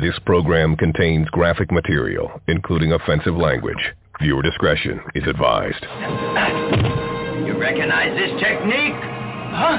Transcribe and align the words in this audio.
This 0.00 0.16
program 0.24 0.76
contains 0.76 1.28
graphic 1.30 1.72
material, 1.72 2.40
including 2.46 2.92
offensive 2.92 3.34
language. 3.34 3.94
Viewer 4.20 4.42
discretion 4.42 5.00
is 5.16 5.24
advised. 5.26 5.82
You 7.44 7.58
recognize 7.58 8.16
this 8.16 8.30
technique? 8.40 8.94
Huh? 8.94 9.78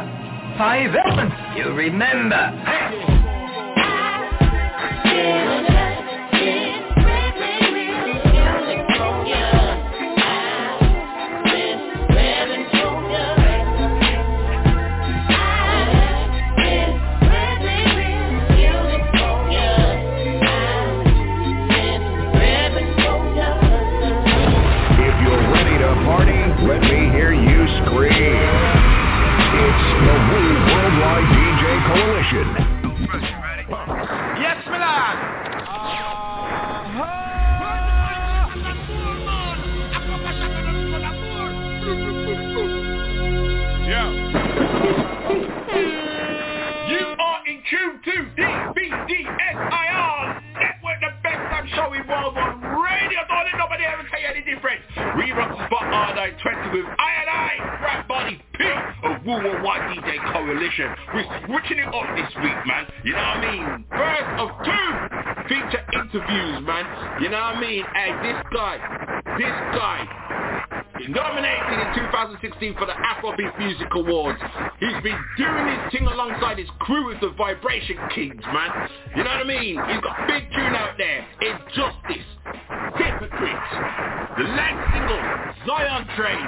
Five 0.58 0.94
elements. 1.05 1.36
You 1.55 1.71
remember. 1.71 2.36
With 56.71 56.85
I 56.85 57.12
and 57.21 57.29
I, 57.29 57.51
Rap 57.81 58.07
Body 58.07 58.41
P 58.53 58.63
of 59.03 59.25
Wu 59.25 59.34
Woo 59.34 59.43
Worldwide 59.43 59.98
DJ 59.98 60.17
Coalition. 60.34 60.89
We're 61.13 61.29
switching 61.45 61.79
it 61.79 61.87
up 61.87 62.07
this 62.15 62.29
week, 62.43 62.59
man. 62.65 62.85
You 63.03 63.13
know 63.13 63.26
what 63.26 63.37
I 63.37 63.51
mean? 63.51 63.85
First 63.89 64.30
of 64.38 64.48
two 64.66 64.88
feature 65.50 65.84
interviews, 65.94 66.61
man. 66.66 66.86
You 67.22 67.30
know 67.30 67.42
what 67.42 67.58
I 67.58 67.61
mean? 67.61 67.84
Hey, 67.94 68.11
this 68.22 68.39
guy, 68.53 68.78
this 69.38 69.58
guy, 69.73 70.00
he's 71.00 71.09
nominated 71.09 71.80
in 71.80 72.06
2016 72.06 72.76
for 72.78 72.86
the 72.86 72.94
Afrobeat 72.94 73.58
Music 73.58 73.88
Awards. 73.95 74.39
He's 74.80 75.02
been 75.02 75.17
doing 75.38 75.66
his 75.73 75.92
thing 75.92 76.06
alongside 76.06 76.59
his 76.59 76.70
crew 76.80 77.08
with 77.08 77.20
the 77.22 77.33
Vibration 77.38 77.98
Kings, 78.14 78.44
man. 78.54 78.89
You 79.16 79.23
know 79.23 79.31
what 79.31 79.42
I 79.42 79.50
mean? 79.50 79.80
He's 79.89 80.02
got 80.02 80.28
big 80.28 80.45
tune 80.54 80.76
out 80.78 80.98
there. 80.98 81.26
It's 81.42 81.59
Injustice, 81.70 82.28
Hypocrites, 83.00 83.72
the 84.36 84.44
last 84.59 84.80
single, 84.92 85.23
Zion 85.66 86.03
Train. 86.19 86.45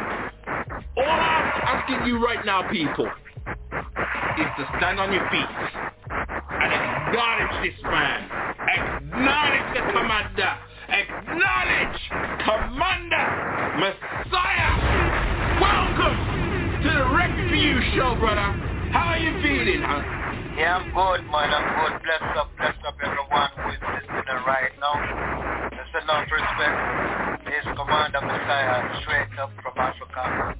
All 0.97 1.07
I'm 1.07 1.47
asking 1.63 2.07
you 2.07 2.23
right 2.23 2.45
now, 2.45 2.69
people, 2.69 3.07
is 3.07 4.49
to 4.59 4.63
stand 4.77 4.99
on 4.99 5.13
your 5.13 5.23
feet 5.31 5.47
and 6.11 6.69
acknowledge 6.75 7.55
this 7.63 7.79
man. 7.83 8.27
Acknowledge 8.67 9.67
the 9.73 9.81
commander. 9.95 10.53
Acknowledge 10.91 11.99
Commander 12.43 13.25
Messiah. 13.79 14.71
Welcome 15.61 16.17
to 16.83 16.89
the 16.91 17.05
for 17.71 17.95
show, 17.95 18.15
brother. 18.19 18.51
How 18.91 19.15
are 19.15 19.19
you 19.19 19.31
feeling, 19.41 19.81
huh? 19.81 20.03
Yeah, 20.57 20.77
I'm 20.77 20.91
good, 20.91 21.23
man. 21.31 21.47
I'm 21.47 21.67
good. 21.79 22.01
Bless 22.03 22.37
up, 22.37 22.51
bless 22.57 22.75
up 22.85 22.95
everyone 23.01 23.49
who 23.55 23.69
is 23.71 23.79
listening 24.03 24.43
right 24.45 24.71
now. 24.79 25.50
Respect. 26.11 26.91
Commander 27.75 28.21
Messiah, 28.21 29.01
straight 29.01 29.39
up 29.39 29.49
from 29.63 29.73
Africa. 29.77 30.55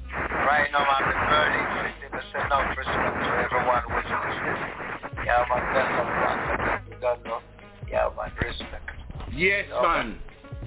Right 0.47 0.71
now, 0.71 0.79
I'm 0.79 1.03
in 1.03 1.19
Berlin 1.27 1.67
City. 1.75 2.07
There's 2.11 2.45
enough 2.45 2.77
respect 2.77 3.15
to 3.19 3.29
everyone 3.35 3.83
is 3.83 4.11
listening. 4.47 5.25
Yeah, 5.25 5.43
man. 5.51 5.61
Bless 5.75 5.91
up, 5.99 6.07
once 6.23 6.87
again. 6.95 7.19
You. 7.25 7.91
Yeah, 7.91 8.09
man. 8.15 8.31
Respect. 8.41 8.89
Yes, 9.35 9.65
man. 9.81 10.19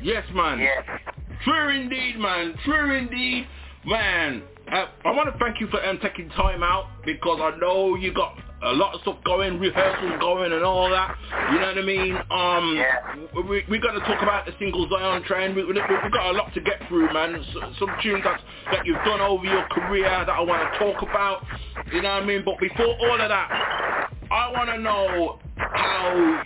Yes, 0.03 0.25
man. 0.34 0.58
Yeah. 0.58 0.98
True 1.44 1.69
indeed, 1.81 2.19
man. 2.19 2.54
True 2.64 2.97
indeed, 2.97 3.47
man. 3.87 4.42
Uh, 4.70 4.87
I 5.04 5.10
want 5.12 5.32
to 5.32 5.38
thank 5.38 5.60
you 5.60 5.66
for 5.69 5.84
um, 5.84 5.98
taking 6.03 6.28
time 6.31 6.62
out 6.62 6.87
because 7.04 7.41
I 7.41 7.56
know 7.58 7.97
you 7.97 8.12
got 8.12 8.37
a 8.64 8.72
lot 8.72 8.94
of 8.94 9.00
stuff 9.02 9.16
going, 9.25 9.58
rehearsals 9.58 10.20
going 10.20 10.52
and 10.52 10.62
all 10.64 10.88
that. 10.91 11.16
You 11.52 11.60
know 11.60 11.66
what 11.66 11.78
I 11.78 11.82
mean? 11.82 12.16
Um, 12.30 12.76
Yeah. 12.76 13.42
we, 13.48 13.64
we're 13.69 13.80
going 13.80 13.94
to 13.94 14.06
talk 14.06 14.22
about 14.22 14.47
the 14.47 14.52
single 14.58 14.88
Zion 14.88 15.22
Train. 15.25 15.54
We, 15.54 15.64
we, 15.64 15.72
we've 15.75 16.12
got 16.12 16.30
a 16.30 16.32
lot 16.32 16.52
to 16.54 16.60
get 16.60 16.80
through, 16.88 17.12
man. 17.12 17.36
S- 17.36 17.75
some 17.78 17.91
tunes 18.02 18.25
that, 18.25 18.41
that 18.72 18.86
you've 18.86 19.02
done 19.04 19.20
over 19.20 19.44
your 19.44 19.64
career 19.69 20.08
that 20.08 20.28
I 20.30 20.41
want 20.41 20.72
to 20.72 20.78
talk 20.78 21.02
about. 21.02 21.44
You 21.92 22.02
know 22.02 22.14
what 22.14 22.22
I 22.22 22.26
mean? 22.26 22.42
But 22.44 22.58
before 22.58 22.97
all 23.00 23.20
of 23.20 23.28
that, 23.28 24.08
I 24.30 24.50
want 24.52 24.70
to 24.70 24.78
know 24.78 25.38
how 25.56 26.42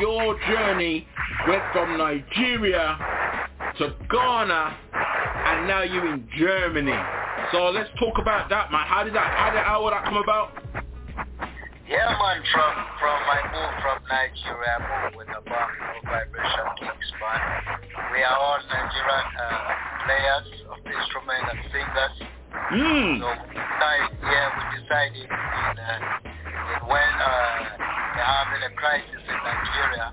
your 0.00 0.38
journey 0.48 1.06
went 1.46 1.62
from 1.72 1.96
Nigeria 1.98 2.98
to 3.78 3.94
Ghana 4.10 4.76
and 5.46 5.66
now 5.68 5.82
you're 5.82 6.12
in 6.14 6.28
Germany. 6.36 6.92
So 7.52 7.70
let's 7.70 7.88
talk 7.98 8.18
about 8.20 8.48
that, 8.50 8.70
man. 8.72 8.86
How 8.86 9.04
did 9.04 9.14
that, 9.14 9.32
how 9.36 9.50
did, 9.50 9.62
how 9.62 9.84
would 9.84 9.92
that 9.92 10.04
come 10.04 10.16
about? 10.16 10.50
Yeah, 11.88 12.04
man, 12.20 12.44
from 12.52 12.74
from 13.00 13.16
my 13.24 13.40
move 13.48 13.72
from 13.80 13.96
Nigeria, 14.12 14.76
I 14.76 15.08
moved 15.08 15.24
with 15.24 15.28
the 15.32 15.40
band 15.40 15.72
of 15.88 16.04
Vibration 16.04 16.68
Kings 16.76 17.10
band. 17.16 17.40
We 18.12 18.20
are 18.28 18.36
all 18.36 18.60
Nigerian 18.68 19.24
uh, 19.40 19.72
players 20.04 20.46
of 20.68 20.84
the 20.84 20.92
instrument 20.92 21.48
and 21.48 21.60
singers. 21.72 22.16
Hmm. 22.52 23.24
So 23.24 23.28
we 23.40 23.56
decided, 23.56 24.20
yeah, 24.20 24.52
we 24.52 24.62
decided 24.84 25.32
in, 25.32 25.74
uh, 25.80 26.76
in 26.76 26.92
when 26.92 27.12
uh, 27.24 27.56
they're 27.80 28.32
having 28.36 28.68
a 28.68 28.72
crisis 28.76 29.24
in 29.24 29.38
Nigeria, 29.40 30.12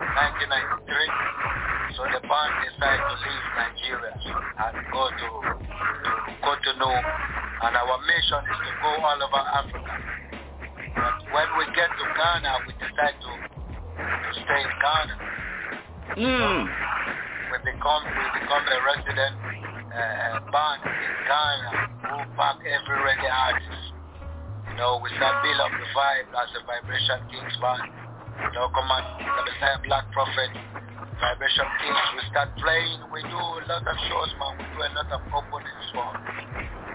1993. 0.00 1.92
So 1.92 2.08
the 2.08 2.24
band 2.24 2.52
decided 2.72 3.04
to 3.04 3.16
leave 3.20 3.46
Nigeria 3.60 4.16
and 4.16 4.74
go 4.88 5.12
to, 5.12 5.28
to 5.60 6.10
Cotonou. 6.40 6.96
And 7.68 7.76
our 7.76 8.00
mission 8.08 8.40
is 8.48 8.58
to 8.64 8.72
go 8.80 8.90
all 8.96 9.20
over 9.20 9.42
Africa. 9.60 10.22
But 10.94 11.16
when 11.32 11.48
we 11.58 11.64
get 11.74 11.88
to 11.88 12.04
Ghana, 12.16 12.52
we 12.68 12.72
decide 12.76 13.16
to, 13.16 13.32
to 13.32 14.30
stay 14.36 14.60
in 14.60 14.72
Ghana. 14.80 15.14
Hmm. 16.12 16.60
We 17.52 17.56
become 17.64 18.02
we 18.04 18.24
become 18.36 18.64
a 18.64 18.78
resident 18.84 19.34
uh, 19.92 20.40
band 20.52 20.80
in 20.84 21.12
Ghana 21.28 21.68
who 22.08 22.16
pack 22.36 22.60
every 22.64 22.98
reggae 23.04 23.32
artist. 23.32 23.84
You 24.72 24.74
know, 24.80 25.00
we 25.04 25.08
start 25.16 25.44
build 25.44 25.60
up 25.60 25.72
the 25.72 25.88
vibe 25.92 26.32
as 26.32 26.48
a 26.56 26.60
Vibration 26.64 27.20
Kings 27.28 27.56
band. 27.60 27.92
You 28.40 28.52
know, 28.56 28.72
come 28.72 28.88
on, 28.88 29.04
the 29.20 29.54
same 29.60 29.84
Black 29.84 30.08
Prophet, 30.12 30.48
Vibration 31.20 31.68
Kings. 31.80 32.04
We 32.16 32.22
start 32.32 32.56
playing. 32.56 33.04
We 33.12 33.20
do 33.28 33.36
a 33.36 33.64
lot 33.68 33.84
of 33.84 33.96
shows, 34.08 34.32
man. 34.40 34.56
We 34.60 34.64
do 34.72 34.80
a 34.80 34.92
lot 34.96 35.08
of 35.12 35.20
openings 35.28 35.86
for 35.92 36.08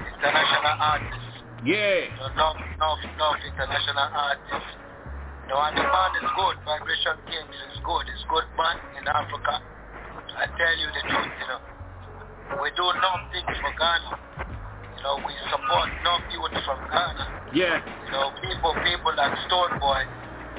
international 0.10 0.76
artists. 0.82 1.27
Yeah. 1.66 2.14
So 2.22 2.30
no, 2.38 2.54
no, 2.78 2.90
no 3.18 3.28
international 3.42 4.10
artists. 4.14 4.74
You 5.48 5.56
know, 5.56 5.64
and 5.64 5.74
the 5.80 5.86
band 5.88 6.14
is 6.22 6.30
good. 6.36 6.56
Vibration 6.68 7.18
Kings 7.26 7.58
is 7.72 7.80
good. 7.82 8.06
It's 8.12 8.26
good 8.30 8.46
band 8.60 8.78
in 9.00 9.08
Africa. 9.08 9.64
I 10.38 10.46
tell 10.54 10.76
you 10.78 10.88
the 10.94 11.02
truth, 11.08 11.34
you 11.40 11.48
know. 11.50 11.62
We 12.62 12.70
do 12.78 12.84
nothing 12.84 13.46
for 13.58 13.74
Ghana. 13.74 14.12
You 14.98 15.02
know, 15.02 15.16
we 15.24 15.34
support 15.50 15.90
no 16.04 16.14
youth 16.30 16.56
from 16.62 16.80
Ghana. 16.92 17.26
Yeah. 17.56 17.80
You 17.80 18.12
know, 18.12 18.32
people, 18.44 18.76
people 18.86 19.14
like 19.18 19.34
Stonebwoy, 19.50 20.04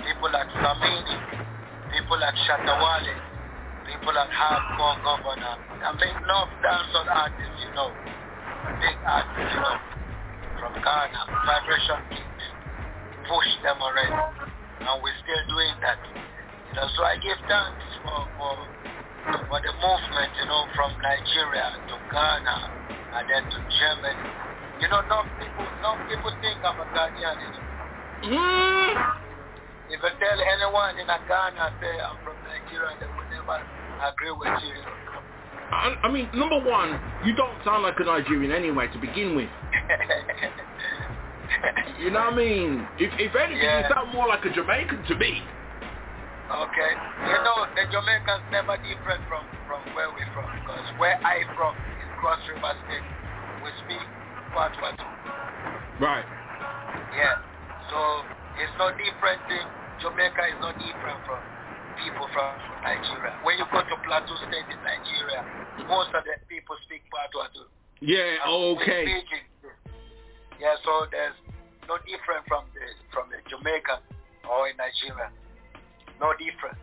people 0.02 0.28
like 0.32 0.50
Samini, 0.56 1.16
people 1.94 2.18
like 2.18 2.34
Shatta 2.48 2.74
Wale, 2.74 3.14
people 3.86 4.12
like 4.12 4.32
Hardcore 4.34 4.98
Governor. 5.04 5.56
I 5.84 5.90
mean, 5.94 6.16
no 6.26 6.48
dancehall 6.64 7.08
artists, 7.12 7.60
you 7.60 7.72
know, 7.76 7.92
big 8.82 8.96
artists, 9.04 9.52
you 9.52 9.60
know, 9.62 9.76
from 10.58 10.74
Ghana, 10.74 11.22
Vibration 11.46 12.00
Kings, 12.10 12.44
push 13.30 13.50
them 13.62 13.78
already, 13.78 14.10
and 14.10 14.96
we're 15.02 15.18
still 15.22 15.42
doing 15.48 15.74
that. 15.82 15.98
You 16.02 16.74
know, 16.74 16.86
so 16.98 17.06
I 17.06 17.16
give 17.22 17.38
thanks 17.46 17.86
for 18.02 18.18
for 18.36 18.54
for 19.48 19.58
the 19.62 19.72
movement, 19.78 20.30
you 20.36 20.46
know, 20.46 20.62
from 20.74 20.90
Nigeria 20.98 21.68
to 21.88 21.94
Ghana 22.10 22.56
and 23.18 23.24
then 23.30 23.42
to 23.46 23.58
Germany. 23.58 24.28
You 24.82 24.88
know, 24.90 25.02
not 25.10 25.26
people, 25.38 25.66
not 25.82 25.96
people 26.06 26.32
think 26.42 26.58
I'm 26.62 26.78
a 26.78 26.86
Ghanaian. 26.90 27.36
You 27.42 27.50
know. 27.54 27.64
Hmm. 28.18 28.92
If 29.88 30.00
I 30.04 30.10
tell 30.20 30.38
anyone 30.38 30.98
in 31.00 31.08
a 31.08 31.18
Ghana, 31.24 31.64
say 31.80 31.94
I'm 32.02 32.18
from 32.22 32.36
Nigeria, 32.44 32.92
they 33.00 33.08
will 33.08 33.28
never 33.30 33.58
agree 34.04 34.34
with 34.34 34.54
you. 34.62 34.74
you 34.74 34.84
know. 34.84 35.07
I, 35.70 35.94
I 36.02 36.08
mean, 36.10 36.28
number 36.34 36.58
one, 36.58 36.98
you 37.24 37.34
don't 37.36 37.62
sound 37.64 37.82
like 37.82 37.94
a 37.98 38.04
Nigerian 38.04 38.52
anyway 38.52 38.88
to 38.92 38.98
begin 38.98 39.34
with. 39.36 39.48
You 41.98 42.10
know 42.14 42.30
what 42.30 42.34
I 42.34 42.36
mean? 42.36 42.86
If, 43.00 43.10
if 43.18 43.34
anything, 43.34 43.64
Yeah. 43.64 43.88
you 43.88 43.90
sound 43.90 44.14
more 44.14 44.28
like 44.28 44.44
a 44.44 44.50
Jamaican 44.54 45.02
to 45.08 45.14
me. 45.16 45.42
Okay. 46.46 46.92
You 47.26 47.38
know, 47.42 47.66
the 47.74 47.84
Jamaicans 47.90 48.44
never 48.52 48.76
different 48.86 49.20
from, 49.26 49.42
from 49.66 49.82
where 49.96 50.06
we're 50.12 50.28
from 50.36 50.46
because 50.60 50.86
where 51.00 51.18
I 51.26 51.42
from 51.58 51.74
is 51.74 52.08
Cross 52.20 52.38
River 52.46 52.72
State. 52.86 53.02
We 53.64 53.70
speak 53.84 54.04
Patois 54.54 54.94
too. 54.96 55.10
Right. 55.98 56.24
Yeah. 57.18 57.42
So 57.90 57.98
it's 58.62 58.72
no 58.78 58.94
different 58.94 59.40
thing. 59.50 59.66
Jamaica 60.00 60.42
is 60.54 60.58
no 60.62 60.70
different 60.78 61.18
from 61.26 61.42
people 61.98 62.26
from 62.32 62.54
Nigeria. 62.82 63.34
When 63.42 63.58
you 63.58 63.66
go 63.70 63.82
to 63.82 63.96
Plateau 64.06 64.36
State 64.46 64.70
in 64.70 64.80
Nigeria, 64.82 65.40
most 65.86 66.14
of 66.14 66.22
the 66.24 66.38
people 66.46 66.78
speak 66.86 67.02
Patois 67.10 67.50
too. 67.54 67.66
Yeah, 68.00 68.46
And 68.46 68.78
okay. 68.78 69.04
Yeah, 70.62 70.74
so 70.86 71.06
there's 71.10 71.34
no 71.86 71.98
different 72.06 72.46
from 72.46 72.66
the 72.74 72.82
from 73.14 73.30
the 73.30 73.38
Jamaica 73.50 74.02
or 74.46 74.70
in 74.70 74.76
Nigeria. 74.78 75.30
No 76.22 76.34
difference. 76.38 76.82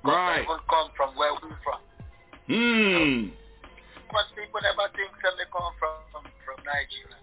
Because 0.00 0.04
Right. 0.04 0.44
They 0.44 0.60
come 0.68 0.88
from 0.96 1.16
where 1.16 1.32
we're 1.40 1.56
from. 1.64 1.80
Hmm. 2.48 3.32
Because 4.04 4.28
people 4.36 4.60
never 4.60 4.88
think 4.92 5.12
that 5.24 5.32
they 5.40 5.48
come 5.48 5.72
from 5.80 5.96
from, 6.12 6.24
from 6.44 6.58
Nigeria. 6.64 7.18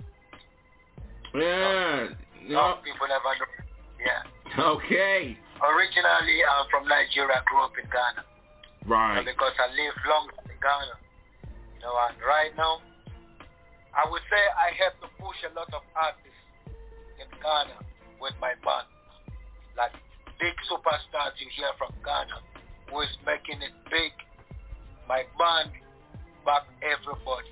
Yeah. 1.34 2.18
No, 2.50 2.82
people 2.84 3.06
never 3.06 3.32
know. 3.38 3.50
Yeah. 4.02 4.26
Okay. 4.58 5.38
Originally, 5.62 6.42
I'm 6.42 6.66
from 6.74 6.88
Nigeria. 6.90 7.38
I 7.38 7.44
grew 7.46 7.62
up 7.62 7.78
in 7.78 7.86
Ghana. 7.90 8.24
Right. 8.90 9.22
because 9.22 9.54
I 9.62 9.70
lived 9.78 10.02
long 10.10 10.26
in 10.50 10.58
Ghana. 10.58 10.98
You 11.46 11.80
know, 11.86 11.94
and 12.10 12.18
right 12.26 12.50
now, 12.58 12.82
I 13.94 14.10
would 14.10 14.26
say 14.26 14.42
I 14.58 14.74
have 14.82 14.98
to 15.06 15.08
push 15.22 15.38
a 15.46 15.54
lot 15.54 15.70
of 15.70 15.86
artists 15.94 16.46
in 17.22 17.30
Ghana 17.38 17.78
with 18.18 18.34
my 18.42 18.58
band. 18.66 18.90
Like 19.78 19.94
big 20.42 20.58
superstars 20.66 21.38
you 21.38 21.46
hear 21.54 21.70
from 21.78 21.94
Ghana 22.02 22.42
who 22.92 23.00
is 23.02 23.14
making 23.26 23.64
it 23.64 23.72
big. 23.88 24.12
My 25.08 25.24
band 25.40 25.72
back 26.44 26.68
everybody. 26.84 27.50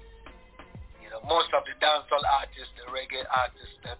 You 0.99 1.09
know, 1.09 1.23
most 1.25 1.49
of 1.55 1.63
the 1.63 1.73
dancehall 1.79 2.21
artists, 2.27 2.75
the 2.75 2.85
reggae 2.91 3.23
artists 3.31 3.79
that 3.87 3.97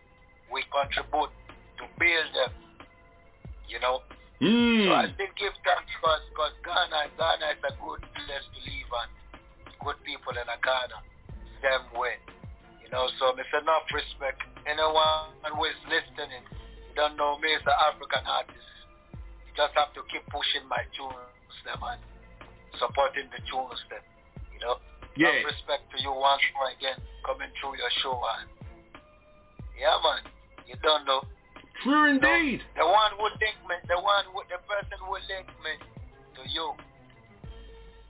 we 0.52 0.62
contribute 0.68 1.32
to 1.80 1.84
build 1.98 2.30
them. 2.36 2.52
You 3.70 3.80
know, 3.80 4.02
Hmm. 4.42 4.88
so 4.88 4.92
I 4.96 5.06
still 5.14 5.34
give 5.38 5.54
thanks 5.68 5.92
because 6.00 6.24
because 6.32 6.56
Ghana, 6.64 7.12
Ghana 7.20 7.48
is 7.54 7.62
a 7.70 7.74
good 7.78 8.02
place 8.18 8.46
to 8.56 8.60
live 8.66 8.92
and 9.04 9.12
good 9.84 10.00
people 10.08 10.32
in 10.34 10.48
a 10.48 10.58
Ghana, 10.64 10.98
same 11.62 11.88
way. 12.00 12.18
You 12.82 12.90
know, 12.90 13.06
so 13.20 13.36
it's 13.38 13.52
enough 13.54 13.86
respect. 13.94 14.42
Anyone 14.66 15.36
who 15.54 15.62
is 15.68 15.78
listening, 15.92 16.42
you 16.90 16.94
don't 16.96 17.14
know 17.20 17.38
me 17.38 17.54
as 17.54 17.62
an 17.68 17.78
African 17.94 18.26
artist. 18.26 18.70
You 19.46 19.52
just 19.54 19.76
have 19.78 19.94
to 19.94 20.02
keep 20.10 20.26
pushing 20.34 20.66
my 20.72 20.82
tunes, 20.98 21.56
them 21.68 21.84
and 21.86 22.02
supporting 22.80 23.28
the 23.30 23.44
tunes, 23.46 23.78
them. 23.92 24.02
You 24.56 24.60
know, 24.66 24.80
Yeah. 25.20 25.44
respect 25.46 25.92
to 25.92 25.98
you 26.02 26.16
once 26.16 26.42
more 26.56 26.72
again, 26.74 26.98
coming 27.28 27.52
through 27.60 27.78
your 27.78 27.92
show, 28.02 28.18
and 28.40 28.50
yeah, 29.78 30.00
man, 30.02 30.24
you 30.66 30.76
don't 30.82 31.06
know. 31.06 31.22
True 31.84 32.12
indeed. 32.12 32.60
The 32.76 32.84
one 32.84 33.12
who 33.16 33.24
link 33.40 33.58
me, 33.64 33.76
the 33.88 33.96
one 33.96 34.28
who, 34.36 34.44
the 34.52 34.60
person 34.68 35.00
who 35.00 35.16
link 35.32 35.48
me 35.64 35.74
to 36.36 36.42
you, 36.52 36.76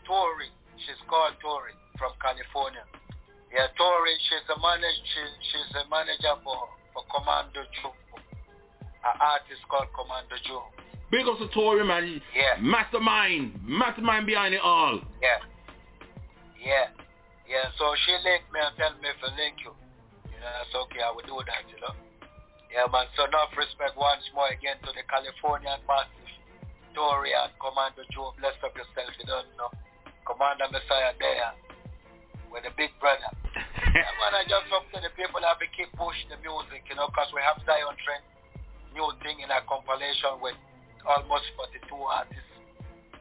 Tori, 0.09 0.49
she's 0.81 0.97
called 1.05 1.37
Tori 1.37 1.77
from 2.01 2.17
California. 2.17 2.81
Yeah, 3.53 3.69
Tori, 3.77 4.13
she's 4.25 4.45
a 4.49 4.57
manager, 4.57 5.05
she, 5.05 5.21
she's 5.53 5.69
a 5.77 5.85
manager 5.89 6.33
for, 6.41 6.69
for 6.93 7.05
Commando 7.13 7.61
Joe, 7.81 7.93
an 9.05 9.15
artist 9.21 9.61
called 9.69 9.89
Commando 9.93 10.33
Joe. 10.49 10.65
Big 11.13 11.25
up 11.25 11.37
to 11.37 11.49
Tory, 11.53 11.85
man. 11.85 12.21
Yeah. 12.33 12.61
Mastermind. 12.61 13.57
Mastermind 13.65 14.25
behind 14.25 14.53
it 14.53 14.61
all. 14.61 15.01
Yeah, 15.21 15.41
yeah, 16.61 16.93
yeah. 17.49 17.69
So 17.77 17.93
she 18.05 18.13
linked 18.21 18.49
me 18.53 18.61
and 18.61 18.73
tell 18.77 18.93
me 19.01 19.09
to 19.09 19.27
link 19.33 19.57
you. 19.65 19.73
You 20.29 20.37
know, 20.37 20.51
that's 20.57 20.73
okay, 20.85 21.01
I 21.01 21.09
will 21.09 21.25
do 21.25 21.41
that, 21.45 21.65
you 21.69 21.81
know. 21.81 21.93
Yeah, 22.69 22.85
man. 22.93 23.09
So 23.17 23.25
enough 23.25 23.49
respect 23.57 23.97
once 23.97 24.23
more 24.37 24.49
again 24.53 24.77
to 24.85 24.93
the 24.93 25.01
Californian 25.09 25.81
massive 25.89 26.29
Tory 26.93 27.33
and 27.33 27.53
Commander 27.57 28.05
Joe. 28.13 28.33
Bless 28.37 28.57
up 28.61 28.73
yourself, 28.77 29.09
you 29.17 29.25
don't 29.25 29.49
know. 29.57 29.73
Commander 30.25 30.69
Messiah 30.69 31.17
there 31.17 31.53
with 32.53 32.65
the 32.65 32.73
big 32.77 32.93
brother. 33.01 33.29
yeah, 33.97 34.11
man, 34.21 34.37
I 34.37 34.45
just 34.45 34.69
hope 34.69 34.85
to 34.93 35.01
the 35.01 35.09
people 35.17 35.41
that 35.41 35.57
we 35.57 35.69
keep 35.73 35.89
pushing 35.97 36.29
the 36.29 36.37
music, 36.41 36.85
you 36.89 36.97
know, 36.97 37.09
because 37.09 37.29
we 37.33 37.41
have 37.41 37.57
Zion 37.65 37.97
Train, 38.05 38.21
new 38.93 39.09
thing 39.25 39.41
in 39.41 39.49
our 39.49 39.65
compilation 39.65 40.37
with 40.41 40.57
almost 41.05 41.49
42 41.57 41.89
artists 41.89 42.53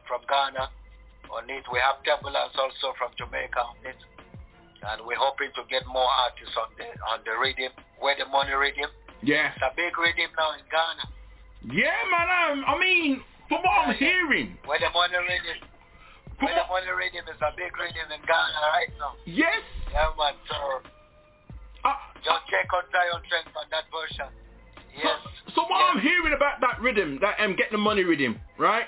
from 0.05 0.21
Ghana 0.25 0.69
on 1.29 1.45
it. 1.49 1.65
We 1.69 1.77
have 1.81 2.01
Turbulence 2.05 2.53
also 2.57 2.93
from 2.97 3.13
Jamaica 3.17 3.61
on 3.61 3.81
it. 3.85 3.97
And 4.79 5.05
we're 5.05 5.19
hoping 5.19 5.53
to 5.57 5.63
get 5.69 5.85
more 5.85 6.07
artists 6.07 6.55
on 6.55 6.71
the 6.79 6.87
on 7.11 7.19
the 7.27 7.35
rhythm, 7.35 7.75
where 7.99 8.15
the 8.15 8.25
money 8.31 8.55
rhythm. 8.55 8.89
Yeah. 9.21 9.51
It's 9.55 9.63
a 9.63 9.73
big 9.75 9.97
rhythm 9.97 10.31
now 10.37 10.53
in 10.55 10.63
Ghana. 10.71 11.05
Yeah, 11.75 11.95
man. 12.11 12.27
I'm, 12.29 12.59
I 12.65 12.79
mean, 12.79 13.21
from 13.47 13.61
what 13.63 13.87
I'm 13.89 13.95
hearing. 13.95 14.57
Where 14.65 14.79
the 14.79 14.89
money 14.95 15.17
rhythm, 15.19 15.59
where 16.39 16.55
the 16.55 16.65
money 16.71 16.87
rhythm 16.95 17.27
is 17.27 17.39
a 17.41 17.51
big 17.57 17.75
rhythm 17.75 18.07
in 18.15 18.21
Ghana 18.23 18.59
right 18.71 18.91
now. 18.99 19.13
yes. 19.25 19.59
Yeah, 19.91 20.13
man. 20.17 20.33
So 20.47 20.55
Uh, 21.83 21.95
just 22.23 22.43
check 22.51 22.67
out 22.75 22.85
Zion 22.91 23.21
Train 23.27 23.47
on 23.55 23.65
that 23.71 23.85
version. 23.91 24.31
Yes. 24.95 25.17
So, 25.55 25.55
so 25.55 25.61
what 25.67 25.79
I'm 25.95 25.99
hearing 26.01 26.33
about 26.35 26.59
that 26.61 26.79
rhythm, 26.81 27.19
that 27.21 27.39
um, 27.39 27.55
get 27.55 27.71
the 27.71 27.77
money 27.77 28.03
rhythm, 28.03 28.39
right, 28.57 28.85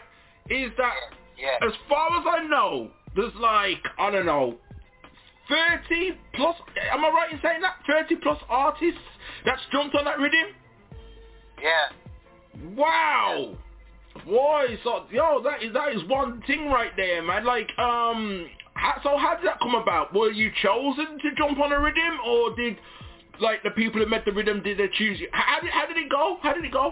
is 0.49 0.71
that 0.77 0.93
Yeah. 1.37 1.57
yeah. 1.61 1.67
as 1.67 1.73
far 1.89 2.07
as 2.19 2.25
I 2.27 2.43
know, 2.47 2.91
there's 3.15 3.33
like 3.35 3.79
I 3.97 4.11
don't 4.11 4.25
know, 4.25 4.55
30 5.51 6.17
plus. 6.33 6.55
Am 6.93 7.03
I 7.03 7.09
right 7.09 7.31
in 7.31 7.39
saying 7.43 7.61
that 7.61 7.75
30 7.85 8.15
plus 8.23 8.37
artists 8.49 8.99
that's 9.45 9.61
jumped 9.71 9.95
on 9.95 10.05
that 10.05 10.17
rhythm? 10.17 10.55
Yeah. 11.61 12.75
Wow. 12.75 13.57
Boy, 14.25 14.77
so 14.83 15.05
yo, 15.11 15.41
that 15.43 15.63
is 15.63 15.73
that 15.73 15.93
is 15.93 16.03
one 16.07 16.41
thing 16.47 16.67
right 16.67 16.91
there, 16.95 17.21
man. 17.23 17.45
Like, 17.45 17.69
um, 17.79 18.47
how, 18.73 18.99
so 19.03 19.17
how 19.17 19.35
did 19.35 19.47
that 19.47 19.59
come 19.59 19.75
about? 19.75 20.13
Were 20.13 20.31
you 20.31 20.51
chosen 20.61 21.17
to 21.19 21.35
jump 21.37 21.59
on 21.59 21.71
a 21.71 21.79
rhythm, 21.79 22.19
or 22.25 22.55
did 22.55 22.77
like 23.39 23.63
the 23.63 23.71
people 23.71 23.99
that 23.99 24.09
met 24.09 24.25
the 24.25 24.31
rhythm 24.31 24.61
did 24.63 24.77
they 24.77 24.89
choose 24.93 25.19
you? 25.19 25.29
How, 25.31 25.61
did 25.61 25.71
how 25.71 25.87
did 25.87 25.97
it 25.97 26.09
go? 26.09 26.37
How 26.41 26.53
did 26.53 26.65
it 26.65 26.71
go? 26.71 26.91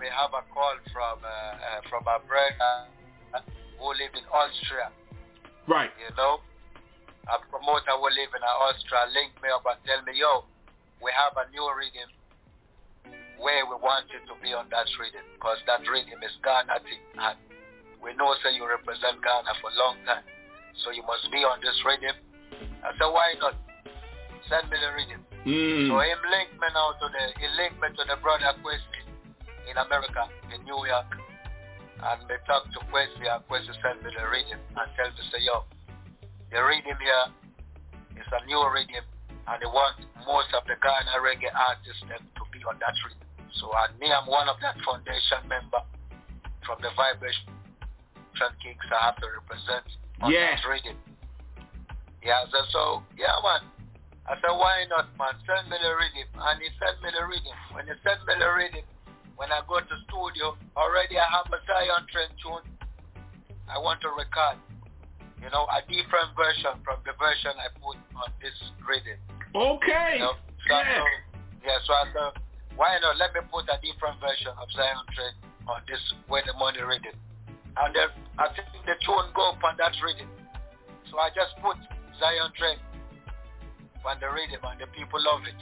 We 0.00 0.06
have 0.06 0.30
a 0.32 0.42
call 0.52 0.74
from 0.92 1.18
uh, 1.22 1.28
uh, 1.28 1.80
from 1.90 2.02
a 2.02 2.20
brother 2.26 3.44
who 3.78 3.88
live 3.88 4.12
in 4.14 4.24
Austria. 4.32 4.90
Right. 5.68 5.90
you 5.98 6.14
know. 6.16 6.40
A 7.26 7.42
promoter 7.50 7.94
who 7.98 8.06
live 8.06 8.30
in 8.30 8.42
Austria 8.42 9.10
linked 9.10 9.42
me 9.42 9.50
up 9.50 9.66
and 9.66 9.78
tell 9.82 9.98
me, 10.06 10.14
yo, 10.14 10.46
we 11.02 11.10
have 11.10 11.34
a 11.34 11.50
new 11.50 11.66
rhythm 11.74 12.06
where 13.42 13.66
we 13.66 13.76
want 13.82 14.06
you 14.14 14.22
to 14.24 14.34
be 14.40 14.54
on 14.54 14.70
that 14.70 14.88
rhythm 14.96 15.26
because 15.34 15.58
that 15.66 15.84
rhythm 15.84 16.22
is 16.24 16.32
Ghana 16.40 16.80
thing 16.86 17.02
and 17.18 17.36
we 18.00 18.14
know 18.14 18.30
say 18.40 18.54
you 18.54 18.64
represent 18.64 19.18
Ghana 19.20 19.52
for 19.60 19.74
a 19.74 19.76
long 19.76 19.98
time. 20.06 20.24
So 20.84 20.94
you 20.94 21.02
must 21.02 21.26
be 21.32 21.42
on 21.42 21.58
this 21.58 21.76
rhythm. 21.82 22.14
I 22.84 22.94
said, 22.94 23.10
why 23.10 23.34
not? 23.42 23.58
Send 24.46 24.70
me 24.70 24.78
the 24.78 24.90
rhythm. 24.94 25.20
Mm. 25.42 25.90
So 25.90 25.98
him 25.98 26.22
linked 26.30 26.54
me 26.54 26.68
now 26.70 26.94
to 26.94 27.06
the 27.10 27.22
he 27.42 27.46
linked 27.58 27.82
me 27.82 27.90
to 27.98 28.02
the 28.06 28.18
brother 28.22 28.54
Questi 28.62 29.02
in 29.66 29.74
America, 29.74 30.30
in 30.54 30.62
New 30.62 30.78
York. 30.86 31.10
And 31.98 32.22
they 32.30 32.38
talk 32.46 32.70
to 32.70 32.80
Questi 32.94 33.26
and 33.26 33.42
Questi 33.50 33.74
send 33.82 34.06
me 34.06 34.14
the 34.14 34.22
rhythm 34.30 34.62
and 34.78 34.88
tell 34.94 35.10
me 35.10 35.22
say, 35.34 35.42
yo, 35.42 35.66
the 36.56 36.64
rhythm 36.64 36.96
here 36.96 37.28
is 38.16 38.28
a 38.32 38.40
new 38.48 38.56
rhythm 38.72 39.04
and 39.04 39.56
they 39.60 39.68
want 39.68 40.00
most 40.24 40.48
of 40.56 40.64
the 40.64 40.72
Ghana 40.80 41.20
reggae 41.20 41.52
artists 41.52 42.00
to 42.08 42.42
be 42.48 42.64
on 42.64 42.80
that 42.80 42.96
rhythm. 43.04 43.28
So 43.60 43.68
and 43.76 43.92
me 44.00 44.08
I'm 44.08 44.24
one 44.24 44.48
of 44.48 44.56
that 44.64 44.80
foundation 44.80 45.44
member 45.52 45.84
from 46.64 46.80
the 46.80 46.88
Vibration 46.96 47.52
Kings 48.64 48.88
I 48.88 49.12
have 49.12 49.20
to 49.20 49.28
represent 49.36 49.84
on 50.24 50.32
Yeah. 50.32 50.56
that 50.56 50.64
rhythm. 50.64 50.96
Yeah, 52.24 52.48
so, 52.48 52.58
so 52.72 52.82
yeah 53.20 53.36
man. 53.44 53.68
I 54.26 54.34
said, 54.42 54.56
why 54.58 54.82
not, 54.90 55.06
man? 55.14 55.38
Send 55.46 55.70
me 55.70 55.78
the 55.78 55.92
rhythm. 55.94 56.26
And 56.34 56.58
he 56.58 56.66
sent 56.82 56.98
me 56.98 57.14
the 57.14 57.22
rhythm. 57.30 57.54
When 57.70 57.86
he 57.86 57.94
sent 58.02 58.18
me 58.26 58.34
the 58.34 58.50
rhythm, 58.58 58.82
when 59.38 59.54
I 59.54 59.62
go 59.70 59.78
to 59.78 59.96
studio, 60.10 60.58
already 60.74 61.14
I 61.14 61.30
have 61.30 61.46
a 61.46 61.62
Zion 61.62 62.02
Train 62.10 62.34
tune. 62.42 62.66
I 63.70 63.78
want 63.78 64.02
to 64.02 64.10
record, 64.10 64.58
you 65.46 65.54
know, 65.54 65.62
a 65.70 65.78
different 65.86 66.34
version 66.34 66.74
from 66.82 66.98
the 67.06 67.14
version 67.22 67.54
I 67.54 67.70
put 67.78 67.94
on 68.18 68.34
this 68.42 68.58
reading. 68.82 69.22
Okay. 69.54 70.18
You 70.18 70.26
know? 70.26 70.34
So 70.66 70.74
Yeah. 70.74 70.98
thought- 70.98 71.22
yeah, 71.62 71.78
so 71.86 71.94
I 71.94 72.04
thought, 72.12 72.36
why 72.74 72.98
not? 72.98 73.16
Let 73.16 73.32
me 73.32 73.40
put 73.46 73.70
a 73.70 73.78
different 73.78 74.18
version 74.18 74.50
of 74.58 74.66
Zion 74.72 75.06
Train 75.14 75.34
on 75.68 75.82
this 75.86 76.02
Where 76.26 76.42
the 76.42 76.52
Money 76.54 76.82
rhythm. 76.82 77.14
And 77.76 77.94
then 77.94 78.10
I 78.38 78.48
think 78.48 78.66
the 78.84 78.96
tone 79.06 79.30
go 79.34 79.50
up 79.54 79.62
on 79.62 79.76
that 79.76 79.94
reading. 80.02 80.28
So 81.10 81.20
I 81.20 81.30
just 81.30 81.54
put 81.62 81.78
Zion 82.18 82.50
Train 82.58 82.78
on 84.04 84.18
the 84.18 84.28
reading 84.30 84.58
and 84.60 84.80
the 84.80 84.88
people 84.88 85.22
love 85.22 85.46
it. 85.46 85.54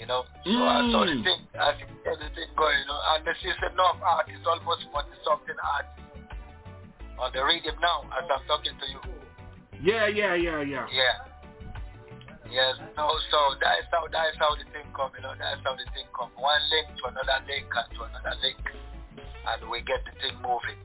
You 0.00 0.06
know, 0.06 0.24
so 0.44 0.64
I 0.64 0.80
saw 0.90 1.04
the 1.04 1.22
thing, 1.22 1.48
I 1.58 1.72
think 1.72 1.88
the 2.04 2.16
thing 2.32 2.48
going, 2.56 2.78
you 2.80 2.86
know, 2.86 3.00
and 3.12 3.24
this 3.26 3.36
is 3.44 3.56
enough 3.72 4.00
artists, 4.02 4.46
almost 4.46 4.84
40 4.92 5.08
something 5.24 5.56
artists 5.60 6.05
on 7.18 7.32
the 7.32 7.42
radio 7.44 7.72
now 7.80 8.04
as 8.16 8.24
I'm 8.28 8.44
talking 8.46 8.76
to 8.76 8.86
you. 8.90 9.00
Yeah, 9.80 10.08
yeah, 10.08 10.34
yeah, 10.34 10.62
yeah. 10.62 10.86
Yeah. 10.92 11.16
Yes, 12.46 12.78
no, 12.96 13.10
so 13.30 13.38
that 13.58 13.82
is 13.82 13.90
how 13.90 14.06
that 14.06 14.30
is 14.30 14.38
how 14.38 14.54
the 14.54 14.62
thing 14.70 14.86
come, 14.94 15.10
you 15.18 15.22
know, 15.22 15.34
that's 15.34 15.58
how 15.66 15.74
the 15.74 15.82
thing 15.90 16.06
come. 16.14 16.30
One 16.38 16.62
link 16.70 16.94
to 17.02 17.10
another 17.10 17.42
link 17.42 17.66
and 17.66 17.88
to 17.98 18.06
another 18.06 18.38
link 18.38 18.62
and 19.46 19.60
we 19.70 19.82
get 19.82 20.02
the 20.06 20.14
thing 20.18 20.34
moving. 20.42 20.78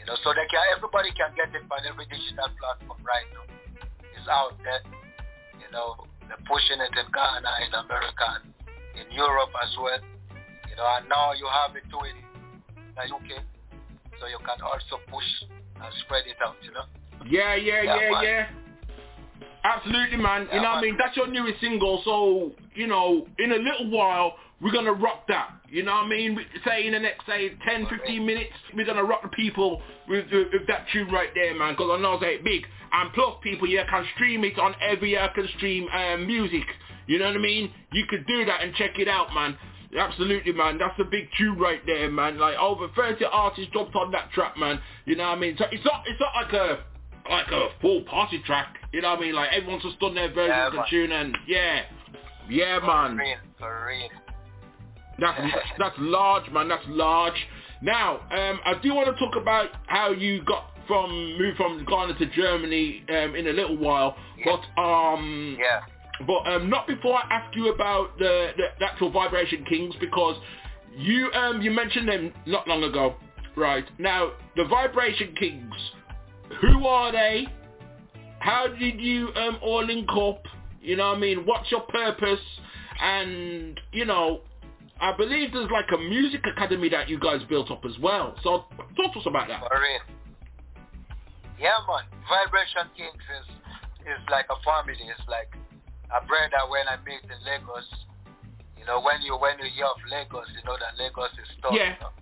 You 0.00 0.04
know, 0.08 0.16
so 0.24 0.32
they 0.36 0.44
can 0.48 0.60
everybody 0.76 1.12
can 1.16 1.32
get 1.36 1.52
it 1.52 1.64
on 1.68 1.80
every 1.84 2.08
digital 2.08 2.48
platform 2.60 3.00
right 3.04 3.28
now. 3.32 3.44
It's 4.16 4.28
out 4.28 4.56
there. 4.64 4.84
You 5.60 5.68
know, 5.72 6.08
they're 6.28 6.40
pushing 6.48 6.80
it 6.80 6.92
in 6.92 7.08
Ghana, 7.12 7.52
in 7.68 7.72
America, 7.72 8.28
in 8.96 9.08
Europe 9.12 9.52
as 9.60 9.72
well. 9.80 10.00
You 10.68 10.76
know, 10.76 10.88
and 10.96 11.08
now 11.08 11.32
you 11.36 11.48
have 11.48 11.76
it 11.76 11.84
too 11.88 12.00
in 12.08 12.16
the 12.96 13.04
UK. 13.08 13.44
So 14.20 14.26
you 14.26 14.38
can 14.38 14.60
also 14.62 15.02
push 15.08 15.24
and 15.82 15.94
spread 16.04 16.26
it 16.26 16.36
out, 16.44 16.56
you 16.62 16.72
know. 16.72 16.84
Yeah, 17.26 17.54
yeah, 17.54 17.82
Yeah, 17.82 18.10
yeah, 18.10 18.22
yeah. 18.22 18.46
Absolutely, 19.64 20.16
man. 20.18 20.42
you 20.42 20.48
Yeah, 20.52 20.62
know 20.62 20.70
what 20.70 20.78
I 20.78 20.82
mean? 20.82 20.96
That's 20.98 21.16
your 21.16 21.26
newest 21.26 21.60
single, 21.60 22.00
so, 22.04 22.52
you 22.74 22.86
know, 22.86 23.26
in 23.38 23.52
a 23.52 23.56
little 23.56 23.90
while, 23.90 24.34
we're 24.60 24.72
going 24.72 24.86
to 24.86 24.92
rock 24.92 25.26
that. 25.28 25.50
You 25.68 25.82
know 25.82 25.92
what 25.92 26.06
I 26.06 26.08
mean? 26.08 26.38
Say 26.64 26.86
in 26.86 26.92
the 26.92 26.98
next, 26.98 27.26
say, 27.26 27.50
10, 27.66 27.86
15 27.88 28.24
minutes, 28.24 28.52
we're 28.74 28.86
going 28.86 28.96
to 28.96 29.04
rock 29.04 29.22
the 29.22 29.28
people 29.28 29.82
with, 30.08 30.26
with, 30.32 30.48
with 30.52 30.66
that 30.68 30.86
tune 30.92 31.10
right 31.12 31.28
there, 31.34 31.54
man, 31.54 31.74
because 31.74 31.90
I 31.92 32.00
know 32.00 32.18
it's 32.20 32.44
big. 32.44 32.64
And 32.92 33.12
plus, 33.12 33.36
people, 33.42 33.68
yeah, 33.68 33.84
can 33.88 34.04
stream 34.14 34.44
it 34.44 34.58
on 34.58 34.74
every 34.80 35.16
uh, 35.16 35.28
can 35.34 35.46
stream 35.56 35.86
um, 35.92 36.26
music. 36.26 36.64
You 37.06 37.18
know 37.18 37.26
what 37.26 37.36
I 37.36 37.40
mean? 37.40 37.70
You 37.92 38.04
could 38.08 38.26
do 38.26 38.44
that 38.46 38.62
and 38.62 38.74
check 38.74 38.98
it 38.98 39.08
out, 39.08 39.32
man. 39.34 39.56
Absolutely, 39.96 40.52
man. 40.52 40.78
That's 40.78 40.98
a 41.00 41.04
big 41.04 41.28
tune 41.38 41.58
right 41.58 41.80
there, 41.86 42.10
man. 42.10 42.38
Like 42.38 42.56
over 42.58 42.88
30 42.94 43.24
artists 43.24 43.70
dropped 43.72 43.94
on 43.94 44.10
that 44.12 44.30
track, 44.32 44.56
man. 44.58 44.80
You 45.06 45.16
know 45.16 45.24
what 45.28 45.38
I 45.38 45.40
mean? 45.40 45.56
So 45.58 45.64
it's 45.72 45.84
not, 45.84 46.02
it's 46.06 46.20
not 46.20 46.32
like 46.34 46.52
a, 46.52 46.84
like 47.30 47.46
a 47.48 47.68
full 47.80 48.02
party 48.02 48.42
track. 48.44 48.76
You 48.92 49.00
know 49.02 49.10
what 49.10 49.18
I 49.18 49.22
mean? 49.22 49.34
Like 49.34 49.50
everyone's 49.52 49.82
just 49.82 49.98
done 50.00 50.14
their 50.14 50.28
version 50.28 50.50
Yeah, 50.56 50.66
of 50.66 50.72
the 50.72 50.78
man. 50.78 50.86
tune, 50.90 51.12
and 51.12 51.38
yeah, 51.46 51.82
yeah, 52.50 52.80
For 52.80 52.86
man. 52.86 53.16
real, 53.16 53.36
for 53.58 53.86
real. 53.88 54.08
That's 55.18 55.40
that's 55.78 55.96
large, 55.98 56.50
man. 56.52 56.68
That's 56.68 56.84
large. 56.88 57.34
Now, 57.82 58.16
um, 58.30 58.60
I 58.64 58.74
do 58.82 58.94
want 58.94 59.06
to 59.14 59.24
talk 59.24 59.36
about 59.40 59.68
how 59.86 60.10
you 60.10 60.42
got 60.44 60.70
from 60.86 61.10
moved 61.38 61.56
from 61.58 61.84
Ghana 61.84 62.18
to 62.18 62.26
Germany 62.26 63.04
um, 63.10 63.34
in 63.36 63.46
a 63.46 63.52
little 63.52 63.76
while, 63.76 64.16
Yeah. 64.38 64.56
but 64.76 64.80
um, 64.82 65.56
Yeah. 65.58 65.80
But 66.26 66.46
um, 66.46 66.68
not 66.68 66.86
before 66.86 67.16
I 67.16 67.26
ask 67.30 67.56
you 67.56 67.72
about 67.72 68.18
the, 68.18 68.50
the, 68.56 68.64
the 68.78 68.84
actual 68.86 69.10
Vibration 69.10 69.64
Kings 69.64 69.94
because 70.00 70.36
you 70.96 71.30
um, 71.32 71.62
you 71.62 71.70
mentioned 71.70 72.08
them 72.08 72.32
not 72.46 72.66
long 72.66 72.82
ago, 72.82 73.14
right? 73.56 73.84
Now 73.98 74.32
the 74.56 74.64
Vibration 74.64 75.34
Kings, 75.38 75.74
who 76.60 76.86
are 76.86 77.12
they? 77.12 77.46
How 78.40 78.66
did 78.68 79.00
you 79.00 79.28
um, 79.34 79.58
all 79.62 79.84
link 79.84 80.08
up? 80.10 80.42
You 80.80 80.96
know 80.96 81.08
what 81.08 81.18
I 81.18 81.20
mean? 81.20 81.44
What's 81.44 81.70
your 81.70 81.82
purpose? 81.82 82.40
And 83.00 83.78
you 83.92 84.04
know, 84.04 84.40
I 85.00 85.16
believe 85.16 85.52
there's 85.52 85.70
like 85.70 85.86
a 85.94 85.98
music 85.98 86.40
academy 86.46 86.88
that 86.88 87.08
you 87.08 87.18
guys 87.20 87.40
built 87.48 87.70
up 87.70 87.84
as 87.84 87.96
well. 88.00 88.34
So 88.42 88.64
talk 88.96 89.12
to 89.12 89.20
us 89.20 89.26
about 89.26 89.48
that. 89.48 89.60
Yeah, 91.60 91.78
man. 91.86 92.06
Vibration 92.28 92.90
Kings 92.96 93.22
is 93.38 93.46
is 94.06 94.22
like 94.30 94.46
a 94.50 94.58
family. 94.64 94.94
It's 94.98 95.28
like 95.28 95.50
a 96.12 96.20
brother 96.24 96.62
when 96.72 96.88
I 96.88 96.96
meet 97.04 97.22
in 97.24 97.38
Lagos. 97.44 97.88
You 98.78 98.86
know, 98.86 99.00
when 99.00 99.20
you 99.20 99.36
when 99.36 99.58
you 99.60 99.68
hear 99.74 99.86
of 99.86 100.00
Lagos, 100.08 100.48
you 100.56 100.62
know 100.64 100.76
that 100.80 100.96
Lagos 100.96 101.32
is 101.36 101.50
tough. 101.60 101.76
Yeah. 101.76 101.96
You 101.96 102.00
know? 102.00 102.12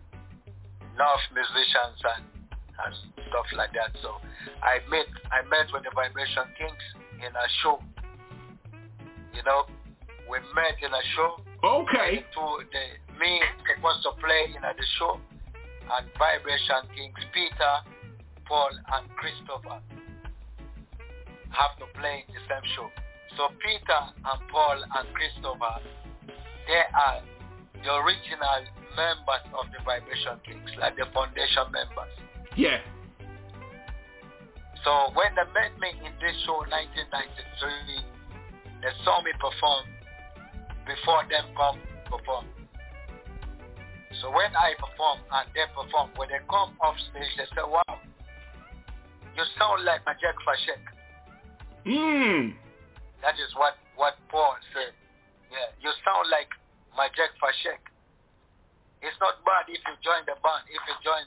Enough 0.97 1.23
musicians 1.31 2.01
and 2.03 2.25
and 2.83 2.93
stuff 3.29 3.47
like 3.55 3.73
that. 3.77 3.95
So 4.03 4.19
I 4.63 4.83
met 4.91 5.07
I 5.31 5.47
met 5.47 5.71
with 5.71 5.85
the 5.85 5.93
Vibration 5.95 6.49
Kings 6.59 6.85
in 7.23 7.31
a 7.31 7.47
show. 7.63 7.79
You 9.35 9.45
know, 9.45 9.69
we 10.27 10.41
met 10.57 10.81
in 10.83 10.91
a 10.91 11.05
show. 11.15 11.39
Okay. 11.63 12.25
To 12.35 12.45
the 12.73 12.85
me 13.19 13.41
supposed 13.65 14.03
to 14.05 14.13
play 14.21 14.53
in 14.53 14.61
the 14.61 14.87
show, 14.99 15.21
and 15.93 16.05
Vibration 16.19 16.85
Kings 16.97 17.23
Peter, 17.33 17.75
Paul, 18.45 18.71
and 18.73 19.09
Christopher 19.17 19.81
have 21.51 21.73
to 21.79 21.87
play 21.99 22.25
in 22.29 22.35
the 22.35 22.43
same 22.49 22.67
show. 22.77 22.89
So 23.37 23.53
Peter 23.61 24.01
and 24.17 24.41
Paul 24.49 24.81
and 24.81 25.05
Christopher, 25.13 25.85
they 26.67 26.83
are 26.89 27.21
the 27.85 27.93
original 28.01 28.65
members 28.97 29.45
of 29.53 29.69
the 29.71 29.77
Vibration 29.85 30.41
Kings, 30.45 30.71
like 30.81 30.97
the 30.97 31.05
foundation 31.13 31.69
members. 31.69 32.09
Yeah. 32.57 32.81
So 34.85 35.13
when 35.13 35.37
they 35.37 35.45
met 35.53 35.77
me 35.77 35.93
in 36.01 36.17
this 36.17 36.33
show 36.49 36.65
1993, 36.65 38.81
they 38.81 38.93
saw 39.05 39.21
me 39.21 39.37
perform 39.37 39.85
before 40.89 41.29
them 41.29 41.53
come 41.53 41.77
perform. 42.09 42.49
So 44.23 44.33
when 44.33 44.49
I 44.57 44.73
perform 44.81 45.21
and 45.29 45.45
they 45.53 45.69
perform, 45.77 46.09
when 46.17 46.33
they 46.33 46.41
come 46.49 46.73
off 46.81 46.97
stage, 47.13 47.37
they 47.37 47.45
say, 47.53 47.69
wow, 47.69 48.01
you 49.37 49.45
sound 49.59 49.85
like 49.85 50.01
Majek 50.09 50.41
Fashek. 50.41 50.81
Hmm. 51.85 52.57
That 53.23 53.37
is 53.41 53.51
what, 53.57 53.77
what 53.97 54.17
Paul 54.29 54.57
said. 54.75 54.93
Yeah, 55.49 55.69
you 55.81 55.91
sound 56.05 56.29
like 56.29 56.51
Majek 56.93 57.33
Fashek. 57.39 57.81
It's 59.05 59.17
not 59.21 59.41
bad 59.45 59.69
if 59.69 59.81
you 59.85 59.95
join 60.03 60.25
the 60.27 60.35
band. 60.41 60.65
If 60.73 60.83
you 60.89 60.97
join 61.05 61.25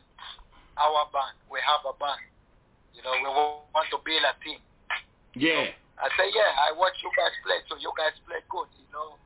our 0.75 1.05
band, 1.13 1.38
we 1.48 1.62
have 1.63 1.86
a 1.86 1.96
band. 1.96 2.22
You 2.93 3.05
know, 3.05 3.13
we 3.15 3.29
want 3.29 3.88
to 3.93 4.00
build 4.03 4.25
a 4.25 4.34
team. 4.43 4.60
Yeah. 5.38 5.72
I 6.00 6.08
say, 6.15 6.27
yeah, 6.31 6.51
I 6.67 6.75
watch 6.75 6.96
you 7.03 7.12
guys 7.15 7.36
play, 7.43 7.60
so 7.67 7.75
you 7.79 7.91
guys 7.96 8.15
play 8.24 8.39
good. 8.48 8.72
You 8.79 8.88
know, 8.96 9.19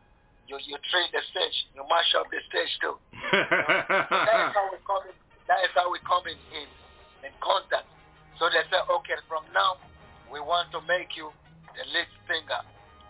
you 0.50 0.58
you 0.66 0.76
train 0.90 1.08
the 1.14 1.22
stage, 1.30 1.58
you 1.78 1.86
mash 1.86 2.12
up 2.18 2.28
the 2.34 2.42
stage 2.50 2.74
too. 2.82 2.98
So 4.10 4.18
that 4.26 4.50
is 4.50 4.54
how 4.54 4.68
we 4.74 4.80
come 4.86 5.04
in. 5.06 5.16
That 5.48 5.60
is 5.64 5.72
how 5.78 5.88
we 5.92 6.00
come 6.02 6.26
in 6.26 6.40
in, 6.54 6.68
in 7.30 7.34
contact. 7.40 7.88
So 8.42 8.50
they 8.50 8.66
say, 8.74 8.82
okay, 8.82 9.18
from 9.30 9.46
now 9.54 9.78
we 10.34 10.42
want 10.42 10.74
to 10.74 10.82
make 10.90 11.14
you 11.14 11.30
the 11.74 11.84
lead 11.90 12.10
singer 12.30 12.62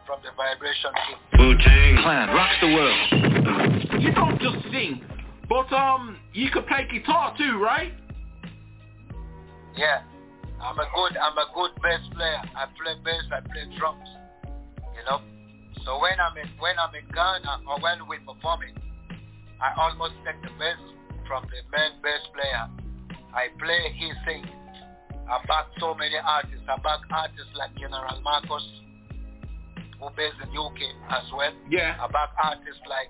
from 0.05 0.19
the 0.23 0.31
Vibration 0.35 0.91
Team. 1.07 1.17
Wu-Tang 1.39 2.03
Clan 2.03 2.29
rocks 2.29 2.57
the 2.61 2.71
world. 2.71 4.01
you 4.01 4.11
don't 4.13 4.39
just 4.39 4.63
sing, 4.71 5.03
but 5.47 5.71
um, 5.73 6.17
you 6.33 6.49
could 6.51 6.67
play 6.67 6.87
guitar 6.91 7.35
too, 7.37 7.59
right? 7.59 7.93
Yeah, 9.75 10.03
I'm 10.61 10.77
a 10.79 10.87
good 10.95 11.17
I'm 11.17 11.37
a 11.37 11.47
good 11.53 11.71
bass 11.81 12.01
player. 12.13 12.41
I 12.55 12.65
play 12.77 12.95
bass, 13.03 13.23
I 13.31 13.41
play 13.41 13.67
drums. 13.77 14.07
You 14.95 15.03
know. 15.09 15.19
So 15.85 15.99
when 15.99 16.15
I'm 16.19 16.37
in 16.37 16.47
when 16.59 16.77
I'm 16.79 16.93
in 16.95 17.07
Ghana 17.11 17.63
or 17.67 17.79
when 17.81 18.07
we're 18.07 18.21
performing, 18.21 18.75
I 19.59 19.73
almost 19.81 20.13
take 20.23 20.39
the 20.41 20.53
bass 20.59 20.79
from 21.27 21.43
the 21.49 21.59
main 21.75 21.99
bass 22.03 22.21
player. 22.31 22.69
I 23.33 23.47
play, 23.57 23.95
he 23.97 24.11
sings. 24.27 24.47
I 25.29 25.39
back 25.47 25.67
so 25.79 25.93
many 25.95 26.15
artists. 26.17 26.65
I 26.67 26.77
back 26.77 26.99
artists 27.09 27.53
like 27.55 27.75
General 27.79 28.19
Marcos, 28.21 28.63
who 29.99 30.09
based 30.15 30.35
in 30.43 30.49
UK 30.51 30.79
as 31.09 31.23
well. 31.31 31.53
Yeah. 31.69 31.95
I 31.99 32.07
back 32.11 32.29
artists 32.43 32.83
like 32.89 33.09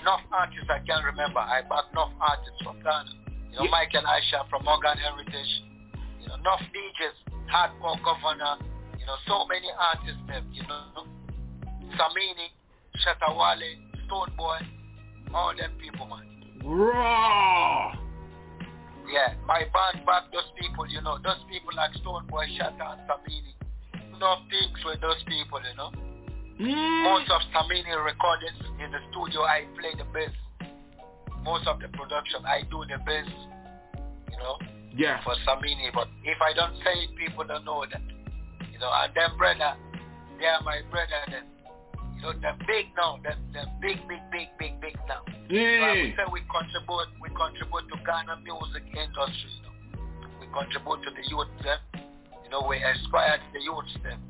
enough 0.00 0.20
artists 0.30 0.68
I 0.68 0.78
can't 0.86 1.04
remember. 1.04 1.40
I 1.40 1.62
back 1.62 1.88
enough 1.92 2.12
artists 2.20 2.60
from 2.62 2.76
Ghana. 2.82 3.10
You 3.50 3.56
know, 3.56 3.64
Yeah. 3.64 3.70
Michael 3.70 4.02
Aisha 4.04 4.48
from 4.48 4.64
Morgan 4.64 4.98
Heritage. 4.98 5.52
You 6.20 6.28
know, 6.28 6.34
enough 6.34 6.60
DJs, 6.60 7.16
Hardcore 7.50 7.98
Governor. 8.04 8.56
You 8.98 9.06
know, 9.06 9.16
so 9.26 9.46
many 9.46 9.68
artists 9.72 10.20
there. 10.28 10.44
You 10.52 10.62
know, 10.68 11.06
Samini, 11.96 12.52
Shatawale, 13.00 13.80
Stonebwoy, 14.06 14.60
all 15.34 15.56
them 15.56 15.72
people, 15.80 16.06
man. 16.06 16.26
Raw. 16.62 18.09
Yeah, 19.10 19.34
my 19.46 19.66
band 19.74 20.06
back 20.06 20.30
those 20.32 20.46
people, 20.54 20.86
you 20.86 21.00
know, 21.02 21.18
those 21.18 21.42
people 21.50 21.74
like 21.74 21.90
Stonebwoy, 21.98 22.46
Shatta, 22.54 22.94
and 22.94 23.02
Samini. 23.10 23.52
Enough 24.14 24.46
things 24.48 24.78
with 24.84 25.00
those 25.00 25.18
people, 25.26 25.58
you 25.58 25.74
know. 25.76 25.90
Mm. 26.60 27.02
Most 27.02 27.30
of 27.30 27.40
Samini 27.50 27.90
recordings 28.04 28.60
in 28.78 28.92
the 28.92 29.00
studio, 29.10 29.42
I 29.42 29.66
play 29.74 29.96
the 29.98 30.04
bass. 30.14 30.30
Most 31.42 31.66
of 31.66 31.80
the 31.80 31.88
production, 31.88 32.44
I 32.46 32.62
do 32.70 32.84
the 32.86 32.98
bass, 33.04 33.26
you 34.30 34.38
know, 34.38 34.58
Yeah. 34.94 35.22
for 35.24 35.34
Samini. 35.46 35.90
But 35.92 36.08
if 36.22 36.38
I 36.40 36.52
don't 36.52 36.76
say 36.84 36.94
it, 37.08 37.16
people 37.16 37.44
don't 37.44 37.64
know 37.64 37.84
that, 37.90 38.02
you 38.70 38.78
know. 38.78 38.92
And 38.92 39.10
then 39.14 39.36
brother, 39.38 39.74
they 40.38 40.46
are 40.46 40.62
my 40.62 40.82
brother. 40.90 41.18
Then, 41.30 41.44
know, 42.22 42.32
they're 42.40 42.58
big 42.66 42.86
now. 42.96 43.18
They're, 43.22 43.38
they're 43.52 43.72
big, 43.80 43.98
big, 44.08 44.20
big, 44.32 44.48
big, 44.58 44.80
big 44.80 44.96
now. 45.08 45.22
So 45.26 45.54
Yeah. 45.54 45.92
would 45.92 46.14
say 46.16 46.24
we 46.32 46.40
contribute, 46.50 47.10
we 47.20 47.28
contribute 47.30 47.86
to 47.90 47.96
Ghana 48.04 48.40
music 48.44 48.84
industry. 48.92 49.50
You 49.56 49.62
know. 49.62 50.28
We 50.40 50.46
contribute 50.52 51.00
to 51.06 51.10
the 51.10 51.24
youth 51.28 51.50
them. 51.62 51.80
You 52.44 52.50
know, 52.50 52.66
we 52.66 52.76
inspire 52.82 53.38
the 53.52 53.60
youth 53.62 53.90
them. 54.02 54.20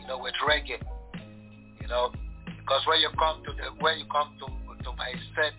You 0.00 0.06
know, 0.06 0.18
with 0.18 0.34
reggae. 0.46 0.80
You 1.80 1.88
know, 1.88 2.12
Because 2.58 2.82
when 2.86 3.00
you 3.00 3.10
come 3.18 3.42
to 3.44 3.52
the 3.52 3.70
when 3.82 3.98
you 3.98 4.06
come 4.10 4.34
to 4.38 4.46
to 4.84 4.92
my 4.96 5.12
set 5.36 5.52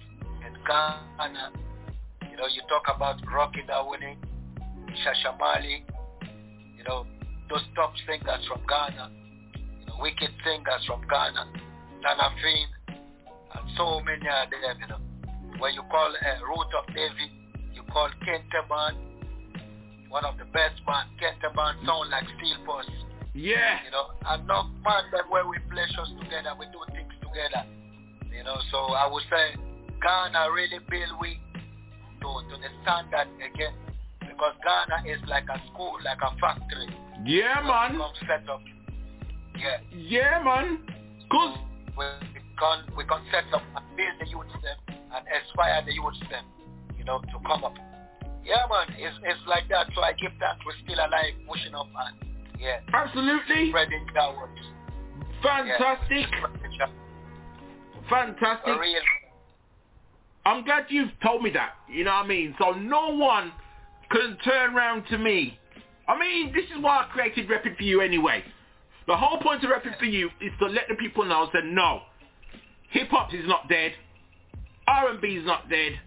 in 0.48 0.54
Ghana, 0.66 1.52
you 2.32 2.38
know, 2.38 2.48
you 2.48 2.62
talk 2.70 2.84
about 2.96 3.20
Rocky 3.32 3.62
Dawuni, 3.70 4.16
Shashamali, 5.04 5.84
you 6.78 6.84
know, 6.84 7.06
those 7.50 7.62
top 7.76 7.94
singers 8.08 8.46
from 8.48 8.62
Ghana, 8.68 9.12
you 9.80 9.86
know, 9.86 9.96
wicked 10.00 10.32
singers 10.44 10.84
from 10.88 11.02
Ghana, 11.08 11.52
Tanafin, 12.02 12.66
and 13.56 13.66
so 13.78 14.02
many 14.02 14.28
of 14.28 14.50
them, 14.50 14.78
you 14.80 14.88
know. 14.88 15.00
When 15.60 15.74
you 15.74 15.84
call 15.92 16.10
uh, 16.10 16.46
Root 16.46 16.74
of 16.74 16.88
David, 16.96 17.30
you 17.74 17.84
call 17.94 18.10
Kenteban, 18.26 18.98
one 20.10 20.26
of 20.26 20.38
the 20.38 20.46
best 20.46 20.82
bands. 20.86 21.14
Kenteban 21.22 21.86
sound 21.86 22.10
like 22.10 22.26
Steel 22.38 22.58
Pulse. 22.66 22.86
Yeah. 23.34 23.80
You 23.86 23.92
know, 23.92 24.12
and 24.26 24.48
not 24.48 24.68
man 24.84 25.04
that 25.14 25.30
where 25.30 25.48
we 25.48 25.58
play 25.70 25.86
shows 25.96 26.10
together, 26.20 26.52
we 26.60 26.66
do 26.68 26.82
things 26.92 27.14
together. 27.22 27.64
You 28.36 28.44
know, 28.44 28.58
so 28.72 28.78
I 28.78 29.08
would 29.08 29.24
say 29.30 29.56
Ghana 30.02 30.52
really 30.52 30.80
build 30.90 31.20
we 31.22 31.40
to, 32.22 32.30
to 32.50 32.56
the 32.58 32.70
standard 32.84 33.28
again. 33.38 33.74
Because 34.20 34.56
Ghana 34.64 35.08
is 35.08 35.22
like 35.28 35.46
a 35.50 35.62
school, 35.72 35.98
like 36.04 36.20
a 36.22 36.36
factory. 36.40 36.90
Yeah, 37.26 37.62
man. 37.62 38.02
Set 38.28 38.50
up. 38.50 38.62
Yeah. 39.58 39.78
Yeah, 39.96 40.42
man. 40.44 40.80
Cause 41.32 41.58
we, 42.02 42.42
can 42.58 42.78
we 42.98 43.04
can 43.06 43.22
set 43.32 43.46
up 43.54 43.64
and 43.76 43.86
build 43.96 44.16
the 44.20 44.28
youth 44.28 44.52
them 44.62 44.78
and 45.14 45.26
inspire 45.30 45.84
the 45.86 45.94
youth 45.94 46.20
them, 46.30 46.46
you 46.98 47.04
know, 47.04 47.20
to 47.20 47.38
come 47.46 47.64
up. 47.64 47.76
Yeah, 48.44 48.66
man, 48.70 48.96
it's 48.98 49.16
it's 49.24 49.40
like 49.48 49.70
that. 49.70 49.88
So 49.94 50.02
I 50.02 50.14
give 50.14 50.32
that 50.40 50.58
we're 50.66 50.74
still 50.84 50.98
alive, 50.98 51.34
pushing 51.48 51.76
up 51.76 51.88
and 51.88 52.32
yeah, 52.60 52.80
absolutely 52.94 53.70
spreading 53.70 54.06
downwards. 54.14 54.60
fantastic, 55.44 56.28
Yeah, 56.80 56.88
fantastic. 58.10 58.78
I'm 60.46 60.64
glad 60.66 60.86
you've 60.90 61.12
told 61.24 61.44
me 61.44 61.52
that. 61.52 61.74
You 61.88 62.04
know 62.04 62.12
what 62.12 62.26
I 62.26 62.28
mean? 62.28 62.56
So 62.60 62.72
no 62.72 63.16
one 63.16 63.52
can 64.12 64.38
turn 64.44 64.76
around 64.76 65.06
to 65.10 65.18
me. 65.18 65.60
I 66.08 66.20
mean, 66.20 66.52
this 66.54 66.66
is 66.66 66.82
why 66.82 67.06
I 67.06 67.14
created 67.14 67.48
Repping 67.48 67.78
for 67.78 67.84
You 67.84 68.02
anyway. 68.02 68.44
The 69.12 69.18
whole 69.18 69.40
point 69.40 69.62
of 69.62 69.70
Repping 69.70 70.00
for 70.00 70.06
You 70.06 70.30
is 70.40 70.54
to 70.60 70.68
let 70.68 70.88
the 70.88 70.96
people 70.96 71.26
know 71.26 71.50
that 71.54 71.66
no, 71.66 72.04
hip 72.92 73.10
hop 73.10 73.34
is 73.34 73.46
not 73.46 73.68
dead, 73.68 73.92
R&B 74.88 75.28
is 75.28 75.46
not 75.46 75.70
dead, 75.70 76.00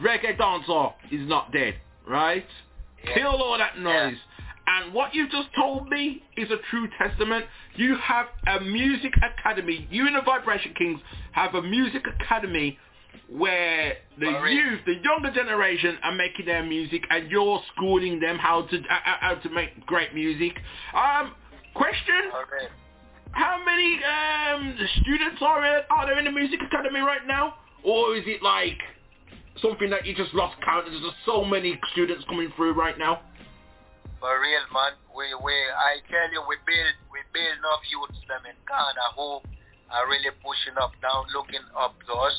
reggae 0.00 0.38
dancehall 0.38 0.92
is 1.10 1.28
not 1.28 1.50
dead, 1.52 1.74
right? 2.08 2.46
Yeah. 3.04 3.14
Kill 3.14 3.42
all 3.42 3.58
that 3.58 3.76
noise. 3.80 4.14
And 4.68 4.94
what 4.94 5.12
you've 5.16 5.32
just 5.32 5.48
told 5.58 5.88
me 5.88 6.22
is 6.36 6.48
a 6.52 6.58
true 6.70 6.86
testament. 6.96 7.46
You 7.74 7.96
have 7.96 8.26
a 8.46 8.60
music 8.60 9.14
academy. 9.16 9.88
You 9.90 10.06
and 10.06 10.14
the 10.14 10.22
Vibration 10.22 10.74
Kings 10.78 11.00
have 11.32 11.56
a 11.56 11.62
music 11.62 12.04
academy 12.20 12.78
where 13.28 13.94
the 14.20 14.26
youth, 14.26 14.80
the 14.86 14.94
younger 15.02 15.32
generation, 15.32 15.98
are 16.04 16.14
making 16.14 16.46
their 16.46 16.62
music, 16.62 17.02
and 17.10 17.28
you're 17.32 17.60
schooling 17.74 18.20
them 18.20 18.38
how 18.38 18.62
to 18.62 18.76
uh, 18.76 18.80
uh, 18.80 19.16
how 19.20 19.34
to 19.34 19.50
make 19.50 19.84
great 19.86 20.14
music. 20.14 20.52
Um, 20.94 21.34
question: 21.74 22.30
Okay. 22.46 22.66
How 23.32 23.62
many 23.64 23.96
um, 24.04 24.76
students 25.00 25.40
are 25.40 25.60
there, 25.62 25.86
are 25.90 26.06
there 26.06 26.18
in 26.18 26.26
the 26.26 26.30
music 26.30 26.60
academy 26.60 27.00
right 27.00 27.26
now, 27.26 27.54
or 27.82 28.14
is 28.14 28.24
it 28.26 28.42
like 28.42 28.76
something 29.60 29.88
that 29.88 30.04
you 30.04 30.14
just 30.14 30.34
lost 30.34 30.56
count? 30.64 30.84
There's 30.84 31.00
just 31.00 31.16
so 31.24 31.44
many 31.44 31.80
students 31.92 32.24
coming 32.28 32.52
through 32.56 32.74
right 32.74 32.98
now. 32.98 33.22
For 34.20 34.30
real, 34.38 34.64
man. 34.70 34.94
We 35.16 35.26
we 35.42 35.52
I 35.52 35.98
tell 36.08 36.28
you, 36.30 36.44
we 36.46 36.56
build 36.62 36.94
we 37.10 37.20
build 37.32 37.56
enough 37.58 37.82
youths 37.90 38.20
them 38.28 38.44
in 38.46 38.56
Ghana 38.68 39.06
who 39.16 39.42
are 39.92 40.04
really 40.08 40.32
pushing 40.40 40.76
up 40.80 40.92
now, 41.02 41.24
looking 41.34 41.64
up 41.76 41.96
to 42.08 42.12
us, 42.16 42.36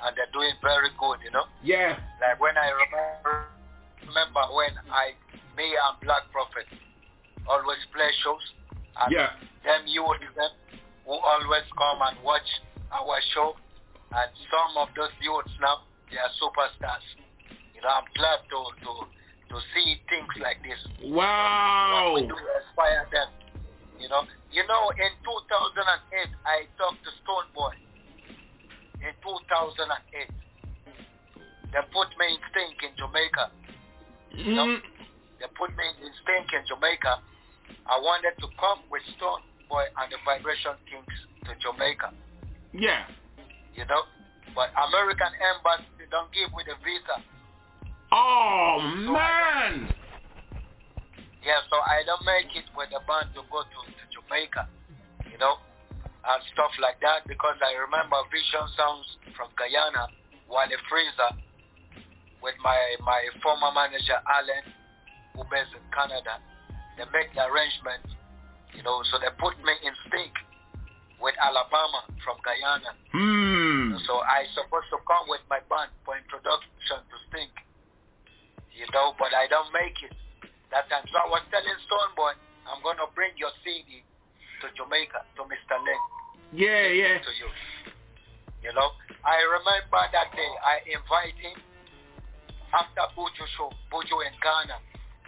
and 0.00 0.10
they're 0.16 0.32
doing 0.32 0.54
very 0.62 0.90
good. 0.98 1.20
You 1.22 1.30
know, 1.34 1.46
Yeah, 1.62 1.98
like 2.22 2.40
when 2.40 2.56
I 2.56 2.70
remember 2.70 3.50
remember 4.06 4.42
when 4.54 4.74
I 4.90 5.14
me 5.58 5.70
and 5.74 5.96
Black 6.02 6.26
Prophet 6.30 6.66
always 7.46 7.82
play 7.92 8.10
shows. 8.22 8.42
And 9.02 9.12
yeah. 9.12 9.36
them 9.64 9.84
youths 9.86 10.24
them 10.36 10.52
who 11.04 11.12
always 11.12 11.66
come 11.76 12.00
and 12.00 12.16
watch 12.24 12.48
our 12.92 13.18
show, 13.34 13.54
and 14.12 14.30
some 14.48 14.72
of 14.80 14.88
those 14.96 15.12
youths 15.20 15.52
now 15.60 15.84
they 16.10 16.16
are 16.16 16.32
superstars. 16.40 17.04
You 17.74 17.82
know, 17.82 17.92
I'm 17.92 18.08
glad 18.16 18.40
to 18.48 18.60
to 18.86 18.92
to 19.52 19.56
see 19.74 20.00
things 20.08 20.32
like 20.40 20.62
this. 20.62 20.80
Wow. 21.04 22.12
We 22.14 22.22
do 22.26 22.34
inspire 22.34 23.06
them. 23.12 23.28
You 24.00 24.08
know, 24.08 24.22
you 24.52 24.64
know, 24.66 24.90
in 24.96 25.12
2008, 25.24 26.28
I 26.44 26.68
talked 26.76 27.00
to 27.04 27.10
Stonebwoy. 27.24 27.72
In 29.00 29.12
2008, 29.24 30.28
they 31.72 31.82
put 31.92 32.08
me 32.16 32.26
in 32.32 32.40
Sting 32.52 32.76
in 32.84 32.92
Jamaica. 32.96 33.44
Mm, 34.36 34.80
They 35.40 35.48
put 35.56 35.70
me 35.76 35.84
in 36.00 36.12
Sting 36.24 36.46
in 36.52 36.64
Jamaica. 36.68 37.20
I 37.86 37.98
wanted 37.98 38.34
to 38.40 38.48
come 38.58 38.82
with 38.90 39.02
Stone 39.16 39.46
Boy 39.68 39.86
and 39.98 40.08
the 40.10 40.18
Vibration 40.24 40.74
Kings 40.90 41.18
to 41.46 41.52
Jamaica. 41.62 42.12
yeah. 42.72 43.06
You 43.76 43.84
know, 43.84 44.08
but 44.56 44.72
American 44.72 45.28
embassy 45.36 46.08
don't 46.08 46.32
give 46.32 46.48
with 46.56 46.64
a 46.64 46.80
visa. 46.80 47.20
Oh 48.08 48.80
man. 48.80 49.92
Yeah, 51.44 51.60
so 51.70 51.76
I 51.78 52.02
don't 52.02 52.24
make 52.24 52.50
it 52.56 52.66
with 52.74 52.90
the 52.90 52.98
band 53.06 53.30
to 53.38 53.44
go 53.52 53.62
to, 53.62 53.80
to 53.86 54.04
Jamaica, 54.10 54.66
you 55.30 55.38
know, 55.38 55.62
and 56.02 56.40
stuff 56.50 56.74
like 56.82 56.98
that 57.04 57.22
because 57.30 57.54
I 57.62 57.76
remember 57.78 58.18
Vision 58.34 58.66
Sounds 58.74 59.06
from 59.38 59.54
Guyana, 59.54 60.10
while 60.50 60.66
Wale 60.66 60.82
Freezer, 60.90 61.38
with 62.42 62.58
my, 62.64 62.78
my 63.04 63.30
former 63.44 63.70
manager 63.70 64.18
Alan, 64.26 64.64
who 65.38 65.46
based 65.46 65.70
in 65.76 65.84
Canada. 65.94 66.42
They 66.96 67.04
make 67.12 67.28
the 67.36 67.44
arrangement, 67.44 68.04
you 68.72 68.82
know, 68.82 69.04
so 69.12 69.20
they 69.20 69.28
put 69.36 69.52
me 69.60 69.72
in 69.84 69.92
sync 70.08 70.32
with 71.20 71.36
Alabama 71.40 72.08
from 72.24 72.40
Guyana. 72.40 72.92
Hmm. 73.12 74.00
So 74.08 74.20
I 74.24 74.48
supposed 74.56 74.88
to 74.92 74.98
come 75.04 75.28
with 75.28 75.44
my 75.48 75.60
band 75.68 75.92
for 76.04 76.16
introduction 76.16 77.04
to 77.04 77.16
Sting. 77.28 77.52
You 78.72 78.88
know, 78.92 79.16
but 79.16 79.32
I 79.32 79.48
don't 79.48 79.72
make 79.72 79.96
it 80.04 80.12
that 80.72 80.88
time. 80.92 81.04
So 81.08 81.16
I 81.16 81.28
was 81.32 81.40
telling 81.48 81.76
Stonebwoy, 81.88 82.36
I'm 82.68 82.80
gonna 82.84 83.08
bring 83.16 83.32
your 83.40 83.52
CD 83.64 84.04
to 84.60 84.66
Jamaica, 84.76 85.24
to 85.36 85.42
Mr. 85.48 85.76
Len, 85.80 86.02
Yeah, 86.52 86.88
yeah. 86.92 87.16
to 87.20 87.32
you. 87.40 87.48
You 88.64 88.72
know, 88.76 88.88
I 89.24 89.40
remember 89.44 90.00
that 90.12 90.32
day 90.36 90.52
I 90.64 90.80
invite 90.88 91.36
him 91.40 91.56
after 92.72 93.04
Buju 93.16 93.44
show, 93.56 93.70
Buju 93.92 94.16
in 94.26 94.34
Ghana. 94.42 94.76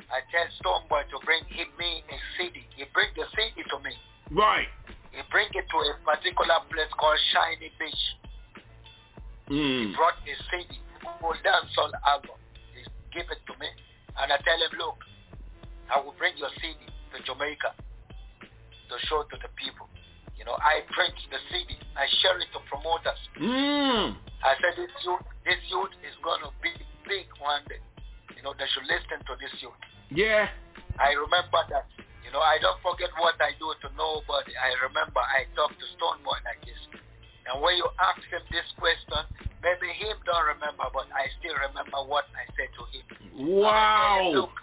I 0.08 0.24
tell 0.32 0.48
Stonebwoy 0.60 1.04
to 1.12 1.18
bring 1.24 1.44
him 1.52 1.68
me 1.78 2.02
a 2.08 2.16
CD. 2.36 2.64
He 2.76 2.84
bring 2.96 3.12
the 3.16 3.28
CD 3.36 3.60
to 3.68 3.76
me. 3.84 3.92
Right. 4.32 4.68
He 5.12 5.20
bring 5.30 5.48
it 5.52 5.66
to 5.68 5.78
a 5.84 5.94
particular 6.04 6.60
place 6.72 6.92
called 6.96 7.20
Shiny 7.32 7.72
Beach. 7.76 8.04
He 9.48 9.92
brought 9.96 10.16
his 10.28 10.36
CD, 10.52 10.80
full 11.00 11.32
dancehall 11.40 11.92
album. 12.04 12.36
He 12.76 12.84
give 13.16 13.28
it 13.32 13.40
to 13.48 13.54
me, 13.56 13.68
and 14.20 14.28
I 14.28 14.36
tell 14.44 14.60
him, 14.60 14.72
look, 14.76 15.00
I 15.88 16.00
will 16.00 16.16
bring 16.20 16.36
your 16.36 16.52
CD 16.60 16.76
to 17.16 17.18
Jamaica 17.24 17.72
to 17.72 18.94
show 19.08 19.24
to 19.24 19.36
the 19.40 19.48
people. 19.56 19.88
You 20.36 20.44
know, 20.44 20.56
I 20.60 20.84
print 20.92 21.16
the 21.32 21.40
CD, 21.48 21.80
I 21.96 22.04
share 22.20 22.36
it 22.40 22.48
to 22.52 22.60
promoters. 22.68 23.20
Hmm. 23.40 24.20
I 24.44 24.54
said, 24.60 24.76
this 24.76 24.92
youth, 25.02 25.24
this 25.44 25.60
youth 25.72 25.96
is 26.04 26.14
going 26.20 26.44
to 26.44 26.52
be 26.60 26.70
big 27.08 27.26
one 27.40 27.64
day. 27.72 27.80
You 28.36 28.44
know, 28.44 28.54
they 28.54 28.68
should 28.70 28.86
listen 28.86 29.18
to 29.24 29.34
this 29.40 29.50
youth. 29.64 29.74
Yeah. 30.10 30.48
I 30.98 31.12
remember 31.14 31.62
that. 31.70 31.86
You 32.24 32.32
know, 32.36 32.44
I 32.44 32.60
don't 32.60 32.76
forget 32.84 33.08
what 33.16 33.40
I 33.40 33.56
do 33.56 33.72
to 33.72 33.88
nobody. 33.96 34.52
I 34.52 34.76
remember 34.84 35.20
I 35.20 35.48
talked 35.56 35.80
to 35.80 35.86
Stonebwoy 35.96 36.44
like 36.44 36.60
this. 36.60 36.76
And 37.48 37.64
when 37.64 37.80
you 37.80 37.88
ask 37.96 38.20
him 38.28 38.44
this 38.52 38.68
question, 38.76 39.24
maybe 39.64 39.88
him 39.96 40.12
don't 40.28 40.44
remember, 40.52 40.92
but 40.92 41.08
I 41.16 41.32
still 41.40 41.56
remember 41.56 42.04
what 42.04 42.28
I 42.36 42.44
said 42.52 42.68
to 42.76 42.84
him. 42.92 43.04
I 43.08 43.16
tell 43.16 43.48
him, 43.48 43.56
Wow. 43.64 44.44
look, 44.44 44.54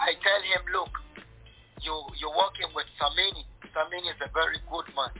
I 0.00 0.16
tell 0.24 0.40
him, 0.40 0.62
look, 0.72 0.92
you 1.84 1.92
you're 2.16 2.32
working 2.32 2.72
with 2.72 2.88
Samini. 2.96 3.44
Samini 3.76 4.08
is 4.08 4.20
a 4.24 4.32
very 4.32 4.56
good 4.72 4.88
man. 4.96 5.12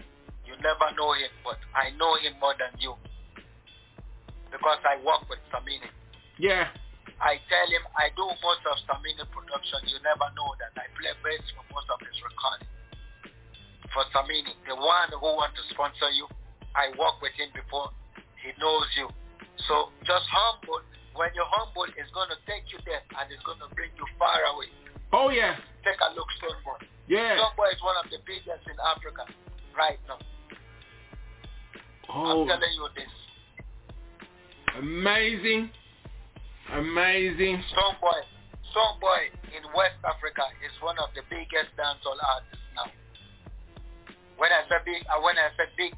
You 0.48 0.56
never 0.64 0.88
know 0.96 1.12
him, 1.12 1.28
but 1.44 1.60
I 1.76 1.92
know 2.00 2.16
him 2.24 2.40
more 2.40 2.56
than 2.56 2.72
you 2.80 2.96
because 4.48 4.80
I 4.88 4.96
work 5.04 5.28
with 5.28 5.44
Samini. 5.52 5.92
Yeah. 6.40 6.72
I 7.24 7.40
tell 7.48 7.68
him 7.72 7.80
I 7.96 8.12
do 8.12 8.28
most 8.44 8.60
of 8.68 8.76
Samini 8.84 9.24
production. 9.32 9.80
You 9.88 9.96
never 10.04 10.28
know 10.36 10.52
that 10.60 10.76
I 10.76 10.92
play 10.92 11.08
bass 11.24 11.40
for 11.56 11.64
most 11.72 11.88
of 11.88 11.96
his 12.04 12.12
recording. 12.20 12.68
For 13.96 14.04
Samini, 14.12 14.52
the 14.68 14.76
one 14.76 15.08
who 15.08 15.32
want 15.32 15.56
to 15.56 15.64
sponsor 15.72 16.12
you, 16.12 16.28
I 16.76 16.92
work 17.00 17.24
with 17.24 17.32
him 17.40 17.48
before. 17.56 17.88
He 18.44 18.52
knows 18.60 18.84
you. 19.00 19.08
So 19.64 19.88
just 20.04 20.28
humble. 20.28 20.84
When 21.16 21.32
you're 21.32 21.48
humble, 21.48 21.88
it's 21.88 22.12
going 22.12 22.28
to 22.28 22.36
take 22.44 22.68
you 22.68 22.76
there 22.84 23.00
and 23.16 23.24
it's 23.32 23.40
going 23.48 23.62
to 23.64 23.72
bring 23.72 23.88
you 23.96 24.04
far 24.20 24.44
away. 24.52 24.68
Oh 25.16 25.32
yeah. 25.32 25.56
Take 25.80 25.96
a 26.04 26.12
look, 26.12 26.28
Stonebwoy. 26.36 26.84
Yeah. 27.08 27.40
Stonebwoy 27.40 27.72
is 27.72 27.80
one 27.80 27.96
of 28.04 28.12
the 28.12 28.20
biggest 28.28 28.68
in 28.68 28.76
Africa 28.84 29.24
right 29.72 29.96
now. 30.04 30.20
I'm 32.12 32.44
oh. 32.44 32.44
telling 32.44 32.74
you 32.76 32.84
this. 32.92 33.12
Amazing. 34.76 35.72
Amazing. 36.72 37.60
Stonebwoy, 37.70 38.20
Stonebwoy 38.72 39.22
in 39.52 39.62
West 39.76 40.00
Africa 40.02 40.48
is 40.64 40.72
one 40.80 40.96
of 40.98 41.12
the 41.12 41.22
biggest 41.28 41.70
dancehall 41.76 42.16
artists 42.16 42.68
now. 42.72 42.88
When 44.40 44.50
I 44.50 44.64
say 44.66 44.80
big, 44.82 45.04
uh, 45.12 45.20
when 45.20 45.36
I 45.36 45.52
say 45.54 45.68
big 45.76 45.94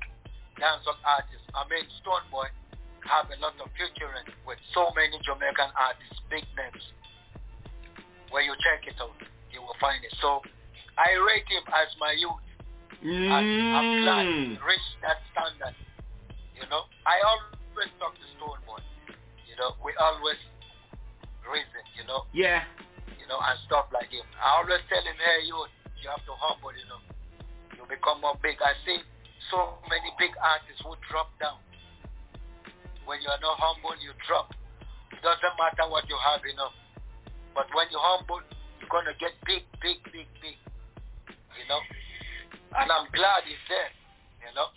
dancehall 0.58 0.98
artists, 1.06 1.46
I 1.54 1.62
mean 1.70 1.86
Stonebwoy 2.02 2.50
have 3.06 3.30
a 3.30 3.38
lot 3.38 3.54
of 3.62 3.70
featuring 3.78 4.26
with 4.44 4.58
so 4.74 4.90
many 4.98 5.16
Jamaican 5.22 5.70
artists, 5.78 6.18
big 6.28 6.44
names. 6.58 6.82
When 8.34 8.42
you 8.44 8.52
check 8.58 8.82
it 8.90 8.98
out, 8.98 9.14
you 9.54 9.62
will 9.62 9.78
find 9.78 10.02
it. 10.02 10.10
So 10.18 10.42
I 10.98 11.14
rate 11.14 11.46
him 11.46 11.62
as 11.70 11.88
my 12.02 12.12
youth. 12.18 12.42
And 13.06 13.46
I'm 13.76 13.88
glad 14.02 14.24
he 14.26 14.56
Mm. 14.56 14.66
reached 14.66 14.96
that 15.02 15.20
standard. 15.30 15.76
You 16.58 16.66
know, 16.68 16.82
I 17.06 17.20
always 17.22 17.92
talk 18.00 18.18
to 18.18 18.26
Stonebwoy. 18.34 18.82
You 19.46 19.54
know, 19.56 19.76
we 19.84 19.94
always 19.96 20.40
reason, 21.50 21.82
you 21.96 22.04
know, 22.06 22.26
Yeah. 22.32 22.62
you 23.18 23.26
know, 23.26 23.38
and 23.40 23.58
stuff 23.66 23.90
like 23.92 24.10
him. 24.10 24.26
I 24.38 24.60
always 24.62 24.82
tell 24.90 25.02
him, 25.02 25.16
hey, 25.18 25.46
you, 25.46 25.56
you 26.02 26.06
have 26.10 26.22
to 26.26 26.34
humble, 26.38 26.72
you 26.74 26.86
know. 26.90 27.00
You 27.76 27.82
become 27.88 28.20
more 28.20 28.38
big. 28.42 28.58
I 28.62 28.72
see 28.84 28.98
so 29.50 29.78
many 29.88 30.10
big 30.18 30.32
artists 30.42 30.82
who 30.82 30.94
drop 31.10 31.30
down. 31.38 31.58
When 33.06 33.22
you 33.22 33.30
are 33.30 33.38
not 33.38 33.58
humble, 33.62 33.94
you 34.02 34.10
drop. 34.26 34.50
It 35.14 35.22
doesn't 35.22 35.54
matter 35.54 35.86
what 35.86 36.08
you 36.10 36.18
have, 36.18 36.42
you 36.42 36.54
know. 36.58 36.74
But 37.54 37.70
when 37.72 37.86
you 37.94 37.98
humble, 38.02 38.42
you're 38.82 38.90
gonna 38.90 39.14
get 39.22 39.32
big, 39.46 39.62
big, 39.78 40.02
big, 40.10 40.26
big. 40.42 40.58
You 41.54 41.66
know. 41.70 41.80
And 42.74 42.90
I'm 42.90 43.06
glad 43.14 43.46
he's 43.46 43.62
there. 43.70 43.90
You 44.42 44.52
know. 44.58 44.68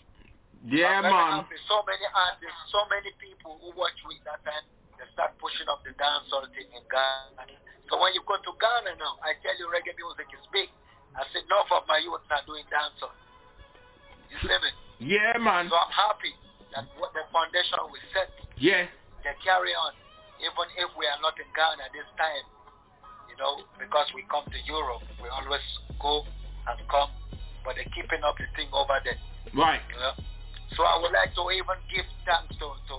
Yeah, 0.69 1.01
man. 1.01 1.47
So 1.65 1.82
many 1.88 2.05
artists, 2.13 2.62
so 2.69 2.86
many 2.91 3.10
people 3.17 3.58
who 3.63 3.73
watch 3.73 3.95
with 4.05 4.21
that 4.29 4.43
time, 4.45 4.63
they 4.99 5.07
start 5.15 5.31
pushing 5.39 5.65
up 5.71 5.79
the 5.88 5.95
dancehall 5.95 6.43
thing 6.51 6.67
in 6.75 6.83
Ghana. 6.91 7.47
So 7.88 7.97
when 7.97 8.12
you 8.12 8.21
go 8.27 8.35
to 8.35 8.51
Ghana 8.59 8.99
now, 8.99 9.15
I 9.23 9.33
tell 9.39 9.55
you 9.55 9.71
reggae 9.71 9.95
music 9.95 10.27
is 10.35 10.43
big. 10.51 10.67
I 11.15 11.23
said 11.31 11.47
enough 11.47 11.71
of 11.71 11.88
my 11.88 12.03
youth 12.03 12.21
not 12.27 12.43
doing 12.43 12.67
dancehall. 12.67 13.15
You 14.29 14.38
see 14.43 14.51
me? 14.51 14.71
Yeah, 15.15 15.39
man. 15.39 15.71
So 15.71 15.79
I'm 15.79 15.95
happy 15.95 16.35
that 16.75 16.85
what 16.99 17.15
the 17.15 17.25
foundation 17.33 17.79
we 17.89 17.97
set, 18.13 18.29
Yeah. 18.59 18.85
they 19.23 19.33
carry 19.41 19.73
on. 19.73 19.95
Even 20.43 20.67
if 20.77 20.91
we 20.99 21.07
are 21.07 21.19
not 21.23 21.35
in 21.39 21.49
Ghana 21.55 21.89
this 21.95 22.07
time, 22.19 22.45
you 23.31 23.35
know, 23.39 23.63
because 23.79 24.07
we 24.13 24.23
come 24.29 24.45
to 24.47 24.59
Europe, 24.67 25.03
we 25.19 25.27
always 25.31 25.63
go 25.97 26.23
and 26.67 26.77
come, 26.91 27.09
but 27.65 27.75
they're 27.75 27.89
keeping 27.95 28.21
up 28.21 28.38
the 28.38 28.47
thing 28.55 28.69
over 28.71 28.99
there. 29.03 29.19
Right. 29.55 29.81
You 29.89 29.99
know? 29.99 30.15
So 30.77 30.85
I 30.85 31.01
would 31.01 31.12
like 31.12 31.33
to 31.35 31.43
even 31.51 31.79
give 31.89 32.05
thanks 32.23 32.53
to, 32.62 32.67
to 32.77 32.97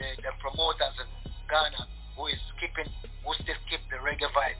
the, 0.00 0.08
the 0.24 0.32
promoters 0.40 0.96
in 0.98 1.21
Ghana 1.52 1.84
who 2.16 2.32
is 2.32 2.40
keeping, 2.56 2.88
who 3.24 3.30
still 3.44 3.60
keep 3.68 3.84
the 3.92 4.00
reggae 4.00 4.28
vibe, 4.32 4.56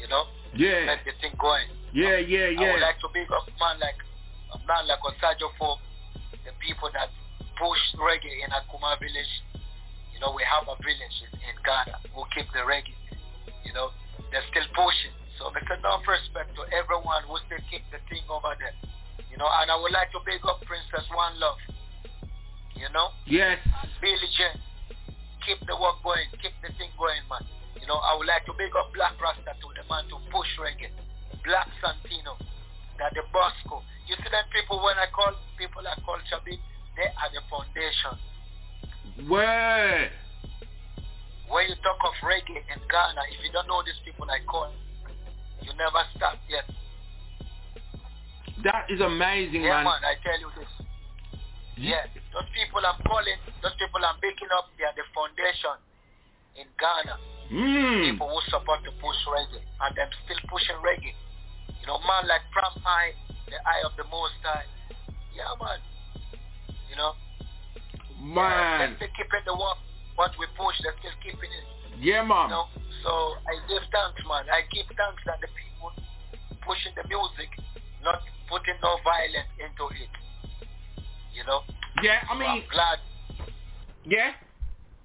you 0.00 0.08
know, 0.08 0.24
Yeah. 0.56 0.88
let 0.88 1.04
the 1.04 1.12
thing 1.20 1.36
going. 1.36 1.68
Yeah, 1.92 2.16
yeah, 2.16 2.48
yeah. 2.48 2.60
I 2.60 2.72
would 2.72 2.80
like 2.80 2.98
to 3.04 3.08
big 3.12 3.28
up 3.30 3.44
man 3.60 3.76
like 3.80 4.00
a 4.56 4.58
man 4.64 4.88
like 4.88 5.00
Osajo 5.04 5.52
for 5.60 5.76
the 6.48 6.52
people 6.64 6.88
that 6.96 7.12
push 7.60 7.80
reggae 8.00 8.40
in 8.44 8.50
Akuma 8.56 8.96
village. 8.98 9.32
You 10.12 10.20
know, 10.20 10.32
we 10.32 10.42
have 10.48 10.64
a 10.68 10.76
village 10.80 11.16
in, 11.28 11.30
in 11.44 11.56
Ghana 11.64 12.00
who 12.16 12.24
keep 12.34 12.48
the 12.56 12.64
reggae. 12.64 12.96
You 13.64 13.72
know, 13.76 13.90
they're 14.32 14.44
still 14.50 14.66
pushing. 14.72 15.12
So 15.38 15.50
make 15.50 15.66
enough 15.68 16.06
respect 16.08 16.54
to 16.56 16.62
everyone 16.72 17.24
who 17.28 17.36
still 17.46 17.62
keep 17.70 17.82
the 17.90 17.98
thing 18.08 18.22
over 18.30 18.54
there. 18.58 18.74
You 19.30 19.36
know, 19.38 19.48
and 19.60 19.70
I 19.70 19.76
would 19.80 19.90
like 19.92 20.10
to 20.14 20.20
big 20.24 20.40
up 20.46 20.62
Princess 20.66 21.06
One 21.14 21.34
Love. 21.40 21.58
You 22.76 22.88
know, 22.92 23.10
Yes. 23.26 23.58
Billy 24.00 24.28
Jean. 24.36 24.58
Keep 25.44 25.66
the 25.68 25.76
work 25.76 26.00
going. 26.02 26.24
Keep 26.40 26.56
the 26.64 26.72
thing 26.80 26.88
going, 26.96 27.20
man. 27.28 27.44
You 27.80 27.86
know, 27.86 28.00
I 28.00 28.16
would 28.16 28.26
like 28.26 28.44
to 28.48 28.52
big 28.56 28.72
up 28.76 28.92
Black 28.96 29.12
Rasta 29.20 29.52
to 29.52 29.68
the 29.76 29.84
man 29.92 30.08
to 30.08 30.16
push 30.32 30.48
reggae. 30.56 30.88
Black 31.44 31.68
Santino. 31.84 32.36
That 32.96 33.12
the 33.12 33.22
Bosco. 33.32 33.82
You 34.08 34.16
see 34.16 34.30
them 34.30 34.46
people 34.54 34.80
when 34.80 34.96
I 34.96 35.10
call 35.12 35.34
people 35.58 35.82
I 35.84 35.98
call 36.00 36.16
Chabi, 36.30 36.56
they 36.96 37.08
are 37.12 37.30
the 37.32 37.42
foundation. 37.50 38.14
Where? 39.28 40.10
When 41.50 41.64
you 41.68 41.76
talk 41.84 42.00
of 42.08 42.16
reggae 42.24 42.56
in 42.64 42.80
Ghana, 42.88 43.22
if 43.36 43.44
you 43.44 43.52
don't 43.52 43.68
know 43.68 43.82
these 43.84 44.00
people 44.04 44.24
I 44.30 44.40
call, 44.48 44.72
you 45.60 45.72
never 45.76 46.00
start 46.16 46.38
yet. 46.48 46.64
That 48.64 48.86
is 48.88 49.00
amazing, 49.00 49.62
Yeah, 49.62 49.82
man. 49.82 49.84
man, 49.84 50.00
I 50.08 50.14
tell 50.24 50.38
you 50.40 50.48
this. 50.56 50.68
Yeah, 51.76 52.06
those 52.30 52.46
people 52.54 52.78
I'm 52.86 53.02
calling, 53.02 53.38
those 53.62 53.74
people 53.82 53.98
I'm 54.02 54.18
picking 54.22 54.50
up, 54.54 54.70
they 54.78 54.86
are 54.86 54.94
the 54.94 55.02
foundation 55.10 55.74
in 56.54 56.66
Ghana. 56.78 57.16
Mm. 57.50 58.14
People 58.14 58.30
who 58.30 58.38
support 58.46 58.80
to 58.86 58.92
push 59.02 59.18
reggae, 59.26 59.58
and 59.58 59.92
them 59.98 60.08
still 60.24 60.38
pushing 60.46 60.78
reggae. 60.86 61.12
You 61.82 61.86
know, 61.90 61.98
man 62.06 62.30
like 62.30 62.46
Pram 62.54 62.72
Eye, 62.86 63.12
the 63.50 63.58
eye 63.66 63.82
of 63.84 63.92
the 63.98 64.06
Most 64.06 64.38
High. 64.46 64.64
Yeah, 65.34 65.50
man. 65.58 65.82
You 66.88 66.96
know, 66.96 67.12
Man. 68.22 68.78
they're 68.78 68.96
still 68.96 69.12
keeping 69.18 69.44
the 69.44 69.54
work. 69.58 69.78
What 70.14 70.30
we 70.38 70.46
push, 70.54 70.78
they're 70.86 70.94
still 71.02 71.18
keeping 71.26 71.50
it. 71.50 71.66
Yeah, 71.98 72.22
You 72.22 72.30
man. 72.30 72.54
know, 72.54 72.70
so 73.02 73.10
I 73.50 73.58
give 73.66 73.82
thanks, 73.90 74.22
man. 74.30 74.46
I 74.46 74.62
give 74.70 74.86
thanks 74.94 75.20
that 75.26 75.42
the 75.42 75.50
people 75.52 75.90
pushing 76.62 76.94
the 76.94 77.02
music, 77.10 77.50
not 78.00 78.22
putting 78.46 78.78
no 78.78 78.96
violence 79.02 79.50
into 79.58 79.84
it. 79.98 80.08
You 81.34 81.44
know, 81.44 81.60
Yeah, 82.02 82.18
I 82.28 82.32
So 82.34 82.38
mean, 82.38 82.48
I'm 82.48 82.62
glad. 82.70 82.98
yeah, 84.04 84.30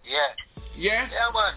Yeah, 0.06 0.28
yeah. 0.78 1.08
yeah, 1.12 1.30
man. 1.34 1.54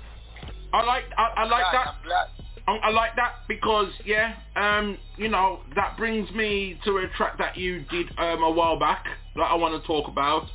I 0.73 0.83
like, 0.83 1.05
I, 1.19 1.29
I 1.37 1.45
like 1.45 1.51
glad, 1.51 1.73
that. 1.75 1.87
I'm 1.89 2.03
glad. 2.03 2.27
I, 2.67 2.91
like 2.91 3.17
that 3.17 3.33
because 3.49 3.89
yeah, 4.07 4.35
um, 4.57 4.97
you 5.17 5.29
know 5.29 5.61
that 5.75 5.97
brings 5.97 6.31
me 6.31 6.79
to 6.85 6.99
a 6.99 7.09
track 7.17 7.37
that 7.39 7.57
you 7.57 7.85
did 7.91 8.07
um 8.19 8.43
a 8.43 8.51
while 8.51 8.79
back 8.79 9.05
that 9.37 9.43
I 9.43 9.55
want 9.55 9.81
to 9.81 9.87
talk 9.87 10.09
about, 10.09 10.47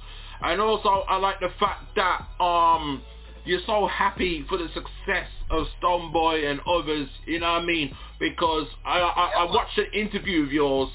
and 0.42 0.60
also 0.62 1.04
I 1.10 1.18
like 1.18 1.40
the 1.40 1.50
fact 1.60 1.84
that 1.96 2.22
um 2.44 3.04
you're 3.46 3.62
so 3.66 3.88
happy 3.88 4.46
for 4.50 4.58
the 4.58 4.68
success 4.74 5.28
of 5.52 5.68
Stonebwoy 5.82 6.50
and 6.50 6.60
others. 6.68 7.10
You 7.26 7.40
know 7.40 7.54
what 7.54 7.62
I 7.62 7.66
mean? 7.66 7.94
Because 8.20 8.68
I 8.86 9.00
I, 9.00 9.44
I 9.44 9.52
watched 9.54 9.78
an 9.78 9.88
interview 9.94 10.44
of 10.44 10.52
yours 10.52 10.90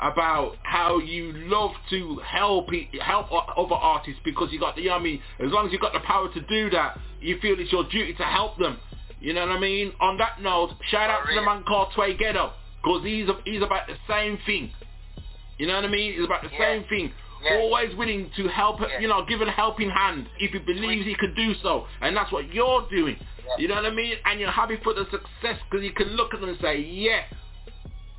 about 0.00 0.56
how 0.62 0.98
you 0.98 1.32
love 1.32 1.72
to 1.90 2.20
help 2.24 2.68
help 3.00 3.26
other 3.32 3.74
artists 3.74 4.20
because 4.24 4.48
you 4.52 4.60
got 4.60 4.76
the 4.76 4.82
you 4.82 4.88
know 4.88 4.96
I 4.96 5.00
mean? 5.02 5.20
As 5.40 5.50
long 5.50 5.66
as 5.66 5.72
you 5.72 5.78
got 5.78 5.92
the 5.92 6.00
power 6.00 6.32
to 6.32 6.40
do 6.42 6.70
that 6.70 6.98
you 7.20 7.38
feel 7.40 7.58
it's 7.58 7.72
your 7.72 7.84
duty 7.84 8.14
to 8.14 8.22
help 8.22 8.58
them. 8.58 8.78
You 9.20 9.34
know 9.34 9.40
what 9.46 9.56
I 9.56 9.60
mean? 9.60 9.92
On 10.00 10.16
that 10.18 10.40
note 10.40 10.70
shout 10.90 11.10
out 11.10 11.26
to 11.28 11.34
the 11.34 11.42
man 11.42 11.64
called 11.64 11.88
Tway 11.96 12.16
Ghetto 12.16 12.52
because 12.82 13.02
he's 13.04 13.28
he's 13.44 13.62
about 13.62 13.88
the 13.88 13.96
same 14.08 14.38
thing. 14.46 14.70
You 15.58 15.66
know 15.66 15.74
what 15.74 15.84
I 15.84 15.88
mean? 15.88 16.12
He's 16.14 16.24
about 16.24 16.42
the 16.42 16.50
Yeah. 16.52 16.58
same 16.58 16.84
thing. 16.84 17.12
Yeah. 17.42 17.58
always 17.58 17.94
willing 17.96 18.30
to 18.36 18.48
help 18.48 18.80
Yeah. 18.80 19.00
you 19.00 19.08
know 19.08 19.24
give 19.24 19.40
a 19.40 19.50
helping 19.50 19.90
hand 19.90 20.28
if 20.38 20.52
he 20.52 20.58
believes 20.60 21.06
he 21.06 21.14
can 21.16 21.34
do 21.34 21.54
so. 21.62 21.86
And 22.00 22.16
that's 22.16 22.30
what 22.30 22.52
you're 22.54 22.86
doing. 22.90 23.16
You 23.58 23.66
know 23.66 23.76
what 23.76 23.86
I 23.86 23.90
mean? 23.90 24.14
And 24.26 24.38
you're 24.38 24.50
happy 24.50 24.76
for 24.84 24.92
the 24.94 25.04
success 25.10 25.58
because 25.68 25.84
you 25.84 25.92
can 25.92 26.08
look 26.10 26.34
at 26.34 26.40
them 26.40 26.50
and 26.50 26.58
say 26.60 26.78
yeah 26.78 27.22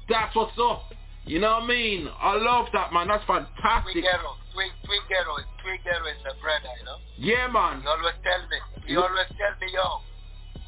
that's 0.09 0.35
what's 0.35 0.57
up. 0.59 0.91
You 1.25 1.37
know 1.39 1.61
what 1.61 1.63
I 1.63 1.67
mean? 1.67 2.09
I 2.09 2.33
love 2.37 2.67
that, 2.73 2.91
man. 2.91 3.07
That's 3.07 3.23
fantastic. 3.25 4.01
Twigero, 4.01 4.33
Twig, 4.53 4.71
Twigero, 4.87 5.33
Twigero 5.61 6.05
is 6.09 6.21
a 6.25 6.33
brother, 6.41 6.73
you 6.79 6.85
know. 6.85 6.97
Yeah, 7.21 7.45
man. 7.51 7.81
He 7.81 7.87
always 7.87 8.17
tell 8.25 8.41
me, 8.49 8.57
he 8.87 8.93
Yeah. 8.97 9.05
always 9.05 9.29
tell 9.37 9.53
me, 9.61 9.67
yo, 9.69 10.01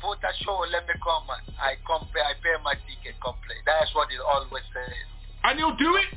put 0.06 0.22
a 0.22 0.32
show, 0.46 0.62
let 0.70 0.86
me 0.86 0.94
come, 1.02 1.26
man. 1.26 1.42
I 1.58 1.82
come 1.88 2.06
pay, 2.14 2.22
I 2.22 2.38
pay 2.46 2.54
my 2.62 2.76
ticket, 2.86 3.18
come 3.26 3.38
play. 3.42 3.58
That's 3.66 3.90
what 3.98 4.10
he 4.14 4.20
always 4.22 4.66
says. 4.70 5.06
And 5.50 5.58
he'll 5.58 5.76
do 5.78 5.96
it. 5.98 6.10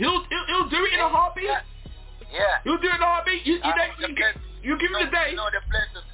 He'll 0.00 0.18
he'll, 0.26 0.46
he'll 0.50 0.70
do 0.72 0.80
it 0.82 0.92
in 0.98 1.00
a 1.00 1.08
heartbeat. 1.08 1.46
Yeah. 1.46 1.62
Yeah. 2.32 2.54
He'll 2.64 2.80
do 2.82 2.88
it 2.90 2.96
in 2.98 3.02
a 3.02 3.06
heartbeat. 3.06 3.46
You, 3.46 3.62
you, 3.62 3.70
Uh, 3.70 3.86
you, 4.02 4.08
place- 4.18 4.40
you 4.66 4.72
give 4.82 4.90
him 4.90 4.98
the 5.06 5.10
day. 5.14 5.30
You 5.30 5.38
know, 5.38 5.46
the 5.52 5.62
place 5.70 5.92
is, 5.94 6.06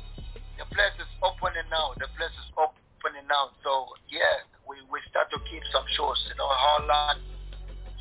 the 0.60 0.66
place 0.76 0.96
is 1.00 1.08
opening 1.24 1.64
now. 1.72 1.94
The 1.96 2.10
place 2.20 2.34
is 2.36 2.48
opening 2.60 3.24
now. 3.32 3.48
So, 3.64 3.96
yeah, 4.12 4.44
we, 4.68 4.76
we 4.92 5.00
start 5.08 5.30
to 5.32 5.38
keep 5.48 5.62
some 5.72 5.86
shows, 5.96 6.18
you 6.28 6.34
know, 6.36 6.48
Holland, 6.50 7.22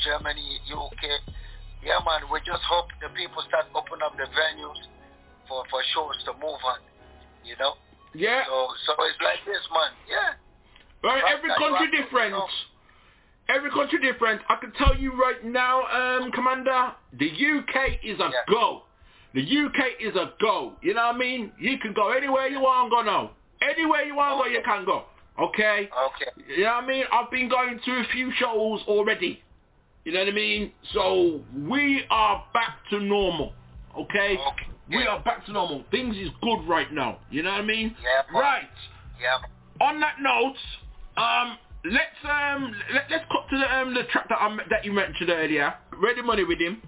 Germany, 0.04 0.60
UK. 0.72 1.04
Yeah, 1.84 2.00
man, 2.06 2.26
we 2.32 2.40
just 2.42 2.64
hope 2.66 2.88
the 3.02 3.10
people 3.14 3.44
start 3.48 3.66
opening 3.76 4.04
up 4.04 4.18
the 4.18 4.26
venues 4.34 4.82
for, 5.48 5.64
for 5.70 5.82
shows 5.94 6.18
to 6.26 6.34
move 6.34 6.60
on, 6.66 6.80
you 7.46 7.56
know. 7.60 7.74
Yeah. 8.14 8.44
So, 8.48 8.68
so 8.86 8.92
it's 9.06 9.22
like 9.22 9.40
this, 9.46 9.62
man. 9.72 9.92
Yeah. 10.10 10.36
Right, 11.04 11.22
Right, 11.24 11.34
every 11.38 11.50
country 11.54 11.88
different. 11.94 12.36
Every 13.50 13.70
country 13.72 14.00
different. 14.00 14.42
I 14.50 14.56
can 14.56 14.74
tell 14.74 14.98
you 14.98 15.14
right 15.14 15.44
now, 15.46 15.86
um, 15.88 16.32
Commander, 16.32 16.92
the 17.14 17.30
UK 17.30 18.00
is 18.04 18.20
a 18.20 18.30
Yeah. 18.30 18.44
go. 18.50 18.84
The 19.34 19.42
UK 19.42 20.02
is 20.02 20.16
a 20.16 20.34
go. 20.42 20.74
You 20.82 20.96
know 20.96 21.06
what 21.08 21.16
I 21.16 21.18
mean? 21.18 21.52
You 21.60 21.78
can 21.78 21.94
go 21.94 22.10
anywhere 22.12 22.48
you 22.48 22.60
want 22.60 22.90
to 22.90 22.96
go 22.98 23.02
now. 23.04 23.32
Anywhere 23.62 24.04
you 24.04 24.16
want 24.16 24.44
to 24.44 24.44
go, 24.44 24.50
you 24.50 24.64
can 24.64 24.84
go. 24.84 25.06
Okay? 25.40 25.90
Okay. 26.08 26.32
You 26.48 26.64
know 26.64 26.76
what 26.76 26.84
I 26.84 26.88
mean? 26.88 27.04
I've 27.12 27.30
been 27.30 27.48
going 27.48 27.80
to 27.86 27.92
a 28.00 28.04
few 28.12 28.32
shows 28.34 28.82
already. 28.88 29.44
You 30.08 30.14
know 30.14 30.20
what 30.20 30.30
I 30.30 30.32
mean? 30.32 30.72
So 30.94 31.42
we 31.68 32.06
are 32.10 32.42
back 32.54 32.78
to 32.92 33.02
normal. 33.02 33.52
Okay? 34.00 34.38
Okay. 34.38 34.68
We 34.88 35.06
are 35.06 35.22
back 35.22 35.46
to 35.48 35.52
normal. 35.52 35.84
Things 35.92 36.16
is 36.16 36.30
good 36.42 36.66
right 36.66 36.88
now. 36.94 37.18
You 37.30 37.44
know 37.44 37.52
what 37.52 37.60
I 37.60 37.66
mean? 37.66 37.94
Yeah. 38.02 38.40
Right. 38.40 38.70
Yeah. 39.22 39.86
On 39.86 40.00
that 40.00 40.16
note, 40.22 40.56
um, 41.22 41.58
let's 41.84 42.24
um, 42.24 42.74
let, 42.94 43.12
let's 43.12 43.26
cut 43.30 43.50
to 43.50 43.58
the 43.58 43.76
um, 43.78 43.94
the 43.94 44.04
track 44.04 44.30
that 44.30 44.38
I, 44.40 44.58
that 44.70 44.86
you 44.86 44.94
mentioned 44.94 45.30
earlier. 45.30 45.74
Ready 46.02 46.22
money 46.22 46.46
with 46.46 46.60
him. 46.60 46.82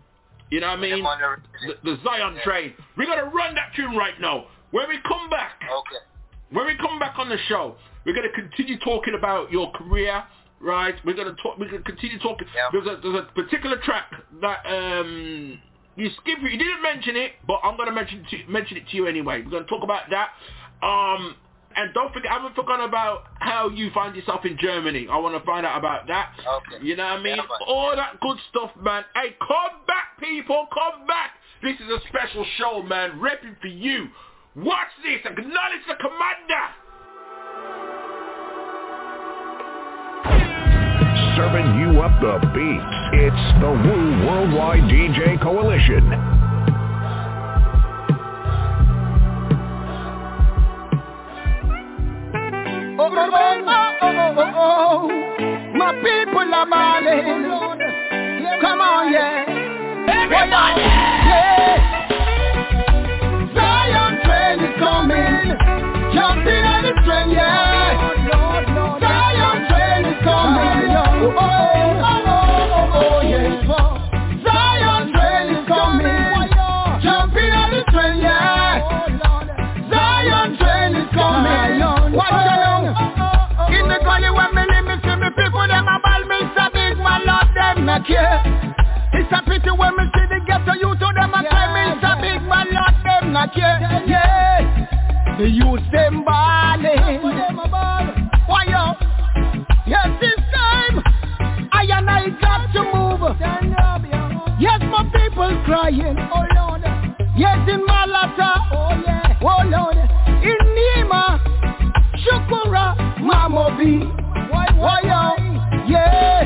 You 0.49 0.62
know 0.62 0.67
what 0.67 0.79
I 0.79 0.82
mean? 0.82 1.03
The, 1.03 1.73
the 1.84 1.97
Zion 2.01 2.36
Yeah. 2.38 2.43
train. 2.45 2.73
We're 2.95 3.05
gonna 3.05 3.25
run 3.25 3.53
that 3.55 3.75
tune 3.75 3.97
right 3.97 4.17
now. 4.21 4.45
When 4.71 4.88
we 4.88 4.97
come 5.05 5.29
back, 5.29 5.60
Okay. 5.62 6.05
when 6.51 6.67
we 6.67 6.77
come 6.77 6.99
back 6.99 7.19
on 7.19 7.27
the 7.27 7.38
show, 7.49 7.75
we're 8.05 8.15
going 8.15 8.29
to 8.29 8.34
continue 8.34 8.79
talking 8.79 9.13
about 9.17 9.51
your 9.51 9.71
career, 9.73 10.23
right? 10.61 10.95
We're 11.05 11.13
going 11.13 11.33
to 11.33 11.41
talk. 11.41 11.57
Going 11.57 11.71
to 11.71 11.79
continue 11.79 12.19
talking. 12.19 12.47
Yeah. 12.55 12.69
There's 12.71 12.87
a 12.87 13.01
there's 13.01 13.23
a 13.23 13.33
particular 13.33 13.77
track 13.77 14.11
that 14.41 14.65
um 14.65 15.59
you 15.95 16.09
skip. 16.21 16.39
You 16.41 16.57
didn't 16.57 16.81
mention 16.81 17.15
it, 17.15 17.33
but 17.47 17.59
I'm 17.63 17.75
going 17.75 17.89
to 17.89 17.95
mention 17.95 18.25
to, 18.29 18.51
mention 18.51 18.77
it 18.77 18.87
to 18.89 18.97
you 18.97 19.07
anyway. 19.07 19.41
We're 19.43 19.51
going 19.51 19.63
to 19.63 19.69
talk 19.69 19.83
about 19.83 20.03
that. 20.11 20.29
Um. 20.85 21.35
And 21.75 21.93
don't 21.93 22.11
forget, 22.11 22.31
I 22.31 22.33
haven't 22.41 22.55
forgotten 22.55 22.83
about 22.89 23.25
how 23.39 23.69
you 23.69 23.91
find 23.93 24.15
yourself 24.15 24.43
in 24.43 24.57
Germany. 24.59 25.07
I 25.09 25.17
want 25.19 25.37
to 25.39 25.45
find 25.45 25.67
out 25.67 25.77
about 25.77 26.07
that. 26.07 26.33
Okay. 26.35 26.83
You 26.83 26.95
know 26.95 27.03
what 27.03 27.19
I 27.19 27.23
mean? 27.23 27.37
Yeah. 27.37 27.67
All 27.67 27.95
that 27.95 28.19
good 28.19 28.37
stuff, 28.49 28.71
man. 28.81 29.05
Hey, 29.13 29.35
come 29.39 29.85
back, 29.85 30.19
people. 30.19 30.67
Come 30.73 31.05
back. 31.05 31.33
This 31.61 31.75
is 31.75 31.87
a 31.87 31.99
special 32.09 32.43
show, 32.57 32.81
man. 32.81 33.21
Repping 33.21 33.59
for 33.61 33.67
you. 33.67 34.07
Watch 34.55 34.89
this. 35.03 35.21
Acknowledge 35.23 35.85
the 35.87 35.95
commander. 36.01 36.65
Serving 41.39 41.80
you 41.80 42.02
up 42.02 42.12
the 42.19 42.36
beats. 42.52 42.84
It's 43.13 43.62
the 43.62 43.71
Wu 43.71 44.28
Worldwide 44.28 44.84
DJ 44.91 45.41
Coalition. 45.41 46.04
Oh, 52.99 53.08
oh, 53.10 53.32
oh, 53.34 53.63
oh, 53.67 54.02
oh, 54.02 54.36
oh, 54.38 54.52
oh. 54.58 55.08
My 55.78 55.93
people 56.04 56.54
are 56.54 56.65
balling. 56.69 57.43
Come 58.60 58.82
on, 58.82 59.13
yeah. 59.13 59.45
Everybody. 60.10 60.98
The 95.49 95.55
youth 95.55 95.91
them 95.91 96.23
balling. 96.23 97.21
Why 98.45 98.65
yo? 98.65 98.93
Yes, 99.88 100.07
this 100.21 100.39
time 100.53 101.01
I 101.71 101.85
and 101.89 102.09
I 102.09 102.29
got 102.39 102.71
to 102.73 102.83
move. 102.83 103.21
Yes, 104.59 104.79
my 104.91 105.03
people 105.05 105.62
crying. 105.65 106.17
Oh 106.33 106.45
Lord. 106.55 106.83
Yes, 107.35 107.57
in 107.67 107.85
Malata. 107.85 108.53
Oh 108.73 109.01
yeah. 109.05 109.39
Oh 109.41 109.63
Lord. 109.65 109.97
In 110.43 110.59
Nima. 110.77 111.39
Shukura. 112.21 112.95
Mamobi. 113.19 114.05
Why, 114.51 114.67
why, 114.75 115.01
yeah. 115.88 116.43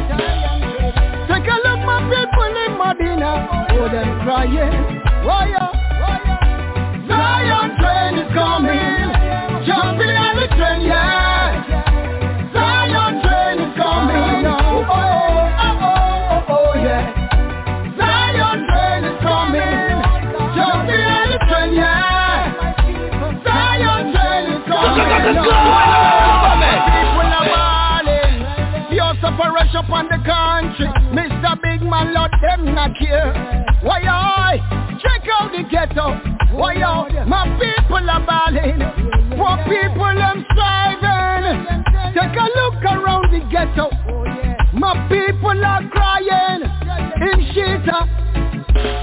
Take 1.28 1.48
a 1.48 1.56
look, 1.68 1.80
my 1.86 2.00
people 2.10 2.56
in 2.66 2.78
Medina. 2.78 3.32
Oh, 3.72 3.90
them 3.90 4.22
crying. 4.24 5.03
The 30.10 30.24
country. 30.26 30.88
Mr. 31.14 31.62
Big 31.62 31.82
Man, 31.82 32.14
Lord, 32.14 32.32
them 32.42 32.76
not 32.76 32.92
care. 32.98 33.34
Why 33.82 34.02
I? 34.02 34.58
Check 35.02 35.28
out 35.40 35.52
the 35.52 35.64
ghetto. 35.70 36.14
Why? 36.56 36.76
My 37.26 37.46
people 37.58 38.10
are 38.10 38.26
balling. 38.26 38.80
Poor 39.38 39.58
people 39.66 40.14
striving. 40.52 41.66
Take 42.14 42.38
a 42.38 42.48
look 42.60 42.84
around 42.84 43.32
the 43.34 43.42
ghetto. 43.50 43.90
My 44.74 44.94
people 45.10 45.66
are 45.66 45.84
crying 45.90 46.62
in 46.62 47.40
Shita. 47.54 48.00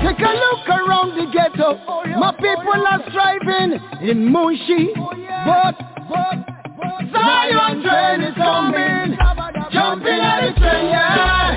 Take 0.02 0.20
a 0.20 0.32
look 0.32 0.68
around 0.68 1.16
the 1.18 1.26
ghetto. 1.32 1.78
My 2.18 2.32
people 2.32 2.86
are 2.86 3.02
striving 3.10 3.80
in 4.08 4.32
Munshi. 4.32 4.94
But, 5.44 5.76
but, 5.78 5.89
Zion 6.10 7.82
train 7.82 8.20
is 8.22 8.34
coming. 8.34 9.16
Jumping 9.72 10.20
on 10.20 10.44
the 10.44 10.60
train, 10.60 10.86
yeah. 10.90 11.54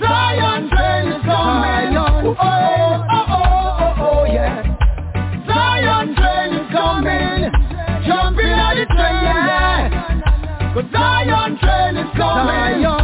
Zion 0.00 0.70
train 0.70 1.12
is 1.12 1.22
coming. 1.24 1.96
Oh, 1.96 2.34
oh, 2.40 3.04
oh, 3.12 3.26
oh, 3.28 4.08
oh, 4.08 4.24
yeah. 4.24 4.62
Zion 5.46 6.14
train 6.16 6.52
is 6.54 6.70
coming. 6.72 7.50
Jumping 8.06 8.52
on 8.56 8.76
the 8.76 8.86
train, 8.86 9.22
yeah. 9.22 10.72
Cause 10.74 10.84
Zion 10.92 11.58
train 11.58 11.96
is 11.98 12.10
coming. 12.16 13.01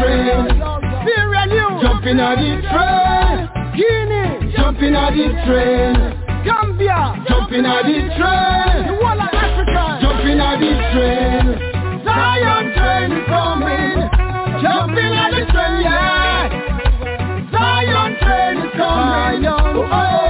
Train. 0.00 0.48
Jumping 1.82 2.20
on 2.20 2.36
the 2.40 2.50
train. 2.70 3.48
Guinea, 3.76 4.52
jumping 4.56 4.94
on 4.96 5.12
the 5.16 5.26
train. 5.46 5.94
Gambia, 6.44 7.24
jumping 7.28 7.64
on 7.66 7.84
the 7.84 7.98
train. 8.16 8.86
The 8.86 8.94
whole 8.96 9.20
of 9.20 9.32
Africa, 9.32 9.98
jumping 10.02 10.40
on 10.40 10.60
the 10.60 10.72
train. 10.92 11.44
Zion 12.04 12.64
train 12.74 13.12
is 13.12 13.24
coming, 13.28 13.96
jumping 14.64 15.12
on 15.20 15.30
the 15.36 15.44
train, 15.52 15.80
yeah. 15.84 16.48
Zion 17.52 18.10
train 18.24 18.56
is 18.64 18.72
coming, 18.76 19.46
oh, 19.46 19.84
oh, 19.84 20.29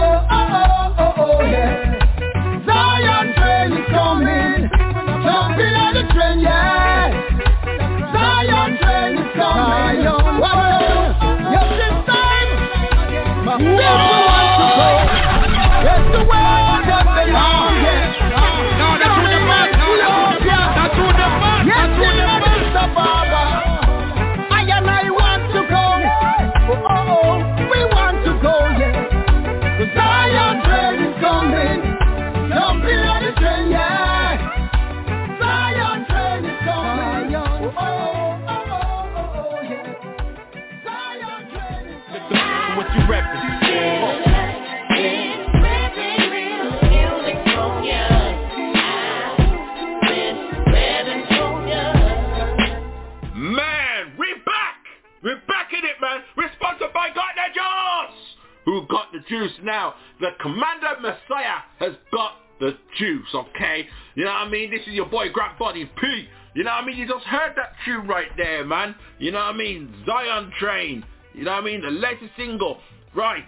now 59.63 59.95
The 60.21 60.31
Commander 60.41 60.97
Messiah 61.01 61.61
has 61.79 61.93
got 62.13 62.33
the 62.61 62.77
juice, 62.99 63.27
okay? 63.35 63.87
You 64.15 64.25
know 64.25 64.31
what 64.31 64.47
I 64.47 64.49
mean? 64.49 64.71
This 64.71 64.83
is 64.83 64.93
your 64.93 65.07
boy 65.07 65.31
Grab 65.33 65.59
Body 65.59 65.91
P. 66.01 66.29
You 66.55 66.65
know 66.65 66.71
what 66.71 66.85
I 66.85 66.87
mean? 66.87 66.97
You 66.97 67.07
just 67.07 67.25
heard 67.25 67.53
that 67.57 67.73
tune 67.85 68.07
right 68.07 68.29
there, 68.37 68.65
man. 68.65 68.95
You 69.19 69.31
know 69.33 69.39
what 69.39 69.55
I 69.55 69.57
mean? 69.57 69.95
Zion 70.05 70.53
Train. 70.59 71.05
You 71.35 71.45
know 71.45 71.53
what 71.53 71.63
I 71.63 71.65
mean? 71.65 71.81
The 71.81 71.91
latest 71.91 72.33
single. 72.37 72.79
Right. 73.15 73.45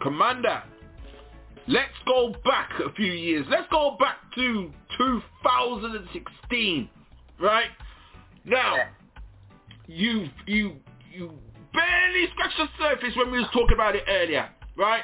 Commander. 0.00 0.62
Let's 1.66 1.94
go 2.06 2.34
back 2.44 2.70
a 2.84 2.92
few 2.92 3.12
years. 3.12 3.46
Let's 3.50 3.66
go 3.70 3.96
back 3.98 4.18
to 4.36 4.70
2016. 4.98 6.90
Right? 7.40 7.70
Now, 8.44 8.76
you 9.88 10.28
you 10.46 10.76
you 11.12 11.32
barely 11.72 12.28
scratched 12.32 12.58
the 12.58 12.68
surface 12.78 13.16
when 13.16 13.30
we 13.32 13.38
was 13.38 13.48
talking 13.52 13.74
about 13.74 13.96
it 13.96 14.04
earlier, 14.08 14.48
right? 14.76 15.02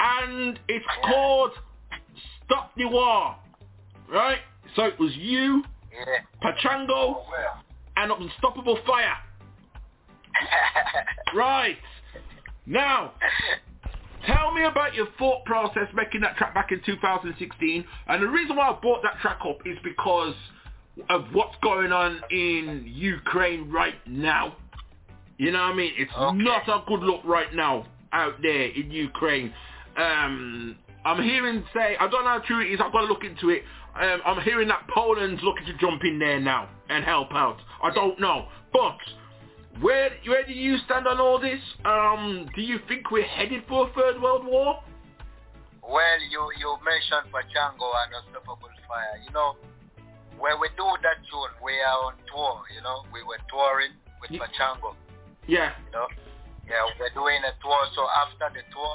And 0.00 0.58
it's 0.68 0.84
called 1.04 1.50
Stop 2.44 2.72
the 2.76 2.86
War, 2.86 3.36
right? 4.12 4.38
So 4.76 4.84
it 4.84 4.98
was 4.98 5.12
you, 5.16 5.62
Yeah. 5.92 6.20
Pachango, 6.42 6.88
oh, 6.90 7.24
and 7.96 8.12
Unstoppable 8.12 8.78
Fire. 8.86 9.16
Right. 11.34 11.76
Now, 12.66 13.12
tell 14.26 14.52
me 14.54 14.64
about 14.64 14.94
your 14.94 15.06
thought 15.18 15.44
process 15.44 15.88
making 15.94 16.22
that 16.22 16.36
track 16.36 16.54
back 16.54 16.72
in 16.72 16.80
2016. 16.86 17.84
And 18.06 18.22
the 18.22 18.26
reason 18.28 18.56
why 18.56 18.68
I 18.70 18.78
brought 18.80 19.02
that 19.02 19.18
track 19.20 19.38
up 19.46 19.58
is 19.66 19.76
because 19.84 20.34
of 21.10 21.26
what's 21.32 21.56
going 21.62 21.92
on 21.92 22.20
in 22.30 22.84
Ukraine 22.86 23.70
right 23.70 23.94
now. 24.06 24.56
You 25.36 25.52
know 25.52 25.62
what 25.62 25.72
I 25.72 25.74
mean? 25.74 25.92
It's 25.96 26.12
Okay. 26.16 26.36
not 26.38 26.68
a 26.68 26.82
good 26.86 27.00
look 27.00 27.20
right 27.24 27.54
now 27.54 27.86
out 28.12 28.40
there 28.42 28.66
in 28.68 28.90
Ukraine. 28.90 29.52
Um, 29.98 30.76
I'm 31.04 31.22
hearing 31.22 31.64
say, 31.74 31.96
I 31.98 32.08
don't 32.08 32.24
know 32.24 32.30
how 32.38 32.42
true 32.46 32.60
it 32.60 32.72
is, 32.72 32.80
I've 32.82 32.92
got 32.92 33.00
to 33.00 33.06
look 33.06 33.24
into 33.24 33.50
it. 33.50 33.62
Um, 34.00 34.20
I'm 34.24 34.42
hearing 34.42 34.68
that 34.68 34.86
Poland's 34.94 35.42
looking 35.42 35.66
to 35.66 35.76
jump 35.78 36.04
in 36.04 36.18
there 36.18 36.38
now 36.38 36.68
and 36.88 37.04
help 37.04 37.32
out. 37.32 37.58
I 37.82 37.92
don't 37.92 38.20
know. 38.20 38.46
But 38.72 38.98
where 39.80 40.10
where 40.26 40.46
do 40.46 40.52
you 40.52 40.76
stand 40.84 41.06
on 41.06 41.18
all 41.20 41.40
this? 41.40 41.60
Um, 41.84 42.48
do 42.54 42.62
you 42.62 42.78
think 42.86 43.10
we're 43.10 43.26
headed 43.26 43.64
for 43.68 43.88
a 43.88 43.92
third 43.94 44.20
world 44.22 44.44
war? 44.44 44.82
Well, 45.82 46.20
you 46.30 46.46
you 46.60 46.76
mentioned 46.84 47.32
Pachango 47.32 47.90
and 48.04 48.12
Unstoppable 48.22 48.68
Fire. 48.86 49.18
You 49.24 49.32
know, 49.32 49.56
when 50.38 50.60
we 50.60 50.68
do 50.76 50.84
that 51.02 51.18
tune, 51.26 51.54
we 51.64 51.72
are 51.80 52.12
on 52.12 52.14
tour. 52.30 52.62
You 52.74 52.82
know, 52.82 53.02
we 53.12 53.22
were 53.24 53.40
touring 53.50 53.92
with 54.20 54.30
Ye- 54.30 54.38
Pachango. 54.38 54.94
Yeah. 55.46 55.72
You 55.86 55.92
know, 55.92 56.06
yeah, 56.68 56.84
we're 57.00 57.14
doing 57.14 57.40
a 57.42 57.54
tour. 57.62 57.82
So 57.96 58.06
after 58.06 58.52
the 58.54 58.62
tour, 58.70 58.94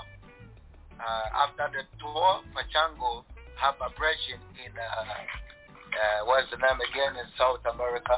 uh, 0.99 1.47
after 1.47 1.69
the 1.73 1.83
tour, 1.99 2.41
Pachango 2.53 3.23
have 3.59 3.75
a 3.81 3.89
version 3.97 4.39
in 4.61 4.71
uh, 4.75 4.83
uh, 4.83 6.25
what's 6.25 6.49
the 6.51 6.57
name 6.57 6.79
again 6.89 7.13
in 7.17 7.27
South 7.37 7.61
America. 7.65 8.17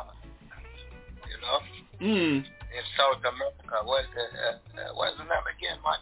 You 1.29 1.37
know, 1.41 1.59
Mm. 1.95 2.43
in 2.43 2.83
South 2.99 3.23
America. 3.23 3.75
Where's 3.87 4.07
the 4.11 4.25
uh, 4.27 4.59
uh, 4.75 4.91
what's 4.99 5.15
the 5.15 5.23
name 5.23 5.47
again, 5.47 5.79
man? 5.79 5.99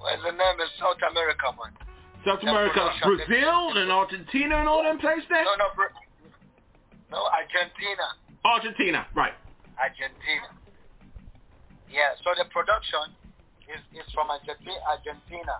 Where's 0.00 0.22
the 0.24 0.32
name 0.32 0.56
in 0.56 0.70
South 0.80 0.96
America, 1.04 1.52
man? 1.52 1.72
South 2.24 2.40
America. 2.42 2.80
Brazil 3.04 3.76
and 3.76 3.90
Argentina 3.92 4.56
and 4.62 4.68
all 4.68 4.82
them 4.82 4.98
places 4.98 5.24
there? 5.28 5.44
No, 5.44 5.52
no, 5.58 5.68
Br- 5.76 5.92
no, 7.12 7.20
Argentina, 7.28 8.06
Argentina, 8.44 9.06
right. 9.14 9.34
Argentina. 9.76 10.48
Yeah, 11.92 12.16
so 12.24 12.32
the 12.38 12.48
production 12.48 13.12
is, 13.74 13.82
is 13.96 14.06
from 14.12 14.28
Argentina. 14.30 15.56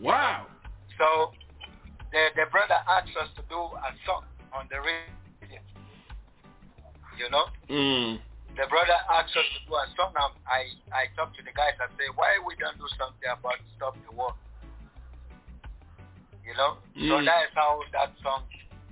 Wow. 0.00 0.46
So 0.98 1.32
the 2.12 2.30
the 2.36 2.46
brother 2.52 2.78
asked 2.88 3.16
us 3.16 3.28
to 3.36 3.42
do 3.48 3.58
a 3.58 3.90
song 4.06 4.24
on 4.52 4.68
the 4.70 4.78
radio. 4.80 5.60
You 7.16 7.30
know, 7.32 7.48
Mm. 7.72 8.20
the 8.60 8.66
brother 8.68 8.98
asked 9.08 9.32
us 9.36 9.48
to 9.56 9.60
do 9.64 9.72
a 9.72 9.86
song. 9.96 10.12
Now 10.12 10.36
I 10.44 10.68
I 10.92 11.08
talked 11.16 11.36
to 11.40 11.42
the 11.42 11.52
guys 11.56 11.72
and 11.80 11.88
say, 11.96 12.04
why 12.14 12.36
we 12.44 12.52
don't 12.60 12.76
do 12.76 12.84
something 13.00 13.24
about 13.32 13.56
stop 13.76 13.96
the 14.04 14.12
war? 14.12 14.36
You 16.44 16.54
know, 16.54 16.76
so 17.08 17.14
Mm. 17.18 17.24
that 17.24 17.40
is 17.48 17.54
how 17.56 17.80
that 17.92 18.12
song 18.22 18.44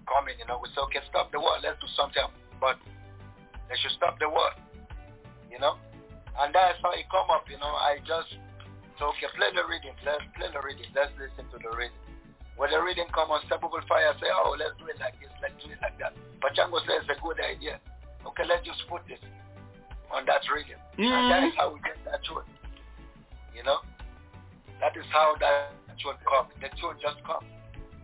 coming. 0.09 0.38
You 0.40 0.46
know, 0.48 0.59
we 0.59 0.68
say, 0.72 0.81
okay, 0.88 1.00
stop 1.09 1.31
the 1.33 1.38
war. 1.40 1.57
Let's 1.62 1.79
do 1.81 1.87
something, 1.96 2.24
but 2.61 2.81
they 3.68 3.77
should 3.77 3.92
stop 3.92 4.18
the 4.18 4.29
war. 4.29 4.50
You 5.53 5.61
know, 5.61 5.77
and 6.40 6.48
that's 6.55 6.81
how 6.83 6.92
it 6.96 7.05
come 7.12 7.29
up. 7.31 7.44
You 7.48 7.59
know, 7.61 7.72
I 7.77 8.00
just 8.09 8.35
so 8.99 9.11
okay, 9.15 9.29
play 9.35 9.51
the 9.55 9.65
reading. 9.67 9.95
Let's 10.05 10.25
play 10.37 10.49
the 10.53 10.63
reading. 10.63 10.89
Let's 10.95 11.11
listen 11.19 11.45
to 11.51 11.59
the 11.59 11.73
reading. 11.77 11.99
When 12.57 12.71
the 12.71 12.79
reading 12.79 13.11
come 13.11 13.35
on 13.35 13.43
Unstoppable 13.43 13.83
Fire, 13.89 14.15
say, 14.23 14.31
oh, 14.31 14.55
let's 14.55 14.79
do 14.79 14.87
it 14.87 14.99
like 15.03 15.19
this, 15.19 15.31
let's 15.43 15.59
do 15.59 15.75
it 15.75 15.79
like 15.83 15.99
that. 15.99 16.15
Pachango 16.39 16.79
says 16.87 17.03
it's 17.03 17.11
a 17.11 17.19
good 17.19 17.43
idea. 17.43 17.83
Okay, 18.23 18.47
let's 18.47 18.63
just 18.63 18.79
put 18.87 19.03
this 19.11 19.19
on 20.15 20.25
that 20.27 20.47
reading. 20.47 20.79
And 20.99 21.31
that 21.31 21.43
is 21.43 21.55
how 21.59 21.75
we 21.75 21.81
get 21.83 21.99
that 22.07 22.23
tune. 22.23 22.47
You 23.57 23.67
know? 23.67 23.83
That 24.81 24.97
is 24.97 25.05
how 25.11 25.35
that 25.41 25.75
tune 25.99 26.15
comes. 26.23 26.55
The 26.63 26.71
tune 26.79 26.95
just 27.03 27.19
comes. 27.27 27.47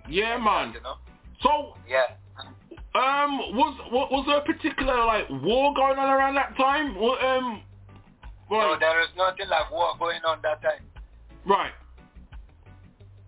Yeah, 0.09 0.39
man. 0.39 0.75
You 0.75 0.83
know? 0.83 0.99
So, 1.43 1.79
Yeah. 1.87 2.19
um, 2.99 3.39
was 3.55 3.79
was 3.91 4.25
there 4.27 4.39
a 4.39 4.45
particular 4.45 5.05
like 5.07 5.31
war 5.31 5.73
going 5.75 5.99
on 5.99 6.11
around 6.11 6.35
that 6.35 6.57
time? 6.57 6.99
Um, 6.99 7.63
No, 8.51 8.75
right, 8.75 8.81
there 8.81 9.01
is 9.03 9.09
nothing 9.17 9.49
like 9.49 9.71
war 9.71 9.95
going 9.99 10.21
on 10.27 10.43
that 10.43 10.61
time. 10.63 10.83
right. 11.47 11.73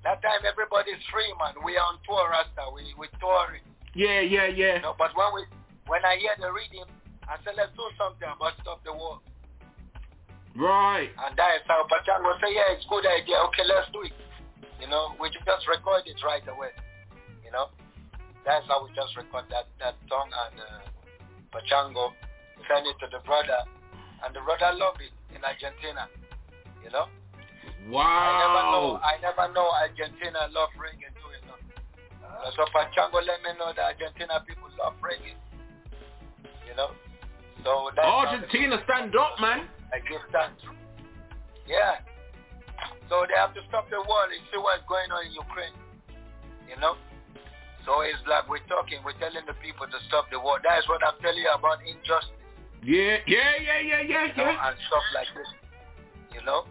That 0.03 0.19
time 0.19 0.43
everybody's 0.43 0.99
free, 1.15 1.31
man. 1.39 1.55
We 1.63 1.79
are 1.79 1.87
on 1.87 2.03
tour, 2.03 2.27
Rasta. 2.27 2.75
We 2.75 2.91
we 2.99 3.07
touring. 3.23 3.63
Yeah, 3.95 4.19
yeah, 4.19 4.51
yeah. 4.51 4.83
You 4.83 4.83
know, 4.83 4.99
but 4.99 5.15
when 5.15 5.31
we 5.31 5.47
when 5.87 6.03
I 6.03 6.19
hear 6.19 6.35
the 6.43 6.51
reading, 6.51 6.91
I 7.31 7.39
say 7.47 7.55
let's 7.55 7.71
do 7.79 7.87
something 7.95 8.27
about 8.27 8.59
stop 8.67 8.83
the 8.83 8.91
war. 8.91 9.23
Right. 10.59 11.09
And 11.09 11.33
that 11.39 11.51
is 11.57 11.65
how 11.71 11.87
Pachango 11.87 12.35
say, 12.43 12.53
yeah, 12.53 12.77
it's 12.77 12.85
good 12.91 13.07
idea. 13.07 13.41
Okay, 13.49 13.65
let's 13.65 13.89
do 13.95 14.03
it. 14.05 14.13
You 14.83 14.89
know, 14.91 15.15
we 15.23 15.31
just 15.31 15.65
record 15.71 16.03
it 16.05 16.19
right 16.27 16.45
away. 16.51 16.75
You 17.47 17.55
know, 17.55 17.71
that's 18.45 18.67
how 18.69 18.85
we 18.85 18.91
just 18.93 19.17
record 19.17 19.47
that 19.55 19.71
that 19.79 19.95
song 20.11 20.29
and 20.29 20.57
uh, 20.59 20.83
Pachango 21.55 22.11
send 22.67 22.91
it 22.91 22.99
to 23.01 23.07
the 23.07 23.23
brother, 23.25 23.63
and 24.25 24.31
the 24.35 24.41
brother 24.41 24.73
love 24.79 24.97
it 25.03 25.13
in 25.35 25.43
Argentina. 25.45 26.09
You 26.83 26.91
know, 26.91 27.07
Wow. 27.91 28.07
I 28.07 28.31
never 28.39 28.63
know. 28.71 28.87
I 29.03 29.15
never 29.19 29.47
know 29.55 29.67
Argentina 29.71 30.47
love 30.55 30.71
reggae 30.79 31.11
too. 31.19 31.31
You 31.35 31.43
know, 31.51 31.59
uh, 32.23 32.51
so 32.55 32.63
Pachango 32.71 33.19
let 33.23 33.43
me 33.43 33.55
know 33.59 33.75
that 33.75 33.99
Argentina 33.99 34.43
people 34.47 34.71
love 34.79 34.95
reggae. 35.03 35.35
You 36.67 36.75
know, 36.79 36.95
so 37.65 37.91
that's 37.95 38.07
Argentina, 38.07 38.79
stand 38.87 39.15
up, 39.15 39.39
man. 39.41 39.67
I 39.95 39.99
give 40.03 40.23
thanks. 40.31 40.63
Yeah. 41.67 42.03
So 43.07 43.27
they 43.29 43.37
have 43.39 43.55
to 43.55 43.63
stop 43.69 43.87
the 43.91 44.03
war 44.03 44.27
and 44.27 44.43
see 44.51 44.59
what's 44.59 44.83
going 44.91 45.11
on 45.13 45.27
in 45.27 45.33
Ukraine. 45.37 45.75
You 46.67 46.79
know? 46.81 46.99
So 47.87 48.03
it's 48.07 48.23
like 48.27 48.47
we're 48.49 48.63
talking, 48.71 49.03
we're 49.05 49.19
telling 49.19 49.43
the 49.47 49.55
people 49.59 49.87
to 49.87 49.99
stop 50.09 50.31
the 50.31 50.39
war. 50.39 50.59
That 50.63 50.83
is 50.83 50.87
what 50.89 51.03
I'm 51.03 51.19
telling 51.21 51.43
you 51.43 51.51
about 51.51 51.83
injustice, 51.83 52.42
Yeah, 52.83 53.23
yeah, 53.31 53.55
yeah, 53.63 53.81
yeah, 53.81 54.03
yeah, 54.03 54.27
you 54.27 54.35
know, 54.35 54.51
yeah. 54.51 54.69
and 54.69 54.77
stuff 54.91 55.07
like 55.15 55.31
this. 55.39 55.47
You 56.35 56.43
know? 56.43 56.67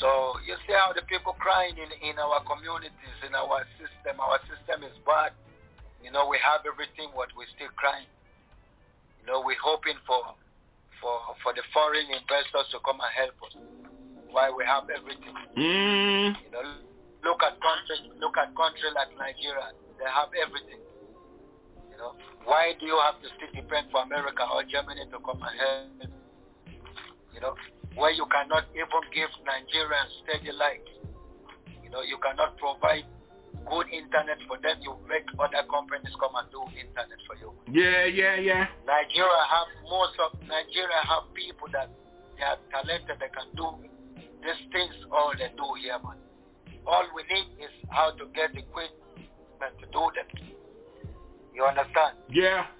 So 0.00 0.38
you 0.46 0.54
see 0.68 0.76
how 0.76 0.92
the 0.92 1.02
people 1.08 1.34
crying 1.40 1.74
in, 1.74 1.90
in 2.04 2.20
our 2.20 2.44
communities, 2.44 3.18
in 3.26 3.34
our 3.34 3.64
system. 3.80 4.20
Our 4.20 4.38
system 4.46 4.84
is 4.84 4.94
bad. 5.02 5.32
You 6.04 6.12
know, 6.12 6.28
we 6.30 6.38
have 6.38 6.62
everything, 6.68 7.10
but 7.16 7.32
we're 7.34 7.50
still 7.58 7.72
crying. 7.74 8.06
You 9.20 9.24
know, 9.26 9.42
we're 9.42 9.58
hoping 9.58 9.98
for 10.06 10.36
for 11.02 11.16
for 11.42 11.50
the 11.56 11.64
foreign 11.74 12.06
investors 12.12 12.68
to 12.70 12.78
come 12.86 13.02
and 13.02 13.12
help 13.16 13.36
us. 13.42 13.54
Why 14.30 14.52
we 14.52 14.62
have 14.68 14.86
everything. 14.92 15.34
Mm. 15.56 16.36
You 16.44 16.50
know, 16.52 16.62
look 17.24 17.40
at 17.42 17.58
country, 17.58 17.98
look 18.20 18.36
at 18.36 18.54
country 18.54 18.92
like 18.94 19.10
Nigeria. 19.16 19.74
They 19.98 20.06
have 20.06 20.30
everything. 20.36 20.78
You 21.98 22.04
know, 22.06 22.14
why 22.46 22.78
do 22.78 22.86
you 22.86 22.94
have 23.02 23.18
to 23.18 23.28
still 23.34 23.50
depend 23.58 23.90
for 23.90 24.06
America 24.06 24.46
or 24.54 24.62
Germany 24.62 25.02
to 25.10 25.18
come 25.18 25.42
and 25.42 25.54
help? 25.58 26.14
You 27.34 27.40
know, 27.42 27.58
where 27.98 28.14
you 28.14 28.22
cannot 28.30 28.70
even 28.70 29.02
give 29.10 29.26
Nigerians 29.42 30.14
steady 30.22 30.54
light. 30.54 30.86
You 31.82 31.90
know, 31.90 32.06
you 32.06 32.14
cannot 32.22 32.54
provide 32.62 33.02
good 33.66 33.90
internet 33.90 34.38
for 34.46 34.62
them. 34.62 34.78
You 34.78 34.94
make 35.10 35.26
other 35.42 35.66
companies 35.66 36.14
come 36.22 36.38
and 36.38 36.46
do 36.54 36.62
internet 36.70 37.18
for 37.26 37.34
you. 37.34 37.50
Yeah, 37.66 38.06
yeah, 38.06 38.38
yeah. 38.38 38.70
Nigeria 38.86 39.42
have 39.50 39.66
most 39.90 40.14
of 40.22 40.38
Nigeria 40.46 41.02
have 41.02 41.26
people 41.34 41.66
that 41.74 41.90
they 42.38 42.46
are 42.46 42.62
talented. 42.70 43.18
They 43.18 43.32
can 43.34 43.50
do 43.58 43.74
these 44.38 44.62
things. 44.70 44.94
All 45.10 45.34
they 45.34 45.50
do 45.58 45.66
here, 45.82 45.98
man. 45.98 46.22
All 46.86 47.10
we 47.10 47.26
need 47.26 47.58
is 47.58 47.74
how 47.90 48.14
to 48.14 48.30
get 48.38 48.54
equipment 48.54 49.74
to 49.82 49.86
do 49.90 50.06
them. 50.14 50.57
You 51.58 51.66
understand? 51.66 52.14
Yeah. 52.30 52.70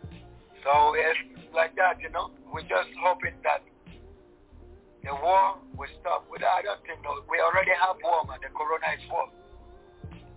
So 0.63 0.95
it's 0.95 1.51
like 1.51 1.75
that, 1.75 1.99
you 1.99 2.15
know. 2.15 2.31
We're 2.47 2.63
just 2.63 2.95
hoping 3.03 3.35
that 3.43 3.67
the 5.03 5.11
war 5.19 5.59
will 5.75 5.91
stop. 5.99 6.31
We, 6.31 6.39
I 6.39 6.63
don't 6.63 6.79
think 6.87 7.03
no. 7.03 7.27
We 7.27 7.43
already 7.43 7.75
have 7.75 7.99
war, 7.99 8.23
man. 8.31 8.39
The 8.39 8.55
corona 8.55 8.87
is 8.95 9.03
war. 9.11 9.27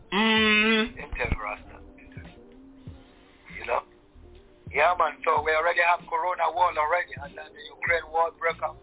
Mm. 0.10 0.90
Intel 0.98 1.38
Rasta. 1.38 1.78
You 3.54 3.66
know? 3.70 3.86
Yeah, 4.74 4.98
man. 4.98 5.22
So 5.22 5.46
we 5.46 5.54
already 5.54 5.86
have 5.86 6.02
corona 6.10 6.50
war 6.50 6.74
already, 6.74 7.14
and 7.22 7.38
then 7.38 7.46
the 7.46 7.64
Ukraine 7.78 8.10
war 8.10 8.34
broke 8.42 8.66
out. 8.66 8.82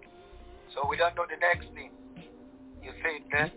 So 0.71 0.87
we 0.87 0.95
don't 0.95 1.19
know 1.19 1.27
the 1.27 1.35
next 1.43 1.67
thing. 1.75 1.91
You 2.87 2.95
see 3.03 3.19
it 3.19 3.27
then? 3.35 3.51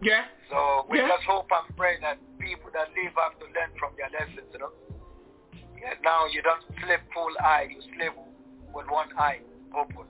Yeah. 0.00 0.24
So 0.48 0.88
we 0.88 1.04
Yeah. 1.04 1.12
just 1.12 1.28
hope 1.28 1.52
and 1.52 1.68
pray 1.76 2.00
that 2.00 2.16
people 2.40 2.72
that 2.72 2.88
live 2.96 3.12
have 3.20 3.36
to 3.44 3.46
learn 3.52 3.76
from 3.76 3.92
their 4.00 4.08
lessons, 4.08 4.48
you 4.48 4.58
know. 4.64 4.72
Yeah, 5.84 6.00
now 6.02 6.24
you 6.32 6.40
don't 6.40 6.62
sleep 6.80 7.00
full 7.12 7.28
eye, 7.44 7.68
you 7.68 7.80
sleep 7.82 8.12
with 8.74 8.86
one 8.88 9.08
eye 9.18 9.40
open. 9.76 10.06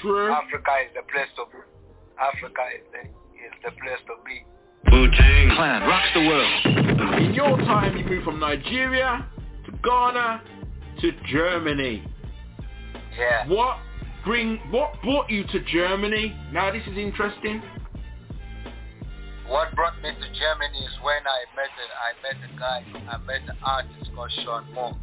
True. 0.00 0.30
Africa 0.30 0.70
is 0.86 0.94
the 0.94 1.02
place 1.10 1.26
to 1.34 1.44
be. 1.50 1.58
Africa 2.16 2.62
is 2.78 2.86
the 2.92 3.08
is 3.42 3.54
the 3.64 3.70
place 3.72 3.98
to 4.06 4.14
be. 4.24 4.44
Wu-Tang 4.92 5.50
Clan 5.56 5.82
rocks 5.82 6.08
the 6.14 6.20
world. 6.20 7.22
In 7.24 7.34
your 7.34 7.56
time, 7.58 7.96
you 7.98 8.04
moved 8.04 8.24
from 8.24 8.38
Nigeria 8.38 9.26
to 9.66 9.72
Ghana 9.82 10.42
to 11.00 11.10
Germany. 11.26 12.04
Yeah. 13.18 13.48
What 13.48 13.78
bring? 14.24 14.58
What 14.70 14.94
brought 15.02 15.28
you 15.28 15.42
to 15.42 15.60
Germany? 15.64 16.36
Now 16.52 16.70
this 16.70 16.82
is 16.86 16.96
interesting. 16.96 17.60
What 19.48 19.74
brought 19.74 19.96
me 20.02 20.10
to 20.10 20.26
Germany 20.38 20.78
is 20.84 20.92
when 21.02 21.22
I 21.24 21.40
met 21.56 21.72
a, 21.72 21.86
I 21.96 22.10
met 22.20 22.36
a 22.44 22.58
guy, 22.58 22.84
I 23.10 23.16
met 23.24 23.42
an 23.48 23.56
artist 23.64 24.10
called 24.14 24.30
Sean 24.44 24.72
Moore. 24.74 24.96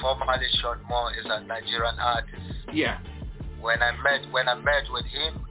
Formerly 0.00 0.46
Sean 0.62 0.78
Moore 0.88 1.10
is 1.18 1.26
a 1.28 1.40
Nigerian 1.44 1.98
artist. 1.98 2.70
Yeah. 2.72 2.98
When 3.60 3.82
I 3.82 3.92
met 4.02 4.30
when 4.30 4.48
I 4.48 4.54
met 4.54 4.84
with 4.92 5.04
him, 5.06 5.44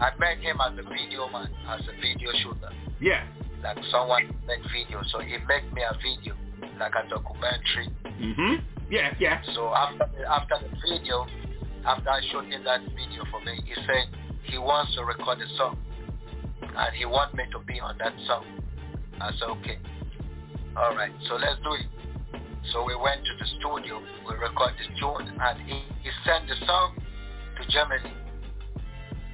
I 0.00 0.10
met 0.18 0.38
him 0.38 0.58
as 0.64 0.72
a 0.78 0.82
video 0.88 1.28
man, 1.28 1.50
as 1.68 1.82
a 1.82 1.92
video 2.00 2.30
shooter. 2.42 2.72
Yeah. 3.00 3.26
Like 3.62 3.78
someone 3.90 4.34
make 4.46 4.60
video. 4.72 5.02
So 5.12 5.20
he 5.20 5.36
made 5.46 5.70
me 5.72 5.82
a 5.82 5.94
video, 6.00 6.34
like 6.80 6.92
a 6.96 7.08
documentary. 7.08 7.88
Mhm. 8.04 8.64
Yeah. 8.90 9.14
Yeah. 9.20 9.42
So 9.54 9.68
after 9.68 10.08
the, 10.16 10.24
after 10.30 10.56
the 10.62 10.76
video, 10.88 11.26
after 11.84 12.08
I 12.10 12.20
shot 12.32 12.46
him 12.46 12.64
that 12.64 12.80
video 12.96 13.24
for 13.30 13.40
me, 13.44 13.60
he 13.66 13.74
said 13.84 14.08
he 14.44 14.56
wants 14.58 14.94
to 14.96 15.04
record 15.04 15.40
a 15.40 15.48
song. 15.56 15.78
And 16.76 16.94
he 16.96 17.04
wants 17.04 17.34
me 17.34 17.44
to 17.52 17.58
be 17.60 17.80
on 17.80 17.96
that 17.98 18.12
song. 18.26 18.44
I 19.20 19.30
said, 19.38 19.48
okay. 19.60 19.78
All 20.76 20.94
right, 20.96 21.12
so 21.28 21.34
let's 21.34 21.60
do 21.62 21.72
it. 21.74 21.86
So 22.72 22.82
we 22.84 22.96
went 22.96 23.24
to 23.24 23.32
the 23.38 23.46
studio, 23.58 24.02
we 24.26 24.34
recorded 24.34 24.76
the 24.80 24.98
tune, 24.98 25.38
and 25.38 25.60
he, 25.68 25.84
he 26.02 26.10
sent 26.26 26.48
the 26.48 26.56
song 26.66 26.96
to 26.98 27.62
Germany. 27.70 28.12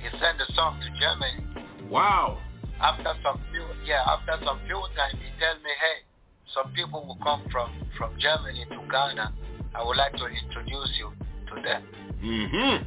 He 0.03 0.09
sent 0.19 0.37
the 0.37 0.53
song 0.55 0.81
to 0.83 0.89
Germany. 1.01 1.89
Wow. 1.89 2.39
After 2.81 3.13
some 3.23 3.41
few, 3.53 3.65
yeah, 3.87 4.03
after 4.07 4.45
some 4.45 4.61
few 4.67 4.81
time, 4.97 5.17
he 5.17 5.29
tell 5.39 5.55
me, 5.63 5.71
hey, 5.81 6.05
some 6.53 6.73
people 6.73 7.07
will 7.07 7.19
come 7.23 7.47
from, 7.51 7.71
from 7.97 8.19
Germany 8.19 8.67
to 8.69 8.81
Ghana. 8.91 9.33
I 9.75 9.85
would 9.85 9.97
like 9.97 10.13
to 10.17 10.27
introduce 10.27 10.91
you 10.99 11.13
to 11.55 11.63
them. 11.63 11.83
Mhm. 12.23 12.85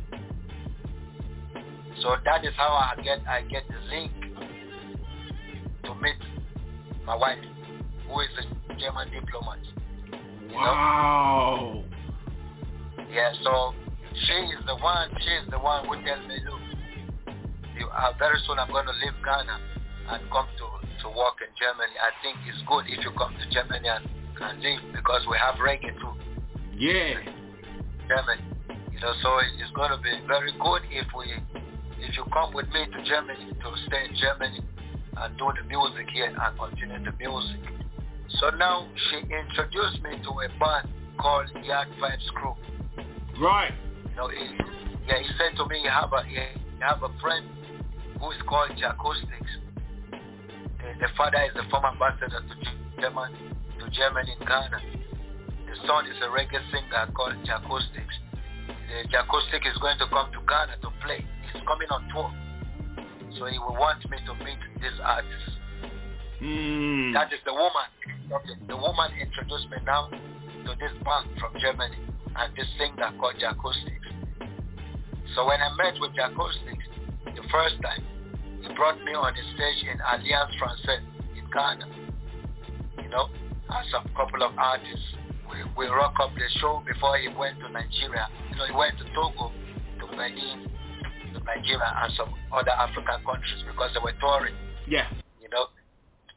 So 2.02 2.16
that 2.26 2.44
is 2.44 2.54
how 2.58 2.74
I 2.74 3.02
get 3.02 3.26
I 3.28 3.42
get 3.42 3.64
the 3.68 3.80
link 3.90 4.12
to 5.84 5.96
meet 5.96 6.16
my 7.06 7.16
wife, 7.16 7.44
who 8.08 8.20
is 8.22 8.30
a 8.40 8.74
German 8.80 9.12
diplomat. 9.12 9.60
Wow. 10.52 11.84
Yeah, 13.12 13.34
so 13.44 13.74
she 14.14 14.34
is 14.34 14.66
the 14.66 14.76
one. 14.76 15.10
She 15.20 15.32
is 15.44 15.50
the 15.52 15.60
one 15.60 15.86
who 15.86 15.96
tells 16.06 16.28
me, 16.28 16.38
look, 16.46 17.36
you, 17.78 17.88
uh, 17.88 18.14
very 18.20 18.40
soon 18.48 18.60
I'm 18.60 18.70
going 18.70 18.86
to 18.86 18.94
leave 18.94 19.18
Ghana 19.24 19.60
and 20.10 20.32
come 20.32 20.48
to 20.58 20.84
to 21.04 21.10
work 21.12 21.44
in 21.44 21.52
Germany. 21.60 21.94
I 22.00 22.16
think 22.24 22.40
it's 22.48 22.64
good 22.64 22.88
if 22.88 23.04
you 23.04 23.12
come 23.20 23.36
to 23.36 23.46
Germany 23.52 23.88
and, 23.88 24.08
and 24.40 24.56
live 24.64 24.80
because 24.96 25.28
we 25.28 25.36
have 25.36 25.60
reggae 25.60 25.92
too. 26.00 26.16
Yeah. 26.80 27.20
Germany. 28.08 28.42
You 28.92 29.00
know, 29.04 29.14
so 29.22 29.30
it's 29.60 29.72
going 29.76 29.92
to 29.92 30.00
be 30.00 30.16
very 30.28 30.56
good 30.56 30.82
if 30.90 31.08
we, 31.12 31.28
if 32.00 32.16
you 32.16 32.24
come 32.32 32.56
with 32.56 32.68
me 32.72 32.88
to 32.88 33.00
Germany 33.04 33.52
to 33.52 33.70
stay 33.88 34.08
in 34.08 34.16
Germany 34.16 34.64
and 35.18 35.38
do 35.38 35.52
the 35.56 35.64
music 35.68 36.10
here 36.14 36.34
and 36.34 36.60
continue 36.60 37.00
the 37.04 37.14
music. 37.18 37.62
So 38.40 38.50
now 38.58 38.88
she 39.10 39.18
introduced 39.18 40.02
me 40.02 40.18
to 40.24 40.32
a 40.32 40.50
band 40.60 40.90
called 41.18 41.50
Yard 41.64 41.88
Vibes 42.02 42.28
Crew. 42.34 42.56
Right. 43.40 43.74
You 44.10 44.16
know, 44.16 44.28
he, 44.30 44.58
yeah, 45.08 45.20
he 45.20 45.30
said 45.38 45.58
to 45.58 45.66
me, 45.68 45.82
you 45.84 45.90
have 45.90 46.12
a, 46.14 46.24
you 46.30 46.42
have 46.80 47.04
a 47.04 47.10
friend 47.22 47.46
who 48.20 48.32
is 48.32 48.42
called 48.48 48.72
Jahcoustix. 48.72 49.46
The, 50.12 50.18
uh, 50.18 50.94
the 51.00 51.08
father 51.18 51.42
is 51.46 51.54
the 51.56 51.64
former 51.70 51.90
ambassador 51.90 52.42
to 52.42 52.56
Germany, 53.02 53.38
to 53.80 53.90
Germany 53.92 54.36
in 54.40 54.48
Ghana. 54.48 54.80
The 55.70 55.76
son 55.88 56.06
is 56.08 56.18
a 56.22 56.30
reggae 56.30 56.62
singer 56.72 57.12
called 57.16 57.36
Jahcoustix. 57.46 58.10
The 58.68 59.10
Jacoustic 59.10 59.66
uh, 59.66 59.72
is 59.72 59.78
going 59.78 59.98
to 60.00 60.08
come 60.10 60.32
to 60.32 60.40
Ghana 60.48 60.78
to 60.82 60.90
play. 61.06 61.26
He's 61.52 61.62
coming 61.68 61.88
on 61.90 62.08
tour. 62.14 62.43
So 63.40 63.46
he 63.46 63.58
will 63.58 63.76
want 63.76 64.04
me 64.10 64.18
to 64.26 64.34
meet 64.44 64.62
this 64.82 64.94
artist. 65.04 65.50
Mm. 66.42 67.14
That 67.14 67.32
is 67.34 67.40
the 67.46 67.54
woman. 67.54 67.88
The 68.68 68.76
woman 68.76 69.12
introduced 69.20 69.70
me 69.70 69.78
now 69.86 70.10
to 70.10 70.72
this 70.80 70.92
band 71.04 71.30
from 71.40 71.54
Germany 71.60 71.98
and 72.36 72.56
this 72.56 72.68
singer 72.78 73.12
called 73.20 73.36
Jahcoustix. 73.36 74.02
So 75.36 75.46
when 75.48 75.62
I 75.62 75.74
met 75.76 76.00
with 76.00 76.12
Jahcoustix 76.12 76.78
the 77.26 77.44
first 77.52 77.76
time, 77.82 78.04
he 78.62 78.74
brought 78.76 79.02
me 79.04 79.14
on 79.14 79.34
the 79.34 79.44
stage 79.56 79.88
in 79.88 80.00
Alliance 80.00 80.54
Française 80.62 81.06
in 81.38 81.46
Ghana. 81.52 81.88
You 83.02 83.10
know, 83.10 83.28
as 83.70 83.88
a 83.94 84.08
couple 84.16 84.44
of 84.44 84.58
artists. 84.58 85.16
We, 85.50 85.86
we 85.86 85.86
rock 85.88 86.16
up 86.22 86.34
the 86.34 86.50
show 86.60 86.82
before 86.86 87.18
he 87.18 87.28
went 87.28 87.60
to 87.60 87.70
Nigeria. 87.70 88.28
You 88.50 88.58
know, 88.58 88.66
he 88.66 88.74
went 88.74 88.98
to 88.98 89.06
Togo, 89.14 89.52
to 90.00 90.06
Benin, 90.18 90.70
Nigeria 91.42 91.90
and 92.06 92.14
some 92.14 92.30
other 92.54 92.72
African 92.78 93.18
countries 93.26 93.64
because 93.66 93.90
they 93.94 94.00
were 94.04 94.14
touring 94.22 94.54
Yeah. 94.86 95.10
you 95.42 95.50
know. 95.50 95.66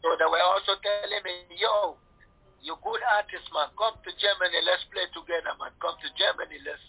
So 0.00 0.16
they 0.16 0.24
were 0.28 0.40
also 0.40 0.76
telling 0.80 1.22
me, 1.24 1.32
yo, 1.58 1.96
you 2.62 2.76
good 2.82 3.00
artist, 3.18 3.44
man. 3.52 3.68
Come 3.76 3.94
to 4.00 4.10
Germany, 4.16 4.60
let's 4.64 4.84
play 4.88 5.04
together, 5.12 5.52
man. 5.58 5.72
Come 5.82 5.96
to 6.00 6.08
Germany, 6.16 6.58
let's 6.64 6.80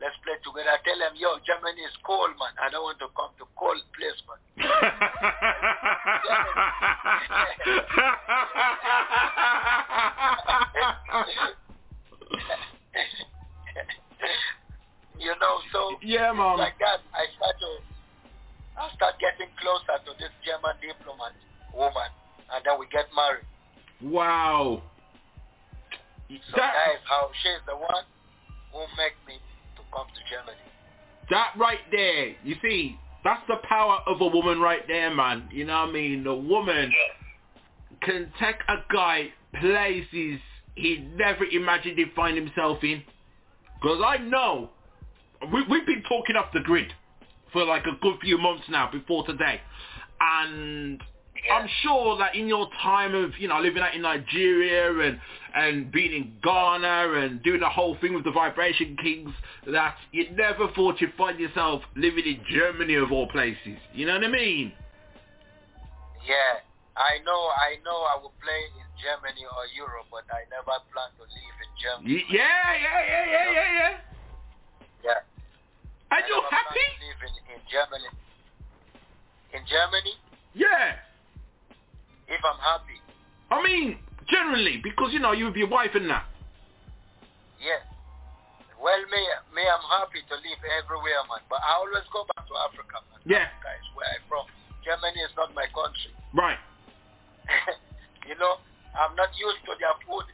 let's 0.00 0.16
play 0.24 0.36
together. 0.44 0.70
I 0.70 0.78
tell 0.84 0.98
them, 1.00 1.16
yo, 1.16 1.38
Germany 1.44 1.80
is 1.82 1.96
cold, 2.04 2.30
man. 2.38 2.54
I 2.60 2.68
don't 2.70 2.84
want 2.84 2.98
to 3.00 3.08
come 3.16 3.32
to 3.40 3.46
cold 3.58 3.82
place, 3.96 4.22
man. 4.28 4.38
you 15.20 15.34
know, 15.36 15.54
so 15.72 15.96
yeah, 16.02 16.32
mom. 16.32 16.58
like 16.58 16.78
that, 16.80 17.04
I 17.12 17.28
start 17.36 17.54
to 17.60 17.70
I 18.80 18.88
start 18.96 19.14
getting 19.20 19.52
closer 19.60 20.00
to 20.00 20.12
this 20.18 20.32
German 20.44 20.72
diplomat 20.80 21.36
woman, 21.76 22.10
and 22.52 22.64
then 22.64 22.80
we 22.80 22.86
get 22.88 23.06
married. 23.14 23.44
Wow. 24.00 24.82
So 26.28 26.36
That, 26.56 26.72
that 26.72 26.94
is 26.94 27.02
how 27.04 27.28
she's 27.42 27.60
the 27.66 27.76
one 27.76 28.04
who 28.72 28.80
make 28.96 29.14
me 29.26 29.36
to 29.76 29.82
come 29.92 30.06
to 30.08 30.22
Germany. 30.30 30.56
that 31.28 31.52
right 31.58 31.80
there, 31.90 32.36
you 32.44 32.56
see, 32.62 32.96
that's 33.24 33.42
the 33.48 33.56
power 33.68 33.98
of 34.06 34.20
a 34.20 34.26
woman 34.26 34.60
right 34.60 34.86
there, 34.88 35.12
man. 35.14 35.48
You 35.52 35.66
know 35.66 35.80
what 35.80 35.90
I 35.90 35.92
mean? 35.92 36.24
The 36.24 36.34
woman 36.34 36.90
can 38.00 38.32
take 38.40 38.56
a 38.68 38.76
guy 38.92 39.28
places 39.60 40.40
he 40.76 41.04
never 41.16 41.44
imagined 41.44 41.98
he'd 41.98 42.12
find 42.14 42.36
himself 42.36 42.78
in. 42.82 43.02
Because 43.82 44.00
I 44.04 44.18
know, 44.18 44.70
we, 45.52 45.62
we've 45.68 45.86
been 45.86 46.02
talking 46.08 46.36
off 46.36 46.52
the 46.52 46.60
grid 46.60 46.92
for 47.52 47.64
like 47.64 47.84
a 47.84 47.96
good 48.00 48.16
few 48.20 48.38
months 48.38 48.64
now 48.68 48.90
before 48.90 49.26
today. 49.26 49.60
And 50.20 51.02
I'm 51.52 51.68
sure 51.82 52.18
that 52.18 52.34
in 52.34 52.46
your 52.46 52.68
time 52.82 53.14
of, 53.14 53.30
you 53.38 53.48
know, 53.48 53.60
living 53.60 53.82
out 53.82 53.94
in 53.94 54.02
Nigeria 54.02 55.08
and, 55.08 55.20
and 55.54 55.90
being 55.90 56.12
in 56.12 56.32
Ghana 56.42 57.12
and 57.14 57.42
doing 57.42 57.60
the 57.60 57.68
whole 57.68 57.96
thing 58.00 58.14
with 58.14 58.24
the 58.24 58.30
Vibration 58.30 58.96
Kings, 59.02 59.30
that 59.66 59.96
you 60.12 60.30
never 60.32 60.68
thought 60.74 61.00
you'd 61.00 61.14
find 61.16 61.40
yourself 61.40 61.82
living 61.96 62.24
in 62.26 62.40
Germany 62.50 62.94
of 62.94 63.10
all 63.10 63.28
places. 63.28 63.78
You 63.94 64.06
know 64.06 64.14
what 64.14 64.24
I 64.24 64.28
mean? 64.28 64.72
Yeah, 66.28 66.60
I 66.96 67.18
know, 67.24 67.48
I 67.56 67.80
know 67.84 67.96
I 68.04 68.20
will 68.20 68.34
play 68.44 68.60
in 68.76 68.86
Germany 69.00 69.40
or 69.48 69.64
Europe, 69.74 70.06
but 70.10 70.28
I 70.28 70.44
never 70.52 70.76
plan 70.92 71.08
to 71.16 71.24
live 71.24 71.56
in 71.64 71.72
Germany. 71.80 72.24
Yeah, 72.28 72.44
yeah, 72.76 73.00
yeah, 73.08 73.24
yeah, 73.24 73.52
yeah, 73.52 73.72
yeah. 73.78 74.09
Yeah. 75.04 75.20
I 76.10 76.18
you 76.26 76.36
happy? 76.50 76.86
live 77.00 77.20
in, 77.22 77.34
in 77.54 77.60
Germany. 77.70 78.10
In 79.54 79.62
Germany, 79.66 80.14
Yeah. 80.54 80.94
if 82.28 82.40
I'm 82.44 82.58
happy, 82.62 82.98
I 83.50 83.58
mean, 83.62 83.98
generally, 84.30 84.78
because, 84.82 85.10
you 85.12 85.18
know, 85.18 85.32
you 85.32 85.46
with 85.50 85.56
your 85.58 85.68
wife 85.68 85.90
and 85.94 86.08
that. 86.10 86.24
yes. 87.58 87.82
Well, 88.80 88.96
me, 89.12 89.20
me, 89.52 89.60
I'm 89.66 89.84
happy 89.92 90.24
to 90.24 90.34
live 90.40 90.60
everywhere, 90.80 91.20
man. 91.28 91.44
But 91.52 91.60
I 91.60 91.76
always 91.84 92.06
go 92.14 92.24
back 92.32 92.48
to 92.48 92.54
Africa, 92.64 93.04
man. 93.12 93.20
Yeah. 93.28 93.44
Africa 93.44 93.70
is 93.76 93.88
where 93.92 94.08
I'm 94.08 94.24
from. 94.24 94.46
Germany 94.80 95.20
is 95.20 95.34
not 95.36 95.52
my 95.52 95.68
country. 95.74 96.14
Right. 96.32 96.56
you 98.30 98.38
know, 98.40 98.56
I'm 98.96 99.12
not 99.20 99.28
used 99.36 99.60
to 99.68 99.76
their 99.76 99.92
food. 100.08 100.24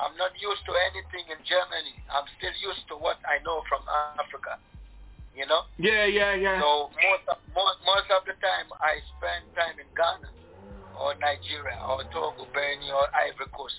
I'm 0.00 0.16
not 0.16 0.32
used 0.40 0.64
to 0.64 0.72
anything 0.88 1.28
in 1.28 1.40
Germany. 1.44 1.92
I'm 2.08 2.24
still 2.40 2.56
used 2.56 2.88
to 2.88 2.96
what 2.96 3.20
I 3.28 3.36
know 3.44 3.60
from 3.68 3.84
Africa. 4.16 4.56
You 5.36 5.44
know? 5.44 5.68
Yeah, 5.76 6.08
yeah, 6.08 6.32
yeah. 6.34 6.56
So 6.56 6.88
most 6.96 7.24
of, 7.28 7.38
most, 7.52 7.78
most 7.84 8.08
of 8.08 8.24
the 8.24 8.34
time 8.40 8.66
I 8.80 8.96
spend 9.20 9.44
time 9.52 9.76
in 9.76 9.86
Ghana 9.92 10.32
or 10.96 11.12
Nigeria 11.20 11.76
or 11.84 12.00
Togo, 12.10 12.48
Benin 12.56 12.88
or 12.90 13.06
Ivory 13.12 13.52
Coast. 13.52 13.76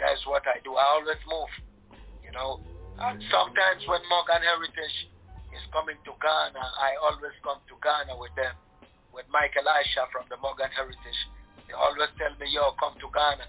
That's 0.00 0.24
what 0.24 0.42
I 0.48 0.58
do. 0.64 0.74
I 0.74 0.86
always 0.96 1.20
move, 1.28 1.52
you 2.24 2.32
know. 2.32 2.64
And 2.96 3.20
sometimes 3.28 3.84
when 3.86 4.00
Morgan 4.08 4.40
Heritage 4.40 4.98
is 5.52 5.64
coming 5.70 6.00
to 6.08 6.12
Ghana, 6.16 6.64
I 6.80 6.96
always 7.04 7.36
come 7.44 7.60
to 7.68 7.76
Ghana 7.84 8.16
with 8.16 8.32
them, 8.40 8.56
with 9.12 9.28
Michael 9.28 9.68
Aisha 9.68 10.08
from 10.08 10.24
the 10.32 10.40
Morgan 10.40 10.72
Heritage. 10.72 11.20
They 11.68 11.76
always 11.76 12.08
tell 12.16 12.32
me, 12.40 12.48
yo, 12.50 12.72
come 12.80 12.96
to 13.04 13.08
Ghana. 13.12 13.46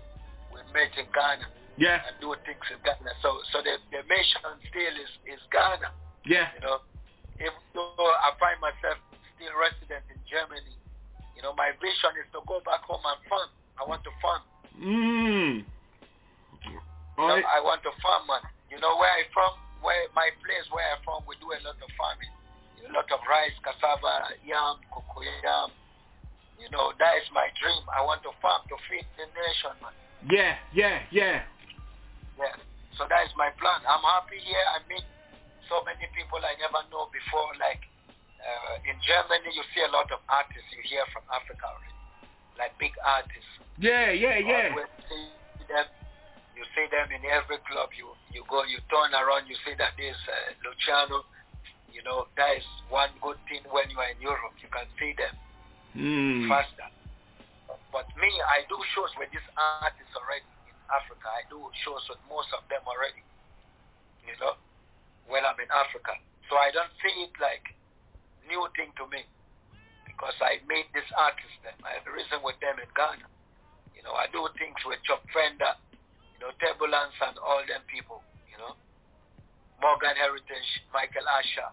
We 0.51 0.63
meet 0.75 0.93
in 0.99 1.07
Ghana 1.11 1.47
yeah, 1.77 2.01
and 2.09 2.17
do 2.19 2.33
things 2.43 2.65
in 2.73 2.81
Ghana. 2.81 3.13
So 3.21 3.37
so 3.53 3.61
the, 3.61 3.77
the 3.93 4.01
mission 4.09 4.41
still 4.69 4.95
is, 4.97 5.11
is 5.29 5.41
Ghana, 5.53 5.93
yeah. 6.25 6.49
you 6.57 6.61
know. 6.65 6.81
Even 7.37 7.61
though 7.77 7.93
I 8.17 8.33
find 8.41 8.57
myself 8.57 8.97
still 9.37 9.53
resident 9.53 10.01
in 10.09 10.17
Germany, 10.25 10.73
you 11.37 11.45
know, 11.45 11.53
my 11.53 11.69
vision 11.77 12.17
is 12.17 12.25
to 12.33 12.41
go 12.49 12.57
back 12.65 12.81
home 12.81 13.05
and 13.05 13.21
farm. 13.29 13.49
I 13.77 13.85
want 13.85 14.01
to 14.09 14.13
farm. 14.17 14.41
Mm. 14.81 15.61
You 16.65 16.81
All 17.21 17.29
know, 17.29 17.37
right. 17.37 17.45
I 17.45 17.61
want 17.61 17.85
to 17.85 17.93
farm, 18.01 18.25
man. 18.25 18.41
You 18.73 18.81
know 18.81 18.97
where 18.97 19.13
I 19.13 19.29
from? 19.29 19.53
Where 19.85 20.09
my 20.17 20.33
place 20.41 20.65
where 20.73 20.81
I 20.81 20.97
from, 21.05 21.21
we 21.29 21.37
do 21.37 21.53
a 21.53 21.61
lot 21.61 21.77
of 21.77 21.89
farming. 21.93 22.33
A 22.89 22.93
lot 22.93 23.05
of 23.13 23.21
rice, 23.29 23.53
cassava, 23.61 24.33
yam, 24.41 24.81
cocoyam. 24.89 25.69
You 26.57 26.73
know, 26.73 26.89
that 26.97 27.13
is 27.21 27.29
my 27.37 27.53
dream. 27.61 27.85
I 27.93 28.01
want 28.01 28.25
to 28.25 28.33
farm 28.41 28.65
to 28.65 28.75
feed 28.89 29.05
the 29.13 29.29
nation, 29.29 29.77
man. 29.77 29.93
Yeah, 30.25 30.57
yeah, 30.73 31.05
yeah. 31.13 31.45
Yeah. 32.37 32.55
So 32.97 33.05
that 33.09 33.25
is 33.25 33.33
my 33.37 33.49
plan. 33.57 33.81
I'm 33.85 34.05
happy 34.05 34.39
here. 34.41 34.65
I 34.73 34.81
meet 34.89 35.05
so 35.69 35.81
many 35.85 36.05
people 36.13 36.39
I 36.41 36.55
never 36.61 36.81
know 36.93 37.09
before. 37.13 37.49
Like 37.57 37.81
uh, 38.41 38.75
in 38.89 38.97
Germany, 39.05 39.49
you 39.53 39.63
see 39.73 39.83
a 39.85 39.91
lot 39.93 40.09
of 40.13 40.21
artists 40.29 40.69
you 40.73 40.81
hear 40.87 41.03
from 41.13 41.25
Africa 41.33 41.65
already, 41.67 41.97
like 42.57 42.73
big 42.81 42.93
artists. 43.05 43.53
Yeah, 43.77 44.09
yeah, 44.13 44.37
yeah. 44.41 44.73
Always 44.73 44.89
see 45.09 45.65
them. 45.69 45.87
You 46.57 46.65
see 46.73 46.89
them 46.89 47.09
in 47.13 47.21
every 47.29 47.61
club. 47.69 47.93
You 47.93 48.13
you 48.33 48.41
go, 48.49 48.65
you 48.65 48.81
turn 48.89 49.13
around, 49.13 49.45
you 49.45 49.57
see 49.65 49.77
that 49.77 49.93
there's 49.97 50.17
uh, 50.25 50.49
Luciano. 50.65 51.21
You 51.93 52.01
know 52.05 52.29
that 52.37 52.57
is 52.57 52.65
one 52.89 53.13
good 53.21 53.37
thing 53.49 53.61
when 53.69 53.89
you 53.93 53.97
are 54.01 54.09
in 54.09 54.21
Europe. 54.21 54.57
You 54.61 54.69
can 54.73 54.85
see 54.97 55.13
them 55.17 55.33
Mm. 55.97 56.45
faster. 56.45 56.89
But 57.89 58.05
me, 58.21 58.29
I 58.53 58.61
do 58.69 58.77
shows 58.93 59.09
with 59.17 59.33
these 59.33 59.49
artists 59.81 60.13
already 60.13 60.45
Africa. 60.91 61.27
I 61.27 61.43
do 61.51 61.59
shows 61.83 62.03
with 62.09 62.21
most 62.27 62.51
of 62.55 62.63
them 62.71 62.83
already. 62.87 63.23
You 64.25 64.35
know, 64.39 64.59
when 65.27 65.43
I'm 65.43 65.59
in 65.59 65.71
Africa. 65.71 66.15
So 66.47 66.55
I 66.55 66.71
don't 66.71 66.91
see 67.03 67.27
it 67.27 67.35
like 67.39 67.63
new 68.47 68.63
thing 68.79 68.95
to 68.95 69.05
me 69.11 69.27
because 70.07 70.35
I 70.39 70.63
made 70.65 70.87
this 70.95 71.07
artist 71.19 71.55
them. 71.61 71.75
I 71.83 71.99
have 71.99 72.07
risen 72.07 72.39
with 72.41 72.55
them 72.63 72.79
in 72.79 72.87
Ghana. 72.95 73.27
You 73.93 74.01
know, 74.07 74.15
I 74.15 74.31
do 74.31 74.47
things 74.55 74.79
with 74.87 75.03
Chuck 75.03 75.21
Fenda, 75.35 75.75
you 76.33 76.39
know, 76.39 76.55
Turbulence 76.57 77.15
and 77.21 77.35
all 77.43 77.61
them 77.67 77.83
people, 77.91 78.23
you 78.47 78.55
know. 78.55 78.79
Morgan 79.83 80.17
Heritage, 80.17 80.69
Michael 80.89 81.27
Asher, 81.27 81.69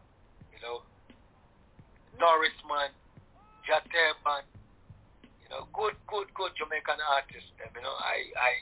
you 0.52 0.60
know, 0.60 0.84
Norrisman, 2.20 2.92
Jateban, 3.64 4.44
you 5.40 5.48
know, 5.48 5.64
good, 5.72 5.96
good, 6.04 6.28
good 6.36 6.52
Jamaican 6.58 7.00
artists. 7.00 7.48
You 7.56 7.80
know, 7.80 7.96
I, 7.96 8.28
I, 8.36 8.52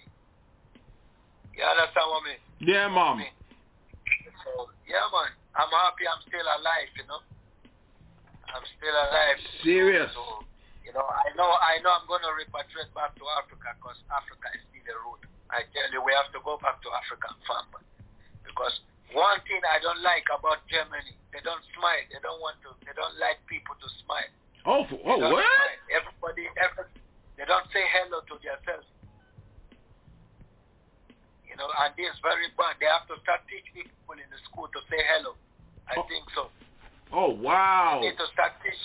you 1.53 1.63
understand 1.65 2.07
what 2.09 2.23
I 2.23 2.29
mean? 2.29 2.41
Yeah, 2.65 2.89
mom. 2.89 3.21
So 4.45 4.73
yeah, 4.89 5.05
man, 5.13 5.31
I'm 5.57 5.71
happy. 5.71 6.05
I'm 6.09 6.23
still 6.27 6.45
alive. 6.45 6.91
You 6.97 7.07
know, 7.09 7.21
I'm 8.53 8.65
still 8.77 8.93
alive. 8.93 9.39
Serious. 9.65 10.11
So, 10.13 10.45
you 10.83 10.91
know, 10.93 11.07
I 11.07 11.31
know, 11.39 11.47
I 11.47 11.79
know, 11.81 11.95
I'm 11.95 12.07
gonna 12.11 12.33
repatriate 12.35 12.91
back 12.93 13.15
to 13.17 13.25
Africa 13.39 13.73
because 13.79 13.99
Africa 14.11 14.49
is 14.59 14.63
still 14.69 14.85
the 14.85 14.97
root. 15.07 15.23
I 15.53 15.65
tell 15.71 15.89
you, 15.93 16.01
we 16.03 16.13
have 16.17 16.33
to 16.33 16.41
go 16.43 16.57
back 16.59 16.81
to 16.83 16.89
Africa 16.93 17.29
and 17.29 17.41
farm, 17.45 17.69
because 18.43 18.73
one 19.13 19.41
thing 19.45 19.61
I 19.69 19.81
don't 19.85 20.01
like 20.01 20.25
about 20.33 20.65
Germany, 20.69 21.13
they 21.33 21.41
don't 21.45 21.61
smile. 21.77 22.05
They 22.09 22.21
don't 22.25 22.41
want 22.41 22.61
to. 22.65 22.73
They 22.85 22.97
don't 22.97 23.17
like 23.21 23.41
people 23.49 23.77
to 23.77 23.89
smile. 24.05 24.33
Oh, 24.65 24.85
oh, 24.85 25.19
what? 25.21 25.45
smile. 25.45 25.77
Everybody, 25.93 26.49
every, 26.57 26.89
they 27.37 27.45
don't 27.45 27.69
say 27.73 27.85
hello 27.93 28.25
to 28.25 28.35
themselves. 28.41 28.89
You 31.53 31.61
know, 31.61 31.69
and 31.69 31.93
this 32.01 32.09
is 32.09 32.17
very 32.25 32.49
bad. 32.57 32.81
They 32.81 32.89
have 32.89 33.05
to 33.13 33.17
start 33.21 33.45
teaching 33.45 33.85
people 33.85 34.17
in 34.17 34.25
the 34.33 34.41
school 34.49 34.73
to 34.73 34.81
say 34.89 34.97
hello. 35.13 35.37
I 35.85 36.01
Oh. 36.01 36.09
think 36.09 36.25
so. 36.33 36.49
Oh, 37.13 37.29
wow. 37.37 38.01
They 38.01 38.09
need 38.09 38.17
to 38.17 38.27
start 38.33 38.57
teach. 38.65 38.81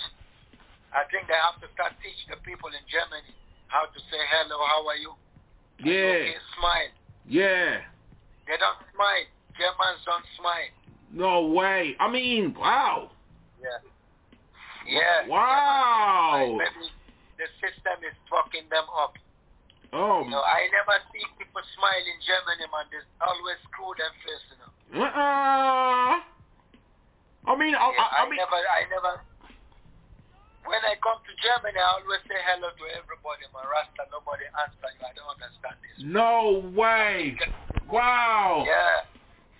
I 0.92 1.04
think 1.08 1.28
they 1.32 1.40
have 1.40 1.56
to 1.64 1.68
start 1.72 1.96
teach 2.04 2.20
the 2.28 2.36
people 2.44 2.68
in 2.68 2.84
Germany 2.92 3.32
how 3.72 3.86
to 3.88 3.98
say 4.12 4.20
hello, 4.36 4.60
how 4.68 4.84
are 4.88 4.96
you? 5.00 5.12
Yeah, 5.80 6.28
Okay, 6.28 6.36
smile. 6.60 6.92
yeah. 7.24 7.80
They 8.46 8.56
don't 8.60 8.80
smile. 8.92 9.26
Germans 9.56 10.00
don't 10.04 10.24
smile. 10.36 10.72
No 11.12 11.46
way. 11.48 11.96
I 12.00 12.08
mean, 12.10 12.52
wow. 12.52 13.10
Yeah. 13.60 13.80
Yeah. 14.86 15.26
Wow. 15.28 16.56
Maybe 16.58 16.90
the 17.36 17.46
system 17.64 17.96
is 18.04 18.16
fucking 18.28 18.68
them 18.68 18.84
up. 19.00 19.16
Oh, 19.92 20.20
You 20.24 20.30
know, 20.30 20.44
I 20.44 20.68
never 20.68 21.00
see 21.12 21.24
people 21.40 21.62
smile 21.78 22.04
in 22.04 22.18
Germany, 22.20 22.66
man. 22.68 22.86
They 22.92 23.00
always 23.24 23.56
screw 23.72 23.92
them 23.96 24.12
face, 24.20 24.44
you 24.52 24.58
know. 24.60 24.70
uh-uh. 25.00 26.20
I 27.48 27.52
mean, 27.56 27.72
I, 27.72 27.80
Yeah, 27.88 28.04
I, 28.04 28.06
I, 28.20 28.26
I 28.26 28.28
mean, 28.28 28.36
never, 28.36 28.60
I 28.60 28.80
never. 28.92 29.12
When 30.68 30.82
I 30.84 31.00
come 31.00 31.16
to 31.24 31.32
Germany, 31.40 31.80
I 31.80 31.88
always 32.04 32.20
say 32.28 32.36
hello 32.44 32.68
to 32.68 32.84
everybody, 33.00 33.48
man. 33.56 33.64
Rasta, 33.64 34.04
nobody 34.12 34.44
answer 34.60 34.88
you. 34.92 35.00
I 35.08 35.12
don't 35.16 35.32
understand 35.32 35.76
this. 35.80 35.96
no 36.04 36.68
way. 36.76 37.38
Wow. 37.88 38.64
Yeah. 38.68 39.08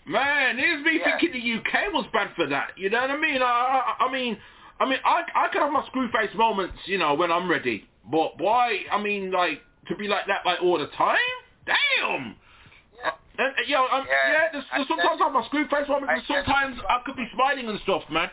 Man, 0.05 0.59
here's 0.59 0.85
me 0.85 0.99
Yeah. 1.01 1.16
thinking 1.16 1.33
the 1.33 1.45
UK 1.64 1.93
was 1.97 2.05
bad 2.12 2.29
for 2.37 2.47
that. 2.47 2.76
You 2.76 2.91
know 2.91 3.01
what 3.01 3.11
I 3.11 3.16
mean? 3.16 3.41
I, 3.41 3.95
I, 3.99 4.05
I 4.05 4.12
mean, 4.12 4.37
I 4.81 4.85
mean, 4.85 4.99
I, 5.05 5.22
I 5.35 5.49
can 5.49 5.62
have 5.62 5.72
my 5.72 5.87
screw 5.87 6.09
face 6.12 6.35
moments, 6.37 6.76
you 6.85 6.99
know, 6.99 7.14
when 7.14 7.33
I'm 7.33 7.49
ready. 7.51 7.89
But 8.05 8.37
boy, 8.37 8.85
I 8.93 9.01
mean, 9.01 9.31
like 9.31 9.61
to 9.89 9.97
be 9.97 10.07
like 10.09 10.26
that, 10.26 10.45
like 10.45 10.62
all 10.62 10.78
the 10.78 10.89
time. 10.97 11.16
Damn. 11.66 12.36
Yeah. 12.97 13.12
And, 13.39 13.53
and, 13.57 13.66
yo, 13.68 13.84
um, 13.89 14.05
Yeah. 14.09 14.32
yeah, 14.32 14.47
there's, 14.53 14.64
there's 14.72 14.89
sometimes 14.89 15.20
I 15.20 15.24
have 15.28 15.36
my 15.36 15.45
screw 15.47 15.64
face 15.68 15.89
I 15.89 15.97
and 15.97 16.22
sometimes 16.26 16.76
I 16.89 17.01
could 17.05 17.16
be 17.16 17.28
smiling 17.34 17.68
and 17.68 17.80
stuff, 17.84 18.03
man. 18.11 18.30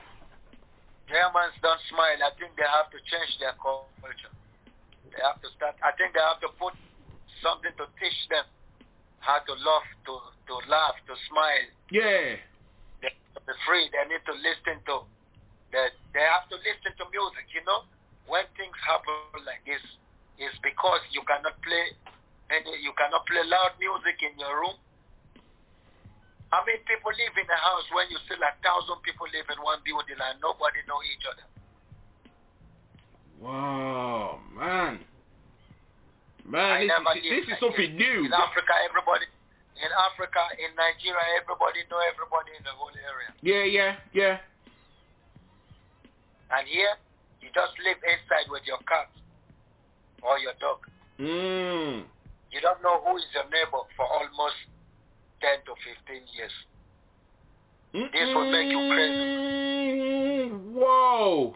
Germans 1.08 1.54
don't 1.62 1.82
smile. 1.90 2.18
I 2.18 2.34
think 2.40 2.58
they 2.58 2.66
have 2.66 2.90
to 2.90 3.00
change 3.06 3.32
their 3.38 3.54
culture. 3.62 4.34
They 5.14 5.22
have 5.22 5.38
to 5.42 5.50
start. 5.54 5.78
I 5.86 5.94
think 5.96 6.18
they 6.18 6.24
have 6.24 6.42
to 6.42 6.50
put 6.58 6.74
something 7.46 7.72
to 7.78 7.86
teach 8.02 8.20
them 8.34 8.44
how 9.22 9.40
to 9.46 9.54
laugh, 9.54 9.88
to 10.10 10.14
to 10.50 10.56
laugh, 10.66 10.98
to 11.06 11.14
smile. 11.30 11.68
Yeah. 11.94 12.42
They 13.06 13.14
have 13.14 13.34
to 13.38 13.42
be 13.46 13.54
free. 13.70 13.86
They 13.94 14.04
need 14.10 14.26
to 14.26 14.34
listen 14.34 14.82
to. 14.90 15.06
They 15.70 15.94
they 16.18 16.26
have 16.26 16.50
to 16.50 16.58
listen 16.58 16.92
to 16.98 17.06
music. 17.14 17.46
You 17.54 17.62
know, 17.70 17.86
when 18.26 18.50
things 18.58 18.76
happen 18.82 19.46
like 19.46 19.62
this, 19.70 19.82
is 20.40 20.54
because 20.64 21.02
you 21.16 21.24
cannot 21.24 21.56
play 21.64 21.86
any. 22.52 22.72
You 22.84 22.92
cannot 23.00 23.24
play 23.28 23.44
loud 23.48 23.76
music 23.80 24.20
in 24.24 24.36
your 24.40 24.54
room. 24.60 24.76
How 26.52 26.64
many 26.64 26.80
people 26.88 27.12
live 27.12 27.36
in 27.36 27.48
a 27.50 27.60
house 27.60 27.88
when 27.92 28.08
you 28.12 28.20
see 28.28 28.38
like 28.40 28.60
thousand 28.64 29.02
people 29.04 29.28
live 29.32 29.48
in 29.52 29.60
one 29.64 29.82
building 29.84 30.20
and 30.20 30.38
nobody 30.40 30.80
know 30.88 31.00
each 31.04 31.26
other? 31.28 31.48
Wow, 33.42 34.40
man. 34.56 35.04
Man, 36.46 36.86
this, 36.86 36.94
is- 36.94 37.26
this 37.26 37.46
is 37.56 37.58
something 37.60 37.98
this. 37.98 38.00
new. 38.00 38.30
In 38.30 38.34
Africa, 38.34 38.74
everybody, 38.86 39.26
in 39.82 39.92
Africa, 39.92 40.46
in 40.62 40.72
Nigeria, 40.78 41.42
everybody 41.42 41.82
know 41.90 42.00
everybody 42.06 42.54
in 42.54 42.64
the 42.64 42.72
whole 42.78 42.94
area. 42.94 43.32
Yeah, 43.42 43.66
yeah, 43.66 43.92
yeah. 44.14 44.38
And 46.54 46.70
here, 46.70 46.94
you 47.42 47.50
just 47.50 47.74
live 47.82 47.98
inside 48.06 48.48
with 48.54 48.62
your 48.70 48.78
cat 48.86 49.10
or 50.36 50.40
your 50.44 50.54
dog. 50.60 50.80
Mm. 51.20 52.04
You 52.52 52.60
don't 52.62 52.84
know 52.84 53.00
who 53.08 53.16
is 53.18 53.24
your 53.34 53.48
neighbor 53.48 53.80
for 53.96 54.04
almost 54.06 54.60
10 55.40 55.64
to 55.64 55.74
15 55.80 56.28
years. 56.36 56.52
This 57.96 58.28
will 58.36 58.52
make 58.52 58.68
you 58.68 58.82
crazy. 58.92 60.52
Whoa. 60.76 61.56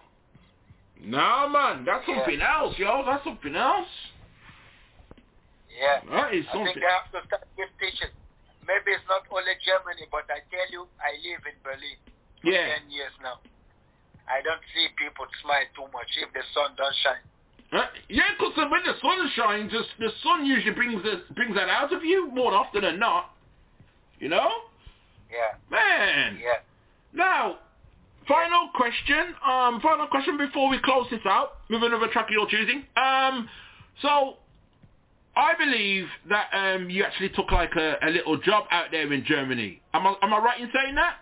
Nah, 1.03 1.47
man, 1.47 1.83
that's 1.83 2.07
Yeah. 2.07 2.15
something 2.15 2.41
else, 2.41 2.77
yo. 2.79 3.03
That's 3.03 3.23
something 3.23 3.55
else. 3.55 3.91
Yeah. 5.67 5.99
That 6.11 6.33
is 6.33 6.45
something. 6.47 6.61
I 6.61 6.73
think 6.73 6.79
they 6.79 6.87
have 6.91 7.11
to 7.11 7.27
start 7.27 7.43
with 7.57 7.69
teaching. 7.79 8.11
maybe 8.67 8.91
it's 8.93 9.07
not 9.09 9.25
only 9.33 9.49
Germany, 9.65 10.05
but 10.13 10.29
I 10.29 10.45
tell 10.53 10.69
you, 10.69 10.85
I 11.01 11.17
live 11.25 11.41
in 11.49 11.57
Berlin 11.65 11.97
for 12.39 12.51
Yeah. 12.53 12.77
10 12.77 12.91
years 12.91 13.11
now. 13.19 13.39
I 14.29 14.41
don't 14.45 14.61
see 14.75 14.87
people 14.95 15.25
smile 15.41 15.65
too 15.73 15.87
much 15.91 16.05
if 16.17 16.31
the 16.33 16.43
sun 16.53 16.75
don't 16.75 16.95
shine. 17.01 17.25
Uh, 17.71 17.85
yeah, 18.09 18.23
because 18.37 18.53
when 18.57 18.81
the 18.83 18.93
sun 19.01 19.29
shines, 19.35 19.71
just 19.71 19.89
the 19.99 20.09
sun 20.23 20.45
usually 20.45 20.73
brings 20.73 21.03
this, 21.03 21.17
brings 21.35 21.55
that 21.55 21.69
out 21.69 21.93
of 21.93 22.03
you 22.03 22.31
more 22.31 22.53
often 22.53 22.81
than 22.81 22.97
not. 22.99 23.31
You 24.19 24.29
know, 24.29 24.49
Yeah, 25.31 25.57
man. 25.69 26.39
yeah. 26.41 26.59
Now, 27.13 27.57
final 28.27 28.69
question. 28.75 29.35
Um, 29.47 29.79
final 29.81 30.07
question 30.07 30.37
before 30.37 30.69
we 30.69 30.79
close 30.83 31.05
this 31.11 31.21
out 31.25 31.57
with 31.69 31.83
another 31.83 32.07
track 32.07 32.27
you're 32.31 32.47
choosing. 32.49 32.83
Um, 32.97 33.47
so 34.01 34.37
I 35.37 35.53
believe 35.57 36.07
that 36.29 36.49
um 36.53 36.89
you 36.89 37.03
actually 37.03 37.29
took 37.29 37.51
like 37.51 37.75
a, 37.75 37.97
a 38.01 38.09
little 38.09 38.37
job 38.37 38.65
out 38.71 38.87
there 38.91 39.11
in 39.13 39.23
Germany. 39.25 39.79
Am 39.93 40.07
I 40.07 40.15
am 40.21 40.33
I 40.33 40.39
right 40.39 40.59
in 40.59 40.69
saying 40.73 40.95
that? 40.95 41.15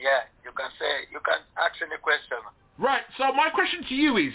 Yeah, 0.00 0.20
you 0.44 0.50
can 0.56 0.70
say, 0.78 1.10
you 1.12 1.20
can 1.24 1.38
ask 1.58 1.74
any 1.82 1.98
question. 2.00 2.38
Right. 2.78 3.02
So 3.18 3.32
my 3.32 3.50
question 3.50 3.84
to 3.88 3.94
you 3.94 4.16
is, 4.16 4.32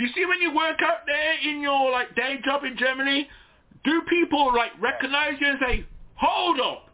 you 0.00 0.08
see 0.16 0.24
when 0.24 0.40
you 0.40 0.50
work 0.54 0.80
out 0.82 1.04
there 1.06 1.34
in 1.44 1.60
your 1.60 1.90
like 1.92 2.14
day 2.16 2.40
job 2.44 2.64
in 2.64 2.76
Germany, 2.76 3.28
do 3.84 4.02
people 4.08 4.52
like 4.56 4.72
recognize 4.80 5.36
you 5.40 5.48
and 5.48 5.58
say, 5.60 5.84
"Hold 6.16 6.60
up, 6.60 6.88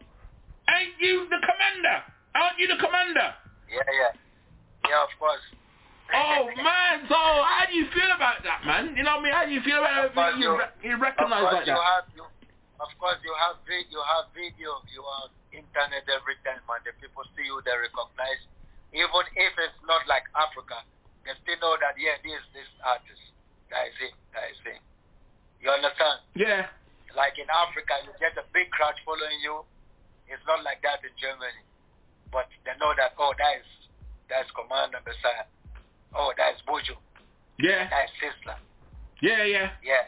ain't 0.75 0.93
you 0.99 1.25
the 1.31 1.39
commander? 1.39 1.97
Aren't 2.35 2.59
you 2.59 2.67
the 2.67 2.79
commander?" 2.83 3.33
Yeah, 3.71 3.83
yeah. 3.87 4.11
Yeah, 4.91 5.03
of 5.03 5.11
course. 5.19 5.43
Oh 6.07 6.47
man, 6.55 7.03
so 7.11 7.19
how 7.19 7.67
do 7.67 7.75
you 7.75 7.87
feel 7.91 8.07
about 8.15 8.39
that, 8.47 8.63
man? 8.63 8.95
You 8.95 9.03
know 9.03 9.19
what 9.19 9.27
I 9.27 9.27
mean? 9.27 9.33
How 9.35 9.43
do 9.43 9.51
you 9.51 9.59
feel 9.63 9.79
about 9.83 10.07
it? 10.07 10.39
You, 10.39 10.55
you- 10.55 10.91
you 10.91 10.95
recognize 10.95 11.43
like 11.43 11.67
you 11.67 11.75
that? 11.75 11.83
have, 11.99 12.07
you, 12.15 12.23
of 12.79 12.87
course, 12.95 13.19
you 13.27 13.33
have, 13.43 13.59
vid- 13.67 13.91
you 13.91 13.99
have 14.15 14.31
video, 14.31 14.79
you 14.87 15.03
have 15.03 15.35
internet 15.51 16.07
every 16.07 16.39
time, 16.47 16.63
and 16.63 16.81
the 16.87 16.95
people 17.03 17.27
see 17.35 17.43
you, 17.43 17.59
they 17.67 17.75
recognize. 17.75 18.39
Even 18.95 19.23
if 19.35 19.51
it's 19.59 19.79
not 19.83 20.07
like 20.07 20.23
Africa, 20.31 20.79
they 21.27 21.35
still 21.43 21.59
know 21.59 21.75
that, 21.83 21.99
yeah, 21.99 22.15
this 22.23 22.41
this 22.55 22.69
artist. 22.81 23.21
That 23.69 23.91
is 23.91 23.97
it. 23.99 24.15
That 24.31 24.47
is 24.47 24.59
it. 24.63 24.79
You 25.59 25.69
understand? 25.69 26.23
Yeah. 26.33 26.71
Like 27.15 27.35
in 27.35 27.49
Africa, 27.51 27.99
you 28.07 28.15
get 28.17 28.39
a 28.39 28.45
big 28.55 28.71
crowd 28.71 28.95
following 29.03 29.43
you. 29.43 29.67
It's 30.31 30.43
not 30.47 30.63
like 30.63 30.79
that 30.87 31.03
in 31.03 31.11
Germany. 31.19 31.63
But 32.31 32.47
they 32.63 32.75
know 32.79 32.91
that, 32.95 33.15
oh, 33.19 33.31
that 33.35 33.53
is, 33.59 33.69
that 34.31 34.43
is 34.47 34.51
Commander 34.55 34.99
Messiah. 35.03 35.47
Oh, 36.15 36.31
that 36.35 36.55
is 36.55 36.61
Buju. 36.67 36.95
Yeah. 37.59 37.87
That 37.91 38.11
is 38.11 38.13
Sizzla. 38.19 38.55
Yeah, 39.19 39.43
yeah. 39.43 39.73
Yeah, 39.81 40.05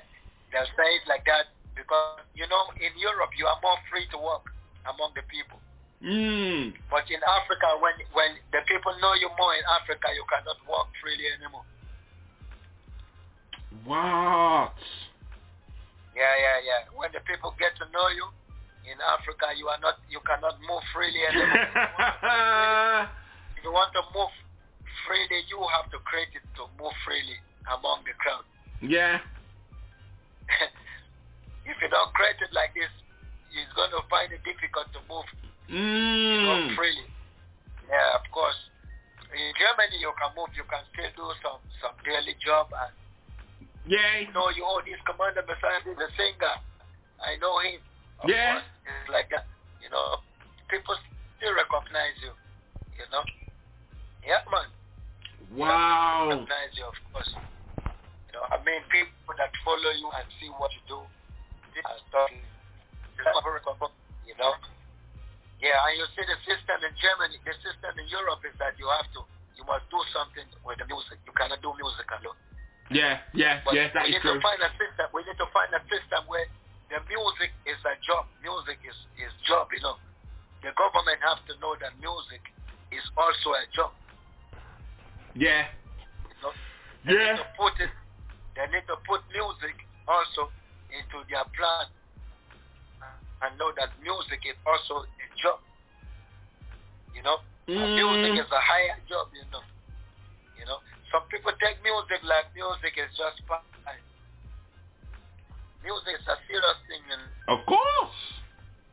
they'll 0.53 0.69
say 0.77 0.89
it 1.01 1.05
like 1.09 1.25
that 1.25 1.49
because 1.73 2.21
you 2.35 2.45
know 2.45 2.69
in 2.77 2.93
Europe 2.99 3.33
you 3.33 3.47
are 3.47 3.57
more 3.63 3.79
free 3.89 4.05
to 4.13 4.17
walk 4.21 4.45
among 4.85 5.17
the 5.17 5.25
people. 5.25 5.57
Mm. 5.99 6.71
But 6.87 7.11
in 7.11 7.19
Africa, 7.19 7.75
when 7.83 7.91
when 8.15 8.39
the 8.55 8.63
people 8.63 8.95
know 9.03 9.13
you 9.19 9.27
more 9.35 9.51
in 9.51 9.67
Africa, 9.67 10.07
you 10.15 10.23
cannot 10.31 10.55
walk 10.63 10.87
freely 11.03 11.27
anymore. 11.27 11.67
What? 13.83 14.79
Yeah, 16.15 16.35
yeah, 16.39 16.57
yeah. 16.63 16.81
When 16.95 17.11
the 17.11 17.19
people 17.27 17.51
get 17.59 17.75
to 17.83 17.85
know 17.91 18.07
you 18.15 18.31
in 18.87 18.95
Africa, 19.03 19.51
you 19.59 19.67
are 19.67 19.79
not 19.83 19.99
you 20.07 20.23
cannot 20.23 20.55
move 20.63 20.83
freely 20.95 21.19
anymore. 21.19 21.67
if 23.59 23.63
you 23.67 23.71
want 23.75 23.91
to 23.99 24.03
move 24.15 24.31
freely, 25.03 25.43
you 25.51 25.59
have 25.75 25.91
to 25.91 25.99
create 26.07 26.31
it 26.31 26.47
to 26.55 26.63
move 26.79 26.95
freely 27.03 27.35
among 27.75 28.07
the 28.07 28.15
crowd. 28.23 28.47
yeah. 28.79 29.19
if 31.69 31.75
you 31.77 31.89
don't 31.91 32.09
create 32.15 32.39
it 32.41 32.49
like 32.55 32.73
this, 32.73 32.89
you're 33.53 33.69
going 33.75 33.91
to 33.93 34.01
find 34.09 34.31
it 34.33 34.41
difficult 34.47 34.89
to 34.95 34.99
move 35.05 35.27
you 35.69 36.41
know, 36.41 36.57
Mm. 36.65 36.75
freely. 36.75 37.07
Yeah, 37.87 38.15
of 38.15 38.25
course. 38.31 38.57
In 39.33 39.53
Germany, 39.61 39.97
you 40.01 40.11
can 40.17 40.33
move. 40.35 40.49
You 40.57 40.63
can 40.65 40.81
still 40.93 41.11
do 41.15 41.25
some 41.41 41.61
some 41.81 41.93
daily 42.03 42.33
job, 42.41 42.73
and 42.73 42.93
Yeah. 43.85 44.17
you 44.25 44.31
know 44.33 44.49
you 44.49 44.65
oh 44.65 44.81
this 44.81 44.99
commander 45.05 45.43
beside 45.43 45.85
me, 45.85 45.93
the 45.93 46.09
singer. 46.17 46.55
I 47.21 47.35
know 47.37 47.59
him. 47.59 47.81
Of 48.19 48.29
Yeah. 48.29 48.53
course, 48.53 48.65
it's 48.85 49.09
like 49.09 49.29
that. 49.29 49.45
You 49.81 49.89
know, 49.89 50.21
people 50.67 50.97
still 51.37 51.53
recognize 51.53 52.17
you. 52.21 52.33
You 52.97 53.05
know. 53.11 53.23
Yeah, 54.25 54.43
man. 54.51 54.69
Wow. 55.51 56.29
Recognize 56.29 56.75
you, 56.77 56.85
of 56.85 56.97
course. 57.13 57.35
You 58.27 58.33
know, 58.33 58.45
I 58.51 58.57
mean, 58.63 58.81
people 58.89 59.35
that 59.37 59.51
follow 59.63 59.91
you 59.91 60.09
and 60.11 60.25
see 60.39 60.49
what 60.49 60.73
you 60.73 60.81
do, 60.87 60.99
and 61.75 62.01
stuff. 62.09 62.29
You 64.25 64.35
know. 64.37 64.55
Yeah, 65.59 65.75
and 65.75 65.93
you 65.99 66.07
see 66.15 66.23
the 66.23 66.39
system 66.47 66.79
in 66.87 66.93
Germany, 66.95 67.35
the 67.43 67.55
system 67.59 67.91
in 67.99 68.07
Europe 68.07 68.39
is 68.47 68.55
that 68.63 68.79
you 68.79 68.87
have 68.87 69.07
to, 69.11 69.27
you 69.59 69.67
must 69.67 69.83
do 69.91 69.99
something 70.15 70.47
with 70.63 70.79
the 70.79 70.87
music. 70.87 71.19
You 71.27 71.35
cannot 71.35 71.59
do 71.59 71.75
music 71.75 72.07
alone. 72.15 72.39
Yeah, 72.89 73.19
yeah, 73.35 73.61
But 73.67 73.75
yes, 73.75 73.91
that 73.93 74.07
we 74.07 74.15
is 74.15 74.17
need 74.17 74.23
true. 74.23 74.39
to 74.39 74.41
find 74.41 74.57
a 74.63 74.71
system. 74.79 75.05
We 75.13 75.21
need 75.27 75.37
to 75.37 75.45
find 75.53 75.69
a 75.75 75.83
system 75.91 76.25
where 76.31 76.47
the 76.89 76.97
music 77.11 77.51
is 77.67 77.77
a 77.85 77.93
job. 78.01 78.25
Music 78.41 78.79
is 78.81 78.97
is 79.19 79.29
job. 79.45 79.69
You 79.69 79.83
know, 79.85 79.99
the 80.65 80.73
government 80.73 81.21
have 81.21 81.43
to 81.51 81.53
know 81.61 81.77
that 81.83 81.93
music 82.01 82.41
is 82.89 83.03
also 83.13 83.53
a 83.53 83.67
job. 83.75 83.93
Yeah. 85.37 85.69
You 86.25 86.37
know, 86.41 86.53
they 87.05 87.13
Yeah. 87.13 87.37
need 87.37 87.43
to 87.45 87.49
put 87.53 87.75
it. 87.77 87.93
They 88.57 88.65
need 88.73 88.87
to 88.89 88.97
put 89.05 89.21
music 89.29 89.75
also 90.09 90.49
into 90.89 91.21
their 91.29 91.45
plan 91.53 91.85
and 93.45 93.53
know 93.61 93.69
that 93.77 93.93
music 94.01 94.41
is 94.49 94.57
also 94.65 95.05
job. 95.41 95.59
You 97.15 97.23
know, 97.23 97.37
And 97.67 97.95
music 97.95 98.33
Mm. 98.33 98.39
is 98.41 98.51
a 98.51 98.61
higher 98.61 98.97
job. 99.07 99.27
You 99.33 99.45
know, 99.51 99.61
you 100.57 100.65
know. 100.65 100.79
Some 101.11 101.23
people 101.29 101.51
take 101.61 101.81
music 101.83 102.21
like 102.23 102.53
music 102.55 102.97
is 102.97 103.11
just 103.17 103.41
fun. 103.47 103.61
Music 105.83 106.19
is 106.19 106.27
a 106.27 106.37
serious 106.47 106.79
thing. 106.87 107.01
Know. 107.07 107.55
Of 107.55 107.65
course. 107.65 108.19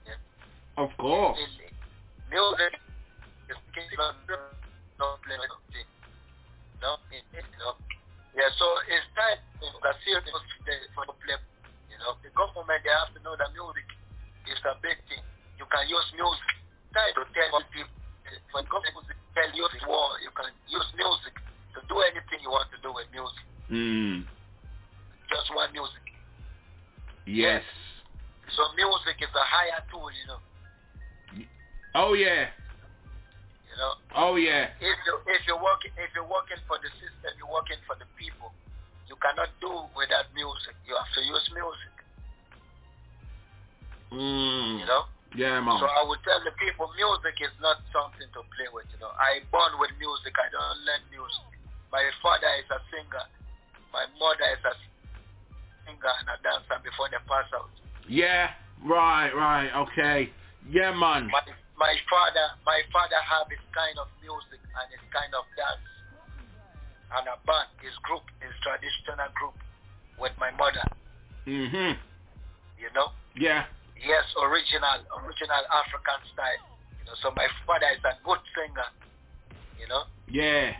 Yeah. 0.06 0.20
Of 0.76 0.90
course. 0.98 1.36
Really. 1.38 1.72
Music 2.30 2.72
is 3.48 3.56
don't 4.98 5.20
play 5.22 5.36
with 5.36 5.76
it. 5.76 5.86
No, 6.80 6.96
it, 7.12 7.24
it, 7.32 7.44
you. 7.44 7.72
Yeah, 8.36 8.48
so 8.56 8.66
it's 8.88 9.08
time 9.16 9.40
Mhm. 71.66 71.98
You 72.78 72.90
know. 72.94 73.10
Yeah. 73.34 73.66
Yes, 73.98 74.24
original, 74.38 75.02
original 75.24 75.62
African 75.72 76.20
style. 76.32 76.62
You 77.00 77.04
know, 77.06 77.16
so 77.22 77.30
my 77.34 77.48
father 77.66 77.90
is 77.90 78.04
a 78.04 78.14
good 78.22 78.38
singer. 78.54 78.86
You 79.80 79.88
know, 79.88 80.04
Yeah. 80.28 80.76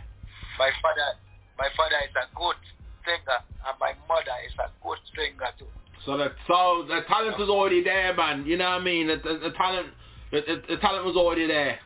my 0.57 0.71
father, 0.81 1.17
my 1.57 1.69
father 1.75 1.97
is 2.07 2.15
a 2.15 2.27
good 2.35 2.55
singer, 3.03 3.39
and 3.67 3.75
my 3.79 3.93
mother 4.07 4.37
is 4.45 4.53
a 4.59 4.69
good 4.81 4.99
singer 5.15 5.51
too. 5.59 5.67
So 6.05 6.15
the 6.17 6.33
so 6.47 6.83
the 6.87 7.01
talent 7.07 7.37
was 7.37 7.49
already 7.49 7.83
there, 7.83 8.13
man. 8.13 8.45
You 8.45 8.57
know 8.57 8.69
what 8.69 8.81
I 8.81 8.83
mean? 8.83 9.07
The, 9.07 9.17
the, 9.17 9.33
the 9.49 9.51
talent, 9.51 9.93
the, 10.31 10.41
the, 10.41 10.55
the 10.75 10.77
talent 10.77 11.05
was 11.05 11.15
already 11.17 11.47
there. 11.47 11.79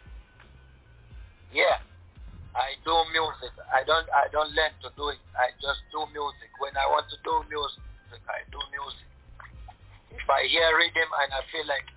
Yeah, 1.52 1.80
I 2.56 2.76
do 2.86 2.96
music. 3.12 3.52
I 3.74 3.84
don't, 3.84 4.08
I 4.16 4.28
don't 4.32 4.52
learn 4.56 4.72
to 4.84 4.90
do 4.96 5.10
it. 5.10 5.20
I 5.36 5.52
just 5.60 5.80
do 5.92 6.06
music. 6.14 6.52
When 6.60 6.76
I 6.78 6.88
want 6.88 7.10
to 7.10 7.18
do 7.24 7.44
music, 7.50 7.84
I 8.28 8.44
do 8.52 8.60
music. 8.68 9.08
If 10.12 10.28
I 10.28 10.44
hear 10.52 10.68
rhythm 10.76 11.08
and 11.24 11.30
I 11.32 11.42
feel 11.48 11.64
like 11.72 11.88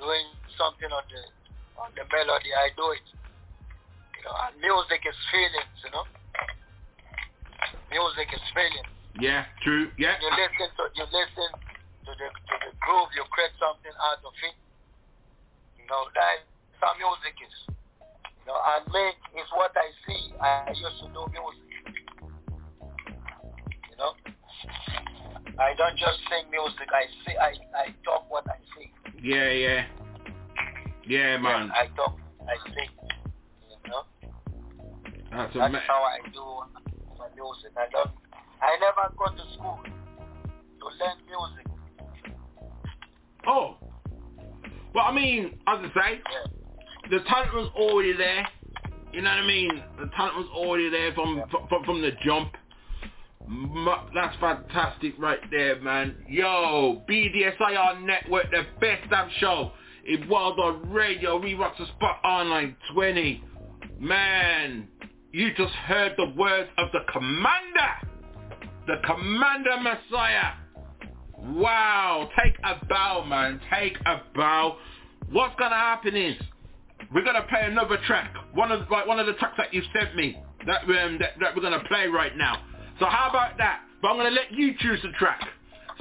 doing 0.00 0.24
something 0.56 0.88
on 0.88 1.04
the 1.12 1.22
on 1.76 1.90
the 1.92 2.04
melody, 2.08 2.52
I 2.56 2.72
do 2.72 2.96
it. 2.96 3.06
You 4.16 4.22
know, 4.24 4.34
and 4.48 4.54
music 4.56 5.04
is 5.04 5.18
feelings, 5.28 5.76
you 5.84 5.90
know. 5.92 6.06
Music 7.92 8.28
is 8.32 8.44
feelings. 8.56 8.92
Yeah, 9.20 9.44
true. 9.60 9.92
Yeah. 10.00 10.16
You 10.24 10.30
listen 10.32 10.68
to 10.72 10.84
you 10.96 11.04
listen 11.12 11.50
to 12.08 12.10
the 12.16 12.28
to 12.32 12.54
the 12.64 12.72
groove, 12.80 13.12
you 13.12 13.24
create 13.28 13.52
something 13.60 13.92
out 14.08 14.24
of 14.24 14.32
it. 14.32 14.56
You 15.76 15.84
know, 15.84 16.08
that's 16.16 16.48
how 16.80 16.96
music 16.96 17.36
is. 17.44 17.56
You 18.40 18.44
know, 18.48 18.58
and 18.58 18.88
me 18.88 19.04
is 19.38 19.48
what 19.54 19.76
I 19.76 19.92
see. 20.08 20.32
I 20.40 20.72
used 20.72 20.98
to 21.04 21.08
do 21.12 21.22
music. 21.30 21.68
You 23.92 23.96
know? 24.00 24.12
I 25.58 25.74
don't 25.76 25.96
just 25.98 26.18
sing 26.30 26.50
music, 26.50 26.88
I 26.92 27.04
see 27.24 27.36
I, 27.36 27.52
I 27.76 27.86
talk 28.04 28.30
what 28.30 28.44
I 28.48 28.56
sing. 28.76 28.90
Yeah, 29.22 29.50
yeah. 29.50 29.84
Yeah, 31.06 31.38
man. 31.38 31.70
I 31.72 31.86
talk 31.96 32.18
I 32.42 32.56
sing. 32.68 32.88
You 33.68 33.90
know? 33.90 34.04
That's 35.30 35.54
That's 35.54 35.56
ama- 35.56 35.82
how 35.86 36.02
I 36.02 36.18
do 36.32 36.44
my 37.18 37.28
music. 37.34 37.72
I 37.76 37.88
don't 37.90 38.10
I 38.62 38.76
never 38.80 39.12
go 39.16 39.26
to 39.26 39.52
school 39.54 39.80
to 39.82 40.86
learn 40.86 41.16
music. 41.26 41.66
Oh. 43.46 43.76
Well, 44.94 45.04
I 45.04 45.12
mean, 45.12 45.58
as 45.66 45.78
I 45.78 45.90
say, 45.94 46.20
the 47.10 47.18
talent 47.28 47.54
was 47.54 47.70
already 47.74 48.16
there. 48.16 48.46
You 49.12 49.20
know 49.20 49.30
what 49.30 49.38
I 49.40 49.46
mean? 49.46 49.82
The 49.98 50.06
talent 50.16 50.36
was 50.36 50.46
already 50.54 50.88
there 50.90 51.12
from 51.14 51.42
from, 51.50 51.84
from 51.84 52.00
the 52.02 52.10
jump. 52.24 52.54
That's 54.14 54.36
fantastic 54.40 55.14
right 55.18 55.40
there, 55.50 55.80
man. 55.80 56.16
Yo, 56.28 57.02
BDSIR 57.08 58.04
Network, 58.04 58.50
the 58.50 58.64
best 58.80 59.08
damn 59.10 59.30
show 59.38 59.72
in 60.06 60.28
World 60.28 60.58
on 60.58 60.90
Radio. 60.90 61.38
We 61.38 61.54
rock 61.54 61.76
the 61.78 61.86
spot 61.86 62.20
online 62.24 62.76
20. 62.94 63.44
Man, 63.98 64.88
you 65.32 65.52
just 65.56 65.72
heard 65.72 66.12
the 66.16 66.32
words 66.36 66.70
of 66.78 66.88
the 66.92 67.00
commander. 67.12 68.12
The 68.86 68.96
commander 69.06 69.76
messiah. 69.80 70.52
Wow, 71.38 72.28
take 72.42 72.54
a 72.64 72.84
bow, 72.86 73.24
man. 73.24 73.60
Take 73.72 73.96
a 74.06 74.22
bow. 74.34 74.76
What's 75.30 75.54
gonna 75.58 75.74
happen 75.76 76.16
is 76.16 76.36
we're 77.12 77.24
gonna 77.24 77.46
play 77.48 77.62
another 77.64 77.98
track. 78.06 78.32
One 78.54 78.70
of 78.70 78.88
like 78.90 79.06
one 79.06 79.18
of 79.18 79.26
the 79.26 79.32
tracks 79.34 79.54
that 79.58 79.74
you 79.74 79.82
sent 79.94 80.14
me 80.14 80.40
that 80.66 80.82
um, 80.82 81.18
that, 81.18 81.30
that 81.40 81.56
we're 81.56 81.62
gonna 81.62 81.84
play 81.88 82.06
right 82.06 82.36
now. 82.36 82.62
So 83.02 83.08
how 83.08 83.30
about 83.30 83.58
that? 83.58 83.80
But 84.00 84.12
I'm 84.12 84.16
gonna 84.16 84.30
let 84.30 84.52
you 84.52 84.74
choose 84.78 85.00
the 85.02 85.08
track. 85.18 85.40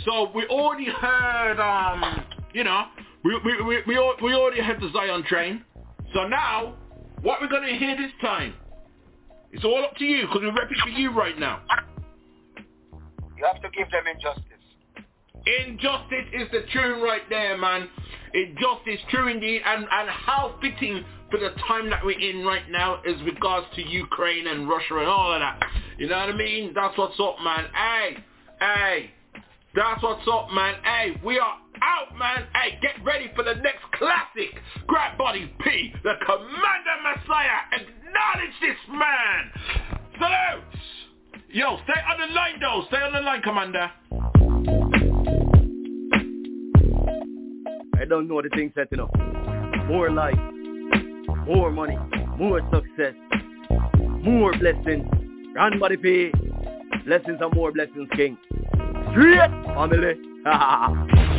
So 0.06 0.32
we 0.36 0.46
already 0.46 0.86
heard 0.86 1.60
um 1.60 2.24
you 2.54 2.64
know 2.64 2.84
we 3.24 3.40
we 3.44 3.60
we 3.64 3.78
we, 3.88 4.16
we 4.22 4.36
already 4.36 4.62
heard 4.62 4.80
the 4.80 4.92
Zion 4.94 5.24
train. 5.24 5.66
So 6.14 6.28
now 6.28 6.76
what 7.24 7.42
we're 7.42 7.48
gonna 7.48 7.76
hear 7.76 7.98
this 7.98 8.12
time? 8.22 8.54
It's 9.52 9.66
all 9.66 9.84
up 9.84 9.96
to 9.98 10.06
you 10.06 10.28
because 10.28 10.42
we're 10.44 10.52
repping 10.52 10.80
for 10.84 10.90
you 10.90 11.10
right 11.12 11.40
now. 11.40 11.64
You 13.36 13.46
have 13.52 13.60
to 13.64 13.70
give 13.76 13.90
them 13.90 14.04
injustice. 14.06 14.46
Injustice 15.66 16.28
is 16.34 16.52
the 16.52 16.66
tune 16.72 17.02
right 17.02 17.24
there, 17.32 17.58
man. 17.58 17.90
Injustice, 18.36 19.00
true 19.10 19.28
indeed, 19.28 19.64
and, 19.66 19.88
and 19.92 20.08
how 20.08 20.56
fitting 20.62 21.04
for 21.32 21.40
the 21.40 21.50
time 21.68 21.90
that 21.90 22.06
we're 22.06 22.20
in 22.20 22.46
right 22.46 22.70
now 22.70 23.02
as 23.02 23.16
regards 23.24 23.66
to 23.76 23.82
Ukraine 23.82 24.48
and 24.48 24.68
Russia 24.70 24.98
and 24.98 25.08
all 25.08 25.34
of 25.34 25.40
that. 25.40 25.64
You 25.98 26.08
know 26.08 26.18
what 26.18 26.30
I 26.30 26.38
mean? 26.38 26.74
That's 26.76 26.98
what's 26.98 27.20
up, 27.20 27.38
man. 27.44 27.66
Hey, 27.74 28.18
hey, 28.60 29.12
that's 29.74 30.04
what's 30.04 30.28
up, 30.32 30.52
man. 30.52 30.76
Hey, 30.84 31.20
we 31.24 31.40
are 31.40 31.58
out, 31.82 32.18
man. 32.18 32.46
Hey, 32.54 32.78
get 32.82 33.04
ready 33.06 33.32
for 33.36 33.44
the 33.44 33.56
next 33.56 33.84
classic. 33.94 34.54
Grab 34.88 35.18
Body 35.18 35.52
P, 35.64 35.94
the 36.04 36.14
Commander 36.26 36.98
Messiah. 37.04 37.62
Acknowledge 37.72 38.56
this 38.62 38.78
man. 38.90 39.52
Salute. 40.20 40.64
Yo, 41.54 41.78
stay 41.84 42.00
on 42.10 42.20
the 42.20 42.34
line, 42.34 42.60
though. 42.60 42.84
Stay 42.88 42.98
on 42.98 43.14
the 43.14 43.22
line, 43.22 43.42
Commander. 43.42 43.92
I 47.96 48.06
don't 48.06 48.28
know 48.28 48.36
what 48.36 48.44
the 48.46 48.50
thing 48.50 48.72
setting 48.76 49.00
up. 49.00 49.16
More 49.88 50.10
life, 50.12 50.38
more 51.54 51.70
money, 51.70 51.98
more 52.38 52.62
success, 52.72 53.14
more 54.00 54.54
blessings. 54.58 55.06
Run 55.54 55.80
body 55.80 55.98
pay. 55.98 56.32
Blessings 57.06 57.40
and 57.42 57.54
more 57.54 57.74
blessings, 57.74 58.08
King. 58.16 58.38
Straight 59.12 59.52
family. 59.76 60.16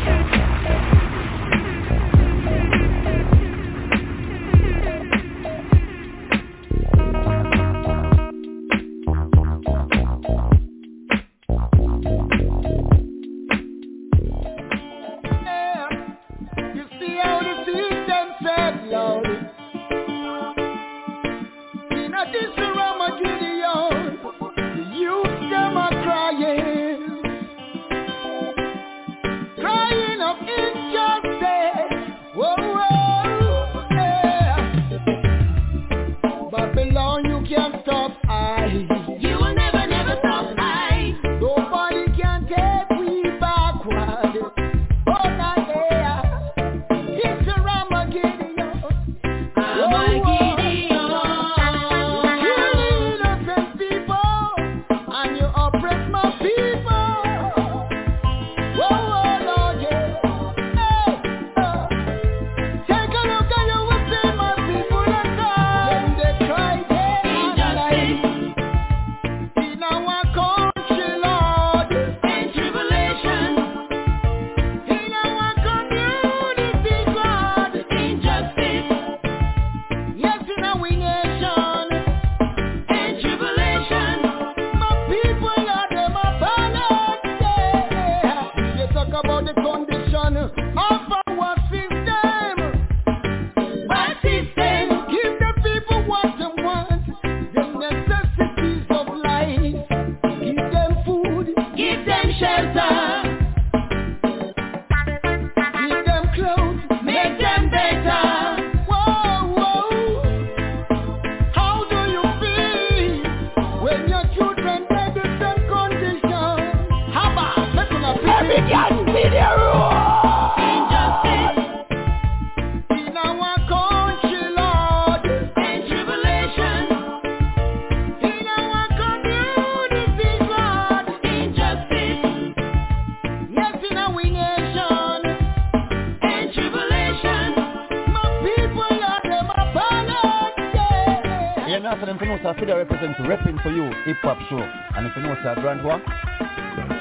them 142.62 142.78
know 142.78 142.84
so 142.84 142.90
Fida 142.90 143.16
represent 143.16 143.16
repping 143.18 143.62
for 143.62 143.70
you 143.70 143.90
hip 144.04 144.16
hop 144.22 144.38
show. 144.48 144.58
And 144.96 145.06
if 145.06 145.16
you 145.16 145.22
know 145.22 145.36
so 145.42 145.60
Grand 145.60 145.84
what? 145.84 146.00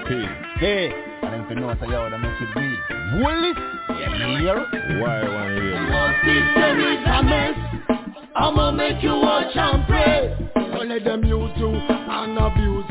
P. 0.08 0.26
Hey, 0.60 0.92
and 1.22 1.44
if 1.44 1.50
you 1.50 1.56
know 1.56 1.76
so 1.80 1.90
yo, 1.90 2.10
that 2.10 2.18
mess 2.18 2.40
with 2.40 2.56
me. 2.56 2.78
Willis, 3.24 3.58
here. 4.40 4.66
Why 5.02 5.24
one 5.24 5.54
here? 5.54 5.78
Your 5.86 6.10
system 6.26 6.80
is 6.82 7.04
a 7.06 7.24
mess. 7.24 7.56
I'ma 8.36 8.72
make 8.72 9.04
you 9.04 9.12
watch 9.12 9.56
and 9.56 9.86
pray. 9.88 10.52
Don't 10.56 10.90
let 10.90 11.04
them 11.04 11.24
use 11.26 11.52
you 11.58 11.70
and 11.70 12.38
abuse 12.38 12.91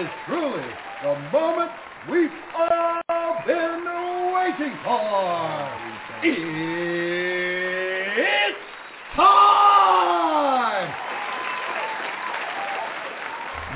is 0.00 0.08
truly 0.26 0.64
the 1.02 1.14
moment 1.30 1.70
we've 2.10 2.30
all 2.56 3.36
been 3.46 3.84
waiting 4.32 4.72
for. 4.82 5.68
It's 6.24 6.56
time! 9.14 10.88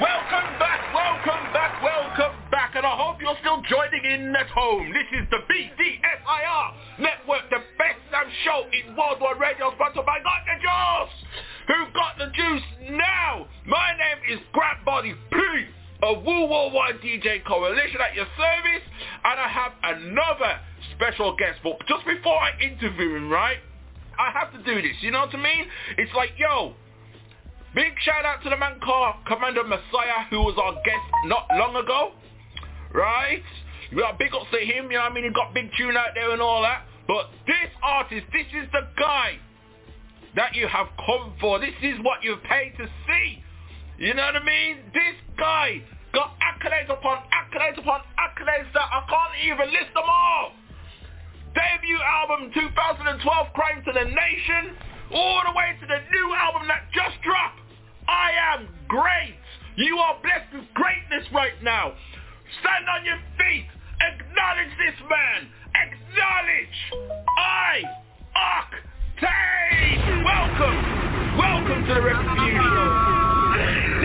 Welcome 0.01 0.59
back, 0.59 0.81
welcome 0.95 1.53
back, 1.53 1.83
welcome 1.83 2.37
back, 2.51 2.72
and 2.75 2.87
I 2.87 2.97
hope 2.97 3.20
you're 3.20 3.37
still 3.41 3.61
joining 3.68 4.05
in 4.05 4.35
at 4.35 4.49
home. 4.49 4.95
This 4.95 5.20
is 5.20 5.29
the 5.31 5.45
BDSIR 5.45 6.72
Network, 7.01 7.51
the 7.51 7.61
best 7.77 8.01
damn 8.11 8.31
show 8.45 8.64
in 8.72 8.97
worldwide 8.97 9.39
radio, 9.39 9.75
sponsored 9.75 10.07
by 10.07 10.20
Got 10.25 10.47
Da 10.47 10.57
Juice. 10.57 11.12
Who 11.68 11.85
got 11.93 12.16
the 12.16 12.33
juice 12.33 12.64
now? 12.97 13.47
My 13.66 13.93
name 13.93 14.39
is 14.39 14.41
Grab 14.53 14.85
Body 14.85 15.14
P, 15.31 15.39
a 16.05 16.13
Wu 16.21 16.47
Worldwide 16.47 17.01
DJ 17.01 17.45
Coalition 17.45 18.01
at 18.01 18.15
your 18.15 18.27
service, 18.37 18.85
and 19.25 19.41
I 19.41 19.49
have 19.49 19.73
another 19.83 20.61
special 20.95 21.35
guest. 21.37 21.61
But 21.63 21.81
just 21.89 22.05
before 22.07 22.37
I 22.37 22.53
interview 22.61 23.17
him, 23.17 23.31
right, 23.31 23.59
I 24.19 24.31
have 24.31 24.53
to 24.53 24.59
do 24.63 24.83
this. 24.83 24.97
You 25.01 25.11
know 25.11 25.21
what 25.21 25.35
I 25.35 25.43
mean? 25.43 25.67
It's 25.99 26.13
like, 26.15 26.31
yo, 26.37 26.75
Big 27.75 27.93
shout 28.05 28.25
out 28.25 28.41
to 28.45 28.51
the 28.51 28.57
man 28.57 28.79
called 28.79 29.17
Commander 29.27 29.65
Messiah 29.65 30.31
who 30.31 30.39
was 30.43 30.55
our 30.63 30.75
guest 30.85 31.03
not 31.25 31.49
long 31.59 31.75
ago. 31.75 32.13
Right? 32.93 33.43
We 33.91 33.99
got 33.99 34.17
big 34.17 34.33
ups 34.33 34.47
to 34.53 34.59
him, 34.59 34.93
you 34.93 34.97
know 34.97 35.03
what 35.03 35.11
I 35.11 35.15
mean? 35.15 35.25
He 35.25 35.31
got 35.31 35.53
big 35.53 35.71
tune 35.77 35.97
out 35.97 36.15
there 36.15 36.31
and 36.31 36.41
all 36.41 36.63
that. 36.63 36.87
But 37.09 37.31
this 37.49 37.71
artist, 37.83 38.27
this 38.33 38.47
is 38.55 38.71
the 38.71 38.87
guy 38.97 39.39
that 40.37 40.55
you 40.55 40.69
have 40.69 40.87
come 41.05 41.35
for. 41.41 41.59
This 41.59 41.75
is 41.83 41.99
what 42.03 42.23
you've 42.23 42.43
paid 42.45 42.75
to 42.79 42.87
see. 43.09 43.43
You 43.99 44.15
know 44.15 44.23
what 44.23 44.37
I 44.37 44.45
mean? 44.45 44.79
This 44.95 45.17
guy 45.37 45.83
got 46.15 46.39
accolades 46.39 46.89
upon 46.89 47.19
accolades 47.35 47.77
upon 47.77 48.01
accolades 48.17 48.71
that 48.73 48.87
I 48.87 49.03
can't 49.11 49.35
even 49.51 49.67
list 49.75 49.91
them 49.93 50.07
all. 50.07 50.55
Debut 51.53 51.99
album 51.99 52.55
2012, 52.55 53.19
Crying 53.55 53.83
to 53.85 53.93
the 53.93 54.07
Nation, 54.07 54.79
all 55.11 55.43
the 55.43 55.53
way 55.59 55.75
to 55.83 55.87
the 55.87 56.01
new 56.15 56.35
album 56.35 56.71
that 56.71 56.87
just 56.95 57.19
dropped. 57.27 57.59
I 58.07 58.31
am 58.55 58.69
great. 58.87 59.35
You 59.77 59.99
are 59.99 60.15
blessed 60.23 60.55
with 60.55 60.71
greatness 60.75 61.27
right 61.35 61.59
now. 61.62 61.93
Stand 62.62 62.87
on 62.87 63.05
your 63.05 63.19
feet. 63.35 63.67
Acknowledge 63.99 64.71
this 64.79 64.99
man. 65.11 65.51
Acknowledge. 65.75 66.79
I, 67.39 67.83
Octane. 68.39 70.23
Welcome. 70.23 70.79
Welcome 71.39 71.87
to 71.87 71.95
the 71.95 72.03
Refuge. 72.03 72.55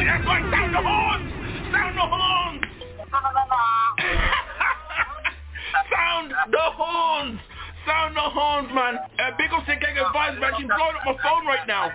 That's 0.09 0.25
right. 0.25 0.45
Sound 0.49 0.73
the 0.73 0.81
horns. 0.81 1.38
Sound 1.71 1.97
the 1.97 2.01
horns. 2.01 2.63
Sound 5.93 6.33
the 6.51 6.65
horns. 6.73 7.39
Sound 7.85 8.15
the 8.15 8.21
horns, 8.29 8.69
man. 8.73 8.97
Uh, 8.97 9.31
big 9.37 9.51
up 9.53 9.65
to 9.65 9.75
Gege 9.77 10.01
Vibes, 10.13 10.39
man. 10.39 10.53
She's 10.57 10.67
blowing 10.67 10.95
up 10.97 11.05
my 11.05 11.17
phone 11.21 11.45
right 11.45 11.67
now. 11.67 11.91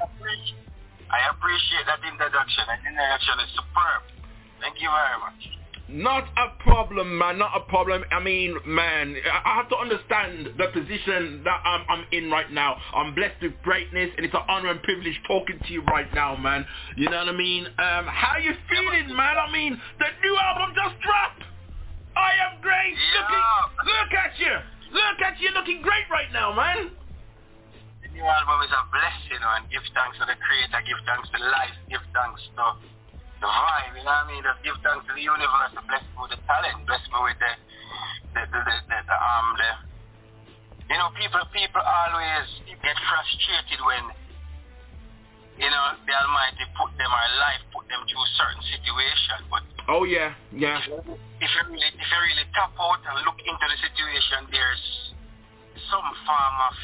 I 1.11 1.19
appreciate 1.31 1.87
that 1.87 2.01
introduction. 2.07 2.65
That 2.67 2.79
introduction 2.87 3.41
is 3.43 3.51
superb. 3.55 4.03
Thank 4.61 4.81
you 4.81 4.91
very 4.91 5.19
much. 5.21 5.59
Not 5.89 6.25
a 6.39 6.63
problem, 6.63 7.19
man. 7.19 7.39
Not 7.39 7.53
a 7.55 7.61
problem. 7.69 8.05
I 8.11 8.19
mean, 8.19 8.57
man, 8.67 9.17
I 9.45 9.55
have 9.55 9.69
to 9.69 9.77
understand 9.77 10.57
the 10.57 10.69
position 10.73 11.45
that 11.45 11.61
I'm, 11.65 11.85
I'm 11.91 12.05
in 12.11 12.31
right 12.31 12.51
now. 12.51 12.77
I'm 12.95 13.15
blessed 13.15 13.43
with 13.43 13.53
greatness, 13.63 14.09
and 14.17 14.25
it's 14.25 14.35
an 14.35 14.49
honor 14.49 14.71
and 14.71 14.83
privilege 14.83 15.21
talking 15.29 15.61
to 15.61 15.73
you 15.73 15.83
right 15.85 16.09
now, 16.15 16.37
man. 16.37 16.65
You 16.97 17.11
know 17.11 17.19
what 17.19 17.29
I 17.29 17.37
mean? 17.37 17.67
Um, 17.67 18.09
how 18.09 18.39
you 18.41 18.53
feeling, 18.71 19.15
man? 19.15 19.37
I 19.37 19.53
mean, 19.53 19.79
the 19.99 20.09
new 20.25 20.37
album 20.41 20.75
just 20.75 20.97
dropped. 21.05 21.45
I 22.17 22.33
am 22.49 22.63
great. 22.63 22.97
Looking, 23.21 23.45
look 23.85 24.13
at 24.17 24.33
you. 24.41 24.55
Look 24.89 25.21
at 25.21 25.41
you, 25.41 25.51
looking 25.53 25.83
great 25.83 26.09
right 26.11 26.33
now, 26.33 26.55
man. 26.55 26.97
The 28.01 28.09
new 28.09 28.25
album 28.25 28.65
is 28.65 28.73
a 28.73 28.89
blessing, 28.89 29.43
and 29.43 29.69
give 29.69 29.85
thanks 29.93 30.17
to 30.17 30.25
the 30.25 30.39
creator, 30.41 30.81
give 30.89 30.97
thanks 31.05 31.29
to 31.29 31.39
life, 31.45 31.77
give 31.93 32.01
thanks 32.17 32.41
to 32.57 32.94
the 33.45 33.51
vibe, 33.53 33.93
you 33.93 34.05
know 34.09 34.17
what 34.17 34.25
I 34.25 34.31
mean? 34.33 34.41
Just 34.41 34.61
give 34.65 34.77
thanks 34.81 35.05
to 35.05 35.13
the 35.13 35.21
universe, 35.21 35.77
bless 35.85 36.01
me 36.09 36.17
with 36.25 36.33
the 36.33 36.41
talent, 36.49 36.81
bless 36.89 37.05
me 37.13 37.19
with 37.21 37.37
the, 37.37 37.53
the, 38.33 38.43
the, 38.49 38.61
the, 38.65 38.75
the, 38.89 38.99
the 39.05 39.17
um, 39.21 39.47
the, 39.61 39.71
you 40.89 40.97
know, 40.97 41.13
people, 41.13 41.45
people 41.53 41.85
always 41.85 42.49
get 42.81 42.97
frustrated 42.97 43.81
when, 43.85 44.05
you 45.61 45.69
know, 45.69 45.85
the 46.09 46.13
Almighty 46.17 46.65
put 46.73 46.89
them, 46.97 47.13
or 47.13 47.27
life 47.41 47.61
put 47.69 47.85
them 47.93 48.01
through 48.09 48.27
certain 48.41 48.65
situation, 48.73 49.39
but 49.53 49.61
Oh 49.93 50.09
yeah, 50.09 50.33
yeah. 50.49 50.81
if 50.81 50.89
you 50.89 51.63
really, 51.69 51.85
if 51.93 52.09
you 52.09 52.19
really 52.25 52.49
tap 52.57 52.73
out 52.81 53.05
and 53.05 53.17
look 53.29 53.37
into 53.45 53.67
the 53.69 53.79
situation, 53.85 54.49
there's 54.49 54.85
some 55.93 56.09
form 56.25 56.57
of 56.65 56.77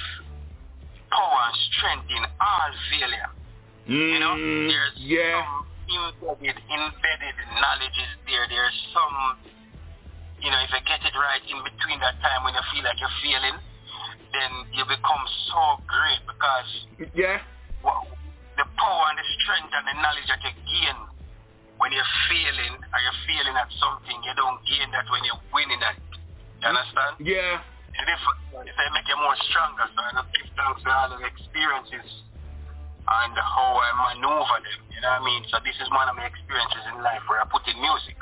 power 1.09 1.41
and 1.49 1.57
strength 1.73 2.09
in 2.13 2.23
all 2.37 2.73
failure. 2.93 3.33
You 3.89 4.21
know, 4.21 4.37
there's 4.37 5.01
Mm, 5.01 5.09
yeah. 5.09 5.41
some 5.41 5.70
embedded, 5.91 6.57
embedded 6.71 7.37
knowledge 7.59 7.97
is 7.99 8.13
there. 8.27 8.45
There's 8.49 8.79
some, 8.95 9.17
you 10.41 10.51
know, 10.51 10.61
if 10.63 10.71
you 10.71 10.81
get 10.87 11.03
it 11.03 11.15
right 11.17 11.43
in 11.45 11.59
between 11.67 11.99
that 12.01 12.17
time 12.23 12.45
when 12.47 12.55
you 12.55 12.65
feel 12.73 12.85
like 12.87 12.99
you're 13.03 13.19
failing, 13.23 13.59
then 14.31 14.51
you 14.73 14.85
become 14.87 15.25
so 15.51 15.83
great 15.91 16.23
because 16.27 16.71
Yeah. 17.17 17.43
the 18.57 18.67
power 18.77 19.05
and 19.11 19.19
the 19.19 19.27
strength 19.41 19.73
and 19.73 19.85
the 19.89 19.97
knowledge 20.05 20.29
that 20.29 20.41
you 20.45 20.53
gain 20.53 20.99
when 21.81 21.91
you're 21.93 22.13
failing 22.29 22.77
or 22.77 22.99
you're 23.01 23.21
failing 23.25 23.57
at 23.57 23.71
something, 23.81 24.17
you 24.23 24.35
don't 24.37 24.61
gain 24.69 24.91
that 24.93 25.09
when 25.09 25.25
you're 25.25 25.41
winning 25.53 25.81
at. 25.81 25.97
You 26.61 26.69
understand? 26.69 27.17
Yeah. 27.25 27.65
It's 27.97 28.05
different. 28.05 28.69
It's 28.69 28.77
like 28.77 28.93
make 28.93 29.09
you 29.09 29.17
more 29.17 29.35
stronger. 29.49 29.89
So 29.89 29.99
I 30.05 30.23
give 30.29 30.47
thanks 30.55 30.83
to 30.85 30.91
all 30.93 31.09
the 31.09 31.25
experiences 31.25 32.23
and 33.11 33.35
how 33.35 33.75
I 33.75 34.15
maneuver 34.15 34.59
them. 34.63 34.81
You 34.95 35.01
know 35.03 35.11
what 35.19 35.23
I 35.23 35.25
mean? 35.25 35.43
So 35.51 35.59
this 35.65 35.75
is 35.83 35.91
one 35.91 36.09
of 36.09 36.15
my 36.15 36.27
experiences 36.27 36.85
in 36.95 37.03
life 37.03 37.23
where 37.27 37.43
I 37.43 37.47
put 37.51 37.67
in 37.67 37.81
music. 37.81 38.17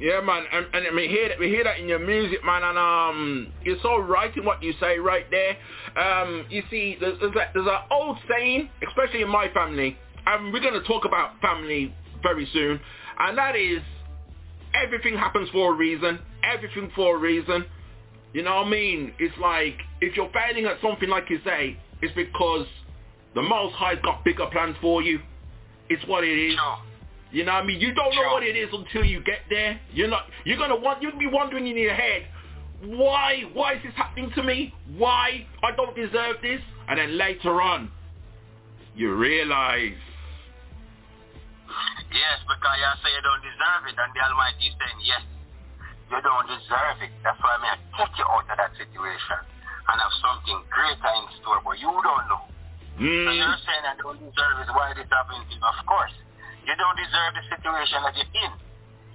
Yeah, 0.00 0.20
man, 0.20 0.44
and, 0.50 0.66
and 0.74 0.96
we 0.96 1.06
hear 1.06 1.28
that 1.28 1.38
we 1.38 1.48
hear 1.48 1.62
that 1.62 1.78
in 1.78 1.86
your 1.86 2.00
music, 2.00 2.44
man, 2.44 2.64
and 2.64 2.78
um, 2.78 3.52
you're 3.62 3.78
so 3.82 3.98
right 3.98 4.34
in 4.36 4.44
what 4.44 4.62
you 4.62 4.72
say 4.80 4.98
right 4.98 5.26
there. 5.30 5.56
Um, 5.94 6.46
you 6.50 6.62
see, 6.70 6.96
there's 6.98 7.20
there's, 7.20 7.34
a, 7.36 7.50
there's 7.54 7.66
an 7.66 7.80
old 7.90 8.16
saying, 8.28 8.68
especially 8.88 9.22
in 9.22 9.28
my 9.28 9.48
family, 9.54 9.96
and 10.26 10.52
we're 10.52 10.60
going 10.60 10.74
to 10.74 10.82
talk 10.88 11.04
about 11.04 11.40
family 11.40 11.94
very 12.20 12.48
soon, 12.52 12.80
and 13.20 13.38
that 13.38 13.54
is 13.54 13.80
everything 14.74 15.14
happens 15.16 15.48
for 15.50 15.74
a 15.74 15.76
reason, 15.76 16.18
everything 16.42 16.90
for 16.96 17.16
a 17.16 17.18
reason. 17.18 17.64
You 18.32 18.42
know 18.42 18.56
what 18.56 18.66
I 18.66 18.70
mean? 18.70 19.12
It's 19.18 19.36
like 19.38 19.76
if 20.00 20.16
you're 20.16 20.30
failing 20.32 20.64
at 20.64 20.80
something, 20.80 21.08
like 21.08 21.30
you 21.30 21.38
say, 21.44 21.78
it's 22.00 22.14
because 22.16 22.66
the 23.34 23.42
Most 23.42 23.74
High's 23.74 23.98
got 24.02 24.24
bigger 24.24 24.46
plans 24.46 24.76
for 24.80 25.02
you. 25.02 25.20
It's 25.88 26.04
what 26.06 26.24
it 26.24 26.38
is. 26.38 26.56
You 27.30 27.44
know 27.44 27.52
what 27.52 27.64
I 27.64 27.66
mean? 27.66 27.80
You 27.80 27.94
don't 27.94 28.14
know 28.14 28.32
what 28.32 28.42
it 28.42 28.56
is 28.56 28.68
until 28.72 29.04
you 29.04 29.22
get 29.24 29.40
there. 29.48 29.80
You're 29.92 30.08
not. 30.08 30.24
You're 30.44 30.58
gonna 30.58 30.76
want. 30.76 31.02
You'll 31.02 31.18
be 31.18 31.26
wondering 31.26 31.66
in 31.66 31.76
your 31.76 31.94
head, 31.94 32.26
why? 32.84 33.44
Why 33.52 33.74
is 33.74 33.82
this 33.82 33.94
happening 33.96 34.30
to 34.34 34.42
me? 34.42 34.74
Why? 34.96 35.46
I 35.62 35.74
don't 35.74 35.96
deserve 35.96 36.36
this. 36.42 36.60
And 36.88 36.98
then 36.98 37.16
later 37.16 37.62
on, 37.62 37.90
you 38.94 39.14
realize 39.14 39.96
Yes, 42.12 42.44
because 42.44 42.76
you 42.76 42.92
say 43.00 43.08
you 43.08 43.24
don't 43.24 43.40
deserve 43.40 43.88
it, 43.88 43.96
and 43.96 44.10
the 44.12 44.20
Almighty 44.20 44.68
is 44.68 44.76
saying, 44.76 45.00
yes, 45.00 45.24
you 46.12 46.20
don't 46.20 46.44
deserve 46.44 47.00
it. 47.00 47.12
That's 47.24 47.40
why 47.40 47.56
I'm 47.56 47.64
going 47.64 47.80
to 47.80 47.88
take 47.96 48.12
you 48.20 48.26
out 48.28 48.44
of 48.44 48.56
that 48.60 48.72
situation 48.76 49.40
and 49.88 49.96
have 49.96 50.14
something 50.20 50.60
greater 50.68 51.12
in 51.16 51.26
store, 51.40 51.64
but 51.64 51.80
you 51.80 51.88
don't 51.88 52.24
know. 52.28 52.44
Mm. 53.00 53.24
So 53.24 53.30
you're 53.32 53.60
saying 53.64 53.84
I 53.88 53.94
don't 54.00 54.20
deserve 54.20 54.56
it. 54.64 54.68
Why 54.72 54.92
this 54.92 55.08
happened 55.08 55.48
to 55.48 55.54
you? 55.56 55.62
Of 55.64 55.78
course, 55.88 56.14
you 56.66 56.74
don't 56.76 56.96
deserve 56.98 57.30
the 57.36 57.44
situation 57.48 57.98
that 58.04 58.14
you're 58.16 58.34
in. 58.44 58.52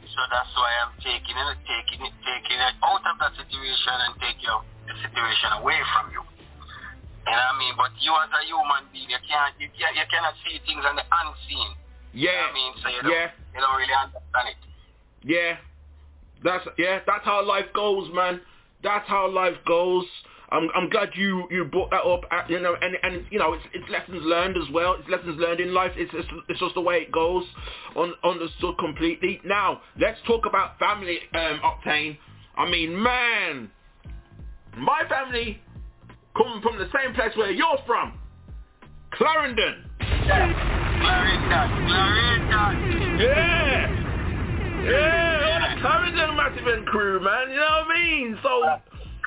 So 0.08 0.22
that's 0.34 0.50
why 0.58 0.72
I'm 0.82 0.94
taking 0.98 1.38
it, 1.38 1.58
taking 1.70 2.02
it, 2.02 2.16
taking 2.26 2.58
it 2.58 2.76
out 2.82 3.06
of 3.06 3.16
that 3.22 3.38
situation 3.38 3.96
and 4.10 4.14
taking 4.18 4.50
the 4.90 4.96
situation 5.06 5.62
away 5.62 5.78
from 5.94 6.10
you. 6.10 6.26
You 6.26 7.36
know 7.36 7.44
what 7.44 7.54
I 7.54 7.60
mean? 7.60 7.76
But 7.78 7.92
you 8.02 8.16
as 8.18 8.32
a 8.34 8.42
human 8.48 8.88
being, 8.90 9.12
you 9.14 9.22
can't, 9.28 9.54
you, 9.62 9.70
can't, 9.78 9.94
you 9.94 10.08
cannot 10.10 10.34
see 10.42 10.58
things 10.66 10.82
on 10.88 10.96
the 10.98 11.06
unseen. 11.06 11.70
Yeah. 12.16 12.34
You 12.34 12.34
know 12.34 12.34
what 12.34 12.50
I 12.50 12.58
mean? 12.58 12.74
So 12.82 12.88
you 12.90 13.02
don't, 13.04 13.14
Yeah. 13.14 13.28
you 13.54 13.60
don't 13.62 13.78
really 13.78 13.98
understand 14.00 14.46
it. 14.50 14.62
Yeah. 15.22 15.54
That's 16.44 16.66
yeah, 16.78 17.00
that's 17.06 17.26
how 17.26 17.46
life 17.46 17.66
goes, 17.74 18.10
man. 18.14 18.42
That's 18.84 19.08
how 19.10 19.30
life 19.30 19.58
goes. 19.66 20.06
I'm 20.50 20.70
I'm 20.76 20.90
glad 20.90 21.10
you 21.16 21.48
you 21.52 21.66
brought 21.66 21.90
that 21.92 22.04
up. 22.04 22.22
uh, 22.32 22.44
You 22.48 22.60
know, 22.60 22.76
and 22.82 22.96
and 23.04 23.26
you 23.30 23.38
know, 23.40 23.54
it's 23.54 23.66
it's 23.74 23.90
lessons 23.90 24.22
learned 24.24 24.56
as 24.58 24.70
well. 24.74 24.96
It's 25.00 25.10
lessons 25.10 25.38
learned 25.40 25.60
in 25.60 25.74
life. 25.74 25.92
It's 25.96 26.12
it's, 26.14 26.28
it's 26.48 26.60
just 26.60 26.74
the 26.76 26.82
way 26.82 26.98
it 27.00 27.12
goes. 27.12 27.44
Un, 27.96 28.14
understood 28.24 28.78
completely. 28.78 29.42
Now 29.44 29.82
let's 30.00 30.20
talk 30.26 30.46
about 30.46 30.80
family, 30.80 31.20
um, 31.34 31.60
Octane. 31.64 32.18
I 32.56 32.70
mean, 32.70 33.02
man, 33.02 33.70
my 34.78 35.02
family 35.10 35.62
come 36.36 36.62
from 36.62 36.78
the 36.78 36.90
same 36.96 37.14
place 37.14 37.36
where 37.36 37.52
you're 37.52 37.80
from, 37.86 38.18
Clarendon. 39.12 39.84
Clarendon, 40.00 41.70
Clarendon. 41.88 43.20
Yeah. 43.20 44.04
Yeah, 44.84 45.44
all 45.44 45.76
the 45.76 45.82
Clarendon 45.82 46.36
Massive 46.38 46.68
and 46.68 46.86
crew, 46.86 47.20
man. 47.20 47.50
You 47.50 47.58
know 47.58 47.84
what 47.86 47.92
I 47.92 48.00
mean? 48.00 48.38
So, 48.42 48.64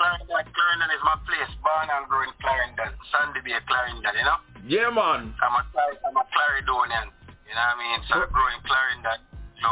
Clarendon, 0.00 0.48
Clarendon 0.56 0.90
is 0.96 1.02
my 1.04 1.16
place. 1.28 1.52
Born 1.60 1.92
and 1.92 2.08
grew 2.08 2.24
in 2.24 2.32
Clarendon. 2.40 2.96
Sandy 3.12 3.44
Bay, 3.44 3.60
Clarendon, 3.68 4.16
you 4.16 4.24
know? 4.24 4.40
yeah, 4.64 4.88
man. 4.88 5.36
I'm 5.44 5.54
a, 5.60 5.62
I'm 6.08 6.16
a 6.16 6.24
Clarendonian. 6.24 7.12
You 7.44 7.52
know 7.52 7.68
what 7.68 7.76
I 7.76 7.84
mean? 7.84 8.00
So 8.08 8.16
I 8.16 8.26
grew 8.32 8.48
in 8.48 8.60
Clarendon. 8.64 9.20
So 9.60 9.68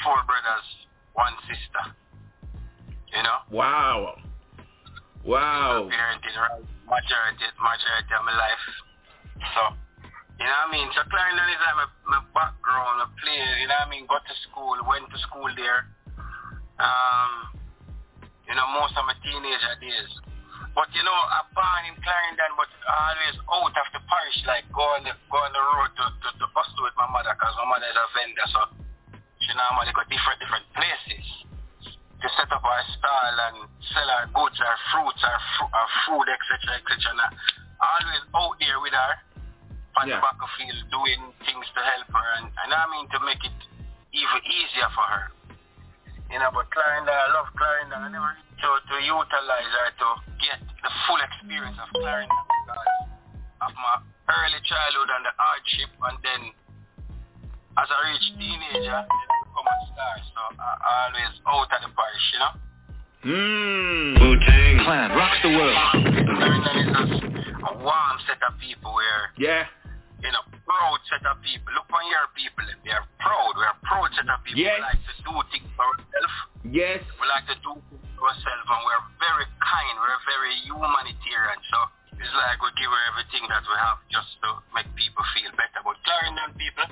four 0.00 0.16
brothers, 0.24 0.66
one 1.12 1.36
sister. 1.44 1.84
You 3.12 3.20
know? 3.20 3.38
Wow. 3.52 4.16
Wow. 5.28 5.84
My 5.84 5.92
Parenting 5.92 6.36
right 6.40 6.64
majority, 6.88 7.46
majority 7.60 8.12
of 8.16 8.24
my 8.24 8.36
life. 8.36 8.64
So, 9.56 9.62
you 10.40 10.48
know 10.48 10.56
what 10.64 10.72
I 10.72 10.72
mean? 10.72 10.88
So 10.96 11.00
Clarendon 11.08 11.48
is 11.52 11.60
like 11.60 11.76
my, 11.84 11.88
my 12.16 12.22
background, 12.32 13.04
my 13.04 13.08
play, 13.20 13.44
you 13.60 13.68
know 13.68 13.76
what 13.76 13.88
I 13.88 13.92
mean? 13.92 14.04
Got 14.08 14.24
to 14.24 14.36
school, 14.48 14.76
went 14.88 15.04
to 15.12 15.18
school 15.24 15.48
there. 15.52 15.88
Um, 16.80 17.61
you 18.48 18.54
know, 18.54 18.66
most 18.78 18.94
of 18.98 19.04
my 19.06 19.14
teenager 19.22 19.74
days. 19.80 20.10
But 20.72 20.88
you 20.96 21.04
know, 21.04 21.12
I 21.12 21.44
born 21.52 21.84
in 21.84 21.96
Clarendon, 22.00 22.52
but 22.56 22.70
always 22.88 23.36
out 23.52 23.76
of 23.76 23.86
the 23.92 24.00
parish, 24.08 24.38
like 24.48 24.64
go 24.72 24.80
on 24.96 25.04
the 25.04 25.12
go 25.28 25.36
on 25.36 25.52
the 25.52 25.60
road 25.60 25.92
to 26.00 26.04
to, 26.08 26.28
to 26.40 26.46
hustle 26.56 26.82
with 26.88 26.96
my 26.96 27.04
mother, 27.12 27.36
cause 27.36 27.52
my 27.60 27.68
mother 27.68 27.88
is 27.92 27.98
a 27.98 28.06
vendor, 28.16 28.46
so 28.48 28.60
she 29.44 29.52
normally 29.52 29.92
go 29.92 30.00
different 30.08 30.40
different 30.40 30.64
places 30.72 31.26
to 31.84 32.26
set 32.40 32.48
up 32.56 32.64
our 32.64 32.82
stall 32.96 33.34
and 33.52 33.56
sell 33.92 34.08
our 34.16 34.26
goods, 34.32 34.56
our 34.64 34.78
fruits, 34.94 35.20
our, 35.26 35.40
fru- 35.58 35.74
our 35.76 35.90
food, 36.08 36.26
etc., 36.30 36.78
etc. 36.80 37.10
And 37.10 37.20
I 37.20 37.34
always 37.82 38.22
out 38.32 38.54
there 38.62 38.78
with 38.80 38.94
her 38.96 39.12
on 40.00 40.08
Yeah. 40.08 40.16
the 40.16 40.24
battlefield 40.24 40.78
doing 40.88 41.20
things 41.44 41.66
to 41.76 41.80
help 41.84 42.08
her, 42.16 42.28
and, 42.40 42.46
and 42.64 42.70
I 42.72 42.86
mean 42.94 43.10
to 43.12 43.18
make 43.28 43.42
it 43.44 43.58
even 44.16 44.40
easier 44.48 44.88
for 44.96 45.04
her. 45.04 45.24
You 46.32 46.40
know, 46.40 46.48
but 46.48 46.64
Clarendon, 46.72 47.12
I 47.12 47.28
love 47.36 47.52
Clarendon. 47.52 48.00
I 48.00 48.08
never 48.08 48.32
really 48.32 48.52
to, 48.64 48.68
to 48.88 48.96
utilize 49.04 49.72
her 49.76 49.88
to 50.00 50.08
get 50.40 50.58
the 50.64 50.90
full 51.04 51.20
experience 51.20 51.76
of 51.76 51.92
Clarendon 51.92 52.42
because 52.48 52.88
of 53.68 53.72
my 53.76 54.00
early 54.32 54.60
childhood 54.64 55.10
and 55.12 55.22
the 55.28 55.34
hardship, 55.36 55.90
and 56.08 56.16
then 56.24 56.40
as 57.76 57.88
I 57.90 57.98
reach 58.08 58.26
teenager, 58.38 58.96
then 58.96 59.28
I 59.28 59.36
become 59.44 59.66
a 59.66 59.76
star. 59.92 60.14
So 60.32 60.40
I, 60.56 60.68
I 60.80 60.92
always 61.10 61.34
out 61.44 61.68
of 61.68 61.80
the 61.84 61.90
parish, 61.92 62.26
you 62.32 62.40
know. 62.40 62.52
Mmm. 63.22 64.18
Wu-Tang 64.18 64.76
Clan 64.88 65.08
rocks 65.12 65.38
the 65.42 65.52
world. 65.52 65.78
Clarendon 66.32 66.76
is 66.80 66.88
just 66.96 67.28
a 67.60 67.72
warm 67.76 68.16
set 68.24 68.40
of 68.46 68.58
people 68.58 68.94
where 68.94 69.30
Yeah. 69.36 69.66
You 70.22 70.30
know, 70.30 70.44
proud 70.62 70.98
set 71.10 71.26
of 71.26 71.42
people. 71.42 71.74
Look 71.74 71.90
on 71.90 72.06
your 72.06 72.30
people, 72.38 72.62
and 72.62 72.78
they 72.86 72.94
are 72.94 73.06
proud. 73.18 73.52
We 73.58 73.66
are 73.66 73.78
proud 73.82 74.08
set 74.14 74.30
of 74.30 74.38
people. 74.46 74.62
Yes. 74.62 74.78
We 74.78 74.86
like 74.86 75.02
to 75.02 75.14
do 75.26 75.34
things 75.50 75.70
for 75.74 75.84
ourselves. 75.84 76.36
Yes. 76.62 77.02
We 77.18 77.24
like 77.26 77.46
to 77.50 77.58
do 77.58 77.72
things 77.90 78.06
for 78.14 78.30
ourselves, 78.30 78.66
and 78.70 78.80
we're 78.86 79.04
very 79.18 79.46
kind. 79.58 79.94
We're 79.98 80.22
very 80.30 80.54
humanitarian. 80.62 81.60
So 81.68 81.78
it's 82.22 82.34
like 82.38 82.62
we 82.62 82.70
give 82.78 82.90
her 82.90 83.02
everything 83.10 83.44
that 83.50 83.66
we 83.66 83.74
have 83.82 83.98
just 84.14 84.30
to 84.46 84.62
make 84.78 84.86
people 84.94 85.26
feel 85.34 85.50
better. 85.58 85.82
But 85.82 85.98
Clarendon 86.06 86.54
people 86.54 86.86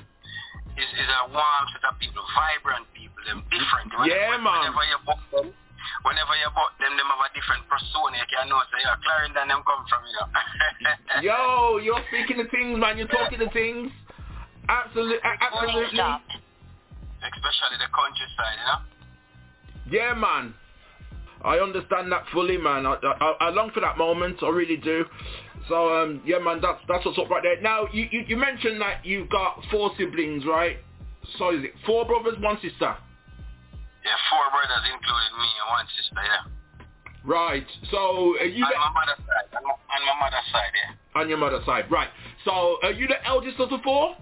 is, 0.74 0.90
is 0.98 1.08
a 1.08 1.30
warm 1.30 1.64
set 1.70 1.86
of 1.86 1.94
people, 2.02 2.26
vibrant 2.34 2.90
people, 2.98 3.22
them 3.30 3.46
different. 3.46 3.94
Yeah, 4.10 4.42
man. 4.42 4.74
Whenever 4.74 4.84
you 4.90 4.98
book 5.06 5.22
them, 5.30 5.46
whenever 6.02 6.34
you 6.38 6.48
book 6.52 6.72
them, 6.80 6.96
them 6.96 7.08
have 7.08 7.22
a 7.24 7.30
different 7.32 7.64
persona. 7.68 8.18
You 8.20 8.28
can 8.28 8.48
know, 8.48 8.60
say, 8.72 8.80
yeah, 8.82 8.96
Clarendon 9.00 9.48
them 9.48 9.62
come 9.64 9.82
from, 9.88 10.02
you 10.08 10.16
know. 10.24 11.24
Yo, 11.24 11.38
you're 11.82 12.02
speaking 12.08 12.38
the 12.42 12.48
things, 12.48 12.78
man. 12.78 12.98
You're 12.98 13.10
talking 13.10 13.38
the 13.38 13.52
things. 13.52 13.92
Absolutely. 14.68 15.18
Absolutely. 15.24 16.00
Especially 17.20 17.78
the 17.78 17.90
countryside, 17.92 18.56
you 18.56 18.66
know. 18.66 18.80
Yeah, 19.90 20.14
man. 20.14 20.54
I 21.42 21.56
understand 21.58 22.12
that 22.12 22.24
fully, 22.32 22.56
man. 22.56 22.86
I, 22.86 22.96
I, 23.02 23.34
I 23.40 23.48
long 23.50 23.70
for 23.72 23.80
that 23.80 23.96
moment. 23.98 24.42
I 24.42 24.48
really 24.48 24.76
do. 24.76 25.04
So, 25.68 25.92
um, 25.94 26.22
yeah, 26.24 26.38
man, 26.38 26.60
that's 26.60 26.80
that's 26.88 27.04
what's 27.04 27.18
up 27.18 27.30
right 27.30 27.42
there. 27.42 27.60
Now, 27.60 27.86
you, 27.92 28.06
you, 28.10 28.24
you 28.28 28.36
mentioned 28.36 28.80
that 28.80 29.04
you've 29.04 29.28
got 29.28 29.60
four 29.70 29.90
siblings, 29.98 30.44
right? 30.44 30.78
So 31.38 31.50
is 31.50 31.64
it 31.64 31.72
four 31.86 32.04
brothers, 32.04 32.34
one 32.40 32.58
sister? 32.60 32.96
Yeah, 34.04 34.16
four 34.32 34.44
brothers, 34.52 34.84
including 34.88 35.34
me 35.36 35.50
and 35.60 35.68
one 35.68 35.86
sister, 35.96 36.22
yeah. 36.24 36.44
Right. 37.24 37.66
So, 37.92 38.36
are 38.40 38.48
you 38.48 38.64
on 38.64 38.72
the, 38.72 38.80
my 38.80 38.92
mother's 38.96 39.20
side, 39.28 39.48
on 39.52 39.62
my, 39.64 39.76
on 39.76 40.00
my 40.08 40.16
mother's 40.24 40.48
side, 40.52 40.72
yeah. 40.72 41.20
on 41.20 41.28
your 41.28 41.38
mother's 41.38 41.66
side? 41.66 41.90
Right. 41.92 42.08
So, 42.44 42.80
are 42.82 42.92
you 42.92 43.06
the 43.06 43.20
eldest 43.26 43.60
of 43.60 43.68
the 43.68 43.78
four? 43.84 44.16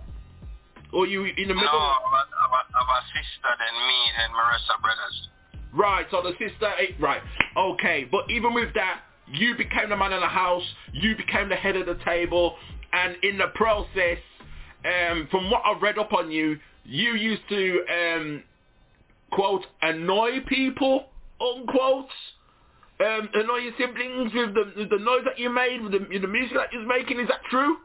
Or 0.92 1.06
you 1.06 1.24
in 1.24 1.48
the 1.48 1.54
middle? 1.54 1.68
A, 1.68 1.94
I'm 2.00 2.88
a, 2.88 3.00
sister, 3.12 3.50
then 3.58 3.74
me, 3.86 3.98
then 4.16 4.32
my 4.32 4.50
rest 4.50 4.64
of 4.74 4.80
brothers. 4.80 5.28
Right, 5.72 6.06
so 6.10 6.22
the 6.22 6.32
sister, 6.38 6.66
eh, 6.80 6.94
right, 6.98 7.20
okay, 7.56 8.08
but 8.10 8.30
even 8.30 8.54
with 8.54 8.72
that, 8.74 9.02
you 9.30 9.54
became 9.54 9.90
the 9.90 9.96
man 9.96 10.14
of 10.14 10.20
the 10.20 10.26
house, 10.26 10.62
you 10.92 11.14
became 11.14 11.50
the 11.50 11.56
head 11.56 11.76
of 11.76 11.86
the 11.86 12.02
table, 12.04 12.56
and 12.92 13.16
in 13.22 13.36
the 13.36 13.48
process, 13.54 14.18
um, 14.84 15.28
from 15.30 15.50
what 15.50 15.62
I've 15.66 15.82
read 15.82 15.98
up 15.98 16.14
on 16.14 16.30
you, 16.30 16.58
you 16.84 17.14
used 17.16 17.42
to, 17.50 17.84
um, 17.92 18.42
quote, 19.30 19.66
annoy 19.82 20.40
people, 20.46 21.06
unquote, 21.40 22.10
um, 23.00 23.28
annoy 23.34 23.58
your 23.58 23.72
siblings 23.78 24.32
with 24.34 24.54
the, 24.54 24.64
with 24.76 24.90
the 24.90 24.98
noise 24.98 25.22
that 25.24 25.38
you 25.38 25.50
made, 25.50 25.82
with 25.82 25.92
the, 25.92 26.02
with 26.10 26.22
the 26.22 26.28
music 26.28 26.56
that 26.56 26.72
you're 26.72 26.86
making, 26.86 27.20
is 27.20 27.28
that 27.28 27.44
true? 27.50 27.76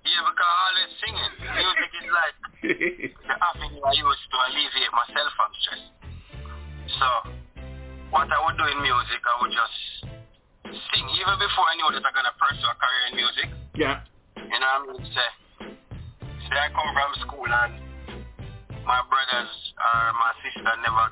Yeah, 0.00 0.24
because 0.24 0.48
I 0.48 0.56
always 0.64 0.92
singing. 0.96 1.32
Music 1.44 1.90
is 2.00 2.08
like 2.08 2.36
the 3.20 3.36
avenue 3.36 3.84
I 3.84 3.92
use 4.00 4.20
to 4.32 4.36
alleviate 4.48 4.92
myself 4.96 5.30
from 5.36 5.50
stress. 5.60 5.82
So, 6.96 7.08
what 8.08 8.32
I 8.32 8.38
would 8.48 8.56
do 8.56 8.64
in 8.64 8.80
music, 8.80 9.20
I 9.28 9.34
would 9.44 9.52
just 9.52 9.76
sing. 10.72 11.06
Even 11.20 11.36
before 11.36 11.68
I 11.68 11.74
knew 11.76 11.88
that 11.92 12.00
I'm 12.00 12.16
going 12.16 12.28
to 12.32 12.36
pursue 12.40 12.64
a 12.64 12.76
career 12.80 13.04
in 13.12 13.14
music, 13.20 13.48
yeah. 13.76 14.08
you 14.40 14.56
know 14.56 14.88
what 14.88 14.88
I 14.88 15.04
mean? 15.04 15.04
Say, 15.12 15.28
say 16.48 16.56
I 16.56 16.72
come 16.72 16.90
from 16.96 17.12
school 17.28 17.44
and 17.44 17.89
my 18.90 19.06
brothers 19.06 19.54
or 19.78 19.98
my 20.18 20.34
sister 20.42 20.66
never 20.82 21.06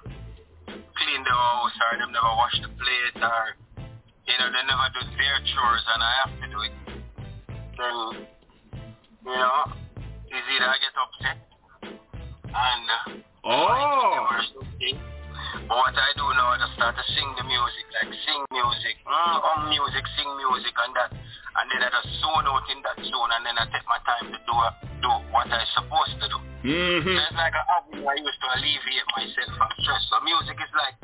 clean 0.66 1.22
the 1.22 1.30
house 1.30 1.78
or 1.78 1.98
them 2.02 2.10
never 2.10 2.34
wash 2.34 2.58
the 2.58 2.66
plate 2.74 3.22
or, 3.22 3.54
you 4.26 4.34
know, 4.34 4.50
they 4.50 4.66
never 4.66 4.90
do 4.98 5.06
their 5.14 5.38
chores 5.46 5.84
and 5.94 6.02
I 6.02 6.12
have 6.26 6.34
to 6.42 6.46
do 6.50 6.58
it. 6.66 6.74
Then, 7.78 8.26
you 9.22 9.38
know, 9.38 9.62
it's 10.26 10.48
either 10.58 10.66
I 10.66 10.76
get 10.82 10.94
upset 10.98 11.38
and 12.50 13.14
uh, 13.14 13.18
Oh. 13.44 15.17
Or. 15.38 15.68
But 15.68 15.76
what 15.76 15.94
I 15.96 16.10
do 16.16 16.26
now, 16.34 16.54
I 16.54 16.56
just 16.60 16.74
start 16.74 16.94
to 16.96 17.04
sing 17.14 17.28
the 17.36 17.44
music, 17.44 17.86
like 17.96 18.12
sing 18.24 18.40
music, 18.50 18.96
mm, 19.04 19.36
um 19.42 19.68
music, 19.68 20.04
sing 20.16 20.28
music 20.36 20.74
and 20.74 20.92
that. 20.96 21.10
And 21.12 21.66
then 21.72 21.80
I 21.82 21.88
just 21.90 22.08
zone 22.22 22.46
out 22.46 22.66
in 22.70 22.78
that 22.86 22.98
zone 23.02 23.30
and 23.34 23.42
then 23.44 23.56
I 23.58 23.64
take 23.72 23.86
my 23.90 23.98
time 24.06 24.30
to 24.30 24.38
do 24.38 24.54
uh, 24.54 24.72
do 25.02 25.10
what 25.34 25.50
I'm 25.50 25.68
supposed 25.74 26.16
to 26.22 26.26
do. 26.30 26.38
hmm 26.62 27.04
So 27.04 27.20
it's 27.20 27.38
like 27.38 27.54
a 27.54 27.64
avenue 27.78 28.06
I 28.06 28.16
used 28.18 28.40
to 28.42 28.48
alleviate 28.58 29.08
myself 29.16 29.50
from 29.58 29.70
stress. 29.82 30.02
So 30.10 30.22
music 30.22 30.56
is 30.58 30.72
like 30.76 30.96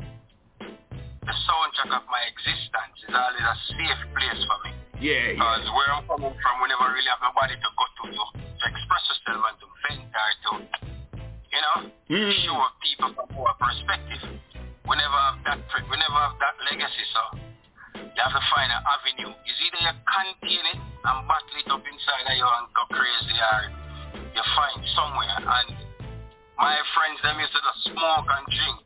the 1.25 1.35
soundtrack 1.49 1.91
of 1.91 2.05
my 2.09 2.23
existence. 2.31 2.97
It's 3.05 3.15
always 3.15 3.47
a 3.47 3.57
safe 3.75 4.03
place 4.15 4.43
for 4.47 4.59
me. 4.65 4.71
Yeah, 5.03 5.13
yeah. 5.13 5.41
Because 5.41 5.67
where 5.75 5.91
I'm 5.91 6.05
coming 6.07 6.37
from, 6.39 6.55
we 6.63 6.67
never 6.71 6.89
really 6.89 7.11
have 7.11 7.21
nobody 7.21 7.59
to 7.59 7.69
go 7.75 7.85
to 7.85 8.03
to, 8.15 8.23
to 8.39 8.65
express 8.71 9.03
yourself 9.11 9.43
and 9.43 9.57
to 9.59 9.67
Mm. 12.11 12.31
Show 12.45 12.59
people 12.83 13.11
from 13.15 13.29
our 13.39 13.55
perspective. 13.57 14.23
We 14.85 14.95
never 14.99 15.21
have 15.25 15.39
that 15.47 15.59
we 15.89 15.97
never 15.97 16.21
have 16.21 16.37
that 16.43 16.55
legacy, 16.69 17.05
so 17.15 17.23
you 17.97 18.21
have 18.21 18.35
to 18.35 18.43
find 18.53 18.69
an 18.69 18.83
avenue. 18.85 19.33
Is 19.33 19.59
either 19.65 19.81
you 19.87 19.95
contain 20.05 20.65
it 20.75 20.79
and 20.79 21.19
battle 21.25 21.57
it 21.57 21.69
up 21.71 21.81
inside 21.81 22.27
of 22.29 22.37
you 22.37 22.45
and 22.45 22.67
go 22.77 22.85
crazy 22.93 23.39
or 23.39 23.61
you 24.35 24.45
find 24.53 24.79
somewhere 24.99 25.39
and 25.39 25.85
my 26.59 26.79
friends 26.95 27.19
them 27.23 27.39
used 27.41 27.51
to 27.51 27.61
just 27.63 27.83
smoke 27.91 28.29
and 28.31 28.47
drink 28.47 28.85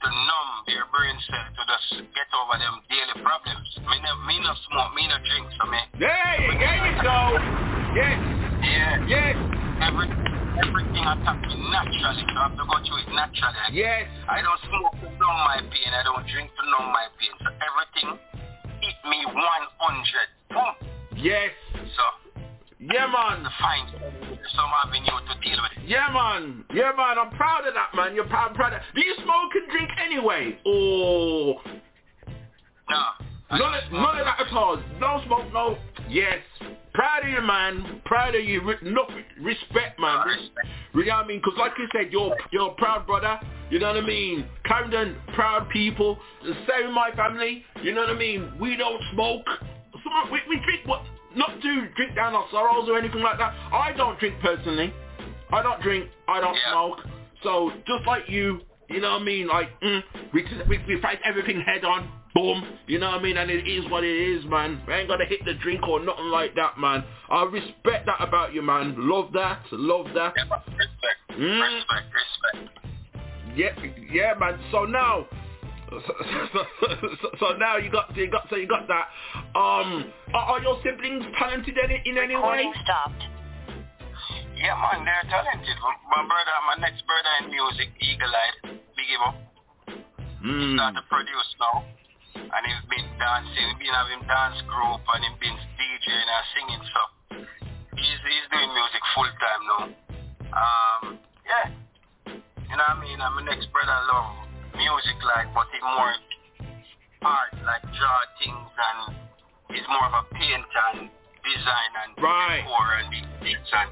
to 0.00 0.08
numb 0.08 0.50
their 0.70 0.86
brain 0.94 1.16
cell 1.28 1.48
to 1.52 1.62
just 1.68 2.06
get 2.14 2.28
over 2.32 2.56
them 2.56 2.80
daily 2.88 3.16
problems. 3.20 3.68
Me 3.82 3.96
no, 4.00 4.12
me 4.24 4.36
no 4.40 4.52
smoke, 4.70 4.94
me 4.94 5.04
no 5.08 5.18
drink, 5.20 5.46
so 5.58 5.64
me. 5.68 5.80
There, 5.98 6.38
there 6.54 6.78
you 6.86 6.94
go. 7.02 7.18
Yes. 7.92 8.16
Yeah. 8.62 8.94
Yes. 9.10 9.34
Every, 9.82 10.06
everything 10.62 11.04
attack 11.06 11.40
me 11.46 11.54
naturally, 11.70 12.24
so 12.26 12.38
I 12.38 12.48
have 12.48 12.56
to 12.58 12.64
go 12.66 12.76
through 12.82 13.06
it 13.06 13.10
naturally. 13.14 13.62
Yes. 13.72 14.06
I 14.28 14.42
don't 14.42 14.60
smoke 14.66 14.98
to 15.02 15.08
numb 15.14 15.38
my 15.46 15.62
pain, 15.62 15.90
I 15.94 16.02
don't 16.02 16.26
drink 16.26 16.50
to 16.50 16.62
numb 16.70 16.90
my 16.90 17.06
pain. 17.18 17.34
So 17.38 17.48
everything 17.54 18.08
hit 18.82 18.98
me 19.06 19.18
100. 19.26 19.38
Boom. 20.50 20.74
Yes. 21.16 21.50
So 21.96 22.28
yeah, 22.80 23.06
man. 23.06 23.44
Find 23.60 23.88
some 24.54 24.70
avenue 24.84 25.18
to 25.26 25.34
deal 25.42 25.58
with 25.62 25.82
it. 25.82 25.88
Yeah, 25.88 26.10
man. 26.12 26.64
Yeah, 26.72 26.92
man. 26.96 27.18
I'm 27.18 27.30
proud 27.30 27.66
of 27.66 27.74
that, 27.74 27.90
man. 27.96 28.14
You're 28.14 28.28
proud, 28.28 28.54
proud 28.54 28.72
of 28.72 28.80
that. 28.80 28.94
Do 28.94 29.04
you 29.04 29.14
smoke 29.16 29.52
and 29.54 29.70
drink 29.70 29.90
anyway? 30.04 30.58
Oh. 30.64 31.54
No. 32.88 33.04
None 33.50 33.92
none 33.92 34.18
of 34.18 34.24
that 34.26 34.40
at 34.46 34.52
all. 34.52 34.80
No 35.00 35.20
smoke, 35.26 35.52
no. 35.52 35.78
Yes. 36.08 36.38
Proud 36.98 37.22
of 37.22 37.30
you, 37.30 37.42
man. 37.42 38.02
Proud 38.06 38.34
of 38.34 38.42
you. 38.42 38.60
No, 38.82 39.06
respect, 39.40 40.00
man. 40.00 40.26
You 40.94 41.04
know 41.04 41.14
what 41.14 41.24
I 41.26 41.28
mean? 41.28 41.38
Because 41.38 41.56
like 41.56 41.70
you 41.78 41.86
said, 41.92 42.10
you're, 42.10 42.34
you're 42.50 42.72
a 42.72 42.74
proud 42.74 43.06
brother. 43.06 43.38
You 43.70 43.78
know 43.78 43.86
what 43.86 44.02
I 44.02 44.04
mean? 44.04 44.44
Camden, 44.64 45.14
proud 45.32 45.68
people. 45.70 46.18
The 46.42 46.54
same 46.66 46.88
in 46.88 46.92
my 46.92 47.12
family. 47.12 47.62
You 47.84 47.94
know 47.94 48.00
what 48.00 48.10
I 48.10 48.18
mean? 48.18 48.50
We 48.60 48.74
don't 48.74 49.00
smoke. 49.12 49.46
Some, 49.92 50.32
we, 50.32 50.40
we 50.48 50.56
drink 50.64 50.86
what 50.86 51.04
not 51.36 51.62
to 51.62 51.88
drink 51.94 52.16
down 52.16 52.34
our 52.34 52.46
sorrows 52.50 52.88
or 52.88 52.98
anything 52.98 53.22
like 53.22 53.38
that. 53.38 53.54
I 53.72 53.92
don't 53.96 54.18
drink 54.18 54.34
personally. 54.42 54.92
I 55.52 55.62
don't 55.62 55.80
drink. 55.80 56.10
I 56.26 56.40
don't 56.40 56.56
yeah. 56.56 56.72
smoke. 56.72 56.98
So 57.44 57.70
just 57.86 58.08
like 58.08 58.24
you, 58.26 58.62
you 58.90 59.00
know 59.00 59.12
what 59.12 59.22
I 59.22 59.24
mean? 59.24 59.46
Like 59.46 59.68
mm, 59.82 60.02
we, 60.34 60.44
we 60.68 60.78
we 60.88 61.00
fight 61.00 61.20
everything 61.24 61.60
head 61.60 61.84
on. 61.84 62.10
Boom. 62.34 62.64
You 62.86 62.98
know 62.98 63.10
what 63.10 63.20
I 63.20 63.22
mean? 63.22 63.36
And 63.36 63.50
it 63.50 63.66
is 63.66 63.88
what 63.90 64.04
it 64.04 64.16
is, 64.16 64.44
man. 64.46 64.80
We 64.86 64.94
ain't 64.94 65.08
gonna 65.08 65.24
hit 65.24 65.44
the 65.44 65.54
drink 65.54 65.86
or 65.86 66.00
nothing 66.00 66.26
like 66.26 66.54
that, 66.54 66.78
man. 66.78 67.04
I 67.30 67.44
respect 67.44 68.06
that 68.06 68.20
about 68.20 68.54
you, 68.54 68.62
man. 68.62 68.94
Love 68.96 69.32
that. 69.32 69.62
Love 69.72 70.06
that. 70.14 70.34
Yeah, 70.36 70.42
respect. 70.44 71.40
Mm. 71.40 71.74
Respect. 71.74 72.06
Respect. 72.14 72.78
Yeah, 73.56 73.72
yeah, 74.12 74.34
man. 74.38 74.58
So 74.70 74.84
now, 74.84 75.26
so, 75.90 76.00
so, 76.06 76.88
so, 77.22 77.28
so, 77.40 77.46
now 77.56 77.76
you 77.76 77.90
got 77.90 78.14
you 78.14 78.30
got 78.30 78.46
so 78.50 78.56
you 78.56 78.68
got 78.68 78.86
that. 78.88 79.08
Um, 79.58 80.12
are, 80.34 80.54
are 80.54 80.60
your 80.60 80.78
siblings 80.84 81.24
talented 81.38 81.76
in, 81.76 81.90
in 82.04 82.18
any 82.22 82.34
Recording 82.34 82.68
way? 82.68 82.76
stopped. 82.84 83.22
Yeah, 84.54 84.74
man, 84.74 85.06
they're 85.06 85.30
talented. 85.30 85.76
My 86.10 86.22
brother, 86.26 86.54
my 86.66 86.76
next 86.82 87.06
brother 87.06 87.32
in 87.42 87.50
music, 87.50 87.88
Eagle 88.02 88.28
Eyed, 88.28 88.78
big 88.94 89.06
him 89.06 89.22
up. 89.24 89.36
Mm. 90.44 90.60
He's 90.60 90.74
started 90.76 91.00
to 91.00 91.06
produce 91.08 91.50
now, 91.58 91.84
and 92.48 92.62
he's 92.64 92.84
been 92.88 93.08
dancing, 93.20 93.64
he's 93.68 93.78
been 93.78 93.94
having 93.94 94.22
dance 94.24 94.60
group, 94.64 95.02
and 95.04 95.20
he's 95.20 95.38
been 95.38 95.56
DJing 95.76 96.28
and 96.28 96.46
singing. 96.56 96.82
So 96.88 97.00
he's 97.96 98.20
he's 98.24 98.46
doing 98.48 98.70
music 98.72 99.02
full 99.12 99.32
time 99.36 99.62
now. 99.68 99.84
Um, 100.48 101.02
yeah, 101.44 101.66
you 102.32 102.76
know 102.76 102.88
what 102.88 102.96
I 102.96 103.04
mean. 103.04 103.18
And 103.20 103.32
my 103.36 103.42
next 103.44 103.68
brother 103.68 104.00
love 104.08 104.48
music 104.76 105.18
like, 105.24 105.52
but 105.52 105.68
he 105.72 105.78
more 105.84 106.16
art, 107.22 107.52
like 107.68 107.84
draw 107.84 108.18
things, 108.40 108.72
and 108.72 109.00
he's 109.74 109.86
more 109.92 110.06
of 110.08 110.14
a 110.20 110.24
painter 110.32 110.86
and 110.96 111.12
design 111.44 111.92
and 112.04 112.10
right. 112.22 112.64
decor 112.64 112.88
and 113.02 113.08
things 113.12 113.68
and 113.72 113.90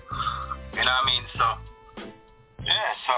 you 0.77 0.85
know 0.85 0.93
what 0.93 1.05
I 1.05 1.11
mean. 1.11 1.25
So 1.37 1.47
yeah, 2.65 2.91
so 3.05 3.17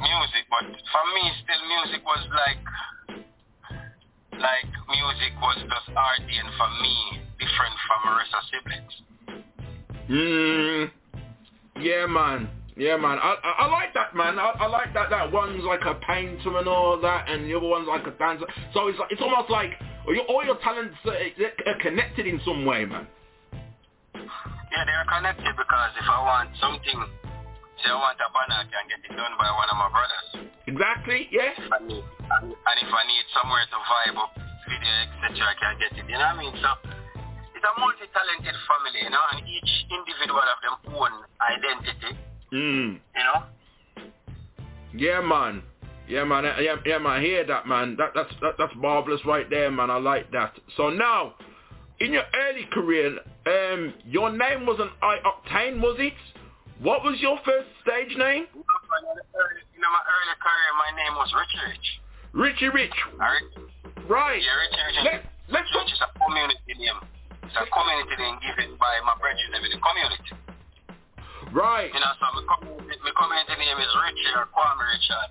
music, 0.00 0.44
but 0.48 0.64
for 0.64 1.04
me, 1.12 1.24
still 1.44 1.62
music 1.68 2.02
was 2.04 2.24
like 2.32 2.60
like 4.42 4.66
music 4.90 5.32
was 5.40 5.58
just 5.62 5.96
art, 5.96 6.20
and 6.20 6.48
for 6.58 6.70
me, 6.82 7.22
different 7.38 7.74
from 7.86 8.00
the 8.04 8.12
rest 8.18 8.32
of 8.34 8.42
siblings. 8.50 8.94
Mm, 10.10 10.90
yeah, 11.80 12.06
man. 12.06 12.50
Yeah, 12.76 12.96
man. 12.96 13.18
I, 13.18 13.36
I, 13.42 13.50
I 13.64 13.66
like 13.70 13.94
that, 13.94 14.14
man. 14.16 14.38
I, 14.38 14.50
I 14.58 14.66
like 14.66 14.94
that. 14.94 15.10
That 15.10 15.30
one's 15.30 15.62
like 15.64 15.84
a 15.84 15.94
painter 16.06 16.58
and 16.58 16.66
all 16.66 17.00
that, 17.00 17.28
and 17.28 17.44
the 17.44 17.56
other 17.56 17.66
one's 17.66 17.86
like 17.86 18.06
a 18.06 18.12
dancer. 18.12 18.46
So 18.74 18.88
it's 18.88 18.98
like, 18.98 19.12
it's 19.12 19.20
almost 19.20 19.50
like 19.50 19.70
all 20.06 20.14
your, 20.14 20.24
all 20.24 20.44
your 20.44 20.56
talents 20.58 20.96
are, 21.04 21.12
are 21.12 21.78
connected 21.80 22.26
in 22.26 22.40
some 22.44 22.64
way, 22.64 22.84
man. 22.84 23.06
Yeah, 24.14 24.84
they're 24.86 25.04
connected 25.16 25.52
because 25.56 25.90
if 26.00 26.08
I 26.08 26.20
want 26.22 26.50
something, 26.60 27.31
say 27.80 27.88
I 27.88 27.96
want 27.96 28.20
a 28.20 28.28
banner, 28.28 28.60
I 28.60 28.66
can 28.68 28.84
get 28.90 29.00
it 29.00 29.14
done 29.16 29.34
by 29.40 29.48
one 29.48 29.68
of 29.72 29.76
my 29.80 29.88
brothers. 29.88 30.52
Exactly. 30.66 31.28
Yeah. 31.32 31.56
I 31.72 31.78
need, 31.80 32.04
and 32.04 32.76
if 32.80 32.90
I 32.92 33.02
need 33.08 33.26
somewhere 33.32 33.64
to 33.64 33.78
vibe 33.80 34.18
up, 34.20 34.32
video, 34.68 34.94
etc., 35.08 35.48
I 35.48 35.54
can 35.56 35.74
get 35.80 35.92
it. 35.96 36.06
You 36.06 36.18
know 36.20 36.28
what 36.28 36.36
I 36.36 36.42
mean? 36.42 36.54
So 36.60 36.70
it's 37.56 37.64
a 37.64 37.72
multi-talented 37.80 38.56
family, 38.68 39.00
you 39.02 39.10
know, 39.10 39.24
and 39.32 39.40
each 39.48 39.72
individual 39.90 40.42
have 40.42 40.60
their 40.62 40.76
own 40.94 41.12
identity. 41.40 42.10
Mm. 42.52 42.90
You 43.00 43.24
know? 43.26 43.40
Yeah, 44.94 45.20
man. 45.20 45.62
Yeah, 46.08 46.24
man. 46.24 46.44
Yeah, 46.44 46.76
yeah, 46.84 46.98
man. 46.98 47.12
I 47.18 47.20
hear 47.20 47.46
that, 47.46 47.66
man. 47.66 47.96
That, 47.96 48.10
that's 48.14 48.32
that, 48.40 48.54
that's 48.58 48.72
marvelous 48.76 49.20
right 49.24 49.48
there, 49.48 49.70
man. 49.70 49.90
I 49.90 49.98
like 49.98 50.30
that. 50.32 50.52
So 50.76 50.90
now, 50.90 51.34
in 52.00 52.12
your 52.12 52.24
early 52.34 52.66
career, 52.72 53.18
um, 53.46 53.94
your 54.04 54.30
name 54.30 54.66
wasn't 54.66 54.90
I-Octane, 55.00 55.80
was 55.80 55.96
it? 55.98 56.12
What 56.82 57.06
was 57.06 57.14
your 57.22 57.38
first 57.46 57.70
stage 57.86 58.10
name? 58.18 58.50
In 58.50 58.58
my 58.58 60.02
early 60.02 60.36
career, 60.42 60.70
my 60.74 60.90
name 60.98 61.14
was 61.14 61.30
Richie 61.30 61.62
Rich. 61.70 61.86
Richie 62.34 62.74
Rich. 62.74 62.98
Right. 64.10 64.42
Yeah, 64.42 64.58
Richie 64.66 64.82
Rich. 64.90 64.98
Let, 65.06 65.18
let's 65.46 65.70
Richie 65.70 65.78
Rich 65.78 65.94
is 65.94 66.02
a 66.02 66.10
community 66.18 66.74
name. 66.74 66.98
It's 67.46 67.54
a 67.54 67.70
community 67.70 68.18
name 68.18 68.34
given 68.42 68.74
by 68.82 68.98
my 69.06 69.14
brethren 69.14 69.54
in 69.54 69.62
the 69.62 69.78
community. 69.78 70.34
Right. 71.54 71.86
You 71.94 72.02
know, 72.02 72.12
so 72.18 72.26
my 72.34 72.42
community, 72.50 72.98
my 73.06 73.14
community 73.14 73.62
name 73.62 73.78
is 73.78 73.92
Richie 74.02 74.34
or 74.34 74.50
Kwame 74.50 74.82
Richard. 74.82 75.30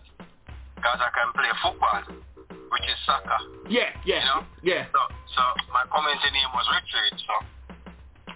Because 0.79 1.03
I 1.03 1.11
can 1.11 1.35
play 1.35 1.51
football, 1.59 2.15
which 2.47 2.85
is 2.87 2.95
soccer. 3.03 3.67
Yeah, 3.67 3.91
yeah. 4.07 4.23
You 4.23 4.27
know? 4.31 4.41
Yeah. 4.63 4.87
So, 4.95 5.01
so 5.35 5.43
my 5.75 5.83
community 5.91 6.31
name 6.31 6.51
was 6.55 6.63
Richard. 6.79 7.11
So, 7.27 7.33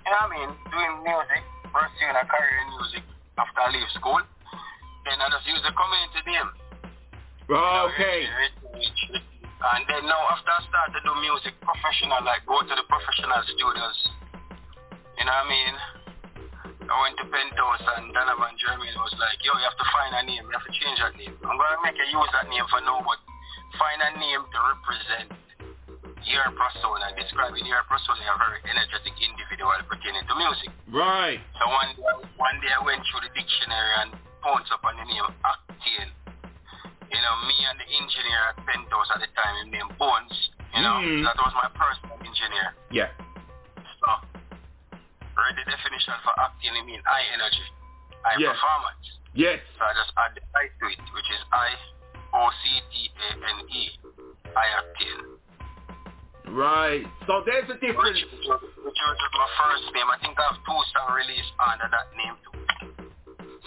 you 0.04 0.12
know 0.12 0.20
what 0.20 0.36
I 0.36 0.36
mean? 0.36 0.52
Doing 0.68 0.94
music, 1.08 1.44
pursuing 1.76 2.16
a 2.16 2.24
career 2.24 2.56
in 2.64 2.68
music 2.80 3.04
after 3.36 3.60
I 3.60 3.68
leave 3.76 3.92
school. 4.00 4.24
Then 5.04 5.20
I 5.20 5.28
just 5.28 5.44
use 5.44 5.60
the 5.60 5.76
community 5.76 6.24
name. 6.24 6.50
Oh, 7.52 7.92
okay. 7.92 8.24
And 8.24 9.84
then 9.92 10.08
now 10.08 10.24
after 10.32 10.56
I 10.56 10.60
start 10.72 10.90
to 10.96 11.02
do 11.04 11.12
music 11.20 11.60
professional, 11.60 12.24
like 12.24 12.48
go 12.48 12.64
to 12.64 12.74
the 12.74 12.86
professional 12.88 13.44
studios, 13.44 14.00
you 15.20 15.28
know 15.28 15.36
what 15.36 15.46
I 15.46 15.52
mean? 15.52 15.76
I 16.86 16.96
went 17.02 17.18
to 17.18 17.26
Penthouse 17.28 17.86
and 17.98 18.14
Donovan 18.14 18.56
Germain 18.62 18.94
was 19.02 19.14
like, 19.18 19.42
yo, 19.42 19.58
you 19.58 19.66
have 19.66 19.78
to 19.78 19.88
find 19.90 20.12
a 20.16 20.22
name, 20.22 20.46
you 20.46 20.54
have 20.54 20.66
to 20.70 20.76
change 20.80 21.02
that 21.02 21.18
name. 21.18 21.34
I'm 21.42 21.58
going 21.58 21.74
to 21.76 21.82
make 21.82 21.98
you 21.98 22.08
use 22.14 22.32
that 22.34 22.46
name 22.46 22.66
for 22.70 22.78
now, 22.86 23.02
but 23.02 23.20
find 23.82 24.00
a 24.06 24.12
name 24.22 24.46
to 24.46 24.58
represent 24.64 25.34
your 26.26 26.50
persona, 26.58 27.14
describing 27.18 27.66
your 27.66 27.82
persona, 27.90 28.22
a 28.34 28.38
very 28.42 28.60
energetic 28.70 29.14
individual 29.22 29.74
pertaining 29.90 30.26
to 30.26 30.34
music. 30.36 30.70
Right. 30.90 31.40
So 31.62 31.64
one 31.70 31.92
day, 31.96 32.14
one 32.38 32.58
day 32.62 32.72
I 32.74 32.82
went 32.84 33.02
through 33.10 33.26
the 33.30 33.32
dictionary 33.38 33.92
and 34.06 34.10
pounced 34.42 34.72
up 34.74 34.82
on 34.86 34.98
the 34.98 35.06
name 35.06 35.26
Octane. 35.46 36.12
You 37.10 37.22
know, 37.22 37.36
me 37.46 37.56
and 37.70 37.78
the 37.80 37.88
engineer 37.88 38.42
at 38.50 38.58
Penthouse 38.66 39.10
at 39.14 39.22
the 39.22 39.30
time, 39.38 39.54
his 39.64 39.70
name 39.72 39.90
Bones, 40.02 40.34
you 40.74 40.82
know, 40.82 40.98
Mm. 41.00 41.24
that 41.24 41.38
was 41.38 41.54
my 41.54 41.70
personal 41.78 42.18
engineer. 42.26 42.74
Yeah. 42.92 43.10
So, 44.02 44.08
read 45.38 45.56
the 45.56 45.66
definition 45.70 46.14
for 46.26 46.34
octane, 46.42 46.74
I 46.76 46.82
mean 46.84 47.02
high 47.06 47.26
energy, 47.34 47.64
high 48.26 48.36
Yeah. 48.42 48.52
performance. 48.58 49.06
Yes. 49.34 49.60
So 49.78 49.86
I 49.86 49.94
just 49.94 50.12
add 50.18 50.32
the 50.36 50.42
I 50.58 50.68
to 50.68 50.86
it, 50.90 51.00
which 51.14 51.30
is 51.30 51.42
I 51.54 51.70
O 52.34 52.50
C 52.64 52.82
T 52.92 53.12
A 53.16 53.30
N 53.48 53.58
E, 53.70 54.00
I 54.56 54.66
acting. 54.80 55.35
Right. 56.50 57.04
So 57.28 57.44
there's 57.46 57.70
a 57.70 57.74
difference. 57.80 58.22
Which, 58.22 58.32
which, 58.32 58.48
was- 58.48 58.62
which 58.86 59.00
was 59.02 59.16
just 59.18 59.36
my 59.36 59.50
first 59.60 59.86
name. 59.94 60.08
I 60.10 60.18
think 60.22 60.38
I 60.40 60.44
have 60.54 60.60
two 60.62 60.82
songs 60.94 61.14
released 61.16 61.54
under 61.60 61.88
that 61.90 62.08
name 62.16 62.36
too. 62.46 62.54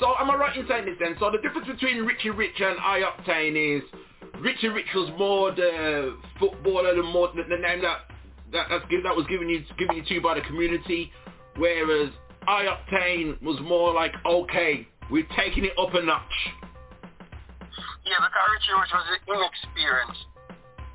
So 0.00 0.14
am 0.18 0.30
I 0.30 0.36
right 0.36 0.56
in 0.56 0.66
saying 0.68 0.84
this 0.86 0.94
then? 1.00 1.16
So 1.18 1.30
the 1.30 1.38
difference 1.42 1.66
between 1.66 2.04
Richie 2.06 2.30
Rich 2.30 2.60
and 2.60 2.78
I-Octane 2.78 3.56
is 3.78 3.82
Richie 4.40 4.68
Rich 4.68 4.86
was 4.94 5.10
more 5.18 5.50
the 5.50 6.16
footballer, 6.38 6.94
the 6.94 7.02
more 7.02 7.28
the, 7.34 7.42
the 7.48 7.56
name 7.60 7.82
that 7.82 8.06
that 8.52 8.68
that 8.70 9.16
was 9.16 9.26
given 9.28 9.48
you 9.48 9.64
given 9.76 9.96
you 9.96 10.04
to 10.04 10.14
you 10.14 10.20
by 10.22 10.34
the 10.34 10.40
community, 10.42 11.10
whereas 11.56 12.10
I-Octane 12.46 13.42
was 13.42 13.58
more 13.60 13.92
like 13.92 14.12
okay, 14.24 14.86
we're 15.10 15.26
taking 15.36 15.64
it 15.64 15.72
up 15.78 15.92
a 15.94 16.00
notch. 16.02 16.22
Yeah, 18.06 18.22
because 18.22 18.46
Richie 18.54 18.72
Rich 18.78 18.92
was 18.94 19.06
an 19.10 19.18
inexperienced 19.34 20.24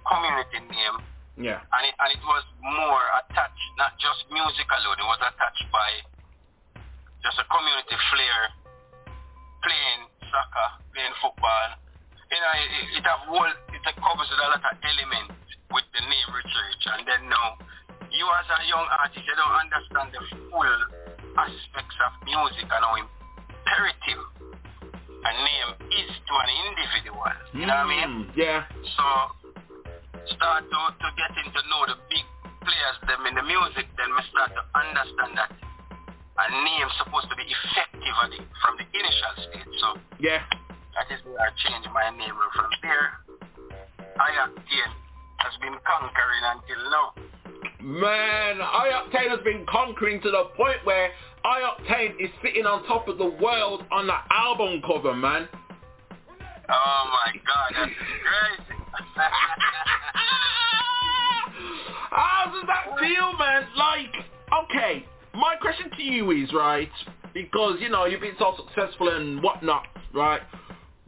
community 0.07 0.59
name. 0.71 0.97
Yeah. 1.37 1.59
And 1.73 1.83
it, 1.89 1.95
and 1.97 2.09
it 2.13 2.23
was 2.23 2.45
more 2.61 3.03
attached, 3.17 3.67
not 3.81 3.97
just 3.97 4.29
music 4.29 4.69
alone, 4.69 5.01
it 5.01 5.07
was 5.09 5.21
attached 5.21 5.65
by 5.73 5.89
just 7.25 7.41
a 7.41 7.45
community 7.49 7.97
flair, 8.13 8.39
playing 9.65 10.01
soccer, 10.29 10.69
playing 10.93 11.15
football. 11.23 11.69
You 12.29 12.37
know, 12.37 12.53
it, 12.57 12.69
it, 12.69 12.85
it, 13.01 13.03
have 13.05 13.25
whole, 13.25 13.45
it 13.49 13.83
covers 13.97 14.29
a 14.29 14.37
lot 14.45 14.57
of 14.57 14.61
elements 14.61 15.33
with 15.73 15.85
the 15.93 16.01
name 16.05 16.29
Richie 16.37 16.61
Rich. 16.69 16.85
And 16.93 17.01
then 17.05 17.21
now, 17.29 17.57
you 18.13 18.25
as 18.29 18.47
a 18.53 18.59
young 18.69 18.85
artist, 19.01 19.25
you 19.25 19.33
don't 19.33 19.57
understand 19.57 20.13
the 20.13 20.21
full 20.53 20.73
aspects 21.37 21.97
of 22.05 22.11
music 22.29 22.69
and 22.69 22.83
how 22.85 22.93
imperative 22.93 24.21
a 25.23 25.31
name 25.33 25.69
is 25.97 26.11
to 26.13 26.33
an 26.35 26.49
individual. 26.69 27.25
You 27.57 27.65
know 27.65 27.73
what 27.73 27.89
I 27.89 28.05
mean? 28.05 28.09
Mm, 28.09 28.37
Yeah. 28.37 28.65
So 28.69 29.05
start 30.35 30.63
to, 30.67 30.79
to 30.95 31.07
getting 31.19 31.47
to 31.51 31.61
know 31.67 31.81
the 31.91 31.97
big 32.07 32.25
players 32.63 32.97
them 33.07 33.27
in 33.27 33.35
the 33.35 33.43
music, 33.43 33.87
then 33.99 34.09
we 34.15 34.21
start 34.31 34.51
to 34.55 34.63
understand 34.77 35.35
that 35.35 35.51
a 35.53 36.45
name 36.49 36.87
supposed 36.97 37.29
to 37.29 37.35
be 37.37 37.45
effective 37.45 38.15
the, 38.31 38.39
from 38.63 38.73
the 38.79 38.85
initial 38.89 39.33
stage. 39.47 39.73
So 39.83 39.87
Yeah. 40.19 40.41
that 40.97 41.07
is 41.13 41.21
where 41.27 41.37
I 41.37 41.51
changed 41.61 41.89
my 41.93 42.09
name 42.15 42.33
from 42.55 42.69
there. 42.81 43.19
I 44.17 44.29
Octane 44.47 44.93
has 45.43 45.53
been 45.61 45.77
conquering 45.83 46.43
until 46.55 46.81
now. 46.89 47.07
Man, 47.83 48.61
I-Octane 48.61 49.29
has 49.29 49.43
been 49.43 49.65
conquering 49.67 50.21
to 50.21 50.31
the 50.31 50.45
point 50.55 50.77
where 50.85 51.09
I-Octane 51.43 52.15
is 52.19 52.29
sitting 52.41 52.65
on 52.65 52.85
top 52.87 53.07
of 53.09 53.17
the 53.17 53.27
world 53.27 53.83
on 53.91 54.07
the 54.07 54.15
album 54.31 54.81
cover, 54.87 55.13
man. 55.13 55.49
Oh 56.69 57.03
my 57.11 57.33
god, 57.45 57.73
that's 57.75 57.91
crazy. 57.91 58.72
How 62.11 62.51
does 62.53 62.63
that 62.67 62.99
feel, 62.99 63.33
man? 63.37 63.65
Like, 63.75 64.13
okay, 64.65 65.05
my 65.33 65.55
question 65.55 65.89
to 65.97 66.03
you 66.03 66.31
is, 66.31 66.53
right, 66.53 66.91
because, 67.33 67.77
you 67.79 67.89
know, 67.89 68.05
you've 68.05 68.21
been 68.21 68.35
so 68.37 68.53
successful 68.57 69.09
and 69.09 69.41
whatnot, 69.41 69.87
right? 70.13 70.41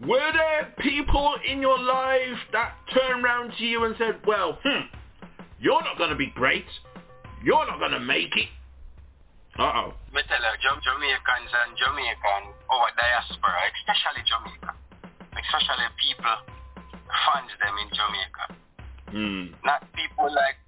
Were 0.02 0.32
there 0.34 0.74
people 0.80 1.36
in 1.50 1.62
your 1.62 1.80
life 1.80 2.38
that 2.52 2.74
turned 2.94 3.24
around 3.24 3.54
to 3.58 3.64
you 3.64 3.86
and 3.86 3.96
said, 3.98 4.20
well, 4.28 4.60
hmm, 4.64 4.82
you're 5.60 5.84
not 5.84 5.98
going 5.98 6.10
to 6.10 6.16
be 6.16 6.32
great. 6.36 6.66
You're 7.44 7.66
not 7.66 7.80
going 7.80 7.92
to 7.92 8.00
make 8.00 8.36
it. 8.36 8.50
Uh-oh. 9.58 9.94
Me 10.12 10.20
tell 10.28 10.44
you, 10.44 10.72
Jamaicans 10.84 11.52
and 11.64 11.80
Jamaican, 11.80 12.44
our 12.68 12.92
diaspora, 13.00 13.72
especially 13.72 14.28
Jamaica, 14.28 14.76
especially 15.32 15.88
people, 15.96 16.36
fans 17.24 17.52
them 17.62 17.76
in 17.80 17.90
Jamaica. 17.96 18.46
Hmm. 19.12 19.46
Not 19.64 19.88
people 19.96 20.28
like 20.28 20.60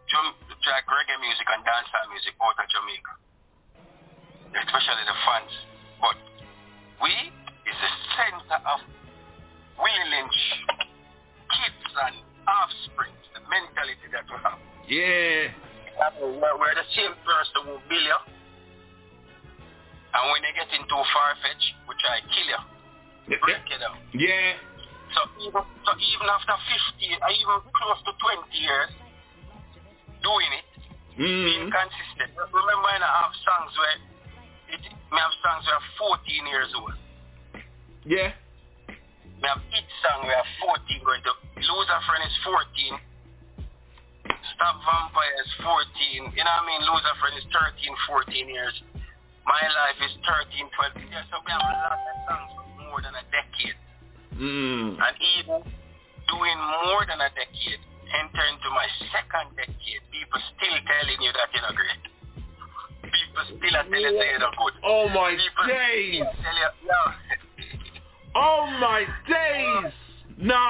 like 0.68 0.88
reggae 0.88 1.18
music 1.24 1.48
and 1.48 1.64
dancehall 1.64 2.08
music 2.12 2.36
out 2.44 2.58
of 2.60 2.68
Jamaica. 2.68 3.14
Especially 4.52 5.04
the 5.08 5.18
fans. 5.24 5.54
But 6.00 6.18
we 7.00 7.14
is 7.68 7.78
the 7.78 7.92
center 8.16 8.60
of 8.68 8.80
Willie 9.80 10.08
Lynch, 10.12 10.40
kids 11.50 11.92
and 12.08 12.16
offspring, 12.48 13.16
the 13.32 13.42
mentality 13.48 14.08
that 14.12 14.28
we 14.28 14.38
have. 14.44 14.60
Yeah. 14.88 15.56
We're, 16.22 16.78
the 16.78 16.88
same 16.94 17.16
person 17.26 17.60
who 17.66 17.82
bill 17.90 18.06
you. 18.06 18.20
And 20.14 20.24
when 20.32 20.40
they 20.46 20.54
get 20.54 20.70
into 20.72 20.94
far-fetched, 20.94 21.70
we 21.90 21.94
try 22.00 22.22
to 22.22 22.28
kill 22.28 22.50
you. 22.54 22.62
Break 23.40 23.66
you 23.72 23.80
down. 23.82 23.98
Yeah. 24.14 24.56
So 25.16 25.22
even, 25.42 25.64
so 25.86 25.92
even 25.96 26.28
after 26.28 26.56
50, 27.00 27.16
or 27.22 27.32
even 27.32 27.58
close 27.72 28.00
to 28.06 28.12
20 28.18 28.52
years 28.58 28.92
doing 30.24 30.52
it, 30.58 30.66
being 31.18 31.68
Mm. 31.68 31.74
consistent. 31.74 32.32
Remember, 32.38 32.88
I 32.94 33.22
have 33.24 33.34
songs 33.42 33.72
where 33.78 33.98
it, 34.76 34.82
me 34.84 35.18
have 35.18 35.34
songs 35.42 35.66
where 35.66 35.78
I'm 35.80 35.88
14 35.98 36.46
years 36.48 36.70
old. 36.76 36.94
Yeah. 38.06 38.34
Me 39.42 39.48
have 39.48 39.62
each 39.74 39.92
song 40.04 40.28
where 40.28 40.38
I'm 40.38 40.52
14 40.62 41.04
going 41.04 41.24
to 41.24 41.34
Lose 41.58 41.90
a 41.90 42.00
Friend 42.06 42.22
is 42.22 42.38
14. 42.44 43.00
Stop 44.54 44.76
Vampire 44.86 45.36
is 45.42 45.52
14. 45.64 46.38
You 46.38 46.44
know 46.44 46.54
what 46.54 46.64
I 46.64 46.70
mean? 46.70 46.82
Lose 46.86 47.06
a 47.06 47.16
Friend 47.18 47.34
is 47.38 47.46
13, 47.50 47.96
14 48.06 48.50
years. 48.50 48.76
My 49.46 49.58
Life 49.58 50.00
is 50.06 50.14
13, 50.22 50.70
12 50.70 51.10
years. 51.10 51.26
So 51.34 51.42
we 51.42 51.50
have 51.50 51.62
a 51.66 51.74
lot 51.82 51.98
of 51.98 52.18
songs 52.30 52.50
for 52.54 52.66
more 52.86 53.02
than 53.02 53.16
a 53.18 53.26
decade. 53.34 53.78
Mm. 54.38 54.98
And 55.02 55.16
even 55.42 55.60
doing 56.30 56.60
more 56.86 57.04
than 57.10 57.18
a 57.22 57.30
decade, 57.34 57.82
enter 58.14 58.46
into 58.54 58.70
my 58.70 58.88
second 59.10 59.56
decade, 59.58 60.02
people 60.14 60.40
still 60.54 60.78
telling 60.86 61.20
you 61.22 61.32
that 61.34 61.48
you're 61.54 61.66
not 61.66 61.76
great. 61.76 62.04
People 63.08 63.44
still 63.58 63.76
are 63.76 63.88
telling 63.90 64.14
you 64.14 64.22
you're 64.22 64.40
not 64.40 64.54
good. 64.54 64.76
Oh 64.86 65.10
my 65.10 65.34
People 65.34 65.66
days. 65.68 66.22
you, 66.22 66.28
yeah. 66.86 67.12
Oh 68.36 68.70
my 68.78 69.02
days. 69.26 69.94
Nah. 70.38 70.70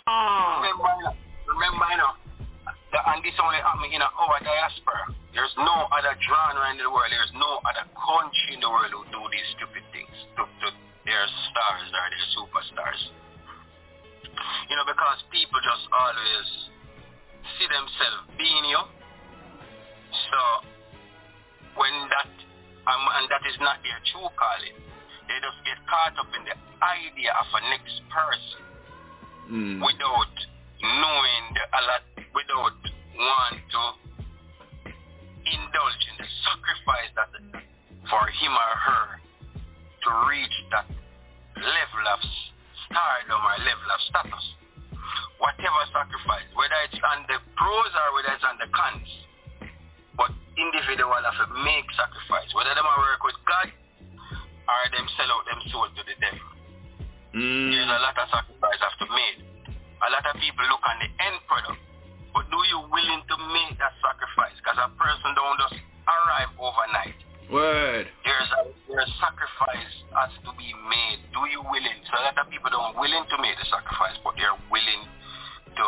Remember, 0.63 1.11
remember, 1.51 1.85
you 1.91 1.99
know, 1.99 2.13
that, 2.95 3.03
and 3.11 3.19
this 3.19 3.35
only 3.43 3.59
happened 3.59 3.91
in 3.91 3.99
our 3.99 4.39
diaspora. 4.39 5.11
There's 5.35 5.51
no 5.59 5.91
other 5.91 6.15
genre 6.15 6.71
in 6.71 6.79
the 6.79 6.87
world. 6.87 7.11
There's 7.11 7.35
no 7.35 7.59
other 7.67 7.83
country 7.91 8.55
in 8.55 8.63
the 8.63 8.71
world 8.71 8.95
who 8.95 9.03
do 9.11 9.21
these 9.27 9.43
stupid 9.59 9.83
things 9.91 10.15
to, 10.39 10.47
to 10.47 10.67
their 11.03 11.25
stars 11.51 11.87
or 11.91 12.05
their 12.07 12.25
superstars. 12.31 13.01
You 14.69 14.75
know, 14.75 14.85
because 14.85 15.19
people 15.31 15.59
just 15.63 15.85
always 15.91 16.47
see 17.57 17.67
themselves 17.67 18.27
being 18.37 18.65
you. 18.69 18.81
So 20.31 20.41
when 21.75 21.95
that, 22.11 22.31
um, 22.87 23.03
and 23.21 23.25
that 23.31 23.43
is 23.47 23.57
not 23.59 23.79
their 23.83 23.99
true 24.11 24.27
calling, 24.35 24.77
they 25.27 25.37
just 25.43 25.59
get 25.67 25.79
caught 25.87 26.15
up 26.19 26.31
in 26.35 26.43
the 26.47 26.55
idea 26.83 27.31
of 27.35 27.47
a 27.51 27.61
next 27.71 27.99
person 28.09 28.67
Mm. 29.47 29.79
without 29.79 30.35
knowing 30.83 31.43
the 31.55 31.63
a 31.71 31.81
lot, 31.87 32.03
without 32.35 32.75
want 33.15 33.63
to 33.71 33.83
indulge 35.47 36.03
in 36.11 36.15
the 36.19 36.27
sacrifice 36.43 37.11
that 37.15 37.31
for 38.11 38.27
him 38.27 38.51
or 38.51 38.73
her 38.75 39.05
to 40.03 40.09
reach 40.27 40.57
that 40.71 40.87
level 41.55 42.03
of 42.11 42.19
s- 42.77 42.85
stardom 42.85 43.41
or 43.41 43.57
level 43.65 43.89
of 43.89 44.01
status. 44.05 44.45
Whatever 45.41 45.81
sacrifice, 45.93 46.49
whether 46.53 46.77
it's 46.89 46.99
on 47.01 47.25
the 47.29 47.37
pros 47.57 47.91
or 47.93 48.07
whether 48.17 48.33
it's 48.33 48.45
on 48.45 48.57
the 48.57 48.69
cons, 48.73 49.09
but 50.17 50.33
individual 50.57 51.13
have 51.13 51.37
to 51.37 51.47
make 51.61 51.85
sacrifice, 51.93 52.49
whether 52.57 52.73
them 52.73 52.85
are 52.85 52.99
work 53.01 53.21
with 53.25 53.37
God 53.45 53.69
or 53.69 54.81
them 54.93 55.05
sell 55.15 55.29
out 55.29 55.45
them 55.45 55.61
soul 55.69 55.87
to 55.93 56.01
the 56.05 56.15
devil. 56.17 56.49
Mm. 57.37 57.69
There's 57.69 57.91
a 57.93 58.01
lot 58.01 58.17
of 58.17 58.27
sacrifice 58.33 58.79
have 58.81 58.97
to 58.97 59.07
made. 59.13 59.39
A 60.01 60.09
lot 60.09 60.25
of 60.25 60.35
people 60.41 60.65
look 60.69 60.81
on 60.85 60.97
the 61.01 61.09
end 61.21 61.37
product. 61.45 61.81
But 62.33 62.49
do 62.49 62.59
you 62.69 62.79
willing 62.89 63.23
to 63.29 63.35
make 63.53 63.77
that 63.77 63.93
sacrifice? 64.01 64.57
Because 64.61 64.77
a 64.77 64.89
person 64.97 65.33
don't 65.33 65.57
just 65.69 65.77
arrive 66.05 66.51
overnight. 66.57 67.17
Word. 67.47 68.07
There's 68.27 68.49
a, 68.59 68.61
there's 68.91 69.11
sacrifice 69.23 69.93
has 70.11 70.33
to 70.43 70.51
be 70.59 70.67
made. 70.91 71.23
Do 71.31 71.47
you 71.47 71.63
willing? 71.63 71.99
So 72.11 72.19
a 72.19 72.27
lot 72.27 72.35
of 72.35 72.51
people 72.51 72.67
don't 72.67 72.99
willing 72.99 73.23
to 73.23 73.37
make 73.39 73.55
the 73.55 73.67
sacrifice, 73.71 74.19
but 74.19 74.35
they're 74.35 74.57
willing 74.67 75.03
to 75.79 75.85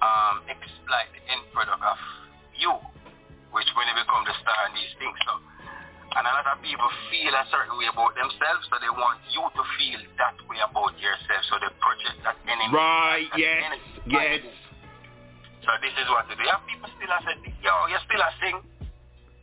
um, 0.00 0.36
exploit 0.48 1.08
the 1.12 1.20
end 1.28 1.44
product 1.52 1.84
of 1.84 2.00
you, 2.56 2.72
which 3.52 3.68
when 3.76 3.84
they 3.92 3.96
become 4.00 4.24
the 4.24 4.32
star 4.40 4.60
and 4.68 4.74
these 4.76 4.94
things. 4.96 5.16
So, 5.28 5.36
and 6.16 6.24
a 6.24 6.32
lot 6.32 6.48
of 6.48 6.64
people 6.64 6.88
feel 7.12 7.32
a 7.36 7.44
certain 7.52 7.76
way 7.76 7.86
about 7.92 8.16
themselves, 8.16 8.64
so 8.72 8.80
they 8.80 8.90
want 8.90 9.20
you 9.36 9.44
to 9.44 9.62
feel 9.76 10.00
that 10.16 10.36
way 10.48 10.64
about 10.64 10.96
yourself. 10.96 11.42
So 11.52 11.60
they 11.60 11.68
project 11.76 12.24
that 12.24 12.40
enemy. 12.48 12.72
Right. 12.72 13.28
that 13.30 13.38
Yes. 13.38 13.68
enemy. 13.68 13.84
Yes. 14.08 14.42
So 15.60 15.70
this 15.84 15.92
is 15.92 16.08
what 16.08 16.24
to 16.24 16.34
do. 16.34 16.40
You 16.40 16.50
have 16.56 16.64
people 16.64 16.88
still 16.96 17.12
a 17.12 17.20
say, 17.20 17.36
yo, 17.60 17.74
you 17.92 18.00
still 18.08 18.24
a 18.24 18.30
sing. 18.40 18.58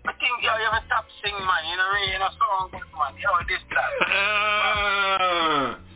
I 0.08 0.16
think, 0.16 0.40
yo, 0.40 0.56
you 0.56 0.68
ever 0.72 0.80
stop 0.88 1.04
sing, 1.20 1.36
man. 1.36 1.62
You 1.68 1.76
know, 1.76 1.88
really, 1.92 2.16
you 2.16 2.20
know, 2.24 2.32
song, 2.40 2.72
man. 2.72 3.12
Yo, 3.20 3.28
this, 3.52 3.60
that. 3.76 3.92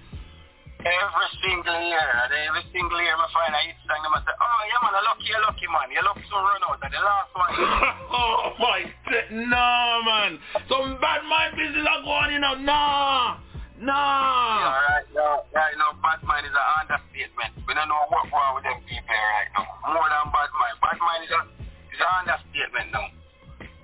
Every 0.82 1.30
single 1.46 1.78
year, 1.78 2.10
and 2.26 2.34
every 2.50 2.66
single 2.74 2.98
year, 2.98 3.14
I 3.14 3.30
find 3.30 3.54
a 3.54 3.62
hit 3.70 3.78
song, 3.86 4.02
them 4.02 4.18
I 4.18 4.26
say, 4.26 4.34
oh, 4.34 4.62
yeah, 4.66 4.82
man, 4.82 4.98
I 4.98 5.06
lucky, 5.06 5.30
you 5.30 5.38
lucky, 5.46 5.70
man. 5.70 5.94
You 5.94 6.02
luck 6.02 6.18
so 6.26 6.42
run 6.42 6.58
out. 6.66 6.82
And 6.82 6.90
the 6.90 6.98
last 6.98 7.30
one, 7.38 7.54
oh 8.18 8.58
my 8.58 8.90
no 9.30 10.02
man. 10.06 10.40
Some 10.68 10.98
bad 11.00 11.22
mind 11.30 11.56
business 11.56 11.86
are 11.86 12.02
going 12.02 12.18
on, 12.18 12.34
you 12.34 12.40
know. 12.40 12.56
Nah. 12.66 13.38
Nah. 13.80 14.31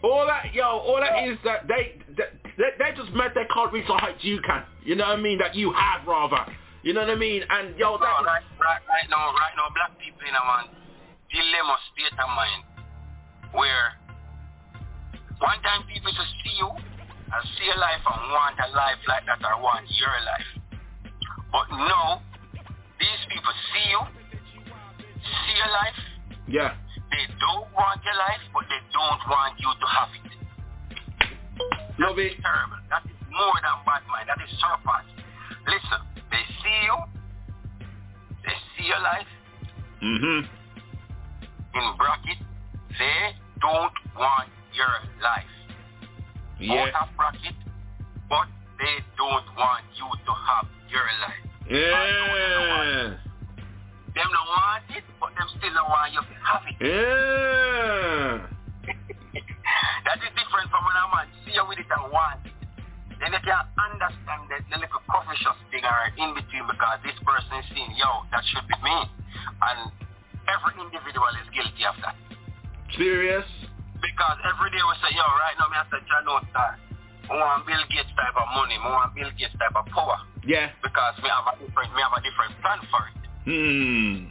All 0.04 0.26
that, 0.28 0.54
yo, 0.54 0.64
all 0.64 1.00
that 1.02 1.14
oh. 1.16 1.32
is 1.32 1.38
that 1.44 1.68
they, 1.68 1.98
they, 2.16 2.70
they, 2.78 2.92
just 2.96 3.12
meant 3.14 3.34
they 3.34 3.50
can't 3.54 3.74
reach 3.74 3.88
the 3.88 3.98
heights 3.98 4.22
you 4.22 4.40
can. 4.46 4.64
You 4.86 4.96
know 4.96 5.06
what 5.10 5.18
I 5.18 5.22
mean? 5.22 5.40
That 5.40 5.56
you 5.56 5.74
have, 5.74 6.06
rather. 6.08 6.46
You 6.84 6.94
know 6.94 7.02
what 7.02 7.10
I 7.10 7.16
mean? 7.16 7.42
And 7.50 7.76
yo, 7.78 7.98
that 7.98 8.06
no, 8.06 8.26
right, 8.26 8.46
right, 8.62 8.82
right 8.88 9.08
now, 9.10 9.34
right 9.34 9.56
now, 9.58 9.74
black 9.74 9.98
people 9.98 10.22
in 10.22 10.34
a 10.38 10.44
one 10.46 10.70
dilemma 11.34 11.76
state 11.92 12.14
of 12.14 12.30
mind 12.32 12.64
where 13.52 13.98
one 15.40 15.60
time 15.62 15.84
people 15.92 16.12
just 16.14 16.32
see 16.46 16.56
you 16.58 16.70
and 16.70 17.42
see 17.58 17.68
a 17.74 17.78
life 17.78 18.02
and 18.06 18.32
want 18.32 18.56
a 18.62 18.70
life 18.72 19.02
like 19.08 19.26
that 19.26 19.42
or 19.44 19.62
want 19.62 19.84
your 20.00 20.16
life. 20.24 20.50
But 21.52 21.68
no, 21.76 22.22
these 23.00 23.24
people 23.28 23.54
see 23.74 23.86
you, 23.92 24.02
see 25.20 25.56
your 25.58 25.72
life. 25.74 26.00
Yeah. 26.48 26.87
They 27.12 27.26
don't 27.40 27.68
want 27.74 28.04
your 28.04 28.18
life, 28.18 28.44
but 28.54 28.64
they 28.70 28.82
don't 28.92 29.22
want 29.30 29.60
you 29.60 29.72
to 29.72 29.88
have 29.88 30.12
it. 30.16 30.28
That 32.00 32.14
is 32.20 32.34
terrible. 32.44 32.82
That 32.90 33.04
is 33.06 33.18
more 33.32 33.58
than 33.64 33.78
bad 33.86 34.04
mind. 34.12 34.30
That 34.30 34.38
is 34.44 34.52
surpass. 34.60 35.06
Listen, 35.66 36.02
they 36.30 36.44
see 36.62 36.78
you, 36.86 36.98
they 38.44 38.56
see 38.78 38.88
your 38.88 39.00
life. 39.00 39.28
Mm-hmm. 40.04 40.46
In 41.78 41.98
bracket, 41.98 42.40
they 43.00 43.34
don't 43.62 43.98
want 44.16 44.50
your 44.74 44.94
life. 45.22 45.52
Yeah. 46.60 46.92
Out 46.94 47.08
of 47.08 47.16
bracket, 47.18 47.56
but 48.30 48.48
they 48.80 49.04
don't 49.18 49.46
want 49.58 49.84
you 49.96 50.06
to 50.06 50.34
have 50.34 50.68
your 50.90 51.08
life. 51.22 51.44
Yeah. 51.70 53.27
Them 54.18 54.34
don't 54.34 54.50
want 54.50 54.90
it, 54.98 55.06
but 55.22 55.30
them 55.38 55.46
still 55.46 55.74
don't 55.78 55.94
want 55.94 56.10
you 56.10 56.26
to 56.26 56.36
have 56.42 56.66
it. 56.66 56.74
Yeah. 56.82 58.50
that 60.10 60.18
is 60.26 60.34
different 60.34 60.74
from 60.74 60.82
when 60.90 60.98
a 60.98 61.06
man 61.14 61.30
see 61.46 61.54
you 61.54 61.62
with 61.70 61.78
it 61.78 61.86
and 61.86 62.10
want 62.10 62.42
it. 62.42 62.58
Then 63.22 63.30
they 63.30 63.44
can 63.46 63.62
understand 63.78 64.50
that 64.50 64.66
the 64.74 64.78
little 64.82 65.06
cautious 65.06 65.62
thing 65.70 65.86
are 65.86 66.10
in 66.18 66.34
between 66.34 66.66
because 66.66 66.98
this 67.06 67.14
person 67.22 67.62
is 67.62 67.70
saying, 67.70 67.94
yo, 67.94 68.26
that 68.34 68.42
should 68.50 68.66
be 68.66 68.74
me. 68.82 68.98
And 69.62 69.94
every 70.50 70.74
individual 70.82 71.30
is 71.38 71.46
guilty 71.54 71.86
of 71.86 72.02
that. 72.02 72.18
Serious? 72.98 73.46
Because 74.02 74.38
every 74.50 74.74
day 74.74 74.82
we 74.82 74.98
say, 74.98 75.14
yo, 75.14 75.30
right 75.46 75.54
now 75.62 75.70
me 75.70 75.78
have 75.78 75.94
to 75.94 76.02
John 76.10 76.26
that. 76.58 76.82
I 77.30 77.38
want 77.38 77.70
Bill 77.70 77.86
Gates 77.94 78.10
type 78.18 78.34
of 78.34 78.50
money. 78.58 78.82
I 78.82 78.90
want 78.90 79.14
Bill 79.14 79.30
Gates 79.38 79.54
type 79.62 79.78
of 79.78 79.86
power. 79.94 80.26
Yeah. 80.42 80.74
Because 80.82 81.22
we 81.22 81.30
have 81.30 81.46
a 81.46 81.54
different, 81.62 81.94
we 81.94 82.02
have 82.02 82.18
a 82.18 82.22
different 82.26 82.58
plan 82.66 82.82
for 82.90 83.06
it. 83.14 83.27
Hmm. 83.48 84.28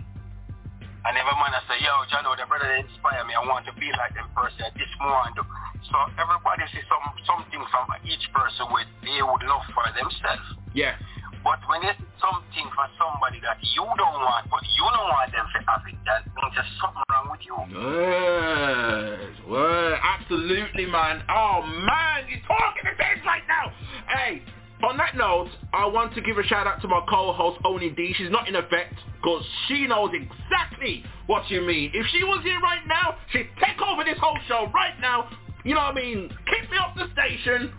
And 1.08 1.14
every 1.16 1.36
man 1.40 1.56
I 1.56 1.64
say, 1.64 1.80
yo, 1.80 2.04
John, 2.12 2.28
the 2.28 2.44
brother 2.44 2.68
that 2.68 2.84
inspire 2.84 3.24
me. 3.24 3.32
I 3.32 3.40
want 3.48 3.64
to 3.64 3.72
be 3.80 3.88
like 3.96 4.12
them 4.12 4.28
person. 4.36 4.68
This 4.76 4.92
do. 4.92 5.42
So 5.88 5.96
everybody 6.20 6.68
see 6.68 6.84
some 6.84 7.00
something 7.24 7.64
from 7.72 7.88
each 8.04 8.28
person 8.36 8.68
what 8.68 8.84
they 9.00 9.24
would 9.24 9.40
love 9.48 9.64
for 9.72 9.88
themselves. 9.96 10.60
Yeah. 10.76 11.00
But 11.40 11.64
when 11.64 11.80
it's 11.88 11.96
something 12.20 12.68
for 12.76 12.84
somebody 13.00 13.40
that 13.40 13.56
you 13.62 13.88
don't 13.88 14.18
want, 14.20 14.52
but 14.52 14.60
you 14.76 14.84
don't 14.84 15.08
want 15.08 15.32
them 15.32 15.46
to 15.48 15.58
have 15.64 15.80
it, 15.88 15.96
that 16.04 16.28
means 16.36 16.52
there's 16.52 16.74
something 16.76 17.06
wrong 17.08 17.32
with 17.32 17.40
you. 17.40 17.56
Yes. 17.72 19.32
Well, 19.48 19.96
absolutely, 19.96 20.92
man. 20.92 21.24
Oh, 21.32 21.64
man, 21.64 22.28
you're 22.28 22.44
talking 22.44 22.84
to 22.84 22.92
things 23.00 23.24
right 23.24 23.46
now. 23.48 23.72
Hey, 24.12 24.44
on 24.82 24.96
that 24.98 25.16
note, 25.16 25.48
I 25.72 25.86
want 25.86 26.14
to 26.14 26.20
give 26.20 26.36
a 26.36 26.42
shout 26.44 26.66
out 26.66 26.82
to 26.82 26.88
my 26.88 27.00
co-host 27.08 27.60
Oni 27.64 27.90
D. 27.90 28.14
She's 28.16 28.30
not 28.30 28.48
in 28.48 28.56
effect 28.56 28.94
because 29.16 29.42
she 29.68 29.86
knows 29.86 30.10
exactly 30.12 31.02
what 31.26 31.48
you 31.50 31.62
mean. 31.62 31.90
If 31.94 32.06
she 32.12 32.24
was 32.24 32.42
here 32.42 32.60
right 32.60 32.86
now, 32.86 33.16
she'd 33.32 33.48
take 33.58 33.80
over 33.80 34.04
this 34.04 34.18
whole 34.20 34.38
show 34.46 34.70
right 34.74 34.98
now. 35.00 35.30
You 35.64 35.74
know 35.74 35.80
what 35.80 35.96
I 35.96 36.00
mean? 36.00 36.28
Kick 36.46 36.70
me 36.70 36.76
off 36.76 36.96
the 36.96 37.08
station, 37.12 37.72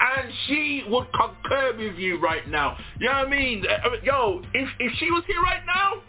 and 0.00 0.32
she 0.46 0.84
would 0.88 1.06
concur 1.12 1.76
with 1.76 1.96
you 1.96 2.18
right 2.18 2.48
now. 2.48 2.76
You 2.98 3.06
know 3.06 3.12
what 3.12 3.28
I 3.28 3.30
mean? 3.30 3.64
Uh, 3.68 3.88
uh 3.88 3.90
yo, 4.02 4.42
if 4.54 4.68
if 4.80 4.92
she 4.98 5.10
was 5.10 5.22
here 5.26 5.40
right 5.42 5.64
now, 5.66 6.02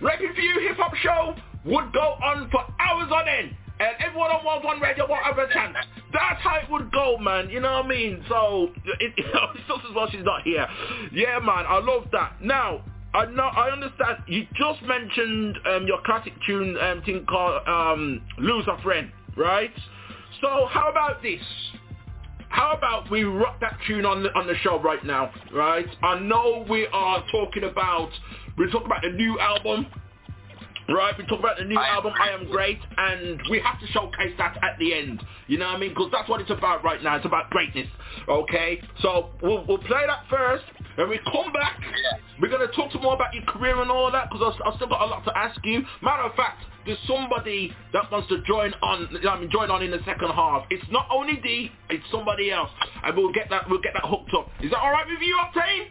for 0.00 0.40
You 0.40 0.68
Hip 0.68 0.76
Hop 0.76 0.94
Show 0.96 1.34
would 1.64 1.92
go 1.92 2.16
on 2.22 2.50
for 2.50 2.60
hours 2.78 3.10
on 3.10 3.26
end 3.26 3.56
and 3.80 3.90
everyone 3.98 4.30
on 4.30 4.44
World 4.44 4.64
One 4.64 4.80
Radio 4.80 5.06
won't 5.08 5.24
have 5.24 5.38
a 5.38 5.52
chance. 5.52 5.76
That's 6.12 6.40
how 6.42 6.56
it 6.56 6.70
would 6.70 6.92
go, 6.92 7.18
man. 7.18 7.50
You 7.50 7.60
know 7.60 7.72
what 7.72 7.86
I 7.86 7.88
mean? 7.88 8.24
So, 8.28 8.70
it, 9.00 9.12
it, 9.18 9.26
it's 9.26 9.68
just 9.68 9.80
as 9.88 9.94
well 9.94 10.08
she's 10.10 10.24
not 10.24 10.42
here. 10.42 10.66
Yeah, 11.12 11.38
man, 11.40 11.64
I 11.66 11.80
love 11.80 12.04
that. 12.12 12.42
Now, 12.42 12.84
I 13.14 13.26
know, 13.26 13.44
I 13.44 13.70
understand. 13.70 14.18
You 14.26 14.46
just 14.54 14.82
mentioned 14.82 15.58
um, 15.66 15.86
your 15.86 15.98
classic 16.04 16.32
tune 16.46 16.76
um, 16.78 17.02
thing 17.02 17.24
called 17.26 17.66
um, 17.66 18.22
"Lose 18.38 18.66
a 18.66 18.80
Friend," 18.82 19.10
right? 19.36 19.72
So, 20.40 20.66
how 20.70 20.90
about 20.90 21.22
this? 21.22 21.40
How 22.48 22.72
about 22.76 23.10
we 23.10 23.24
rock 23.24 23.60
that 23.60 23.78
tune 23.86 24.04
on 24.04 24.22
the 24.22 24.30
on 24.36 24.46
the 24.46 24.54
show 24.62 24.80
right 24.80 25.04
now, 25.04 25.32
right? 25.52 25.86
I 26.02 26.20
know 26.20 26.64
we 26.68 26.86
are 26.92 27.24
talking 27.30 27.64
about 27.64 28.10
we're 28.56 28.70
talking 28.70 28.86
about 28.86 29.02
the 29.02 29.10
new 29.10 29.38
album 29.40 29.86
Right, 30.86 31.16
we 31.16 31.24
talk 31.24 31.38
about 31.38 31.56
the 31.56 31.64
new 31.64 31.78
I 31.78 31.88
album, 31.88 32.12
I 32.20 32.28
Am 32.30 32.46
Great, 32.50 32.78
and 32.98 33.40
we 33.50 33.58
have 33.60 33.80
to 33.80 33.86
showcase 33.86 34.34
that 34.36 34.58
at 34.62 34.78
the 34.78 34.92
end. 34.92 35.22
You 35.46 35.56
know 35.56 35.66
what 35.66 35.76
I 35.76 35.78
mean? 35.78 35.90
Because 35.90 36.10
that's 36.12 36.28
what 36.28 36.42
it's 36.42 36.50
about 36.50 36.84
right 36.84 37.02
now. 37.02 37.16
It's 37.16 37.24
about 37.24 37.48
greatness. 37.48 37.88
Okay? 38.28 38.82
So 39.00 39.30
we'll, 39.42 39.64
we'll 39.66 39.78
play 39.78 40.02
that 40.06 40.24
first. 40.28 40.64
and 40.98 41.08
we 41.08 41.18
come 41.24 41.52
back, 41.52 41.80
we're 42.40 42.50
going 42.50 42.66
to 42.66 42.74
talk 42.74 42.92
some 42.92 43.00
more 43.00 43.14
about 43.14 43.32
your 43.32 43.44
career 43.44 43.80
and 43.80 43.90
all 43.90 44.12
that 44.12 44.28
because 44.30 44.54
I've, 44.54 44.72
I've 44.72 44.76
still 44.76 44.88
got 44.88 45.00
a 45.00 45.06
lot 45.06 45.24
to 45.24 45.36
ask 45.36 45.58
you. 45.64 45.82
Matter 46.02 46.24
of 46.24 46.34
fact, 46.34 46.62
there's 46.84 46.98
somebody 47.06 47.72
that 47.94 48.10
wants 48.12 48.28
to 48.28 48.42
join 48.42 48.74
on 48.82 49.08
I 49.26 49.40
mean 49.40 49.50
join 49.50 49.70
on 49.70 49.82
in 49.82 49.90
the 49.90 50.00
second 50.04 50.30
half. 50.30 50.66
It's 50.68 50.84
not 50.90 51.06
Oni 51.10 51.40
D, 51.42 51.70
it's 51.88 52.04
somebody 52.10 52.50
else. 52.50 52.70
And 53.02 53.16
we'll 53.16 53.32
get 53.32 53.48
that 53.48 53.68
we'll 53.70 53.80
get 53.80 53.94
that 53.94 54.04
hooked 54.04 54.34
up. 54.36 54.50
Is 54.62 54.70
that 54.70 54.80
alright 54.80 55.06
with 55.06 55.20
you, 55.22 55.34
Octane? 55.40 55.88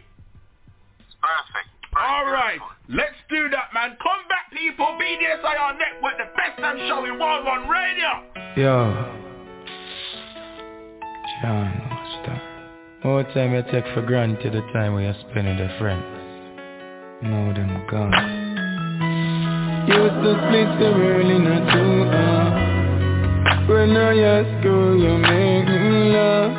Perfect. 1.20 1.73
All 1.96 2.26
right, 2.26 2.58
let's 2.88 3.14
do 3.30 3.48
that, 3.50 3.72
man. 3.72 3.96
Come 4.02 4.26
back, 4.28 4.50
people. 4.50 4.98
BDSIR 5.00 5.78
Network, 5.78 6.18
the 6.18 6.26
best 6.36 6.58
damn 6.58 6.76
show 6.88 7.04
in 7.04 7.18
World 7.20 7.46
One 7.46 7.68
Radio. 7.68 8.24
Yo. 8.56 9.10
John, 11.42 11.70
what's 11.90 12.16
that? 12.26 12.42
More 13.04 13.22
time 13.34 13.54
you 13.54 13.62
take 13.70 13.84
for 13.94 14.02
granted 14.02 14.54
the 14.54 14.62
time 14.72 14.94
we 14.94 15.04
are 15.04 15.16
spending 15.30 15.58
with 15.58 15.78
friends. 15.78 16.02
Now 17.22 17.52
them 17.54 17.86
gone. 17.88 18.12
Used 19.86 20.18
to 20.24 20.32
split 20.44 20.68
so 20.80 20.88
early, 20.98 21.38
not 21.38 21.62
too 21.72 22.04
hard. 22.10 22.74
When 23.68 23.96
I 23.96 24.18
ask 24.18 24.64
you, 24.64 24.78
you 24.98 25.18
make 25.18 25.68
me 25.68 26.12
laugh. 26.12 26.52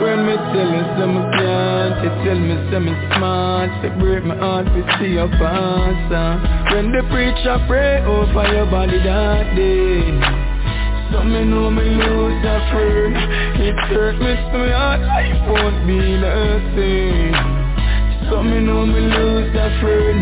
When 0.00 0.26
me 0.26 0.34
tell 0.34 0.74
some 0.98 1.16
can't 1.36 1.87
You 2.08 2.24
tell 2.24 2.40
me 2.40 2.56
some 2.72 2.88
smart 3.12 3.68
To 3.84 3.90
break 4.00 4.24
my 4.24 4.34
heart 4.40 4.64
to 4.64 4.80
see 4.96 5.12
your 5.20 5.28
pass 5.28 6.08
uh. 6.08 6.72
When 6.72 6.88
the 6.88 7.04
preacher 7.12 7.60
pray 7.68 8.00
over 8.00 8.48
your 8.48 8.64
body 8.64 8.96
that 9.04 9.52
day 9.52 10.56
so 11.12 11.24
me 11.24 11.42
know 11.44 11.70
me 11.70 11.84
lose 11.84 12.44
a 12.44 12.56
friend. 12.68 13.16
It 13.60 13.74
hurt 13.88 14.20
me 14.20 14.34
so 14.52 14.58
my 14.60 14.96
life 15.00 15.40
won't 15.48 15.86
be 15.86 15.96
the 15.96 16.60
same. 16.76 18.28
So 18.28 18.42
me 18.42 18.60
know 18.60 18.84
me 18.84 19.00
lose 19.00 19.56
a 19.56 19.68
friend. 19.80 20.20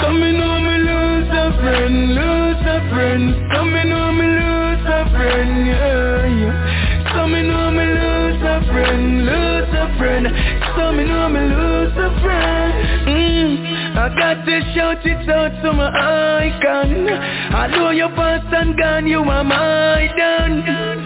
So 0.00 0.12
me 0.14 0.30
know 0.38 0.54
me 0.62 0.78
lose 0.86 1.30
a 1.30 1.46
friend 1.58 2.14
Lose 2.14 2.62
a 2.62 2.78
friend. 2.94 3.34
So 3.54 3.64
me 3.64 3.82
know 3.90 4.12
me 4.12 4.26
lose 4.38 4.86
a 4.86 5.02
friend 5.10 5.66
Yeah, 5.66 6.26
yeah. 6.26 7.14
So 7.14 7.26
me 7.26 7.42
know 7.42 7.70
me 7.72 7.84
lose 7.84 8.42
a 8.42 8.62
friend, 8.70 9.26
lose 9.26 9.74
a 9.74 9.98
friend 9.98 10.63
me 10.94 11.04
know 11.04 11.28
me 11.28 11.40
lose 11.40 11.92
a 11.96 12.10
friend. 12.22 12.72
Mm, 13.08 13.96
I 13.96 14.08
got 14.16 14.44
to 14.44 14.60
shout 14.74 15.04
it 15.04 15.28
out 15.28 15.62
to 15.62 15.72
my 15.72 15.90
icon. 15.90 17.08
I 17.08 17.66
know 17.68 17.90
your 17.90 18.10
past 18.10 18.52
and 18.54 18.76
gone, 18.78 19.06
you 19.06 19.20
are 19.20 19.44
my 19.44 20.08
done. 20.16 21.04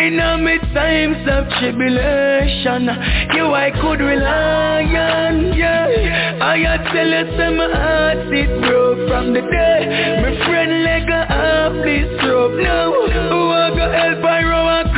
In 0.00 0.16
my 0.16 0.56
times 0.72 1.28
of 1.28 1.44
tribulation 1.60 2.88
You 3.34 3.52
I 3.52 3.70
could 3.82 4.00
rely 4.00 4.82
on, 4.82 5.52
yeah. 5.52 6.38
I 6.40 6.56
tell 6.92 7.06
you 7.06 7.36
say 7.36 7.50
my 7.54 7.68
heart 7.68 8.32
it 8.32 8.48
broke 8.62 9.08
from 9.08 9.34
the 9.34 9.42
day. 9.42 10.20
My 10.22 10.46
friend 10.46 10.84
leg 10.84 11.10
up 11.10 11.72
this 11.84 12.08
rope. 12.24 12.58
Now 12.60 12.92
Who 13.28 13.50
I 13.50 13.70
go 13.76 13.92
help 13.92 14.24
I 14.24 14.42
row 14.42 14.89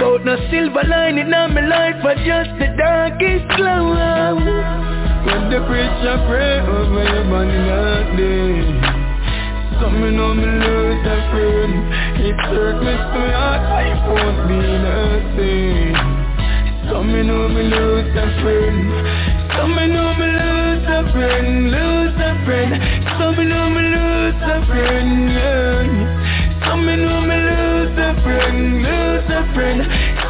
boat 0.00 0.24
No 0.24 0.36
silver 0.50 0.82
lining 0.88 1.32
on 1.32 1.54
my 1.54 1.60
life 1.60 1.96
but 2.02 2.16
just 2.24 2.50
the 2.58 2.72
darkest 2.76 3.44
cloud 3.54 4.40
When 5.26 5.42
the 5.52 5.60
preacher 5.68 6.16
pray 6.26 6.60
over 6.64 7.04
your 7.04 7.24
body 7.28 7.60
that 7.68 8.16
day 8.16 8.90
so 9.80 9.88
me 9.88 10.10
know 10.10 10.34
me 10.34 10.44
lose 10.44 11.06
a 11.06 11.16
friend. 11.32 11.72
It 12.20 12.36
hurt 12.52 12.84
me 12.84 12.92
so 12.92 13.22
hard 13.32 13.62
life 13.72 14.02
won't 14.12 14.38
be 14.46 14.60
the 14.60 15.00
same 15.36 15.96
So 16.90 17.02
me 17.02 17.22
lose 17.22 18.12
a 18.14 18.26
friend. 18.42 18.76
So 19.56 19.66
me 19.66 19.86
know 19.88 20.12
me 20.20 20.26
lose 20.36 20.84
a 20.84 21.00
friend 21.12 21.70
Lose 21.70 22.20
a 22.20 22.44
friend. 22.44 22.72
So 23.16 23.32
me 23.32 23.44
know 23.48 23.70
me 23.70 23.82
lose 23.88 24.42
a 24.52 24.66
friend 24.68 25.30
yeah. 25.32 26.68
So 26.68 26.76
me 26.76 26.96
know 26.96 27.20
me 27.22 27.36
lose 27.36 27.69
a 28.10 28.22
friend 28.22 28.82
Lose 28.82 29.30
a 29.30 29.42
friend 29.54 29.80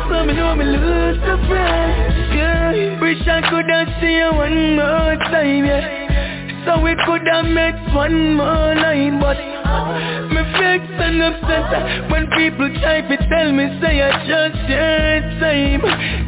So 0.08 0.24
me 0.24 0.34
know 0.34 0.54
me 0.54 0.64
lose 0.64 1.22
a 1.24 1.36
friend. 1.48 2.36
Yeah. 2.36 3.00
Wish 3.00 3.26
I 3.26 3.40
coulda 3.48 3.86
see 4.00 4.16
you 4.20 4.30
one 4.34 4.76
more 4.76 5.16
time, 5.32 5.64
yeah. 5.64 6.64
So 6.66 6.80
we 6.82 6.94
coulda 7.06 7.42
met 7.42 7.76
one 7.94 8.36
more 8.36 8.74
line 8.74 9.18
But 9.20 9.38
me 10.28 10.42
vex 10.60 10.84
and 11.06 11.22
upset 11.22 12.10
When 12.10 12.28
people 12.36 12.68
try 12.80 13.00
to 13.00 13.16
tell 13.28 13.52
me 13.52 13.64
say 13.80 14.02
I 14.02 14.10
just 14.28 14.60
your 14.68 15.20
time. 15.40 15.82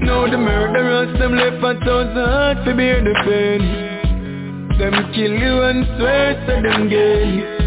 Now 0.06 0.30
the 0.30 0.38
murderers 0.38 1.18
them 1.18 1.34
left 1.36 1.62
a 1.62 1.84
thousand 1.84 2.16
heart 2.16 2.64
to 2.64 2.74
bear 2.74 3.04
the 3.04 3.14
pain 3.26 4.78
Them 4.78 5.12
kill 5.12 5.32
you 5.32 5.62
and 5.62 5.84
swear 5.98 6.34
to 6.46 6.68
them 6.68 6.88
gain 6.88 7.61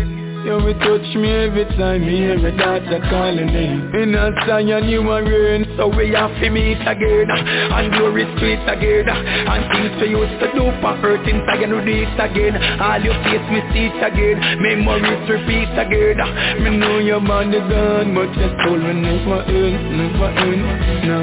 you 0.45 0.61
will 0.61 0.77
touch 0.77 1.09
me 1.17 1.31
every 1.49 1.65
time 1.73 2.05
me 2.05 2.22
hear 2.22 2.38
a 2.38 2.53
daughter 2.55 3.01
calling 3.09 3.49
name 3.49 3.89
In 3.97 4.13
a 4.13 4.30
Zion 4.45 4.85
you 4.85 5.01
are 5.09 5.26
rain 5.26 5.65
So 5.76 5.89
we 5.89 6.13
have 6.13 6.30
to 6.38 6.49
meet 6.53 6.77
again. 6.85 7.27
And 7.34 7.89
glory 7.97 8.30
street 8.38 8.61
again. 8.69 9.09
And 9.09 9.63
things 9.73 9.97
we 9.97 10.13
used 10.13 10.38
to 10.39 10.47
do 10.53 10.69
for 10.85 10.93
earth 11.01 11.26
inside 11.26 11.65
you 11.65 11.69
do 11.73 11.81
this 11.81 12.13
again. 12.22 12.53
All 12.77 13.01
your 13.01 13.17
face 13.26 13.47
me 13.49 13.59
see 13.73 13.89
it 13.89 13.97
again. 13.97 14.38
Memories 14.61 15.26
repeat 15.26 15.73
again. 15.73 16.22
Me 16.61 16.77
know 16.77 17.01
your 17.01 17.26
is 17.26 17.65
gone 17.65 18.13
But 18.13 18.30
your 18.38 18.53
soul 18.61 18.77
will 18.77 18.93
never 19.01 19.41
end, 19.49 19.81
never 19.97 20.30
end, 20.30 21.09
no. 21.09 21.19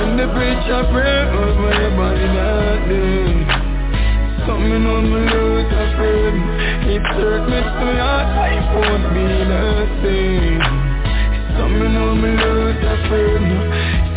When 0.00 0.16
the 0.16 0.26
preacher 0.32 0.80
pray 0.90 1.28
over 1.28 1.70
your 1.76 1.92
body 1.92 2.28
that 2.32 2.88
day 2.88 3.43
Something 4.46 4.84
on 4.84 5.04
me 5.08 5.20
lose 5.32 5.72
a 5.72 5.84
friend 5.96 6.36
It 6.84 7.00
hurt 7.16 7.48
me 7.48 7.60
so 7.64 7.88
hard 7.96 8.28
I 8.36 8.60
won't 8.76 9.04
be 9.16 9.24
the 9.48 9.64
same 10.04 10.60
Something 11.56 11.96
on 11.96 12.20
me 12.20 12.28
lose 12.28 12.84
a 12.84 12.96
friend 13.08 13.48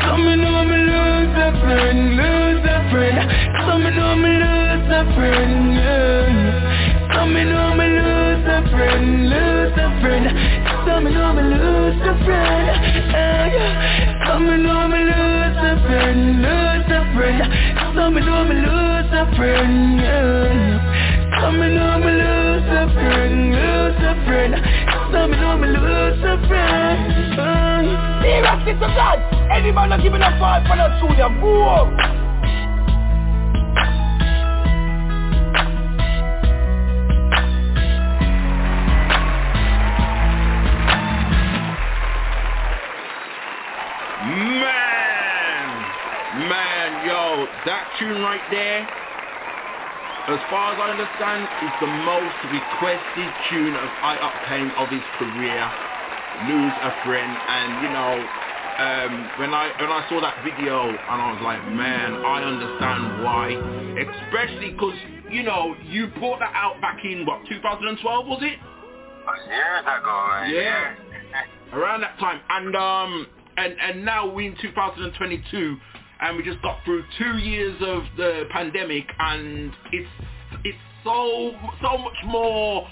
Something 0.03 0.43
on 0.43 0.67
me 0.67 0.79
lose 0.83 1.31
a 1.31 1.49
friend 1.63 1.99
Lose 2.19 2.65
a 2.67 2.79
friend 2.91 3.17
Something 3.63 3.99
on 4.03 4.17
me 4.19 4.33
lose 4.43 4.91
a 4.91 5.03
friend 5.15 5.55
yeah. 5.79 7.15
Something 7.15 7.47
on 7.47 7.77
me 7.79 7.87
lose 7.87 8.47
a 8.51 8.59
friend 8.67 9.29
Lose 9.31 9.77
a 9.79 9.87
friend 10.01 10.66
Something 10.88 11.18
on 11.18 11.35
me 11.35 11.43
lose 11.43 12.01
a 12.01 12.14
friend 12.23 12.65
yeah. 13.11 14.26
Something 14.26 14.65
on 14.65 14.91
me 14.91 14.99
lose 15.03 15.59
a 15.59 15.73
friend 15.85 16.41
Lose 16.41 16.91
a 16.91 17.01
friend 17.14 17.77
know 17.97 18.11
me 18.11 18.22
know 18.22 18.43
me 18.45 18.55
lose 18.55 19.11
a 19.11 19.35
friend, 19.35 19.99
yeah. 19.99 21.41
So 21.41 21.51
me 21.51 21.68
know 21.76 21.97
me 21.99 22.11
lose 22.14 22.69
a 22.69 22.93
friend, 22.93 23.51
lose 23.51 24.03
a 24.05 24.14
friend. 24.26 24.53
So 25.11 25.27
me 25.27 25.35
know 25.35 25.57
me 25.57 25.68
lose 25.68 26.23
a 26.23 26.47
friend. 26.47 27.39
Uh. 27.39 28.22
Seriously 28.22 28.73
to 28.73 28.88
God, 28.95 29.19
any 29.51 29.72
man 29.72 29.89
not 29.89 30.03
giving 30.03 30.22
a 30.22 30.30
fight 30.39 30.64
for 30.68 30.77
that 30.77 31.01
junior, 31.01 31.30
go 31.41 32.26
that 47.68 47.89
tune 47.99 48.22
right 48.22 48.41
there, 48.49 48.88
as 50.30 50.39
far 50.49 50.73
as 50.73 50.80
I 50.80 50.89
understand, 50.91 51.48
is 51.61 51.72
the 51.81 51.88
most 51.88 52.35
requested 52.49 53.34
tune 53.49 53.76
of 53.76 53.89
I-Octane 54.02 54.73
of 54.77 54.89
his 54.89 55.03
career. 55.19 55.72
Lose 56.44 56.73
a 56.81 56.91
friend, 57.03 57.35
and 57.48 57.81
you 57.81 57.89
know, 57.89 58.30
um, 58.80 59.31
when 59.38 59.53
I 59.53 59.72
when 59.80 59.89
I 59.89 60.06
saw 60.07 60.22
that 60.22 60.35
video, 60.44 60.91
and 60.91 61.22
I 61.22 61.31
was 61.34 61.41
like, 61.44 61.65
man, 61.68 62.14
I 62.23 62.44
understand 62.44 63.23
why. 63.23 63.48
Especially 63.99 64.72
because 64.72 64.95
you 65.31 65.44
know 65.44 65.76
you 65.89 66.07
brought 66.19 66.39
that 66.39 66.53
out 66.53 66.80
back 66.80 67.03
in 67.03 67.26
what 67.26 67.41
2012 67.49 68.27
was 68.27 68.39
it? 68.44 68.60
Years 69.49 69.81
ago, 69.81 70.06
right? 70.06 70.49
Yeah, 70.53 70.94
around 71.73 72.02
that 72.02 72.18
time, 72.19 72.39
and 72.49 72.76
um, 72.76 73.27
and 73.57 73.76
and 73.81 74.06
now 74.06 74.31
we 74.31 74.48
in 74.48 74.56
2022 74.61 75.77
and 76.19 76.38
we 76.38 76.44
just 76.44 76.61
got 76.61 76.84
through 76.84 77.03
two 77.18 77.38
years 77.38 77.76
of 77.81 78.03
the 78.18 78.44
pandemic, 78.49 79.06
and 79.19 79.72
it's 79.91 80.10
it's 80.64 80.77
so 81.03 81.52
so 81.81 81.98
much 81.98 82.18
more 82.26 82.88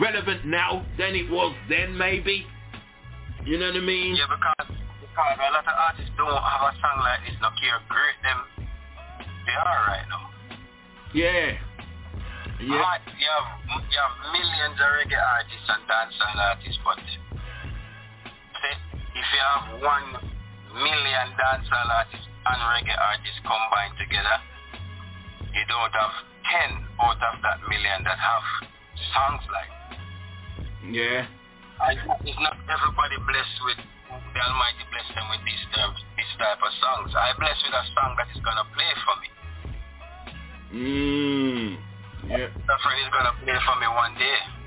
relevant 0.00 0.44
now 0.46 0.84
than 0.96 1.14
it 1.14 1.30
was 1.30 1.54
then, 1.68 1.96
maybe. 1.96 2.46
You 3.44 3.58
know 3.58 3.66
what 3.66 3.76
I 3.76 3.80
mean? 3.80 4.16
Yeah, 4.16 4.26
because 4.28 4.76
because 5.00 5.38
a 5.38 5.52
lot 5.52 5.66
of 5.66 5.76
artists 5.76 6.12
don't 6.16 6.30
have 6.30 6.62
a 6.68 6.72
song 6.80 6.98
like 7.00 7.20
this. 7.26 7.36
No 7.40 7.48
care 7.60 7.80
great 7.88 8.18
them 8.22 8.68
they 9.46 9.56
are 9.56 9.80
right 9.88 10.06
now. 10.08 10.30
Yeah. 11.14 11.56
Yeah. 12.60 12.74
Right, 12.74 13.00
you 13.06 13.28
have 13.30 13.80
you 13.86 13.98
have 14.02 14.14
millions 14.34 14.76
of 14.76 14.90
reggae 14.98 15.14
artists 15.14 15.68
and 15.70 15.82
dancehall 15.86 16.36
artists, 16.36 16.80
but 16.84 16.98
if 19.14 19.26
you 19.30 19.40
have 19.46 19.80
one 19.80 20.08
million 20.74 21.28
dancehall 21.38 21.88
artists 21.88 22.26
and 22.48 22.60
reggae 22.72 22.96
artists 22.96 23.40
combined 23.44 23.96
together, 24.00 24.38
you 25.52 25.64
don't 25.68 25.92
have 25.92 26.14
10 26.72 26.80
out 27.04 27.20
of 27.20 27.34
that 27.44 27.58
million 27.68 28.00
that 28.04 28.16
have 28.16 28.44
songs 29.12 29.44
like 29.52 29.72
Yeah. 30.88 31.28
I, 31.78 31.94
it's 31.94 32.40
not 32.42 32.58
everybody 32.66 33.16
blessed 33.22 33.58
with, 33.68 33.80
the 34.10 34.40
Almighty 34.42 34.82
bless 34.90 35.08
them 35.14 35.26
with 35.30 35.42
this, 35.46 35.62
um, 35.78 35.94
this 36.18 36.30
type 36.40 36.58
of 36.58 36.72
songs. 36.82 37.14
I 37.14 37.36
bless 37.38 37.54
with 37.62 37.76
a 37.76 37.84
song 37.94 38.18
that 38.18 38.28
is 38.34 38.40
going 38.42 38.58
to 38.58 38.66
play 38.74 38.92
for 39.06 39.14
me. 39.22 39.28
Mmm. 40.74 41.68
Yeah. 42.26 42.50
That 42.50 42.78
friend 42.82 42.98
is 42.98 43.10
going 43.14 43.28
to 43.30 43.34
play 43.46 43.56
for 43.62 43.76
me 43.78 43.88
one 43.94 44.14
day. 44.18 44.57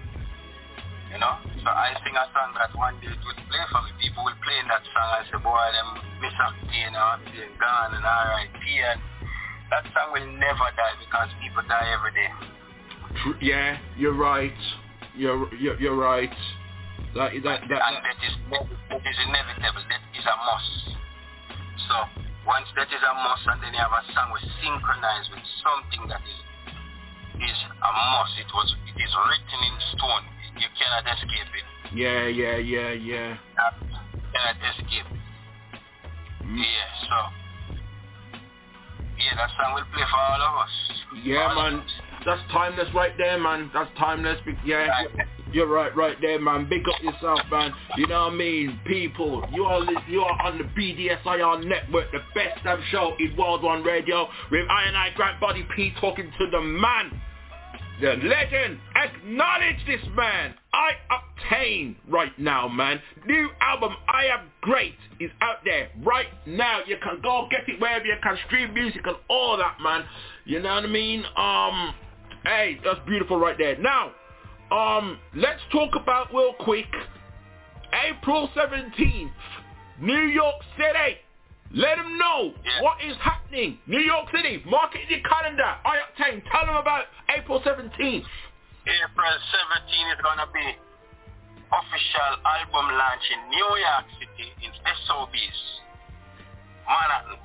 You 1.11 1.19
know? 1.19 1.35
So 1.61 1.69
I 1.69 1.91
sing 2.01 2.15
a 2.15 2.25
song 2.31 2.55
that 2.55 2.71
one 2.73 2.95
day 3.03 3.11
it 3.11 3.19
will 3.21 3.35
play 3.35 3.63
for 3.67 3.83
me. 3.83 3.91
People 3.99 4.23
will 4.23 4.39
play 4.39 4.57
in 4.63 4.67
that 4.71 4.81
song. 4.95 5.07
I 5.11 5.21
say, 5.27 5.37
boy, 5.43 5.59
them 5.75 5.89
miss 6.23 6.31
know, 6.33 7.19
being 7.27 7.55
gone 7.59 7.91
and 7.93 8.05
R.I.P. 8.05 8.63
And 8.79 8.99
that 9.69 9.83
song 9.91 10.15
will 10.15 10.29
never 10.39 10.67
die 10.79 10.95
because 11.03 11.29
people 11.43 11.63
die 11.67 11.87
every 11.91 12.15
day. 12.15 12.31
Yeah, 13.43 13.77
you're 13.97 14.15
right. 14.15 14.55
You're 15.15 15.51
you're, 15.55 15.79
you're 15.79 15.99
right. 15.99 16.31
That, 17.11 17.35
that, 17.43 17.59
that, 17.67 17.81
and 17.83 17.95
that 18.07 18.19
is, 18.23 18.33
that 18.55 19.03
is 19.03 19.17
inevitable. 19.27 19.83
That 19.91 20.03
is 20.15 20.23
a 20.23 20.35
must. 20.47 20.95
So 21.91 21.95
once 22.47 22.71
that 22.79 22.87
is 22.87 23.03
a 23.03 23.13
must 23.19 23.43
and 23.51 23.59
then 23.59 23.75
you 23.75 23.83
have 23.83 23.91
a 23.91 24.03
song 24.15 24.31
which 24.31 24.47
synchronized 24.63 25.27
with 25.35 25.43
something 25.59 26.07
that 26.07 26.23
is 26.23 26.39
is 27.41 27.59
a 27.67 27.91
must. 28.15 28.33
It 28.39 28.51
was 28.55 28.69
it 28.87 28.95
is 28.95 29.11
written 29.27 29.59
in 29.59 29.75
stone 29.97 30.25
you 30.61 30.67
cannot 30.77 31.09
escape 31.09 31.49
it. 31.57 31.97
Yeah, 31.97 32.27
yeah, 32.27 32.57
yeah, 32.57 32.91
yeah. 32.91 33.37
You 34.13 34.21
cannot 34.31 34.57
escape 34.69 35.09
it. 35.09 36.45
Mm. 36.45 36.57
Yeah, 36.57 36.87
so 37.09 37.17
yeah, 39.17 39.35
that 39.37 39.49
song 39.57 39.73
will 39.73 39.85
play 39.93 40.03
for 40.09 40.19
all 40.19 40.41
of 40.41 40.65
us. 40.65 40.69
Yeah, 41.23 41.49
all 41.49 41.71
man. 41.71 41.83
That's 42.25 42.41
timeless 42.51 42.87
right 42.93 43.13
there, 43.17 43.39
man. 43.39 43.71
That's 43.73 43.89
timeless. 43.97 44.37
Yeah, 44.63 44.85
right. 44.85 45.07
you're 45.51 45.67
right, 45.67 45.95
right 45.95 46.17
there, 46.21 46.39
man. 46.39 46.69
Big 46.69 46.83
up 46.87 47.01
yourself, 47.01 47.39
man. 47.49 47.73
You 47.97 48.05
know 48.05 48.25
what 48.25 48.33
I 48.33 48.35
mean? 48.35 48.79
People, 48.85 49.43
you 49.51 49.63
are 49.63 49.81
you 50.07 50.21
are 50.21 50.41
on 50.43 50.59
the 50.59 50.65
BDSIR 50.65 51.65
network, 51.65 52.11
the 52.11 52.19
best 52.35 52.63
damn 52.63 52.83
show 52.91 53.15
in 53.19 53.35
World 53.35 53.63
One 53.63 53.81
Radio 53.83 54.27
with 54.51 54.69
I 54.69 54.83
and 54.83 54.95
I 54.95 55.09
Grant 55.15 55.39
Body 55.39 55.67
P 55.75 55.93
talking 55.99 56.31
to 56.37 56.49
the 56.51 56.61
man 56.61 57.19
the 58.01 58.15
legend. 58.27 58.79
Acknowledge 58.95 59.85
this 59.85 60.01
man. 60.15 60.55
I 60.73 60.91
obtain 61.11 61.95
right 62.09 62.37
now, 62.39 62.67
man. 62.67 62.99
New 63.27 63.49
album, 63.61 63.93
I 64.07 64.25
Am 64.25 64.49
Great, 64.61 64.95
is 65.19 65.29
out 65.41 65.57
there 65.63 65.89
right 66.03 66.27
now. 66.47 66.79
You 66.87 66.97
can 67.01 67.19
go 67.21 67.47
get 67.51 67.61
it 67.67 67.79
wherever 67.79 68.03
you 68.03 68.15
can 68.23 68.37
stream 68.47 68.73
music 68.73 69.01
and 69.05 69.15
all 69.29 69.57
that, 69.57 69.77
man. 69.81 70.03
You 70.45 70.61
know 70.61 70.73
what 70.73 70.83
I 70.83 70.87
mean? 70.87 71.23
Um, 71.37 71.93
hey, 72.43 72.79
that's 72.83 72.99
beautiful 73.07 73.37
right 73.37 73.57
there. 73.57 73.77
Now, 73.77 74.11
um, 74.71 75.19
let's 75.35 75.61
talk 75.71 75.95
about 75.95 76.33
real 76.33 76.53
quick. 76.59 76.87
April 78.09 78.49
17th, 78.55 79.31
New 80.01 80.23
York 80.23 80.55
City. 80.77 81.17
Let 81.73 81.95
them 81.95 82.17
know 82.17 82.51
what 82.81 82.99
is 82.99 83.15
happening. 83.23 83.79
New 83.87 83.99
York 83.99 84.27
City, 84.35 84.61
mark 84.67 84.91
it 84.95 85.07
in 85.07 85.19
your 85.19 85.27
calendar. 85.27 85.71
I-Octane. 85.85 86.43
Tell 86.51 86.65
them 86.67 86.75
about 86.75 87.05
April 87.31 87.61
17th. 87.61 87.95
April 87.95 89.33
17th 89.39 90.11
is 90.11 90.19
going 90.19 90.41
to 90.43 90.49
be 90.51 90.67
official 91.71 92.31
album 92.43 92.91
launch 92.99 93.23
in 93.31 93.39
New 93.55 93.71
York 93.79 94.05
City 94.19 94.51
in 94.67 94.71
SOBs. 95.07 95.59
Manhattan. 96.83 97.39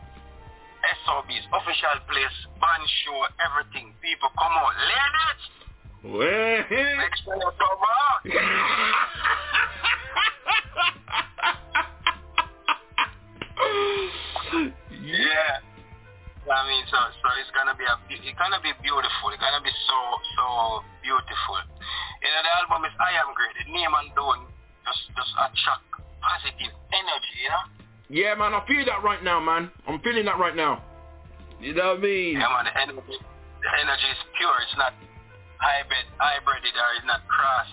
SOBs, 1.07 1.47
official 1.55 1.99
place, 2.11 2.39
band 2.59 2.87
show, 3.07 3.19
everything. 3.43 3.95
People 4.03 4.31
come 4.39 4.55
on. 4.59 4.75
Ladies! 4.91 5.47
Well. 6.03 6.67
Make 6.99 7.15
sure 7.23 7.39
you 7.39 7.51
come 7.55 7.83
out. 7.87 8.23
yeah. 15.03 15.61
I 16.47 16.63
mean, 16.71 16.85
so 16.87 16.99
so 17.19 17.27
it's 17.43 17.51
gonna 17.51 17.75
be 17.75 17.83
a 17.83 17.95
it's 18.07 18.39
gonna 18.39 18.63
be 18.63 18.71
beautiful. 18.79 19.35
It's 19.35 19.43
gonna 19.43 19.63
be 19.67 19.75
so 19.91 19.99
so 20.39 20.47
beautiful. 21.03 21.59
You 22.23 22.31
know, 22.31 22.43
the 22.47 22.53
album 22.63 22.87
is 22.87 22.95
I 23.03 23.19
Am 23.19 23.35
Great. 23.35 23.55
The 23.59 23.67
name 23.75 23.91
and 23.91 24.11
tone 24.15 24.47
just 24.87 25.03
just 25.19 25.33
attract 25.35 25.91
positive 26.23 26.73
energy. 26.95 27.37
You 27.43 27.51
know. 27.51 27.65
Yeah, 28.07 28.39
man, 28.39 28.55
I 28.55 28.63
feel 28.71 28.87
that 28.87 29.03
right 29.03 29.23
now, 29.27 29.43
man. 29.43 29.75
I'm 29.91 29.99
feeling 30.07 30.31
that 30.31 30.39
right 30.39 30.55
now. 30.55 30.87
You 31.59 31.75
know 31.75 31.99
what 31.99 32.05
I 32.05 32.07
mean? 32.07 32.39
Yeah, 32.39 32.47
man. 32.47 32.71
The 32.71 32.75
energy, 32.79 33.19
the 33.19 33.71
energy 33.83 34.09
is 34.15 34.23
pure. 34.39 34.55
It's 34.63 34.79
not 34.79 34.95
hybrid, 35.59 36.07
hybrided 36.23 36.75
or 36.79 36.91
it's 36.95 37.07
not 37.11 37.27
cross. 37.27 37.67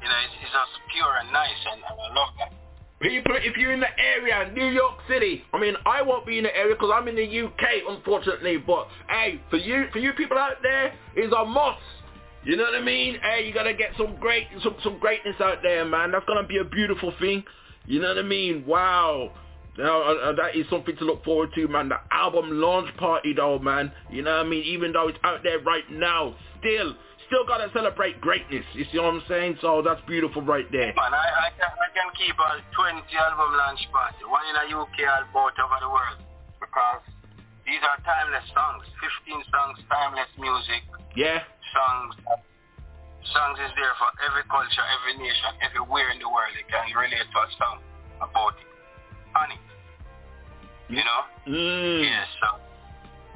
You 0.00 0.08
know, 0.08 0.18
it's, 0.24 0.34
it's 0.40 0.50
just 0.50 0.74
pure 0.90 1.12
and 1.20 1.28
nice, 1.30 1.60
and, 1.68 1.84
and 1.84 1.98
I 2.00 2.08
love 2.16 2.32
that. 2.40 2.61
If 3.04 3.56
you're 3.56 3.72
in 3.72 3.80
the 3.80 3.98
area, 3.98 4.52
New 4.52 4.68
York 4.68 4.98
City, 5.08 5.42
I 5.52 5.58
mean, 5.58 5.74
I 5.86 6.02
won't 6.02 6.26
be 6.26 6.38
in 6.38 6.44
the 6.44 6.56
area 6.56 6.74
because 6.74 6.90
I'm 6.94 7.08
in 7.08 7.16
the 7.16 7.24
UK, 7.24 7.64
unfortunately. 7.88 8.58
But 8.58 8.88
hey, 9.08 9.40
for 9.50 9.56
you, 9.56 9.86
for 9.92 9.98
you 9.98 10.12
people 10.12 10.38
out 10.38 10.62
there, 10.62 10.92
it's 11.16 11.34
a 11.36 11.44
must. 11.44 11.80
You 12.44 12.56
know 12.56 12.64
what 12.64 12.74
I 12.74 12.82
mean? 12.82 13.18
Hey, 13.22 13.46
you 13.46 13.54
gotta 13.54 13.74
get 13.74 13.90
some 13.96 14.16
great, 14.20 14.46
some 14.62 14.76
some 14.82 14.98
greatness 14.98 15.36
out 15.40 15.58
there, 15.62 15.84
man. 15.84 16.12
That's 16.12 16.24
gonna 16.26 16.46
be 16.46 16.58
a 16.58 16.64
beautiful 16.64 17.12
thing. 17.20 17.44
You 17.86 18.00
know 18.00 18.08
what 18.08 18.18
I 18.18 18.22
mean? 18.22 18.64
Wow. 18.66 19.32
Now, 19.78 20.02
uh, 20.02 20.14
uh, 20.14 20.32
that 20.34 20.54
is 20.54 20.66
something 20.68 20.94
to 20.96 21.04
look 21.04 21.24
forward 21.24 21.50
to, 21.54 21.66
man. 21.66 21.88
The 21.88 21.96
album 22.10 22.60
launch 22.60 22.94
party, 22.98 23.32
though, 23.32 23.58
man. 23.58 23.90
You 24.10 24.22
know 24.22 24.36
what 24.36 24.46
I 24.46 24.48
mean? 24.48 24.64
Even 24.64 24.92
though 24.92 25.08
it's 25.08 25.18
out 25.24 25.42
there 25.42 25.60
right 25.60 25.88
now, 25.90 26.34
still, 26.60 26.94
still 27.32 27.48
gotta 27.48 27.72
celebrate 27.72 28.20
greatness. 28.20 28.60
You 28.76 28.84
see 28.92 29.00
what 29.00 29.16
I'm 29.16 29.24
saying? 29.24 29.56
So 29.64 29.80
that's 29.80 30.04
beautiful 30.04 30.44
right 30.44 30.68
there. 30.68 30.92
Man, 30.92 31.16
I, 31.16 31.48
I, 31.48 31.50
can, 31.56 31.72
I 31.72 31.88
can 31.96 32.08
keep 32.12 32.36
a 32.36 32.60
20 32.76 33.08
album 33.16 33.56
launch 33.56 33.80
party, 33.88 34.20
one 34.28 34.44
in 34.52 34.54
the 34.60 34.76
UK 34.76 35.00
and 35.00 35.24
both 35.32 35.56
over 35.56 35.80
the 35.80 35.88
world, 35.88 36.20
because 36.60 37.00
these 37.64 37.80
are 37.80 37.96
timeless 38.04 38.44
songs. 38.52 38.84
15 39.24 39.48
songs, 39.48 39.80
timeless 39.88 40.28
music. 40.36 40.84
Yeah. 41.16 41.40
Songs. 41.72 42.20
Songs 43.32 43.56
is 43.64 43.72
there 43.80 43.96
for 43.96 44.12
every 44.28 44.44
culture, 44.52 44.84
every 45.00 45.16
nation, 45.16 45.56
everywhere 45.64 46.12
in 46.12 46.20
the 46.20 46.28
world. 46.28 46.52
It 46.52 46.68
can 46.68 46.84
relate 46.92 47.16
to 47.16 47.38
a 47.40 47.48
song 47.56 47.80
about 48.20 48.60
it. 48.60 48.68
On 49.32 49.48
it. 49.48 49.64
You 50.92 51.00
know? 51.00 51.22
Mm. 51.48 52.04
Yes, 52.04 52.28
so 52.44 52.60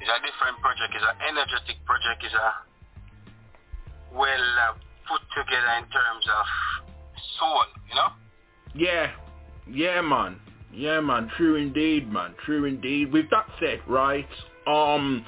it's 0.05 0.13
a 0.13 0.21
different 0.21 0.61
project. 0.61 0.93
It's 0.93 1.01
an 1.01 1.17
energetic 1.33 1.81
project. 1.89 2.21
It's 2.21 2.37
a 2.37 2.67
well 4.17 4.47
uh, 4.69 4.73
put 5.09 5.21
together 5.37 5.73
in 5.79 5.85
terms 5.85 6.25
of 6.39 6.47
soul, 7.39 7.63
you 7.89 7.95
know? 7.95 8.09
Yeah. 8.75 9.13
Yeah, 9.69 10.01
man. 10.01 10.41
Yeah, 10.73 11.01
man. 11.01 11.31
True 11.37 11.57
indeed, 11.57 12.13
man. 12.13 12.35
True 12.45 12.65
indeed. 12.65 13.13
With 13.13 13.31
that 13.31 13.47
said, 13.61 13.81
right, 13.87 14.29
um, 14.67 15.25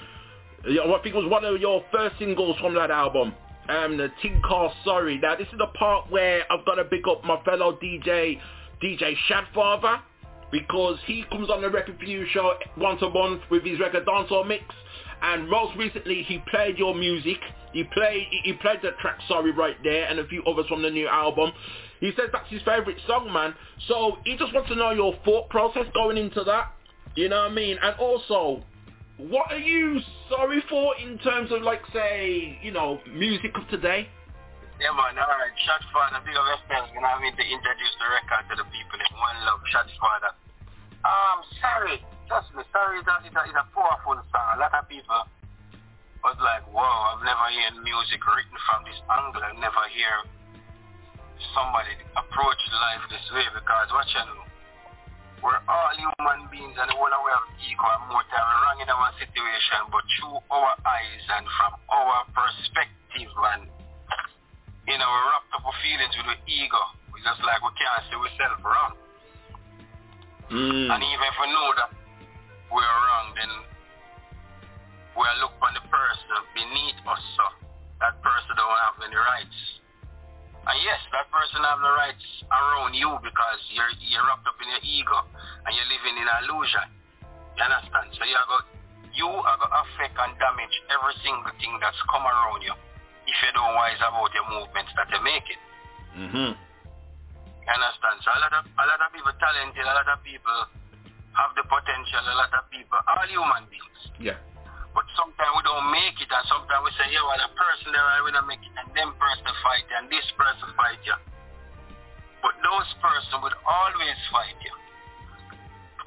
I 0.64 1.00
think 1.02 1.14
it 1.14 1.18
was 1.18 1.30
one 1.30 1.44
of 1.44 1.60
your 1.60 1.82
first 1.92 2.18
singles 2.18 2.56
from 2.60 2.74
that 2.74 2.90
album, 2.90 3.32
um, 3.68 3.96
the 3.96 4.08
Ting 4.20 4.40
Call 4.46 4.72
Sorry. 4.84 5.18
Now, 5.18 5.36
this 5.36 5.48
is 5.48 5.58
the 5.58 5.68
part 5.78 6.10
where 6.10 6.42
I've 6.50 6.64
got 6.66 6.76
to 6.76 6.84
pick 6.84 7.06
up 7.08 7.24
my 7.24 7.40
fellow 7.44 7.78
DJ, 7.82 8.40
DJ 8.82 9.14
Shadfather, 9.30 10.00
because 10.50 10.98
he 11.06 11.24
comes 11.30 11.50
on 11.50 11.60
the 11.62 11.70
Record 11.70 11.98
View 12.00 12.26
show 12.32 12.54
once 12.76 13.00
a 13.02 13.08
month 13.08 13.42
with 13.50 13.64
his 13.64 13.78
record 13.78 14.06
dancehall 14.06 14.46
mix. 14.46 14.64
And 15.22 15.48
most 15.48 15.76
recently, 15.76 16.22
he 16.22 16.42
played 16.50 16.78
your 16.78 16.94
music. 16.94 17.38
He 17.72 17.84
played 17.84 18.26
he 18.44 18.52
played 18.54 18.78
the 18.82 18.92
track 19.00 19.18
Sorry 19.28 19.52
right 19.52 19.76
there, 19.82 20.06
and 20.06 20.18
a 20.18 20.26
few 20.26 20.42
others 20.44 20.66
from 20.68 20.82
the 20.82 20.90
new 20.90 21.08
album. 21.08 21.52
He 22.00 22.12
says 22.16 22.30
that's 22.32 22.48
his 22.50 22.62
favorite 22.62 22.96
song, 23.06 23.32
man. 23.32 23.54
So 23.88 24.18
he 24.24 24.36
just 24.36 24.54
wants 24.54 24.68
to 24.70 24.76
know 24.76 24.92
your 24.92 25.14
thought 25.24 25.50
process 25.50 25.84
going 25.92 26.16
into 26.16 26.44
that. 26.44 26.72
You 27.14 27.28
know 27.28 27.42
what 27.42 27.52
I 27.52 27.54
mean? 27.54 27.76
And 27.82 27.94
also, 27.98 28.62
what 29.18 29.50
are 29.50 29.58
you 29.58 29.98
sorry 30.30 30.62
for 30.70 30.94
in 31.02 31.18
terms 31.18 31.50
of 31.50 31.62
like 31.62 31.82
say, 31.92 32.58
you 32.62 32.70
know, 32.70 33.00
music 33.12 33.50
of 33.56 33.68
today? 33.68 34.08
Yeah, 34.78 34.94
man. 34.94 35.18
All 35.18 35.26
right. 35.26 35.50
Shot 35.66 35.82
Father, 35.90 36.22
big 36.22 36.38
of 36.38 36.46
respect. 36.54 36.94
You 36.94 37.02
know 37.02 37.10
what 37.10 37.18
I 37.18 37.22
mean? 37.26 37.34
To 37.34 37.42
introduce 37.42 37.94
the 37.98 38.08
record 38.14 38.46
to 38.46 38.54
the 38.62 38.66
people 38.70 38.98
in 39.02 39.10
One 39.18 39.38
Love, 39.42 39.58
Shot 39.74 39.90
Father. 39.98 40.30
Um, 41.02 41.38
sorry. 41.58 41.98
Trust 42.28 42.52
me, 42.52 42.62
sorry 42.70 43.00
is 43.00 43.08
a, 43.08 43.16
is, 43.24 43.32
a, 43.32 43.42
is 43.48 43.56
a 43.56 43.64
powerful 43.72 44.20
song. 44.20 44.48
A 44.52 44.60
lot 44.60 44.76
of 44.76 44.84
people 44.84 45.24
was 46.20 46.36
like, 46.44 46.60
wow, 46.68 47.16
I've 47.16 47.24
never 47.24 47.46
heard 47.48 47.80
music 47.80 48.20
written 48.20 48.58
from 48.68 48.84
this 48.84 49.00
angle. 49.08 49.40
I've 49.40 49.56
never 49.56 49.80
hear 49.96 50.28
somebody 51.56 51.96
approach 52.18 52.60
life 52.76 53.04
this 53.08 53.24
way 53.32 53.46
because 53.54 53.88
watching 53.94 54.28
we're 55.38 55.62
all 55.70 55.90
human 55.94 56.50
beings 56.50 56.74
and 56.74 56.90
the 56.90 56.96
whole 56.98 57.06
we 57.06 57.30
have 57.30 57.46
ego 57.62 57.86
and 57.94 58.10
more 58.10 58.26
time 58.26 58.42
wrong 58.42 58.82
in 58.82 58.90
our 58.90 59.14
situation 59.22 59.86
but 59.94 60.02
through 60.18 60.34
our 60.50 60.74
eyes 60.82 61.24
and 61.38 61.46
from 61.46 61.78
our 61.94 62.26
perspective 62.34 63.30
and 63.54 63.70
you 64.90 64.98
know 64.98 65.06
we're 65.06 65.26
wrapped 65.30 65.54
up 65.54 65.62
with 65.62 65.78
feelings 65.78 66.10
with 66.18 66.34
the 66.34 66.38
ego. 66.50 66.82
We 67.14 67.22
just 67.22 67.38
like 67.46 67.62
we 67.62 67.70
can't 67.78 68.02
see 68.10 68.18
ourselves 68.18 68.62
wrong. 68.66 68.92
Mm. 70.50 70.90
And 70.90 71.00
even 71.06 71.26
if 71.28 71.36
we 71.38 71.46
know 71.54 71.68
that 71.78 71.90
we're 72.72 72.84
wrong 72.84 73.26
then 73.36 73.52
we 75.18 75.26
are 75.26 75.38
look 75.42 75.56
on 75.58 75.74
the 75.74 75.82
person 75.90 76.38
beneath 76.54 77.00
us 77.02 77.22
so 77.34 77.44
that 77.98 78.14
person 78.22 78.54
don't 78.54 78.78
have 78.86 79.02
any 79.02 79.18
rights. 79.18 79.58
And 80.62 80.78
yes, 80.86 81.00
that 81.10 81.26
person 81.32 81.58
have 81.66 81.82
no 81.82 81.90
rights 81.98 82.22
around 82.46 82.94
you 82.94 83.18
because 83.24 83.60
you're 83.74 83.90
you're 83.98 84.22
wrapped 84.22 84.46
up 84.46 84.54
in 84.62 84.68
your 84.70 84.84
ego 84.86 85.18
and 85.66 85.70
you're 85.74 85.90
living 85.90 86.22
in 86.22 86.26
an 86.28 86.38
illusion. 86.46 86.86
You 87.58 87.66
understand? 87.66 88.14
So 88.14 88.22
you 88.22 88.38
are 88.38 88.46
go 88.46 88.58
you 89.16 89.26
are 89.26 89.58
going 89.58 89.74
to 89.74 89.80
affect 89.82 90.14
and 90.14 90.38
damage 90.38 90.76
every 90.92 91.16
single 91.26 91.50
thing 91.58 91.74
that's 91.82 91.98
come 92.06 92.22
around 92.22 92.62
you 92.62 92.70
if 93.26 93.36
you 93.42 93.50
don't 93.58 93.74
wise 93.74 93.98
about 93.98 94.30
your 94.30 94.46
movements 94.46 94.94
that 94.94 95.10
you're 95.10 95.26
making. 95.26 95.60
Mm-hmm. 96.14 96.52
You 96.54 97.70
understand? 97.74 98.16
So 98.22 98.30
a 98.30 98.38
lot 98.38 98.54
of 98.54 98.62
a 98.70 98.84
lot 98.86 99.02
of 99.02 99.08
people 99.10 99.34
talented, 99.42 99.82
a 99.82 99.94
lot 99.98 100.06
of 100.06 100.22
people 100.22 100.58
have 101.36 101.52
the 101.56 101.64
potential, 101.66 102.22
a 102.24 102.36
lot 102.36 102.52
of 102.54 102.64
people, 102.70 102.96
all 102.96 103.26
human 103.28 103.68
beings. 103.68 104.00
Yeah. 104.20 104.38
But 104.96 105.04
sometimes 105.14 105.52
we 105.54 105.62
don't 105.62 105.88
make 105.92 106.16
it, 106.18 106.30
and 106.32 106.44
sometimes 106.48 106.82
we 106.82 106.90
say, 106.96 107.06
yeah, 107.12 107.22
well, 107.22 107.38
the 107.38 107.52
person 107.54 107.92
there, 107.92 108.02
I 108.02 108.24
will 108.24 108.34
make 108.48 108.62
it, 108.64 108.72
and 108.82 108.88
them 108.96 109.14
person 109.20 109.52
fight 109.62 109.84
you, 109.86 109.96
and 110.00 110.06
this 110.08 110.26
person 110.34 110.68
fight 110.74 110.98
you. 111.04 111.14
But 112.40 112.54
those 112.62 112.88
person 113.02 113.42
would 113.44 113.54
always 113.66 114.18
fight 114.32 114.58
you. 114.62 114.74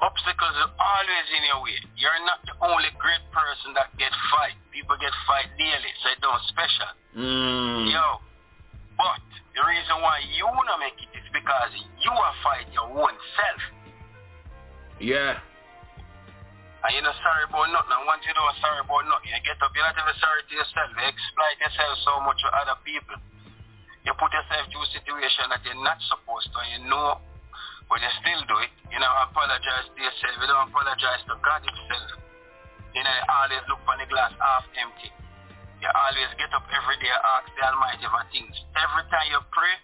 Obstacles 0.02 0.56
are 0.58 0.72
always 0.74 1.26
in 1.30 1.42
your 1.46 1.62
way. 1.62 1.78
You're 1.94 2.26
not 2.26 2.42
the 2.42 2.58
only 2.58 2.90
great 2.98 3.22
person 3.30 3.70
that 3.78 3.94
get 4.02 4.10
fight. 4.34 4.58
People 4.74 4.98
get 4.98 5.14
fight 5.30 5.46
daily, 5.54 5.92
so 6.02 6.10
it 6.10 6.18
don't 6.18 6.42
special. 6.50 6.90
Mm. 7.14 7.86
Yo, 7.86 8.18
but 8.98 9.22
the 9.54 9.62
reason 9.62 10.02
why 10.02 10.18
you 10.34 10.42
wanna 10.50 10.74
make 10.82 10.98
it 10.98 11.10
is 11.14 11.26
because 11.30 11.70
you 12.02 12.10
are 12.10 12.34
fight 12.42 12.66
your 12.74 12.90
own 12.90 13.14
self. 13.38 13.62
Yeah. 15.00 15.40
And 16.82 16.90
you're 16.98 17.06
not 17.06 17.14
sorry 17.22 17.46
about 17.46 17.70
nothing. 17.70 17.94
Once 18.10 18.26
you 18.26 18.34
don't 18.34 18.58
sorry 18.58 18.82
about 18.82 19.06
nothing, 19.06 19.30
you 19.30 19.38
get 19.46 19.54
up, 19.62 19.70
you're 19.70 19.86
not 19.86 19.94
even 19.94 20.16
sorry 20.18 20.42
to 20.42 20.52
yourself. 20.52 20.90
You 20.98 21.06
exploit 21.06 21.56
yourself 21.62 21.94
so 22.02 22.12
much 22.26 22.42
with 22.42 22.54
other 22.58 22.74
people. 22.82 23.16
You 24.02 24.10
put 24.18 24.34
yourself 24.34 24.66
through 24.66 24.82
a 24.82 24.90
situation 24.90 25.46
that 25.54 25.62
you're 25.62 25.78
not 25.78 26.02
supposed 26.10 26.50
to, 26.50 26.60
you 26.74 26.82
know, 26.90 27.22
but 27.86 28.02
you 28.02 28.10
still 28.18 28.42
do 28.50 28.58
it. 28.66 28.74
You 28.90 28.98
know, 28.98 29.10
apologize 29.30 29.94
to 29.94 30.00
yourself. 30.02 30.34
You 30.42 30.50
don't 30.50 30.74
apologize 30.74 31.22
to 31.30 31.38
God 31.38 31.62
himself. 31.62 32.18
You 32.98 33.02
know, 33.06 33.14
you 33.14 33.24
always 33.30 33.64
look 33.70 33.82
on 33.86 34.02
the 34.02 34.08
glass 34.10 34.34
half 34.42 34.66
empty. 34.74 35.14
You 35.78 35.86
always 35.86 36.30
get 36.34 36.50
up 36.50 36.66
every 36.66 36.98
day 36.98 37.14
and 37.14 37.22
ask 37.22 37.46
the 37.54 37.62
Almighty 37.62 38.06
for 38.10 38.22
things. 38.34 38.54
Every 38.74 39.06
time 39.06 39.26
you 39.30 39.40
pray, 39.54 39.74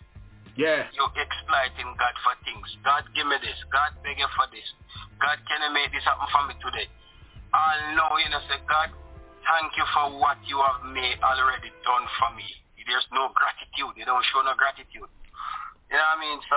Yeah. 0.59 0.90
you 0.90 1.06
exploiting 1.14 1.94
God 1.94 2.14
for 2.26 2.35
things. 2.43 2.66
God, 2.82 3.06
give 3.14 3.30
me 3.30 3.39
this. 3.39 3.55
God, 3.70 3.94
beg 4.02 4.18
you 4.18 4.26
for 4.35 4.51
this. 4.51 4.66
God, 5.22 5.39
can 5.47 5.62
you 5.62 5.70
make 5.70 5.94
this 5.94 6.02
happen 6.02 6.26
for 6.35 6.43
me 6.51 6.59
today? 6.59 6.90
I 7.55 7.94
know, 7.94 8.10
you 8.18 8.26
know, 8.26 8.43
say, 8.51 8.59
God, 8.66 8.90
thank 9.47 9.70
you 9.78 9.86
for 9.94 10.18
what 10.18 10.35
you 10.51 10.59
have 10.59 10.82
made 10.90 11.22
already 11.22 11.70
done 11.86 12.05
for 12.18 12.35
me. 12.35 12.44
There's 12.90 13.06
no 13.14 13.30
gratitude. 13.36 13.94
You 14.01 14.06
don't 14.09 14.24
show 14.35 14.43
no 14.43 14.56
gratitude. 14.59 15.06
You 15.06 15.94
know 15.94 16.09
what 16.10 16.18
I 16.18 16.24
mean? 16.24 16.40
So 16.51 16.56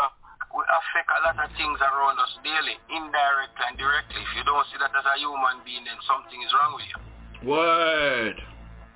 we 0.58 0.64
affect 0.66 1.08
a 1.12 1.20
lot 1.28 1.38
of 1.38 1.52
things 1.60 1.78
around 1.84 2.18
us 2.18 2.34
daily, 2.42 2.80
indirectly 2.90 3.64
and 3.70 3.76
directly. 3.78 4.18
If 4.18 4.32
you 4.34 4.44
don't 4.48 4.66
see 4.72 4.80
that 4.82 4.96
as 4.96 5.06
a 5.06 5.16
human 5.20 5.62
being, 5.62 5.84
then 5.86 6.00
something 6.08 6.40
is 6.42 6.52
wrong 6.58 6.74
with 6.74 6.88
you. 6.90 7.00
Word. 7.46 8.40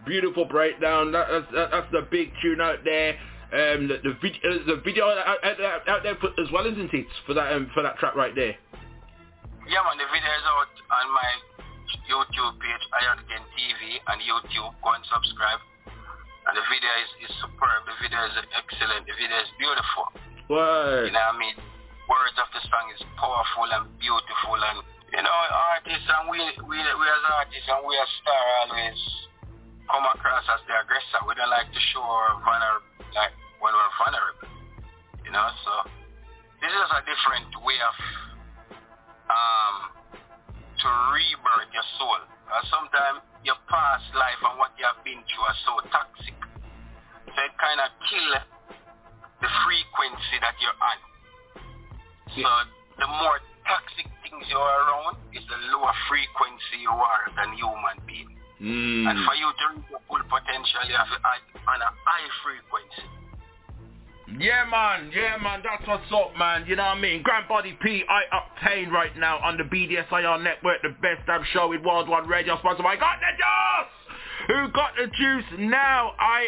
Beautiful 0.07 0.47
breakdown. 0.47 1.11
That, 1.11 1.27
that's, 1.29 1.49
that, 1.53 1.67
that's 1.75 1.91
the 1.91 2.07
big 2.07 2.31
tune 2.41 2.63
out 2.63 2.81
there. 2.87 3.19
Um, 3.55 3.87
the, 3.87 4.03
the, 4.03 4.13
vid- 4.19 4.43
uh, 4.43 4.67
the 4.67 4.81
video 4.83 5.07
out, 5.07 5.39
out, 5.39 5.87
out- 5.87 6.03
there 6.03 6.19
for, 6.19 6.27
as 6.35 6.51
well, 6.51 6.67
isn't 6.67 6.91
it? 6.91 7.07
For 7.25 7.31
that 7.33 7.55
um, 7.55 7.71
for 7.73 7.79
that 7.87 7.95
track 7.97 8.15
right 8.15 8.35
there. 8.35 8.51
Yeah, 9.65 9.79
man, 9.87 9.95
the 9.95 10.05
video 10.11 10.27
is 10.27 10.45
out 10.45 10.75
on 10.91 11.05
my 11.15 11.29
YouTube 12.11 12.59
page, 12.59 12.83
Iron 13.01 13.23
TV, 13.25 13.81
and 14.11 14.17
YouTube. 14.21 14.75
Go 14.83 14.91
and 14.91 15.05
subscribe. 15.07 15.61
And 16.45 16.53
the 16.53 16.65
video 16.69 16.91
is, 17.01 17.09
is 17.25 17.31
superb. 17.41 17.81
The 17.89 17.95
video 18.03 18.21
is 18.29 18.35
excellent. 18.53 19.07
The 19.09 19.15
video 19.17 19.39
is 19.41 19.49
beautiful. 19.57 20.05
Word. 20.51 21.09
You 21.09 21.13
know 21.15 21.25
what 21.31 21.39
I 21.39 21.41
mean? 21.41 21.57
Words 22.05 22.37
of 22.37 22.45
the 22.53 22.61
song 22.69 22.85
is 22.93 23.01
powerful 23.17 23.65
and 23.65 23.89
beautiful 23.97 24.53
and 24.61 24.85
You 25.09 25.23
know, 25.25 25.33
artists 25.33 26.05
and 26.05 26.29
we, 26.29 26.37
we, 26.69 26.77
we 26.77 27.05
as 27.09 27.23
artists 27.39 27.65
and 27.65 27.81
we 27.81 27.93
as 27.97 28.11
star 28.21 28.41
always 28.67 28.99
come 29.89 30.05
across 30.13 30.45
as 30.53 30.61
the 30.69 30.77
aggressor. 30.77 31.25
We 31.25 31.33
don't 31.33 31.49
like 31.49 31.73
to 31.73 31.81
show 31.89 32.05
our 32.05 32.37
vulnerable, 32.45 32.85
like 33.17 33.33
when 33.59 33.71
we're 33.73 33.93
vulnerable. 33.99 34.51
You 35.23 35.31
know, 35.31 35.47
so 35.65 35.73
this 36.61 36.71
is 36.71 36.89
a 36.93 37.01
different 37.03 37.51
way 37.65 37.79
of 37.81 37.95
um 39.25 39.75
to 40.79 40.87
rebirth 41.13 41.71
your 41.73 41.87
soul. 41.97 42.21
Uh, 42.45 42.61
sometimes 42.69 43.25
your 43.41 43.57
past 43.65 44.05
life 44.13 44.37
and 44.45 44.57
what 44.61 44.69
you 44.77 44.85
have 44.85 45.01
been 45.01 45.17
through 45.25 45.45
are 45.45 45.59
so 45.65 45.73
toxic. 45.89 46.37
So 47.25 47.39
it 47.41 47.53
kind 47.57 47.79
of 47.81 47.89
kill 48.05 48.31
the 49.41 49.49
frequency 49.65 50.37
that 50.45 50.55
you're 50.61 50.79
on. 50.79 50.99
So 52.37 52.49
the 53.01 53.09
more 53.09 53.37
toxic 53.65 54.07
things 54.23 54.45
you 54.49 54.57
are 54.57 54.77
around 54.85 55.17
is 55.33 55.43
the 55.49 55.59
lower 55.73 55.93
frequency 56.07 56.85
you 56.85 56.93
are 56.93 57.23
than 57.33 57.53
human 57.57 57.97
being. 58.05 58.31
Mm. 58.61 59.03
And 59.09 59.15
for 59.27 59.35
you 59.35 59.49
to 59.51 59.63
reach 59.75 59.87
your 59.91 60.01
full 60.07 60.23
potential, 60.25 60.81
you 60.87 60.95
have 60.95 61.11
to 61.11 61.19
act 61.21 61.49
on 61.67 61.79
a 61.81 61.91
high 61.91 62.27
frequency. 62.39 63.05
Yeah, 64.27 64.65
man. 64.69 65.11
Yeah, 65.13 65.37
man. 65.37 65.61
That's 65.63 65.87
what's 65.87 66.11
up, 66.11 66.37
man. 66.37 66.65
You 66.67 66.75
know 66.75 66.83
what 66.83 66.97
I 66.97 67.01
mean? 67.01 67.21
Grand 67.21 67.47
Body 67.47 67.77
P, 67.81 68.03
I 68.09 68.23
obtain 68.33 68.89
right 68.89 69.15
now 69.17 69.37
on 69.37 69.57
the 69.57 69.63
BDSIR 69.63 70.43
network, 70.43 70.81
the 70.81 70.89
best 71.01 71.25
damn 71.27 71.43
show 71.53 71.69
with 71.69 71.83
World 71.83 72.09
One 72.09 72.27
Radio, 72.27 72.57
sponsored 72.57 72.83
by 72.83 72.95
Got 72.95 73.19
Da 73.21 73.31
Juice. 73.37 73.91
Who 74.47 74.71
got 74.73 74.91
the 74.97 75.07
juice? 75.07 75.59
Now 75.59 76.13
I 76.19 76.47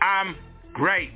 am 0.00 0.36
great 0.72 1.10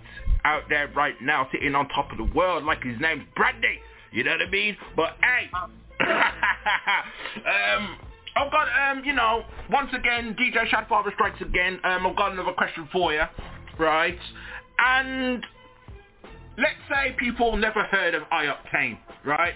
out 0.44 0.62
there 0.68 0.88
right 0.96 1.14
now, 1.22 1.48
sitting 1.52 1.74
on 1.74 1.88
top 1.88 2.10
of 2.10 2.18
the 2.18 2.34
world 2.34 2.64
like 2.64 2.82
his 2.82 2.98
name's 3.00 3.24
Brandy. 3.36 3.78
You 4.12 4.24
know 4.24 4.32
what 4.32 4.42
I 4.42 4.50
mean? 4.50 4.76
But 4.96 5.16
hey, 5.22 5.50
um, 6.06 7.96
I've 8.36 8.50
got 8.50 8.68
um, 8.90 9.04
you 9.04 9.12
know, 9.12 9.44
once 9.70 9.90
again, 9.92 10.36
DJ 10.38 10.68
Shadfather 10.68 11.12
strikes 11.14 11.40
again. 11.40 11.78
Um, 11.84 12.06
I've 12.06 12.16
got 12.16 12.32
another 12.32 12.52
question 12.52 12.88
for 12.92 13.12
you, 13.12 13.22
right? 13.78 14.18
And 14.78 15.44
let's 16.60 16.80
say 16.88 17.16
people 17.18 17.56
never 17.56 17.82
heard 17.84 18.14
of 18.14 18.22
I-Octane, 18.30 18.98
right? 19.24 19.54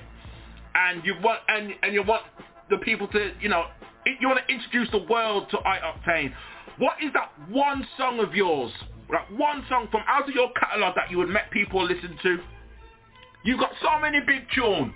And 0.74 1.04
you 1.04 1.14
want 1.22 1.40
and 1.48 1.72
and 1.82 1.94
you 1.94 2.02
want 2.02 2.22
the 2.70 2.78
people 2.78 3.06
to, 3.08 3.32
you 3.40 3.48
know, 3.48 3.66
you 4.06 4.28
want 4.28 4.40
to 4.46 4.52
introduce 4.52 4.90
the 4.90 5.04
world 5.10 5.48
to 5.50 5.58
I-Octane. 5.58 6.32
What 6.78 6.94
is 7.02 7.12
that 7.12 7.30
one 7.48 7.86
song 7.96 8.18
of 8.18 8.34
yours, 8.34 8.72
right? 9.08 9.30
One 9.36 9.64
song 9.68 9.88
from 9.90 10.02
out 10.08 10.28
of 10.28 10.34
your 10.34 10.50
catalog 10.58 10.96
that 10.96 11.10
you 11.10 11.18
would 11.18 11.28
make 11.28 11.50
people 11.52 11.84
listen 11.84 12.18
to? 12.22 12.38
You've 13.44 13.60
got 13.60 13.70
so 13.82 14.00
many 14.00 14.20
big 14.20 14.48
tunes, 14.54 14.92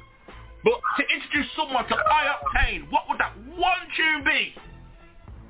but 0.65 0.81
to 0.97 1.05
introduce 1.15 1.47
someone 1.55 1.87
to 1.87 1.95
I-Octane, 1.95 2.91
what 2.91 3.03
would 3.09 3.19
that 3.19 3.37
one 3.55 3.85
tune 3.97 4.25
be? 4.25 4.55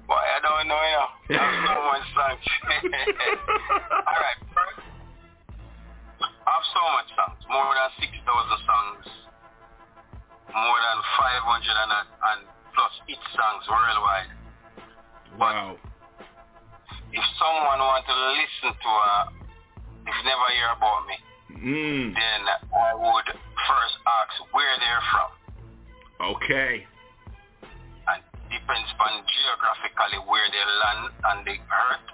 Boy, 0.07 0.15
I 0.15 0.41
don't 0.41 0.69
know, 0.69 0.83
you 0.83 0.97
know. 0.97 1.09
There's 1.29 1.65
so 1.67 1.83
much. 1.85 2.49
All 4.09 4.19
right, 4.19 4.88
I 6.49 6.51
have 6.57 6.65
so 6.73 6.81
much 6.97 7.09
songs, 7.13 7.45
more 7.53 7.69
than 7.77 7.93
6,000 8.01 8.25
songs, 8.25 9.05
more 10.49 10.79
than 10.81 10.99
500 11.21 11.45
and, 11.45 11.93
and 11.93 12.41
plus 12.73 12.95
hit 13.05 13.21
songs 13.37 13.69
worldwide. 13.69 14.33
Wow. 15.37 15.77
If 17.13 17.25
someone 17.37 17.85
want 17.85 18.05
to 18.09 18.17
listen 18.41 18.73
to 18.81 18.89
a, 18.89 19.13
if 20.09 20.17
never 20.25 20.49
hear 20.57 20.73
about 20.73 21.05
me, 21.05 21.17
Mm. 21.49 22.15
then 22.15 22.41
I 22.71 22.95
would 22.95 23.29
first 23.35 23.97
ask 24.07 24.55
where 24.55 24.75
they're 24.79 25.05
from. 25.11 25.31
Okay. 26.37 26.87
And 28.07 28.23
depends 28.53 28.91
on 29.01 29.13
geographically 29.27 30.21
where 30.29 30.49
they 30.53 30.65
land 30.65 31.13
and 31.25 31.41
the 31.49 31.57
earth, 31.57 32.09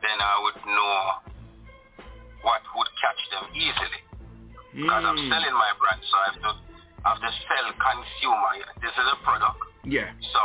then 0.00 0.16
I 0.16 0.34
would 0.42 0.58
know 0.64 1.30
what 2.42 2.62
would 2.76 2.90
catch 3.00 3.22
them 3.30 3.44
easily. 3.54 4.02
Because 4.74 5.04
I'm 5.04 5.18
Mm. 5.18 5.28
selling 5.28 5.54
my 5.54 5.72
brand, 5.82 6.00
so 6.06 6.14
I 6.16 6.24
have 6.30 6.40
to, 6.42 6.52
I 7.04 7.08
have 7.10 7.20
to 7.20 7.32
sell 7.48 7.66
consumer. 7.74 8.50
This 8.80 8.92
is 8.92 9.06
a 9.12 9.16
product. 9.24 9.58
Yeah. 9.84 10.10
So 10.32 10.40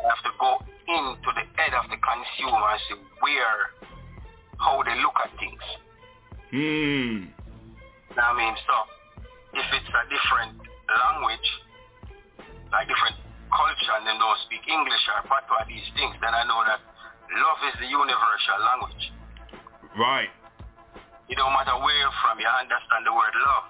I 0.00 0.08
have 0.08 0.22
to 0.24 0.32
go 0.40 0.62
into 0.88 1.28
the 1.36 1.44
head 1.60 1.74
of 1.74 1.90
the 1.90 1.98
consumer 2.00 2.68
and 2.72 2.80
see 2.88 2.96
where, 3.20 3.60
how 4.58 4.82
they 4.82 4.96
look 5.02 5.16
at 5.20 5.30
things. 5.38 5.64
Hmm. 6.50 7.38
I 8.18 8.32
mean? 8.34 8.54
So 8.66 8.74
if 9.52 9.66
it's 9.68 9.92
a 9.92 10.04
different 10.08 10.58
language, 10.88 11.48
like 12.72 12.88
different 12.88 13.16
culture, 13.52 13.94
and 14.00 14.04
they 14.06 14.16
don't 14.16 14.40
speak 14.48 14.64
English 14.66 15.04
or 15.12 15.22
patois, 15.28 15.68
these 15.68 15.86
things, 15.94 16.16
then 16.20 16.34
I 16.34 16.44
know 16.48 16.64
that 16.64 16.80
love 17.36 17.60
is 17.68 17.76
the 17.80 17.88
universal 17.88 18.58
language. 18.64 19.04
Right. 19.96 20.30
It 21.28 21.36
don't 21.36 21.52
matter 21.52 21.76
where 21.76 21.96
you're 22.00 22.18
from, 22.24 22.40
you 22.40 22.48
understand 22.48 23.04
the 23.04 23.12
word 23.12 23.34
love. 23.44 23.66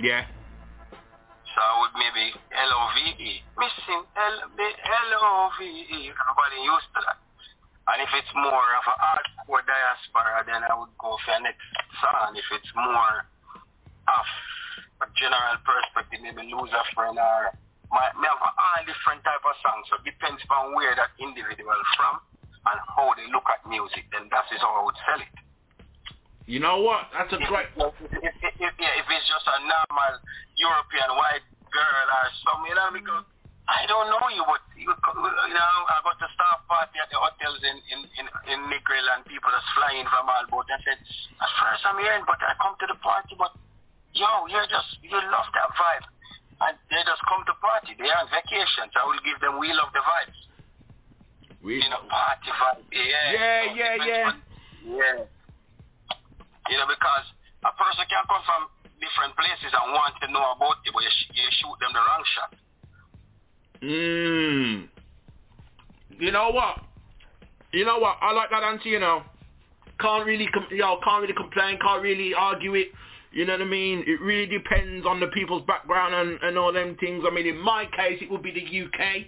Yeah. 0.00 0.24
So 1.52 1.60
I 1.60 1.72
would 1.84 1.94
maybe 1.96 2.32
L-O-V-E. 2.52 3.32
Missing 3.56 4.02
L- 4.16 4.44
L-O-V-E. 4.52 6.00
Everybody 6.12 6.58
used 6.64 6.90
to 6.96 7.00
that. 7.04 7.20
And 7.86 8.02
if 8.02 8.10
it's 8.18 8.32
more 8.34 8.68
of 8.76 8.84
a 8.84 8.96
hardcore 8.98 9.62
diaspora, 9.62 10.42
then 10.44 10.64
I 10.66 10.74
would 10.74 10.92
go 10.98 11.16
for 11.22 11.32
a 11.32 11.40
next 11.40 11.62
song. 12.02 12.34
If 12.34 12.44
it's 12.50 12.72
more 12.74 13.24
of 14.10 14.26
a 15.00 15.08
general 15.14 15.56
perspective, 15.62 16.20
maybe 16.24 16.50
lose 16.50 16.72
a 16.74 16.84
friend 16.96 17.16
or 17.16 17.54
my, 17.92 18.10
me 18.18 18.26
have 18.26 18.42
all 18.42 18.80
different 18.82 19.22
type 19.22 19.44
of 19.46 19.54
songs. 19.62 19.86
So 19.88 20.02
it 20.02 20.04
depends 20.08 20.42
on 20.50 20.74
where 20.74 20.98
that 20.98 21.14
individual 21.22 21.78
from 21.94 22.18
and 22.66 22.78
how 22.98 23.14
they 23.14 23.30
look 23.30 23.46
at 23.46 23.62
music. 23.68 24.10
Then 24.10 24.26
that 24.34 24.50
is 24.50 24.58
how 24.58 24.82
I 24.82 24.82
would 24.82 24.98
sell 25.06 25.22
it. 25.22 25.34
You 26.46 26.62
know 26.62 26.78
what? 26.78 27.10
That's 27.10 27.34
a 27.34 27.42
great. 27.42 27.66
If, 27.74 27.90
if, 28.22 28.34
if, 28.38 28.72
yeah, 28.78 28.94
if 29.02 29.06
it's 29.10 29.26
just 29.26 29.46
a 29.50 29.58
normal 29.66 30.14
European 30.54 31.10
white 31.18 31.42
girl 31.74 32.06
or 32.06 32.26
something, 32.46 32.70
you 32.70 32.78
know, 32.78 32.90
because 32.94 33.26
I 33.66 33.82
don't 33.90 34.06
know 34.06 34.22
you, 34.30 34.46
but 34.46 34.62
you, 34.78 34.86
you 34.86 35.56
know, 35.58 35.74
I 35.90 35.98
got 36.06 36.22
a 36.22 36.28
staff 36.30 36.62
party 36.70 37.02
at 37.02 37.10
the 37.10 37.18
hotels 37.18 37.58
in 37.66 37.76
in 37.90 38.00
in, 38.22 38.26
in 38.46 38.58
Negril 38.70 39.06
and 39.18 39.26
people 39.26 39.50
just 39.50 39.66
flying 39.74 40.06
from 40.06 40.30
all 40.30 40.46
boat. 40.46 40.70
I 40.70 40.78
said, 40.86 41.02
at 41.42 41.50
first 41.58 41.82
I'm 41.82 41.98
hearing, 41.98 42.22
but 42.30 42.38
I 42.38 42.54
come 42.62 42.78
to 42.78 42.86
the 42.94 42.98
party, 43.02 43.34
but 43.34 43.50
yo, 44.14 44.46
you're 44.46 44.70
just 44.70 45.02
you 45.02 45.18
love 45.18 45.50
that 45.50 45.74
vibe, 45.74 46.06
and 46.62 46.78
they 46.94 47.02
just 47.02 47.26
come 47.26 47.42
to 47.42 47.58
party. 47.58 47.98
They 47.98 48.06
are 48.06 48.22
on 48.22 48.30
vacation, 48.30 48.86
so 48.94 49.02
I 49.02 49.06
will 49.10 49.24
give 49.26 49.42
them 49.42 49.58
we 49.58 49.74
love 49.74 49.90
the 49.90 50.02
vibes. 50.06 50.38
We, 51.58 51.82
you 51.82 51.90
know, 51.90 52.06
party 52.06 52.54
vibe. 52.54 52.86
Yeah, 52.94 53.34
Yeah, 53.34 53.60
So 53.66 53.74
yeah, 53.74 53.94
yeah. 53.98 54.30
yeah. 54.94 55.35
You 56.70 56.76
know, 56.78 56.88
because 56.88 57.26
a 57.64 57.72
person 57.74 58.04
can 58.08 58.22
come 58.26 58.42
from 58.44 58.62
different 59.00 59.36
places 59.36 59.72
and 59.72 59.92
want 59.92 60.14
to 60.22 60.26
know 60.32 60.56
about 60.56 60.80
you, 60.84 60.92
but 60.92 61.02
you, 61.02 61.12
sh- 61.12 61.30
you 61.34 61.46
shoot 61.60 61.76
them 61.80 61.92
the 61.92 62.02
wrong 62.02 62.24
shot. 62.34 62.50
Mmm. 63.82 64.88
You 66.18 66.30
know 66.32 66.50
what? 66.50 66.76
You 67.72 67.84
know 67.84 67.98
what? 67.98 68.16
I 68.20 68.32
like 68.32 68.50
that 68.50 68.62
answer. 68.62 68.88
You 68.88 69.00
know, 69.00 69.22
can't 70.00 70.26
really, 70.26 70.48
com- 70.52 70.68
yo, 70.70 70.98
can't 71.04 71.22
really 71.22 71.34
complain. 71.34 71.78
Can't 71.80 72.02
really 72.02 72.32
argue 72.34 72.74
it. 72.74 72.88
You 73.32 73.44
know 73.44 73.52
what 73.52 73.62
I 73.62 73.66
mean? 73.66 74.02
It 74.06 74.20
really 74.22 74.46
depends 74.46 75.04
on 75.04 75.20
the 75.20 75.26
people's 75.28 75.62
background 75.66 76.14
and, 76.14 76.40
and 76.42 76.56
all 76.56 76.72
them 76.72 76.96
things. 76.98 77.22
I 77.26 77.34
mean, 77.34 77.46
in 77.46 77.58
my 77.58 77.84
case, 77.96 78.18
it 78.22 78.30
would 78.30 78.42
be 78.42 78.50
the 78.50 78.64
UK. 78.64 79.26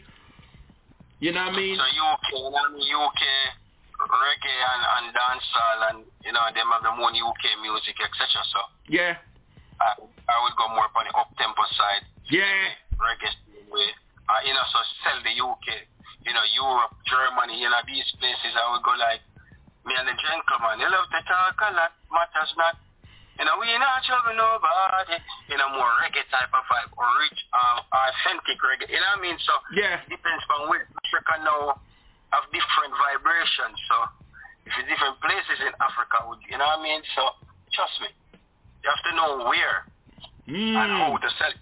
You 1.21 1.33
know 1.33 1.45
what 1.45 1.53
I 1.53 1.57
mean? 1.57 1.77
So 1.77 1.83
UK, 1.83 2.57
UK 2.73 3.23
reggae 4.07 4.59
and, 4.63 4.83
and 4.95 5.05
dancehall 5.11 5.79
and, 5.91 5.99
you 6.23 6.31
know, 6.31 6.45
them 6.55 6.71
have 6.71 6.83
their 6.87 6.95
own 6.95 7.15
UK 7.19 7.45
music, 7.59 7.99
etc. 7.99 8.23
So 8.55 8.61
Yeah. 8.87 9.19
I, 9.83 9.89
I 10.03 10.37
would 10.47 10.55
go 10.55 10.71
more 10.71 10.87
upon 10.87 11.07
the 11.11 11.15
up-tempo 11.19 11.63
side. 11.75 12.05
Yeah. 12.31 12.47
Reggae 12.99 13.31
way. 13.71 13.91
Uh, 14.29 14.41
you 14.47 14.53
know, 14.55 14.63
so 14.71 14.79
sell 15.03 15.19
the 15.27 15.35
UK. 15.35 15.67
You 16.27 16.35
know, 16.35 16.45
Europe, 16.55 16.95
Germany, 17.09 17.59
you 17.59 17.71
know, 17.71 17.81
these 17.89 18.07
places 18.21 18.53
I 18.55 18.71
would 18.75 18.85
go 18.85 18.93
like, 18.99 19.23
me 19.87 19.95
and 19.97 20.05
the 20.05 20.13
gentleman, 20.21 20.83
you 20.83 20.89
love 20.91 21.09
to 21.09 21.21
talk 21.25 21.57
a 21.65 21.71
lot, 21.73 21.93
matters 22.13 22.53
not. 22.61 22.77
You 23.41 23.47
know, 23.47 23.55
we 23.57 23.71
not 23.79 24.03
trouble 24.05 24.35
nobody. 24.37 25.17
You 25.49 25.57
know, 25.57 25.71
more 25.73 25.89
reggae 26.05 26.27
type 26.29 26.51
of 26.53 26.67
vibe, 26.69 26.91
or 26.99 27.07
rich, 27.23 27.39
uh, 27.55 27.81
authentic 27.87 28.59
reggae. 28.61 28.91
You 28.91 28.99
know 29.01 29.15
what 29.17 29.23
I 29.23 29.25
mean? 29.25 29.39
So 29.47 29.55
Yeah. 29.73 30.03
depends 30.11 30.45
on 30.59 30.69
where 30.69 30.85
Africa 30.85 31.35
now 31.47 31.81
have 32.33 32.45
different 32.53 32.93
vibrations. 32.97 33.77
So 33.89 33.97
if 34.69 34.73
it's 34.79 34.89
different 34.89 35.17
places 35.25 35.59
in 35.65 35.73
Africa, 35.81 36.25
would 36.29 36.41
you 36.49 36.57
know 36.61 36.67
what 36.69 36.81
I 36.81 36.85
mean? 36.85 37.01
So 37.17 37.23
trust 37.73 37.97
me, 38.05 38.09
you 38.85 38.89
have 38.89 39.03
to 39.09 39.13
know 39.17 39.31
where 39.49 39.87
and 40.49 40.91
how 40.97 41.13
Mm. 41.17 41.21
to 41.21 41.31
sell. 41.37 41.53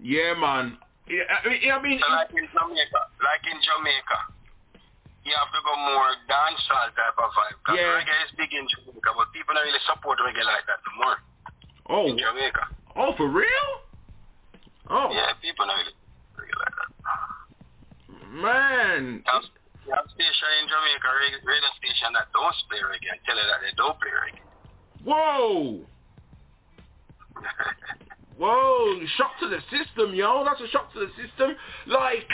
Yeah, 0.00 0.34
man. 0.34 0.78
Yeah, 1.06 1.24
I 1.28 1.48
mean, 1.48 1.60
I 1.70 1.78
mean, 1.82 1.98
So 2.00 2.08
like 2.14 2.30
in 2.32 2.46
Jamaica, 2.48 3.00
like 3.20 3.44
in 3.46 3.58
Jamaica, 3.60 4.18
you 5.24 5.34
have 5.36 5.50
to 5.52 5.60
go 5.62 5.74
more 5.76 6.10
dancehall 6.30 6.88
type 6.96 7.18
of 7.18 7.30
vibe. 7.36 7.56
Because 7.62 7.78
Yeah. 7.78 7.98
reggae 8.00 8.24
is 8.24 8.32
big 8.38 8.52
in 8.52 8.66
Jamaica, 8.68 9.10
but 9.16 9.30
people 9.32 9.54
don't 9.54 9.64
really 9.66 9.82
support 9.86 10.18
reggae 10.20 10.44
like 10.44 10.64
that 10.66 10.80
no 10.86 10.92
more 11.04 11.16
oh, 11.90 12.06
in 12.08 12.18
Jamaica. 12.18 12.64
oh, 12.96 13.14
for 13.16 13.28
real? 13.28 13.68
Oh, 14.90 15.12
Yeah, 15.12 15.32
people 15.40 15.66
don't 15.66 15.78
really 16.38 16.58
like 16.58 16.74
that. 16.80 16.90
man. 18.30 19.22
Have 19.90 20.06
station 20.14 20.50
in 20.62 20.70
Jamaica, 20.70 21.08
radio, 21.10 21.38
radio 21.42 21.70
station 21.82 22.14
that 22.14 22.30
don't 22.32 22.54
play 22.70 22.78
reggae 22.86 23.10
and 23.10 23.20
tell 23.26 23.34
you 23.34 23.46
that 23.50 23.60
they 23.66 23.74
don't 23.74 23.98
play 23.98 24.14
reggae. 24.14 24.46
Whoa. 25.04 25.82
Whoa, 28.38 29.00
shock 29.16 29.32
to 29.40 29.48
the 29.48 29.58
system, 29.70 30.14
yo. 30.14 30.44
That's 30.44 30.60
a 30.60 30.68
shock 30.68 30.92
to 30.94 31.00
the 31.00 31.10
system. 31.18 31.56
Like, 31.86 32.26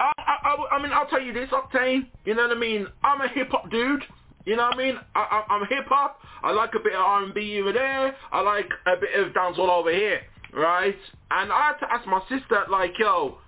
I, 0.00 0.12
I, 0.18 0.34
I, 0.44 0.76
I 0.76 0.82
mean, 0.82 0.92
I'll 0.92 1.06
tell 1.06 1.20
you 1.22 1.32
this, 1.32 1.50
Octane. 1.50 2.06
You 2.24 2.34
know 2.34 2.48
what 2.48 2.56
I 2.56 2.60
mean? 2.60 2.86
I'm 3.04 3.20
a 3.20 3.28
hip-hop 3.28 3.70
dude. 3.70 4.02
You 4.44 4.56
know 4.56 4.64
what 4.64 4.74
I 4.74 4.78
mean? 4.78 4.98
I, 5.14 5.44
I, 5.48 5.54
I'm 5.54 5.66
hip-hop. 5.68 6.18
I 6.42 6.50
like 6.52 6.74
a 6.74 6.80
bit 6.80 6.94
of 6.94 7.00
R&B 7.00 7.60
over 7.60 7.72
there. 7.72 8.16
I 8.32 8.40
like 8.40 8.68
a 8.86 8.96
bit 8.98 9.14
of 9.14 9.32
dancehall 9.32 9.68
over 9.68 9.92
here, 9.92 10.20
right? 10.52 10.96
And 11.30 11.52
I 11.52 11.68
had 11.68 11.86
to 11.86 11.92
ask 11.92 12.06
my 12.08 12.20
sister, 12.28 12.64
like, 12.70 12.98
yo, 12.98 13.38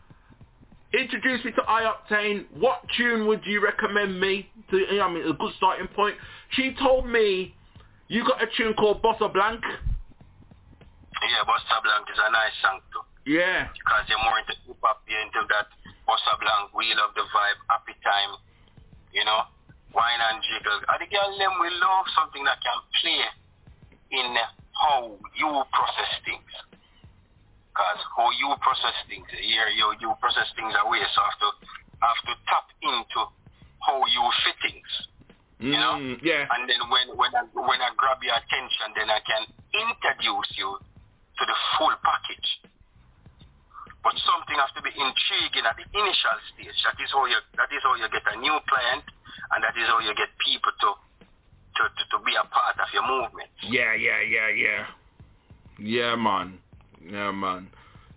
introduce 0.98 1.44
me 1.44 1.52
to 1.52 1.62
I-Octane. 1.66 2.46
What 2.58 2.82
tune 2.96 3.26
would 3.26 3.44
you 3.44 3.62
recommend 3.62 4.20
me 4.20 4.48
to? 4.70 4.76
You 4.78 4.98
know, 4.98 5.04
I 5.04 5.12
mean, 5.12 5.26
a 5.28 5.32
good 5.32 5.52
starting 5.56 5.88
point. 5.88 6.16
She 6.50 6.74
told 6.80 7.08
me 7.08 7.54
you 8.08 8.24
got 8.24 8.42
a 8.42 8.46
tune 8.56 8.74
called 8.74 9.02
Bossa 9.02 9.32
Blank. 9.32 9.62
Yeah, 9.64 11.44
Bossa 11.48 11.82
Blank 11.82 12.06
is 12.12 12.18
a 12.20 12.30
nice 12.30 12.52
song 12.62 12.80
too. 12.92 13.00
Yeah. 13.24 13.68
Because 13.72 14.04
you're 14.08 14.20
more 14.20 14.38
into 14.38 14.54
hip 14.66 14.76
hop, 14.82 15.02
you're 15.08 15.20
into 15.24 15.40
that 15.48 15.72
Bossa 16.04 16.36
Blank, 16.36 16.76
we 16.76 16.92
love 16.92 17.16
the 17.16 17.24
vibe, 17.32 17.60
happy 17.72 17.96
time, 18.04 18.36
you 19.12 19.24
know, 19.24 19.48
wine 19.96 20.20
and 20.20 20.44
jiggle. 20.44 20.84
And 20.84 21.00
the 21.00 21.08
girl 21.08 21.32
them 21.32 21.56
will 21.56 21.76
love 21.80 22.06
something 22.12 22.44
that 22.44 22.60
can 22.60 22.78
play 23.00 23.24
in 24.20 24.36
how 24.76 25.16
you 25.32 25.48
process 25.72 26.12
things. 26.28 26.52
Because 27.74 28.00
how 28.14 28.30
you 28.38 28.54
process 28.62 28.94
things, 29.10 29.26
here 29.34 29.66
you 29.74 29.98
you 29.98 30.14
process 30.22 30.46
things 30.54 30.70
away, 30.78 31.02
so 31.10 31.18
I 31.18 31.26
have 31.26 31.40
to 31.42 31.50
I 31.98 32.04
have 32.06 32.22
to 32.30 32.34
tap 32.46 32.66
into 32.86 33.20
how 33.82 33.98
you 33.98 34.22
fit 34.46 34.58
things. 34.62 34.90
You 35.58 35.74
know? 35.74 35.98
Mm, 35.98 36.22
yeah. 36.22 36.46
And 36.54 36.70
then 36.70 36.78
when 36.86 37.18
when 37.18 37.34
I 37.34 37.42
when 37.50 37.82
I 37.82 37.90
grab 37.98 38.22
your 38.22 38.38
attention 38.38 38.94
then 38.94 39.10
I 39.10 39.18
can 39.26 39.42
introduce 39.74 40.50
you 40.54 40.70
to 40.70 41.42
the 41.42 41.58
full 41.74 41.94
package. 41.98 42.48
But 44.06 44.14
something 44.22 44.54
has 44.54 44.70
to 44.78 44.82
be 44.86 44.94
intriguing 44.94 45.66
at 45.66 45.74
the 45.74 45.86
initial 45.98 46.38
stage. 46.54 46.78
That 46.86 46.94
is 47.02 47.10
how 47.10 47.26
you 47.26 47.42
that 47.58 47.74
is 47.74 47.82
how 47.82 47.98
you 47.98 48.06
get 48.06 48.22
a 48.22 48.38
new 48.38 48.54
client 48.70 49.02
and 49.50 49.66
that 49.66 49.74
is 49.74 49.90
how 49.90 49.98
you 49.98 50.14
get 50.14 50.30
people 50.46 50.70
to 50.70 50.90
to, 51.74 51.82
to, 51.90 52.02
to 52.06 52.16
be 52.22 52.38
a 52.38 52.46
part 52.54 52.78
of 52.78 52.86
your 52.94 53.02
movement. 53.02 53.50
Yeah, 53.66 53.98
yeah, 53.98 54.22
yeah, 54.22 54.48
yeah. 54.54 54.82
Yeah, 55.78 56.14
man. 56.14 56.62
Yeah, 57.10 57.32
man. 57.32 57.68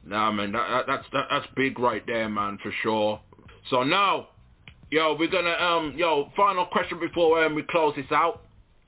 Nah, 0.06 0.32
man, 0.32 0.54
that, 0.54 0.68
that, 0.70 0.88
that's 0.88 1.06
that, 1.14 1.28
that's 1.30 1.48
big 1.56 1.80
right 1.80 2.06
there, 2.08 2.30
man, 2.30 2.58
for 2.64 2.72
sure. 2.82 3.20
So 3.70 3.84
now, 3.84 4.30
yo, 4.90 5.16
we're 5.20 5.30
gonna 5.30 5.52
um, 5.52 5.94
yo, 5.98 6.32
final 6.36 6.66
question 6.66 7.00
before 7.00 7.44
um, 7.44 7.56
we 7.56 7.64
close 7.64 7.96
this 7.96 8.12
out. 8.12 8.44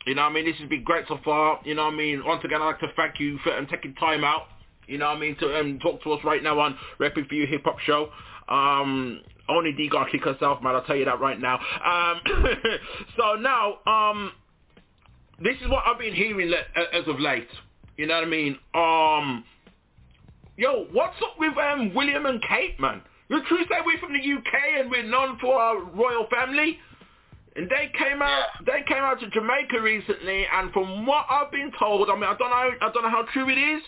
You 0.05 0.15
know 0.15 0.23
what 0.23 0.31
I 0.31 0.33
mean? 0.33 0.45
This 0.45 0.55
has 0.57 0.69
been 0.69 0.83
great 0.83 1.05
so 1.07 1.19
far. 1.25 1.59
You 1.65 1.75
know 1.75 1.85
what 1.85 1.93
I 1.93 1.97
mean? 1.97 2.23
Once 2.25 2.43
again, 2.45 2.61
I'd 2.61 2.67
like 2.67 2.79
to 2.79 2.87
thank 2.95 3.19
you 3.19 3.37
for 3.43 3.51
um, 3.55 3.67
taking 3.67 3.93
time 3.95 4.23
out. 4.23 4.43
You 4.87 4.97
know 4.97 5.07
what 5.07 5.17
I 5.17 5.19
mean? 5.19 5.35
To 5.39 5.59
um, 5.59 5.79
talk 5.79 6.01
to 6.03 6.13
us 6.13 6.23
right 6.23 6.41
now 6.41 6.59
on 6.59 6.77
Repping 6.99 7.27
for 7.27 7.35
You 7.35 7.45
Hip 7.45 7.63
Hop 7.65 7.79
Show. 7.79 8.09
Um, 8.47 9.21
Oni 9.49 9.73
D 9.73 9.89
gonna 9.89 10.09
kick 10.09 10.23
herself, 10.23 10.63
man. 10.63 10.75
I'll 10.75 10.83
tell 10.83 10.95
you 10.95 11.05
that 11.05 11.19
right 11.19 11.39
now. 11.39 11.59
Um, 11.85 12.21
so 13.17 13.35
now, 13.35 13.79
um, 13.85 14.31
this 15.43 15.55
is 15.61 15.69
what 15.69 15.83
I've 15.85 15.99
been 15.99 16.15
hearing 16.15 16.49
le- 16.49 16.83
as 16.93 17.07
of 17.07 17.19
late. 17.19 17.49
You 17.97 18.07
know 18.07 18.15
what 18.15 18.23
I 18.23 18.27
mean? 18.27 18.57
Um, 18.73 19.43
yo, 20.59 20.85
what's 20.91 21.15
up 21.23 21.39
with 21.39 21.57
um, 21.57 21.93
William 21.95 22.25
and 22.25 22.43
Kate, 22.43 22.77
man? 22.79 23.01
You're 23.29 23.45
true 23.47 23.63
say 23.69 23.77
we're 23.85 23.97
from 23.99 24.11
the 24.11 24.19
UK 24.19 24.53
and 24.79 24.91
we're 24.91 25.07
known 25.07 25.39
for 25.39 25.55
our 25.55 25.81
royal 25.81 26.27
family. 26.27 26.77
And 27.55 27.69
they 27.69 27.89
came 27.97 28.21
out, 28.21 28.45
they 28.65 28.83
came 28.87 29.01
out 29.01 29.21
to 29.21 29.29
Jamaica 29.29 29.81
recently, 29.81 30.45
and 30.53 30.71
from 30.71 31.05
what 31.05 31.25
I've 31.29 31.51
been 31.51 31.71
told, 31.79 32.09
I 32.09 32.13
mean, 32.13 32.23
I 32.23 32.35
don't 32.37 32.51
know, 32.51 32.69
I 32.79 32.91
don't 32.93 33.03
know 33.03 33.09
how 33.09 33.25
true 33.33 33.49
it 33.49 33.57
is, 33.57 33.81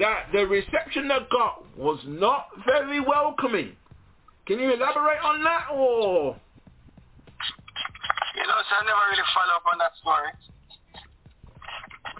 that 0.00 0.32
the 0.32 0.46
reception 0.46 1.08
they 1.08 1.20
got 1.30 1.64
was 1.76 2.00
not 2.04 2.48
very 2.66 3.00
welcoming. 3.00 3.76
Can 4.46 4.58
you 4.58 4.72
elaborate 4.72 5.22
on 5.22 5.44
that, 5.44 5.68
or? 5.72 6.36
You 8.36 8.44
know, 8.44 8.58
so 8.68 8.72
I 8.74 8.84
never 8.84 9.04
really 9.08 9.28
follow 9.32 9.54
up 9.54 9.66
on 9.70 9.78
that 9.78 9.92
story. 10.02 10.32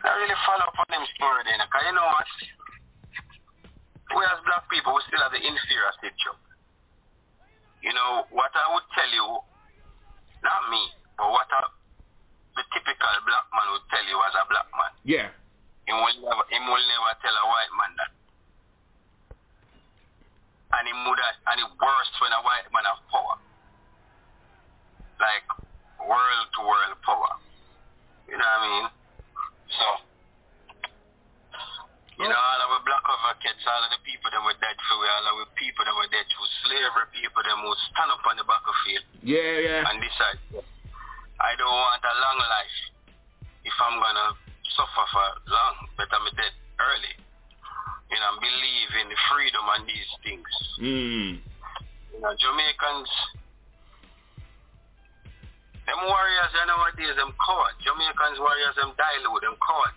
I 0.05 0.17
really 0.17 0.39
follow 0.47 0.65
up 0.71 0.79
on 0.81 0.87
them 0.89 1.05
story 1.17 1.43
then, 1.45 1.61
because 1.61 1.83
you 1.85 1.95
know 1.95 2.07
what? 2.07 2.56
We 4.17 4.25
as 4.25 4.41
black 4.49 4.65
people, 4.73 4.97
we 4.97 5.05
still 5.05 5.21
have 5.21 5.37
the 5.37 5.45
inferior 5.45 5.93
stage 6.01 6.17
You 7.85 7.93
know, 7.93 8.25
what 8.33 8.49
I 8.57 8.73
would 8.73 8.89
tell 8.97 9.13
you, 9.13 9.45
not 10.41 10.61
me, 10.73 10.81
but 11.21 11.29
what 11.29 11.45
I, 11.53 11.69
the 12.57 12.65
typical 12.73 13.13
black 13.29 13.47
man 13.53 13.69
would 13.77 13.85
tell 13.93 14.07
you 14.09 14.17
as 14.25 14.33
a 14.41 14.49
black 14.49 14.73
man. 14.73 14.93
Yeah. 15.05 15.29
He 15.85 15.93
will 15.93 16.17
never, 16.25 16.45
he 16.49 16.57
will 16.65 16.81
never 16.81 17.13
tell 17.21 17.37
a 17.37 17.45
white 17.45 17.73
man 17.77 17.93
that. 18.01 18.13
And 20.81 20.85
he 20.89 20.95
would, 20.97 21.21
and 21.21 21.59
it 21.61 21.71
worse 21.77 22.13
when 22.17 22.33
a 22.33 22.41
white 22.41 22.73
man 22.73 22.89
have 22.89 23.05
power. 23.13 23.37
Like, 25.21 25.45
world 26.01 26.47
to 26.57 26.61
world 26.65 26.97
power. 27.05 27.37
You 28.33 28.41
know 28.41 28.49
what 28.49 28.65
I 28.65 28.69
mean? 28.81 28.87
So, 29.77 29.85
you 32.17 32.25
know, 32.25 32.33
all 32.33 32.61
of 32.65 32.71
the 32.73 32.83
black 32.89 33.05
advocates, 33.05 33.61
all 33.69 33.83
of 33.85 33.93
the 33.93 34.01
people 34.01 34.33
that 34.33 34.41
were 34.41 34.57
dead 34.57 34.77
for 34.89 34.97
we, 34.97 35.07
all 35.09 35.27
of 35.37 35.37
the 35.45 35.51
people 35.61 35.85
that 35.85 35.93
were 35.93 36.09
dead 36.09 36.25
through 36.33 36.49
slavery, 36.65 37.07
people 37.13 37.45
that 37.45 37.53
who 37.61 37.69
stand 37.93 38.09
up 38.09 38.25
on 38.25 38.41
the 38.41 38.47
battlefield 38.49 39.05
Yeah, 39.21 39.55
yeah. 39.61 39.85
and 39.85 40.01
decide, 40.01 40.41
I 41.37 41.53
don't 41.61 41.69
want 41.69 42.01
a 42.01 42.15
long 42.17 42.39
life. 42.41 42.79
If 43.69 43.77
I'm 43.85 44.01
going 44.01 44.17
to 44.17 44.29
suffer 44.73 45.05
for 45.13 45.29
long, 45.53 45.75
better 46.01 46.21
me 46.25 46.33
dead 46.41 46.55
early. 46.81 47.15
You 48.09 48.19
know, 48.23 48.33
believe 48.41 48.91
in 49.03 49.07
the 49.13 49.19
freedom 49.29 49.65
and 49.77 49.83
these 49.85 50.11
things. 50.23 50.51
Mm. 50.81 51.31
You 52.15 52.19
know, 52.23 52.33
Jamaicans, 52.33 53.11
them 55.85 56.01
warriors, 56.07 56.53
you 56.55 56.65
nowadays, 56.65 57.17
them 57.19 57.35
coward. 57.37 57.75
Jamaicans 57.83 58.39
warriors, 58.41 58.75
them 58.79 58.95
die 58.97 59.19
low, 59.27 59.37
them 59.43 59.59
coward. 59.61 59.95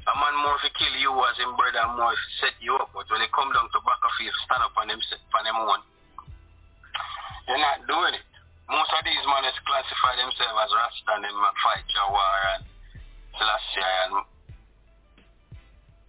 A 0.00 0.12
man 0.16 0.34
more 0.40 0.56
if 0.64 0.72
kill 0.80 0.94
you 0.96 1.12
as 1.28 1.36
him 1.36 1.52
brother 1.60 1.84
more 1.92 2.16
if 2.16 2.22
set 2.40 2.56
you 2.64 2.72
up. 2.80 2.88
But 2.96 3.04
when 3.12 3.20
they 3.20 3.30
come 3.36 3.52
down 3.52 3.68
to 3.68 3.78
battlefield, 3.84 4.36
stand 4.48 4.64
up 4.64 4.72
on 4.80 4.88
them, 4.88 5.00
on 5.00 5.44
them 5.44 5.58
one. 5.68 5.84
They're 7.44 7.60
not 7.60 7.84
doing 7.84 8.16
it. 8.16 8.30
Most 8.70 8.94
of 8.94 9.02
these 9.02 9.24
men 9.26 9.44
classify 9.66 10.14
themselves 10.14 10.56
as 10.62 10.70
Rasta 10.70 11.10
and 11.18 11.24
them 11.26 11.36
fight 11.60 11.84
Jawar 11.90 12.38
and 12.54 12.62
Selassie 13.34 13.82
and 13.82 14.14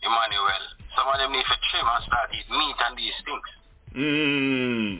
Emmanuel. 0.05 0.63
Some 0.93 1.09
of 1.09 1.17
them 1.17 1.33
need 1.33 1.47
to 1.47 1.57
trim 1.73 1.87
and 1.89 2.03
start 2.05 2.29
eat 2.37 2.47
meat 2.47 2.77
and 2.77 2.95
these 2.95 3.17
things. 3.25 3.49
Mm. 3.97 4.93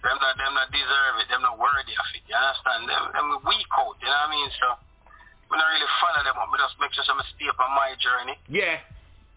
Them 0.00 0.16
not 0.22 0.34
them 0.38 0.54
not 0.56 0.70
deserve 0.72 1.14
it. 1.20 1.28
Them 1.28 1.42
not 1.42 1.58
worthy 1.60 1.92
of 1.92 2.08
it. 2.16 2.24
You 2.24 2.38
understand? 2.38 2.88
Them 2.88 3.04
them 3.12 3.28
weak 3.44 3.68
out. 3.76 3.98
You 4.00 4.08
know 4.08 4.16
what 4.16 4.30
I 4.30 4.32
mean? 4.32 4.50
So 4.56 4.68
we 5.50 5.58
don't 5.58 5.70
really 5.74 5.92
follow 5.98 6.22
them 6.22 6.38
up. 6.38 6.46
We 6.54 6.56
just 6.62 6.78
make 6.78 6.94
sure 6.94 7.02
some 7.04 7.18
stay 7.34 7.50
on 7.50 7.70
my 7.74 7.92
journey 7.98 8.38
Yeah. 8.46 8.78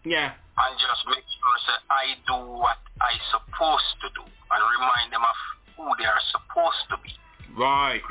Yeah. 0.06 0.30
and 0.38 0.72
just 0.78 1.02
make 1.10 1.26
sure 1.26 1.58
that 1.74 1.80
I 1.90 2.04
do 2.22 2.38
what 2.62 2.78
I 3.02 3.18
supposed 3.34 3.92
to 4.06 4.08
do 4.14 4.22
and 4.22 4.60
remind 4.78 5.10
them 5.10 5.26
of 5.26 5.38
who 5.74 5.86
they 5.98 6.06
are 6.06 6.22
supposed 6.30 6.84
to 6.94 6.96
be. 7.02 7.10
Right. 7.58 8.02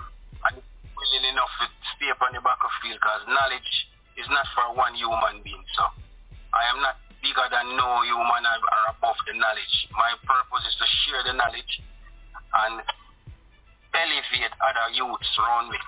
And 0.52 0.60
willing 0.60 1.26
enough 1.32 1.52
to 1.64 1.66
stay 1.96 2.12
up 2.12 2.20
on 2.20 2.36
the 2.36 2.44
battlefield 2.44 3.00
because 3.00 3.24
knowledge 3.32 3.72
is 4.20 4.28
not 4.28 4.44
for 4.52 4.76
one 4.76 4.94
human 5.00 5.40
being. 5.48 5.64
So 5.80 5.84
I 6.52 6.68
am 6.76 6.84
not 6.84 7.00
bigger 7.24 7.48
than 7.48 7.80
no 7.80 8.04
human 8.04 8.44
or 8.44 8.82
above 8.92 9.16
the 9.24 9.34
knowledge. 9.40 9.76
My 9.96 10.12
purpose 10.28 10.68
is 10.68 10.76
to 10.76 10.88
share 11.08 11.24
the 11.24 11.34
knowledge 11.40 11.74
and 12.68 12.84
elevate 13.96 14.54
other 14.60 14.88
youths 14.94 15.32
around 15.40 15.70
me. 15.72 15.80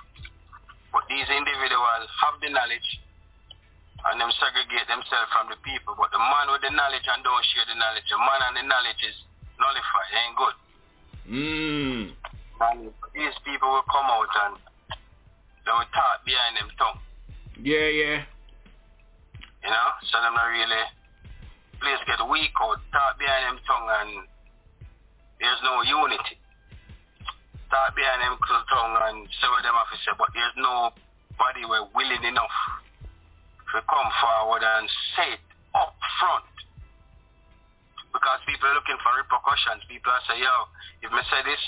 But 0.96 1.12
these 1.12 1.28
individuals 1.28 2.08
have 2.24 2.40
the 2.40 2.48
knowledge 2.48 2.88
and 4.08 4.16
them 4.16 4.32
segregate 4.40 4.88
themselves 4.88 5.28
from 5.28 5.52
the 5.52 5.60
people. 5.60 5.92
But 5.92 6.08
the 6.08 6.16
man 6.16 6.48
with 6.48 6.64
the 6.64 6.72
knowledge 6.72 7.04
and 7.04 7.20
don't 7.20 7.44
share 7.52 7.68
the 7.68 7.76
knowledge, 7.76 8.08
the 8.08 8.16
man 8.16 8.40
and 8.48 8.56
the 8.56 8.64
knowledge 8.64 9.02
is 9.04 9.16
nullified. 9.60 10.08
It 10.08 10.16
ain't 10.24 10.36
good. 10.40 10.56
Mm. 11.28 12.02
And 12.64 12.78
these 13.12 13.36
people 13.44 13.68
will 13.76 13.84
come 13.92 14.08
out 14.08 14.32
and 14.48 14.56
they 15.68 15.74
will 15.76 15.92
talk 15.92 16.24
behind 16.24 16.64
them 16.64 16.72
tongue. 16.80 17.00
Yeah, 17.60 17.92
yeah. 17.92 18.24
You 19.36 19.68
know? 19.68 19.88
So 20.08 20.16
them 20.24 20.32
not 20.32 20.48
really 20.48 20.80
place 21.76 22.00
get 22.08 22.24
weak 22.24 22.56
or 22.56 22.80
talk 22.96 23.20
behind 23.20 23.52
them 23.52 23.60
tongue 23.68 23.88
and 24.00 24.10
there's 25.44 25.60
no 25.60 25.84
unity. 25.84 26.40
Talk 27.76 27.92
behind 27.92 28.24
them 28.24 28.40
tongue 28.40 28.96
and 29.04 29.28
say 29.36 29.48
what 29.52 29.60
them 29.60 29.76
have 29.76 29.92
to 29.92 30.00
say, 30.00 30.16
but 30.16 30.32
there's 30.32 30.56
nobody 30.56 31.68
were 31.68 31.84
willing 31.92 32.24
enough 32.24 32.56
to 33.68 33.84
come 33.84 34.08
forward 34.16 34.64
and 34.64 34.88
say 35.12 35.36
it 35.36 35.44
up 35.76 35.92
front. 36.16 36.56
Because 38.16 38.40
people 38.48 38.72
are 38.72 38.80
looking 38.80 38.96
for 39.04 39.12
repercussions. 39.12 39.84
People 39.92 40.08
are 40.08 40.24
saying, 40.24 40.40
yo, 40.40 40.56
if 41.04 41.12
me 41.12 41.20
say 41.28 41.44
this, 41.44 41.60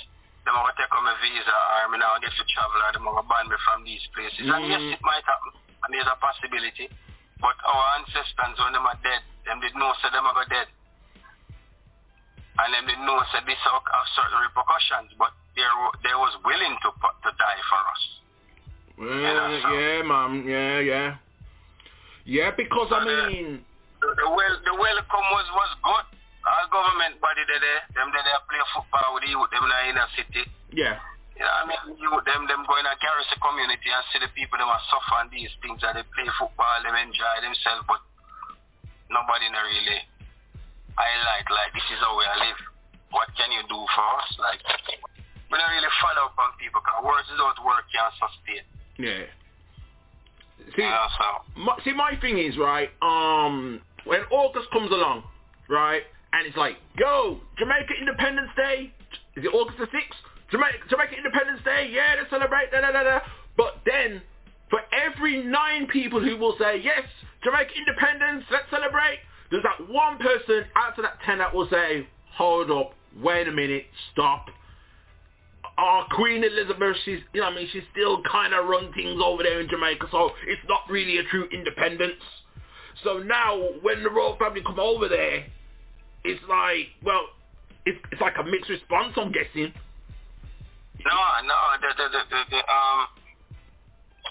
them 0.48 0.56
are 0.56 0.72
take 0.80 0.88
on 0.96 1.04
my 1.04 1.12
visa 1.20 1.52
or 1.52 1.92
me 1.92 2.00
now 2.00 2.16
get 2.24 2.32
to 2.32 2.44
travel 2.56 2.80
or 2.80 2.92
them 2.96 3.04
are 3.04 3.28
ban 3.28 3.44
me 3.44 3.60
from 3.68 3.84
these 3.84 4.00
places. 4.16 4.48
Mm. 4.48 4.56
And 4.56 4.64
yes, 4.64 4.80
it 4.96 5.02
might 5.04 5.28
happen. 5.28 5.60
And 5.84 5.92
there's 5.92 6.08
a 6.08 6.16
possibility. 6.16 6.88
But 7.36 7.52
our 7.68 8.00
ancestors, 8.00 8.56
when 8.56 8.72
them 8.72 8.88
are 8.88 8.96
dead, 9.04 9.20
them 9.44 9.60
did 9.60 9.76
know 9.76 9.92
say 10.00 10.08
them 10.08 10.24
are 10.24 10.48
dead. 10.48 10.72
And 12.64 12.68
them 12.72 12.88
did 12.88 13.00
know 13.04 13.20
say 13.28 13.44
this 13.44 13.60
have 13.60 13.84
certain 14.16 14.40
repercussions, 14.40 15.12
but 15.20 15.36
they 15.58 15.70
they 16.06 16.14
was 16.14 16.34
willing 16.46 16.74
to 16.86 16.88
to 16.94 17.30
die 17.34 17.62
for 17.66 17.82
us. 17.82 18.02
Well, 18.98 19.10
you 19.10 19.34
know, 19.34 19.48
so. 19.62 19.68
yeah, 19.74 20.02
mom, 20.02 20.30
yeah, 20.46 20.78
yeah. 20.78 21.10
Yeah, 22.26 22.50
because 22.54 22.90
I 22.94 23.02
uh, 23.02 23.06
mean 23.06 23.66
the, 23.98 24.08
the 24.14 24.26
well 24.30 24.54
the 24.62 24.74
welcome 24.78 25.26
was 25.34 25.48
was 25.54 25.72
good. 25.82 26.06
Our 26.46 26.66
government 26.70 27.18
body 27.20 27.42
they 27.44 27.58
there, 27.58 27.82
them 27.98 28.14
they 28.14 28.22
there 28.22 28.42
play 28.46 28.62
football 28.72 29.18
with 29.18 29.26
the 29.26 29.30
youth, 29.34 29.50
them 29.50 29.66
in 29.66 29.70
the 29.70 29.80
inner 29.90 30.08
city. 30.14 30.42
Yeah. 30.70 30.96
You 31.34 31.46
know, 31.46 31.54
I 31.54 31.62
mean, 31.66 31.82
you 31.98 32.10
them 32.26 32.46
them 32.50 32.62
going 32.66 32.86
to 32.86 32.94
garrison 32.98 33.38
community 33.38 33.90
and 33.90 34.04
see 34.10 34.18
the 34.22 34.30
people 34.34 34.58
them 34.58 34.70
are 34.70 34.82
suffering 34.90 35.30
these 35.30 35.52
things 35.62 35.78
and 35.82 35.94
they 35.98 36.06
play 36.14 36.26
football, 36.34 36.78
them 36.82 36.98
enjoy 36.98 37.36
themselves, 37.42 37.86
but 37.86 38.02
nobody 39.10 39.46
in 39.46 39.54
really 39.54 40.00
highlight 40.98 41.46
like 41.46 41.70
this 41.72 41.86
is 41.94 42.02
how 42.02 42.18
we 42.18 42.26
live. 42.42 42.60
What 43.14 43.30
can 43.38 43.48
you 43.54 43.62
do 43.70 43.78
for 43.94 44.06
us? 44.18 44.30
Like 44.42 44.60
we 45.50 45.56
don't 45.56 45.72
really 45.72 45.94
follow 46.00 46.28
up 46.28 46.36
on 46.36 46.52
people 46.60 46.80
because 46.84 47.00
words 47.04 47.28
without 47.32 47.56
work 47.64 47.84
can't 47.88 48.14
sustain. 48.20 48.64
Yeah. 49.00 49.24
See, 50.76 50.82
yeah, 50.84 51.08
so. 51.16 51.60
my, 51.60 51.78
see, 51.84 51.92
my 51.92 52.12
thing 52.20 52.38
is 52.38 52.58
right. 52.58 52.90
Um, 53.00 53.80
when 54.04 54.20
August 54.30 54.70
comes 54.70 54.90
along, 54.90 55.24
right, 55.68 56.02
and 56.32 56.46
it's 56.46 56.56
like, 56.56 56.76
yo, 56.98 57.40
Jamaica 57.56 57.94
Independence 58.00 58.50
Day. 58.56 58.92
Is 59.36 59.44
it 59.44 59.54
August 59.54 59.78
the 59.78 59.86
6th? 59.86 60.20
Jamaica, 60.50 60.78
Jamaica 60.90 61.14
Independence 61.16 61.60
Day, 61.64 61.90
yeah, 61.92 62.16
let's 62.18 62.30
celebrate, 62.30 62.70
da 62.72 62.80
da 62.80 62.92
da 62.92 63.02
da. 63.04 63.20
But 63.56 63.80
then, 63.86 64.20
for 64.70 64.80
every 64.92 65.42
nine 65.42 65.86
people 65.86 66.20
who 66.20 66.36
will 66.36 66.56
say, 66.58 66.80
yes, 66.82 67.04
Jamaica 67.44 67.70
Independence, 67.76 68.44
let's 68.50 68.68
celebrate, 68.70 69.20
there's 69.50 69.62
that 69.62 69.88
one 69.88 70.18
person 70.18 70.64
out 70.76 70.98
of 70.98 71.04
that 71.04 71.18
ten 71.24 71.38
that 71.38 71.54
will 71.54 71.68
say, 71.70 72.06
hold 72.36 72.70
up, 72.70 72.92
wait 73.22 73.48
a 73.48 73.52
minute, 73.52 73.86
stop. 74.12 74.46
Our 75.78 76.06
Queen 76.10 76.42
Elizabeth, 76.42 76.96
she's, 77.04 77.20
you 77.32 77.40
know 77.40 77.46
I 77.46 77.54
mean, 77.54 77.68
she's 77.72 77.86
still 77.92 78.20
kind 78.26 78.52
of 78.52 78.66
run 78.66 78.92
things 78.92 79.22
over 79.22 79.44
there 79.44 79.60
in 79.60 79.68
Jamaica, 79.68 80.08
so 80.10 80.30
it's 80.46 80.60
not 80.68 80.82
really 80.90 81.18
a 81.18 81.24
true 81.30 81.46
independence. 81.52 82.18
So 83.04 83.18
now, 83.22 83.54
when 83.80 84.02
the 84.02 84.10
royal 84.10 84.36
family 84.42 84.60
come 84.66 84.80
over 84.80 85.06
there, 85.08 85.46
it's 86.24 86.42
like, 86.50 86.90
well, 87.06 87.30
it's, 87.86 87.98
it's 88.10 88.20
like 88.20 88.34
a 88.40 88.42
mixed 88.42 88.68
response, 88.68 89.14
I'm 89.14 89.30
guessing. 89.30 89.70
No, 90.98 91.18
no, 91.46 91.56
the, 91.78 91.90
the, 91.94 92.06
the, 92.10 92.22
the, 92.26 92.40
the 92.50 92.60
um, 92.66 93.06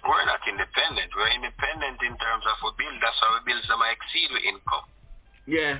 we're 0.03 0.28
not 0.28 0.44
independent. 0.44 1.15
We're 1.15 1.32
independent 1.32 2.03
in 2.03 2.11
terms 2.19 2.44
of 2.44 2.60
we 2.60 2.76
build. 2.76 2.99
That's 2.99 3.15
how 3.24 3.40
we 3.40 3.48
build 3.48 3.64
some 3.72 3.80
exceed 3.88 4.36
with 4.36 4.44
income. 4.44 4.86
Yeah. 5.48 5.80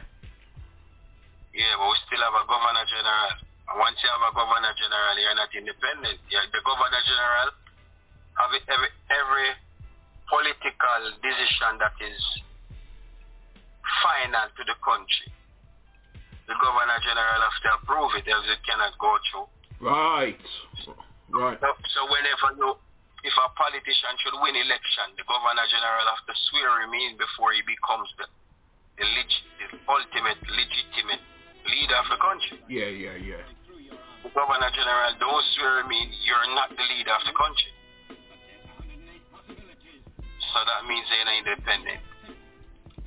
Yeah, 1.52 1.74
but 1.76 1.92
we 1.92 1.96
still 2.08 2.24
have 2.24 2.40
a 2.40 2.48
governor 2.48 2.88
general. 2.88 3.47
Once 3.76 4.00
you 4.00 4.10
have 4.10 4.24
a 4.24 4.32
governor 4.32 4.74
general, 4.80 5.16
you're 5.20 5.36
not 5.36 5.52
independent. 5.52 6.18
You're 6.32 6.48
the 6.56 6.64
governor 6.64 7.04
general 7.04 7.50
have 8.40 8.54
every 8.70 8.92
every 9.10 9.50
political 10.30 11.02
decision 11.20 11.82
that 11.82 11.96
is 12.00 12.22
final 14.04 14.48
to 14.56 14.62
the 14.68 14.78
country 14.84 15.32
the 16.48 16.56
governor 16.64 17.00
general 17.04 17.40
has 17.44 17.58
to 17.60 17.70
approve 17.76 18.12
it 18.16 18.26
else 18.32 18.48
it 18.48 18.64
cannot 18.64 18.96
go 18.98 19.12
through. 19.30 19.48
Right. 19.84 20.40
Right. 21.28 21.60
So 21.60 22.00
whenever 22.08 22.56
you, 22.56 22.72
if 23.28 23.36
a 23.36 23.48
politician 23.52 24.16
should 24.24 24.40
win 24.40 24.56
election, 24.56 25.12
the 25.20 25.28
governor 25.28 25.68
general 25.68 26.08
has 26.08 26.24
to 26.24 26.34
swear 26.48 26.88
him 26.88 26.96
in 26.96 27.20
before 27.20 27.52
he 27.52 27.60
becomes 27.68 28.08
the, 28.16 28.26
the, 28.96 29.06
leg- 29.12 29.44
the 29.60 29.68
ultimate 29.92 30.40
legitimate 30.48 31.24
leader 31.68 31.98
of 32.00 32.08
the 32.10 32.20
country. 32.20 32.58
Yeah, 32.68 32.92
yeah, 32.92 33.18
yeah. 33.20 33.44
The 34.24 34.30
governor 34.34 34.72
general 34.74 35.14
don't 35.20 35.46
swear 35.56 35.86
in, 35.88 36.10
you're 36.26 36.50
not 36.56 36.70
the 36.74 36.84
leader 36.84 37.14
of 37.16 37.24
the 37.28 37.36
country. 37.38 37.72
So 40.52 40.58
that 40.66 40.82
means 40.90 41.06
they're 41.08 41.28
not 41.28 41.38
independent. 41.44 42.02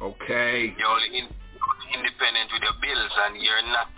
Okay. 0.01 0.73
You're 0.79 0.89
only 0.89 1.11
in, 1.19 1.27
independent 1.93 2.49
with 2.55 2.63
your 2.63 2.77
bills 2.81 3.15
and 3.27 3.37
you're 3.37 3.67
not 3.69 3.91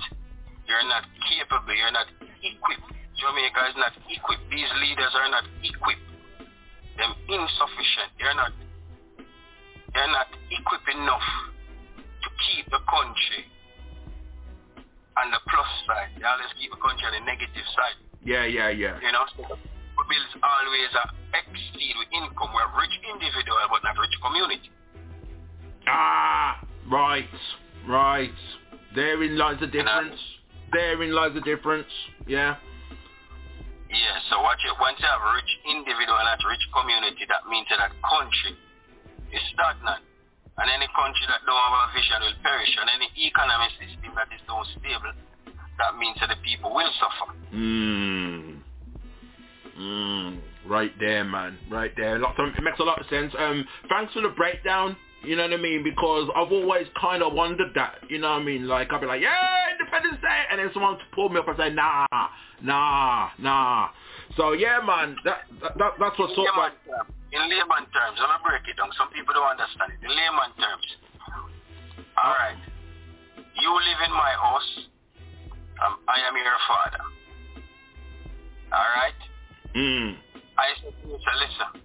you're 0.67 0.89
not 0.89 1.05
capable, 1.29 1.75
you're 1.75 1.93
not 1.93 2.09
equipped. 2.43 2.91
Jamaica 3.19 3.61
is 3.71 3.77
not 3.77 3.93
equipped. 4.09 4.47
These 4.51 4.73
leaders 4.83 5.13
are 5.15 5.31
not 5.31 5.45
equipped. 5.63 6.09
They're 6.97 7.17
insufficient. 7.29 8.11
They're 8.19 8.35
not 8.35 8.53
they're 9.95 10.13
not 10.17 10.33
equipped 10.51 10.89
enough 10.91 11.29
to 12.03 12.29
keep 12.51 12.67
the 12.73 12.81
country 12.89 13.47
on 15.17 15.31
the 15.31 15.41
plus 15.49 15.71
side. 15.87 16.11
They 16.17 16.25
always 16.25 16.53
keep 16.57 16.71
the 16.73 16.81
country 16.81 17.05
on 17.09 17.15
the 17.17 17.25
negative 17.25 17.67
side. 17.77 17.99
Yeah, 18.25 18.47
yeah, 18.47 18.71
yeah. 18.71 18.97
You 19.03 19.13
know, 19.13 19.27
so 19.37 19.43
bills 19.45 20.33
always 20.41 20.93
are 20.97 21.11
exceed 21.35 21.95
with 21.99 22.11
income. 22.13 22.51
We're 22.55 22.73
rich 22.81 22.95
individual 23.07 23.59
but 23.71 23.83
not 23.85 23.97
rich 23.99 24.15
community. 24.23 24.71
Ah, 25.87 26.63
right. 26.91 27.29
Right. 27.87 28.39
Therein 28.95 29.37
lies 29.37 29.59
the 29.61 29.67
difference. 29.67 30.21
Therein 30.73 31.13
lies 31.13 31.35
the 31.35 31.43
difference. 31.43 31.91
Yeah. 32.27 32.57
Yeah, 33.93 34.17
so 34.31 34.41
what 34.41 34.57
you, 34.65 34.73
once 34.81 34.97
you 35.01 35.05
have 35.05 35.21
a 35.21 35.33
rich 35.37 35.53
individual 35.69 36.17
and 36.17 36.29
a 36.33 36.49
rich 36.49 36.65
community, 36.73 37.29
that 37.29 37.45
means 37.45 37.69
that, 37.69 37.77
that 37.77 37.93
country 38.01 38.57
is 39.29 39.43
stagnant. 39.53 40.01
And 40.59 40.69
any 40.69 40.87
country 40.93 41.25
that 41.29 41.41
don't 41.49 41.57
have 41.57 41.89
a 41.89 41.93
vision 41.97 42.21
will 42.21 42.39
perish. 42.45 42.73
And 42.77 42.89
any 42.93 43.09
economic 43.25 43.73
system 43.81 44.13
that 44.15 44.29
is 44.35 44.43
not 44.47 44.67
stable, 44.77 45.17
that 45.79 45.97
means 45.97 46.17
that 46.21 46.29
the 46.29 46.37
people 46.45 46.75
will 46.75 46.93
suffer. 47.01 47.33
Mm. 47.55 48.61
Mm. 49.79 50.41
Right 50.67 50.93
there, 51.01 51.25
man. 51.25 51.59
Right 51.71 51.93
there. 51.97 52.17
It 52.17 52.63
makes 52.63 52.79
a 52.79 52.85
lot 52.85 53.01
of 53.01 53.07
sense. 53.09 53.33
Um, 53.39 53.65
thanks 53.89 54.13
for 54.13 54.21
the 54.21 54.29
breakdown. 54.29 54.97
You 55.25 55.37
know 55.37 55.45
what 55.45 55.53
I 55.53 55.57
mean? 55.57 55.85
Because 55.85 56.29
I've 56.35 56.51
always 56.51 56.87
kind 57.01 57.23
of 57.23 57.33
wondered 57.33 57.73
that. 57.75 57.95
You 58.09 58.19
know 58.19 58.31
what 58.33 58.43
I 58.43 58.45
mean? 58.45 58.67
Like, 58.67 58.93
I'll 58.93 59.01
be 59.01 59.07
like, 59.07 59.23
yeah, 59.23 59.71
Independence 59.73 60.21
Day. 60.21 60.43
And 60.51 60.59
then 60.59 60.71
someone 60.75 60.99
pull 61.15 61.29
me 61.29 61.39
up 61.39 61.49
and 61.49 61.57
say, 61.57 61.71
nah, 61.71 62.07
nah, 62.61 63.31
nah. 63.39 63.89
So, 64.37 64.53
yeah, 64.53 64.81
man, 64.85 65.17
that, 65.25 65.43
that, 65.63 65.79
that 65.79 65.93
that's 66.01 66.19
what's 66.19 66.33
up. 66.33 66.39
Layman 66.39 66.73
term, 66.87 67.15
in 67.33 67.43
layman 67.49 67.89
terms, 67.91 68.21
I'm 68.21 68.29
going 68.29 68.39
to 68.39 68.45
break 68.45 68.65
it 68.69 68.77
down. 68.77 68.93
Some 68.97 69.11
people 69.11 69.33
don't 69.33 69.57
understand 69.57 69.97
it. 69.97 70.01
In 70.05 70.13
layman 70.13 70.53
terms, 70.57 70.87
all 72.17 72.37
right, 72.37 72.61
you 73.57 73.71
live 73.73 74.01
in 74.05 74.13
my 74.13 74.33
house. 74.37 74.71
Um, 75.83 75.99
I 76.07 76.21
am 76.29 76.37
your 76.39 76.61
father. 76.69 77.03
All 78.71 78.91
right? 79.03 79.21
Mm. 79.75 80.15
I 80.55 80.67
said 80.79 80.95
to 80.95 81.05
you, 81.09 81.19
listen, 81.19 81.83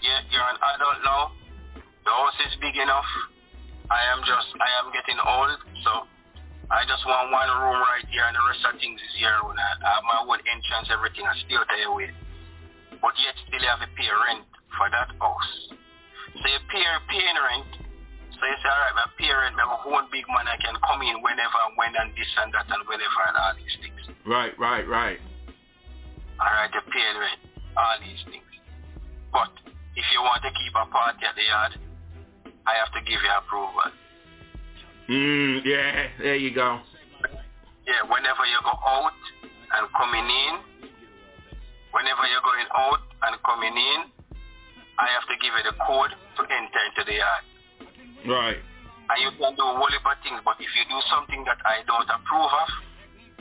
you're, 0.00 0.22
you're 0.32 0.48
an 0.48 0.58
adult 0.62 1.00
now 1.04 1.34
the 2.04 2.12
house 2.12 2.36
is 2.44 2.54
big 2.60 2.76
enough. 2.76 3.08
I 3.88 4.00
am 4.12 4.20
just, 4.24 4.52
I 4.60 4.70
am 4.80 4.92
getting 4.92 5.16
old, 5.20 5.56
so 5.84 5.92
I 6.68 6.84
just 6.84 7.04
want 7.04 7.32
one 7.32 7.48
room 7.48 7.80
right 7.80 8.04
here 8.08 8.24
and 8.28 8.36
the 8.36 8.44
rest 8.44 8.64
of 8.64 8.80
things 8.80 9.00
is 9.00 9.14
here 9.16 9.36
when 9.44 9.56
I, 9.56 9.68
have 9.88 10.04
my 10.04 10.24
own 10.24 10.40
entrance, 10.44 10.88
everything, 10.92 11.24
I 11.24 11.32
still 11.44 11.64
stay 11.68 11.84
away. 11.84 12.12
But 13.00 13.14
yet 13.18 13.34
still 13.46 13.62
you 13.62 13.70
have 13.70 13.82
to 13.82 13.90
pay 13.94 14.10
rent 14.10 14.46
for 14.76 14.86
that 14.90 15.10
house. 15.18 15.52
So 16.34 16.44
you 16.44 16.60
pay, 16.70 16.84
paying 17.08 17.38
rent, 17.38 17.70
so 18.34 18.42
you 18.42 18.58
say, 18.58 18.70
alright, 18.70 18.96
my 18.98 19.08
parent, 19.14 19.54
my 19.54 19.64
own 19.64 20.10
big 20.10 20.26
man, 20.26 20.50
I 20.50 20.58
can 20.58 20.74
come 20.82 21.00
in 21.06 21.22
whenever 21.22 21.58
and 21.70 21.74
when 21.78 21.94
and 21.94 22.10
this 22.18 22.26
and 22.42 22.50
that 22.50 22.66
and 22.66 22.82
whenever 22.84 23.22
and 23.30 23.36
all 23.38 23.54
these 23.54 23.76
things. 23.78 24.02
Right, 24.26 24.52
right, 24.58 24.86
right. 24.88 25.20
Alright, 26.42 26.70
you 26.74 26.82
pay 26.90 27.08
rent, 27.14 27.40
all 27.78 27.96
these 28.02 28.22
things. 28.26 28.50
But 29.30 29.54
if 29.94 30.06
you 30.10 30.20
want 30.22 30.42
to 30.42 30.50
keep 30.50 30.74
a 30.74 30.86
party 30.90 31.22
at 31.22 31.34
the 31.38 31.46
yard, 31.46 31.72
I 32.66 32.74
have 32.82 32.90
to 32.98 33.00
give 33.06 33.22
you 33.22 33.32
approval. 33.38 33.88
Mm, 35.08 35.62
yeah, 35.64 36.08
there 36.18 36.36
you 36.36 36.50
go. 36.54 36.80
Yeah, 37.86 38.02
whenever 38.08 38.44
you 38.48 38.58
go 38.64 38.72
out 38.72 39.12
and 39.78 39.84
coming 39.94 40.24
in, 40.24 40.54
whenever 41.94 42.26
you're 42.26 42.42
going 42.42 42.68
out 42.74 43.00
and 43.30 43.32
coming 43.46 43.72
in, 43.72 44.00
I 44.98 45.06
have 45.14 45.26
to 45.30 45.36
give 45.38 45.54
you 45.54 45.64
the 45.64 45.76
code 45.78 46.10
to 46.10 46.42
enter 46.42 46.80
into 46.90 47.02
the 47.06 47.16
yard. 47.22 47.44
Right. 48.26 48.58
And 48.58 49.18
you 49.22 49.30
can 49.38 49.54
do 49.54 49.62
a 49.62 49.74
whole 49.78 49.90
heap 49.90 50.02
of 50.02 50.18
things, 50.26 50.42
but 50.42 50.58
if 50.58 50.70
you 50.74 50.84
do 50.90 50.98
something 51.08 51.46
that 51.46 51.60
I 51.62 51.86
don't 51.86 52.08
approve 52.08 52.50
of, 52.50 52.70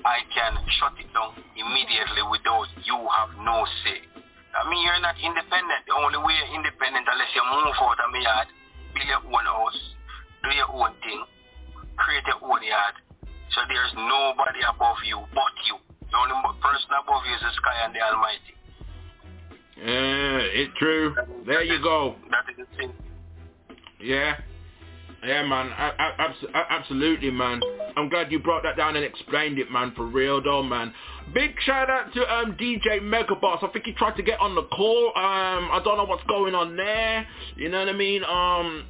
I 0.06 0.22
can 0.30 0.60
shut 0.78 1.00
it 1.00 1.10
down 1.16 1.34
immediately 1.56 2.24
without 2.30 2.68
you 2.84 2.98
have 3.00 3.34
no 3.42 3.64
say. 3.84 4.04
I 4.54 4.70
mean, 4.70 4.86
you're 4.86 5.02
not 5.02 5.18
independent. 5.18 5.82
The 5.90 5.96
only 5.98 6.20
way 6.22 6.36
you're 6.38 6.54
independent 6.54 7.10
unless 7.10 7.32
you 7.34 7.42
move 7.48 7.74
out 7.80 7.98
of 7.98 8.10
my 8.12 8.22
yard 8.22 8.48
build 8.94 9.10
your 9.10 9.26
own 9.26 9.46
house, 9.46 9.82
do 10.46 10.50
your 10.54 10.70
own 10.70 10.94
thing, 11.02 11.22
create 11.98 12.26
your 12.30 12.42
own 12.46 12.62
yard. 12.62 12.96
So 13.52 13.62
there's 13.68 13.94
nobody 13.98 14.62
above 14.70 15.02
you 15.06 15.20
but 15.34 15.54
you. 15.66 15.78
The 16.14 16.20
only 16.20 16.60
person 16.62 16.90
above 17.02 17.24
you 17.26 17.34
is 17.34 17.42
the 17.42 17.52
sky 17.58 17.74
and 17.86 17.96
the 17.96 18.02
Almighty. 18.06 18.54
Yeah, 19.78 20.62
it's 20.62 20.72
true. 20.78 21.16
There 21.48 21.64
you 21.64 21.82
go. 21.82 22.16
That 22.30 22.46
is 22.52 22.68
the 22.70 22.78
thing. 22.78 22.94
Yeah. 24.00 24.38
Yeah, 25.26 25.44
man. 25.48 25.72
I, 25.72 25.90
I, 25.98 26.14
abs- 26.20 26.46
I- 26.54 26.66
absolutely, 26.70 27.32
man. 27.32 27.62
I'm 27.98 28.10
glad 28.10 28.32
you 28.32 28.40
brought 28.40 28.62
that 28.64 28.78
down 28.78 28.96
and 28.96 29.04
explained 29.04 29.58
it, 29.58 29.72
man. 29.72 29.94
For 29.96 30.06
real, 30.06 30.44
though, 30.44 30.62
man. 30.62 30.94
Big 31.34 31.56
shout 31.62 31.90
out 31.90 32.14
to 32.14 32.32
um, 32.32 32.58
DJ 32.60 33.00
Megaboss. 33.02 33.64
I 33.64 33.68
think 33.74 33.86
he 33.86 33.94
tried 33.94 34.16
to 34.18 34.24
get 34.24 34.40
on 34.40 34.54
the 34.54 34.64
call. 34.64 35.08
Um, 35.16 35.70
I 35.72 35.82
don't 35.84 35.98
know 35.98 36.04
what's 36.06 36.26
going 36.26 36.54
on 36.54 36.76
there. 36.76 37.26
You 37.56 37.70
know 37.70 37.80
what 37.80 37.90
I 37.90 37.94
mean? 37.94 38.24
Um, 38.26 38.86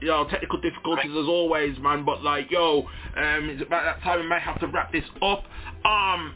you 0.00 0.08
know, 0.08 0.26
technical 0.28 0.60
difficulties 0.60 1.10
as 1.12 1.28
always, 1.28 1.78
man. 1.78 2.04
But 2.04 2.24
like, 2.24 2.50
yo, 2.50 2.88
um, 3.16 3.50
it's 3.50 3.62
about 3.62 3.84
that 3.84 4.02
time 4.02 4.20
we 4.20 4.26
may 4.28 4.40
have 4.40 4.58
to 4.60 4.66
wrap 4.66 4.92
this 4.92 5.04
up. 5.22 5.44
Um, 5.84 6.34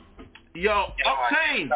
yo, 0.55 0.93
Octane. 1.07 1.71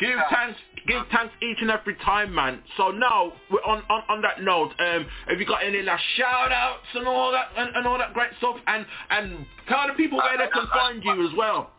Give 0.00 0.16
thanks, 0.32 0.56
give 0.88 1.04
thanks 1.12 1.34
each 1.44 1.60
and 1.60 1.68
every 1.68 1.92
time, 2.00 2.32
man. 2.32 2.64
So 2.80 2.88
now, 2.88 3.36
we're 3.52 3.60
on, 3.68 3.84
on, 3.92 4.00
on 4.08 4.18
that 4.24 4.40
note, 4.40 4.72
um, 4.80 5.04
have 5.28 5.36
you 5.36 5.44
got 5.44 5.60
any 5.60 5.84
last 5.84 6.00
shout 6.16 6.48
outs 6.48 6.88
and 6.96 7.04
all 7.04 7.28
that 7.36 7.52
and, 7.52 7.76
and 7.76 7.84
all 7.84 8.00
that 8.00 8.16
great 8.16 8.32
stuff? 8.40 8.56
And 8.64 8.88
and 9.12 9.44
tell 9.68 9.84
the 9.92 9.94
people 10.00 10.16
where 10.16 10.40
they 10.40 10.48
can 10.48 10.64
find 10.72 11.04
you 11.04 11.20
as 11.28 11.36
well. 11.36 11.76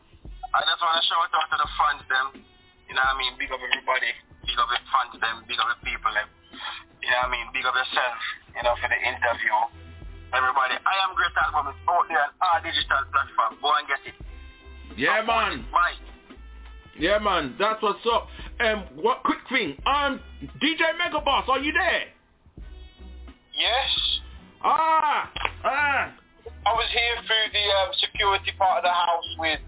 I 0.53 0.61
just 0.61 0.77
want 0.85 1.01
to 1.01 1.05
shout 1.09 1.34
out 1.34 1.49
to 1.49 1.57
the 1.57 1.69
fans 1.81 2.03
them. 2.13 2.45
You 2.85 2.93
know 2.93 3.01
what 3.01 3.18
I 3.18 3.22
mean? 3.26 3.34
Big 3.41 3.49
up 3.49 3.57
everybody. 3.57 4.13
Big 4.45 4.57
up 4.61 4.69
the 4.69 4.77
fans 4.93 5.18
them. 5.18 5.35
Big 5.49 5.57
up 5.57 5.73
the 5.73 5.80
people 5.81 6.13
them. 6.13 6.30
You 7.01 7.09
know 7.09 7.26
what 7.26 7.34
I 7.34 7.34
mean? 7.34 7.47
Big 7.57 7.65
up 7.65 7.73
yourself, 7.73 8.22
you 8.53 8.61
know, 8.61 8.77
for 8.77 8.85
the 8.85 8.99
interview. 9.01 9.57
Everybody, 10.30 10.77
I 10.77 10.93
Am 11.09 11.18
Great 11.18 11.34
album 11.41 11.73
is 11.73 11.80
out 11.89 12.05
there 12.05 12.22
on 12.22 12.31
all 12.38 12.59
digital 12.61 13.01
platforms. 13.09 13.57
Go 13.57 13.73
and 13.73 13.88
get 13.89 14.05
it. 14.05 14.31
Yeah, 14.97 15.23
man. 15.26 15.65
Bye. 15.72 15.97
Yeah, 16.99 17.19
man. 17.19 17.55
That's 17.57 17.81
what's 17.81 18.05
up. 18.11 18.27
Um, 18.59 18.85
what 18.95 19.23
quick 19.23 19.39
thing? 19.49 19.77
Um, 19.85 20.19
DJ 20.61 20.81
Megaboss, 20.99 21.47
are 21.49 21.59
you 21.59 21.73
there? 21.73 22.03
Yes. 23.57 23.91
Ah, 24.63 25.31
ah. 25.65 26.13
I 26.65 26.72
was 26.73 26.89
here 26.93 27.18
through 27.26 27.47
the 27.53 27.65
um, 27.81 27.89
security 27.97 28.51
part 28.57 28.80
of 28.80 28.84
the 28.85 28.93
house 28.93 29.30
with 29.39 29.59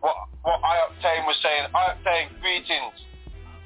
what 0.00 0.14
what 0.42 0.60
I-Octane 0.62 1.26
was 1.26 1.34
saying. 1.42 1.66
I-Octane, 1.74 2.38
greetings. 2.40 2.94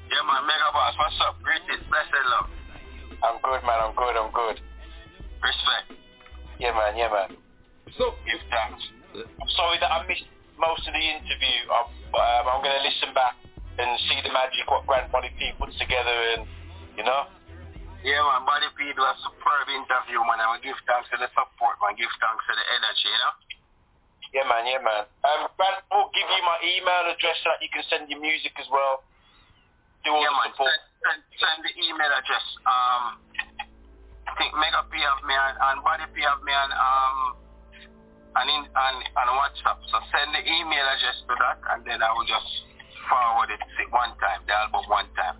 Yeah, 0.09 0.25
man. 0.25 0.49
Mega 0.49 0.73
Boss, 0.73 0.97
what's 0.97 1.19
up? 1.21 1.37
Greetings. 1.43 1.85
Blessed 1.85 2.25
love. 2.33 2.49
I'm 3.21 3.37
good, 3.43 3.61
man. 3.67 3.77
I'm 3.83 3.93
good. 3.93 4.15
I'm 4.17 4.31
good. 4.33 4.57
Respect. 5.43 5.93
Yeah, 6.57 6.73
man. 6.73 6.97
Yeah, 6.97 7.11
man. 7.13 7.37
So, 7.97 8.15
Give 8.25 8.41
thanks. 8.49 8.81
I'm 9.13 9.49
sorry 9.57 9.77
that 9.81 9.91
I 9.91 10.07
missed 10.07 10.25
most 10.59 10.83
of 10.85 10.93
the 10.93 11.01
interview. 11.01 11.59
I'm, 11.71 11.87
um, 12.13 12.43
I'm 12.51 12.61
going 12.61 12.75
to 12.75 12.83
listen 12.83 13.15
back 13.15 13.39
and 13.79 13.87
see 14.11 14.19
the 14.21 14.31
magic 14.35 14.67
what 14.67 14.83
Grant 14.83 15.07
Body 15.09 15.31
P 15.39 15.55
puts 15.55 15.73
together 15.79 16.13
and, 16.35 16.43
you 16.99 17.07
know? 17.07 17.31
Yeah, 18.03 18.19
man. 18.27 18.43
Body 18.43 18.67
P 18.75 18.91
do 18.91 19.03
a 19.03 19.15
superb 19.23 19.67
interview, 19.71 20.19
man. 20.27 20.43
I 20.43 20.59
give 20.59 20.75
thanks 20.83 21.07
to 21.11 21.17
the 21.19 21.31
support, 21.31 21.79
man. 21.79 21.95
Give 21.95 22.11
thanks 22.19 22.43
to 22.47 22.53
the 22.55 22.65
energy, 22.75 23.07
you 23.07 23.19
know? 23.23 23.33
Yeah, 24.35 24.45
man. 24.51 24.63
Yeah, 24.67 24.83
man. 24.83 25.03
Um, 25.23 25.47
Grant 25.55 25.79
will 25.91 26.11
give 26.11 26.27
you 26.27 26.43
my 26.43 26.59
email 26.61 27.07
address 27.07 27.39
so 27.39 27.55
that 27.55 27.63
you 27.63 27.71
can 27.71 27.83
send 27.87 28.11
your 28.11 28.19
music 28.19 28.51
as 28.59 28.67
well. 28.67 29.07
Do 30.03 30.11
all 30.11 30.23
yeah, 30.23 30.31
the 30.31 30.43
man. 30.43 30.51
support. 30.51 30.75
Send, 30.75 31.19
send, 31.23 31.39
send 31.39 31.59
the 31.63 31.73
email 31.79 32.11
address. 32.11 32.45
Um, 32.67 33.03
I 34.27 34.31
think 34.35 34.51
Mega 34.59 34.83
P 34.91 34.99
have 35.03 35.23
me 35.23 35.35
on, 35.35 35.55
and 35.55 35.77
Body 35.83 36.07
P 36.11 36.23
have 36.23 36.43
me 36.43 36.51
on, 36.51 36.69
um, 36.75 37.17
and 38.35 38.45
in 38.49 38.61
on, 38.75 38.93
on 39.17 39.27
WhatsApp. 39.39 39.79
So 39.91 39.97
send 40.13 40.33
the 40.35 40.43
email 40.45 40.85
address 40.85 41.17
to 41.27 41.33
that, 41.39 41.57
and 41.73 41.85
then 41.85 42.01
I 42.03 42.11
will 42.13 42.25
just 42.25 42.49
forward 43.09 43.49
it 43.49 43.61
one 43.91 44.13
time, 44.19 44.45
the 44.45 44.53
album 44.53 44.85
one 44.87 45.07
time. 45.15 45.37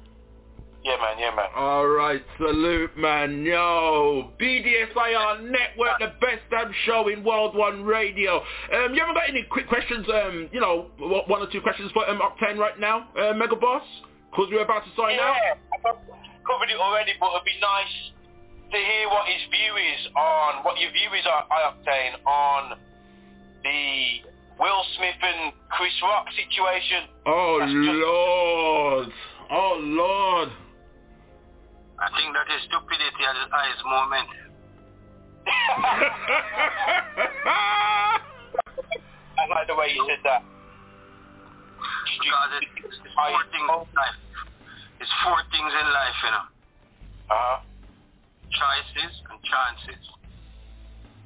Yeah, 0.83 0.95
man. 0.95 1.19
Yeah, 1.19 1.35
man. 1.35 1.51
All 1.55 1.87
right, 1.87 2.23
salute, 2.37 2.95
man. 2.97 3.43
Yo, 3.43 4.31
BDSIR 4.39 5.43
Network, 5.43 5.99
the 5.99 6.13
best 6.21 6.41
damn 6.49 6.71
show 6.85 7.09
in 7.09 7.23
World 7.23 7.53
One 7.53 7.83
Radio. 7.83 8.37
Um, 8.37 8.93
you 8.93 9.01
haven't 9.01 9.15
got 9.15 9.27
any 9.27 9.43
quick 9.43 9.67
questions? 9.67 10.07
Um, 10.07 10.47
you 10.53 10.61
know, 10.61 10.87
wh- 10.97 11.27
one 11.29 11.41
or 11.41 11.47
two 11.51 11.59
questions 11.59 11.91
for 11.91 12.09
um, 12.09 12.19
Octane 12.21 12.57
right 12.57 12.79
now, 12.79 13.09
uh, 13.19 13.33
Mega 13.33 13.57
Boss, 13.57 13.83
because 14.31 14.47
we're 14.51 14.63
about 14.63 14.85
to 14.85 14.89
sign 14.95 15.19
out. 15.19 15.35
Yeah, 15.35 15.59
I 15.83 15.91
covered 16.47 16.69
it 16.71 16.79
already, 16.79 17.11
but 17.19 17.27
it'd 17.35 17.43
be 17.43 17.59
nice 17.59 17.95
to 18.71 18.77
hear 18.77 19.05
what 19.09 19.25
his 19.27 19.41
view 19.49 19.73
is 19.77 20.01
on, 20.15 20.63
what 20.63 20.79
your 20.79 20.91
view 20.91 21.09
is, 21.17 21.25
on 21.25 21.43
I 21.49 21.59
obtain, 21.73 22.11
on 22.25 22.77
the 23.63 24.21
Will 24.59 24.83
Smith 24.97 25.17
and 25.21 25.53
Chris 25.69 25.93
Rock 26.03 26.27
situation. 26.35 27.09
Oh 27.25 27.57
That's 27.59 27.71
just- 27.71 27.99
Lord, 28.05 29.07
oh 29.51 29.77
Lord. 29.81 30.49
I 31.99 32.07
think 32.15 32.31
that 32.31 32.47
is 32.55 32.61
stupidity 32.63 33.23
at 33.27 33.35
its 33.43 33.51
highest 33.51 33.83
moment. 33.83 34.29
I 39.39 39.47
like 39.49 39.67
the 39.67 39.75
way 39.75 39.87
you 39.93 40.05
said 40.07 40.19
that. 40.23 40.41
Because 42.19 42.51
it- 42.61 42.69
it's 42.85 42.97
four 43.15 43.43
things 43.51 43.67
in 43.67 43.67
life. 43.95 44.17
It's 44.99 45.11
four 45.23 45.39
things 45.51 45.73
in 45.73 45.87
life, 45.93 46.17
you 46.23 46.31
know. 46.31 46.45
Uh-huh. 47.29 47.57
Choices 48.49 49.13
and 49.29 49.37
chances. 49.45 50.03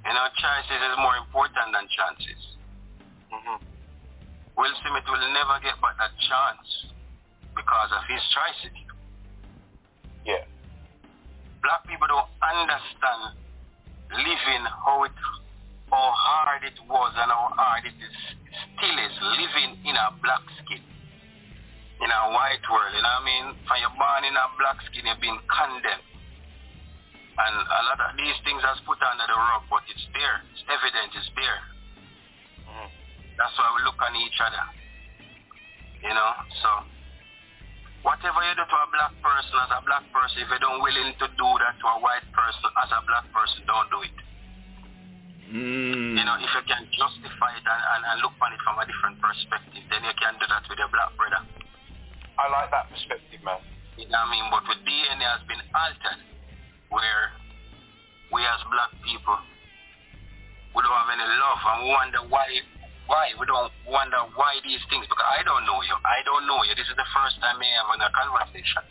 You 0.04 0.14
know, 0.14 0.28
choices 0.36 0.80
is 0.84 0.96
more 1.00 1.16
important 1.16 1.72
than 1.72 1.88
chances. 1.88 2.42
hmm 3.32 3.60
Will 4.54 4.76
Smith 4.86 5.08
will 5.10 5.28
never 5.34 5.58
get 5.64 5.80
back 5.82 5.98
that 5.98 6.14
chance 6.30 6.68
because 7.56 7.90
of 7.90 8.04
his 8.06 8.22
choices. 8.30 8.78
Yeah. 10.26 10.46
Black 11.64 11.88
people 11.88 12.06
don't 12.06 12.30
understand 12.38 13.40
living 14.14 14.64
how 14.86 15.04
it 15.08 15.16
how 15.90 16.10
hard 16.14 16.64
it 16.66 16.78
was 16.90 17.14
and 17.18 17.30
how 17.30 17.54
hard 17.54 17.86
it 17.86 17.98
is 17.98 18.16
still 18.78 18.98
is 18.98 19.16
living 19.38 19.78
in 19.86 19.96
a 19.96 20.14
black 20.22 20.44
skin. 20.62 20.82
In 22.02 22.10
a 22.10 22.22
white 22.36 22.66
world, 22.68 22.92
you 22.94 23.02
know 23.02 23.16
what 23.16 23.24
I 23.24 23.30
mean? 23.30 23.46
When 23.64 23.78
you're 23.80 23.96
born 23.96 24.22
in 24.28 24.36
a 24.36 24.46
black 24.60 24.82
skin 24.90 25.06
you've 25.08 25.22
been 25.22 25.40
condemned. 25.50 26.13
And 27.34 27.56
a 27.66 27.82
lot 27.90 27.98
of 27.98 28.14
these 28.14 28.38
things 28.46 28.62
are 28.62 28.78
put 28.86 29.02
under 29.02 29.26
the 29.26 29.34
rug, 29.34 29.66
but 29.66 29.82
it's 29.90 30.06
there. 30.14 30.38
It's 30.54 30.62
evident, 30.70 31.18
it's 31.18 31.32
there. 31.34 31.62
Mhm. 32.70 32.88
That's 33.38 33.58
why 33.58 33.74
we 33.74 33.82
look 33.84 33.98
on 34.02 34.14
each 34.22 34.38
other. 34.38 34.66
You 36.04 36.14
know, 36.14 36.32
so 36.62 36.70
whatever 38.04 38.44
you 38.46 38.54
do 38.54 38.66
to 38.70 38.78
a 38.78 38.88
black 38.94 39.14
person 39.24 39.56
as 39.66 39.72
a 39.72 39.82
black 39.82 40.06
person, 40.14 40.46
if 40.46 40.50
you 40.52 40.60
don't 40.60 40.82
willing 40.84 41.16
to 41.18 41.28
do 41.28 41.50
that 41.64 41.74
to 41.80 41.86
a 41.88 41.98
white 42.00 42.28
person 42.36 42.70
as 42.84 42.92
a 42.92 43.02
black 43.08 43.26
person, 43.34 43.66
don't 43.66 43.90
do 43.90 44.00
it. 44.04 44.18
Mm. 45.50 46.18
You 46.18 46.24
know, 46.26 46.36
if 46.38 46.54
you 46.54 46.64
can 46.70 46.86
justify 46.94 47.58
it 47.58 47.66
and, 47.66 47.84
and, 47.98 48.02
and 48.14 48.18
look 48.22 48.34
on 48.42 48.54
it 48.54 48.62
from 48.62 48.78
a 48.78 48.86
different 48.86 49.18
perspective, 49.22 49.84
then 49.90 50.04
you 50.06 50.14
can 50.22 50.38
do 50.38 50.46
that 50.50 50.68
with 50.70 50.78
your 50.78 50.90
black 50.90 51.16
brother. 51.18 51.42
I 52.38 52.50
like 52.50 52.70
that 52.72 52.90
perspective, 52.90 53.42
man. 53.42 53.62
You 53.98 54.10
know 54.10 54.22
what 54.22 54.28
I 54.28 54.34
mean? 54.34 54.46
But 54.50 54.64
with 54.70 54.82
DNA 54.86 55.26
has 55.30 55.46
been 55.46 55.62
altered 55.74 56.33
where 56.94 57.34
we 58.30 58.40
as 58.46 58.62
black 58.70 58.94
people, 59.02 59.38
we 60.78 60.80
don't 60.86 60.94
have 60.94 61.10
any 61.10 61.26
love 61.26 61.62
and 61.66 61.78
we 61.82 61.88
wonder 61.90 62.22
why, 62.30 62.48
why, 63.10 63.34
we 63.34 63.46
don't 63.50 63.74
wonder 63.90 64.22
why 64.38 64.62
these 64.62 64.82
things, 64.94 65.06
because 65.10 65.26
I 65.26 65.42
don't 65.42 65.66
know 65.66 65.82
you, 65.82 65.98
I 66.06 66.22
don't 66.22 66.46
know 66.46 66.62
you, 66.66 66.78
this 66.78 66.86
is 66.86 66.98
the 66.98 67.10
first 67.14 67.42
time 67.42 67.58
I 67.58 67.70
am 67.82 67.90
have 67.98 68.06
a 68.06 68.12
conversation. 68.14 68.86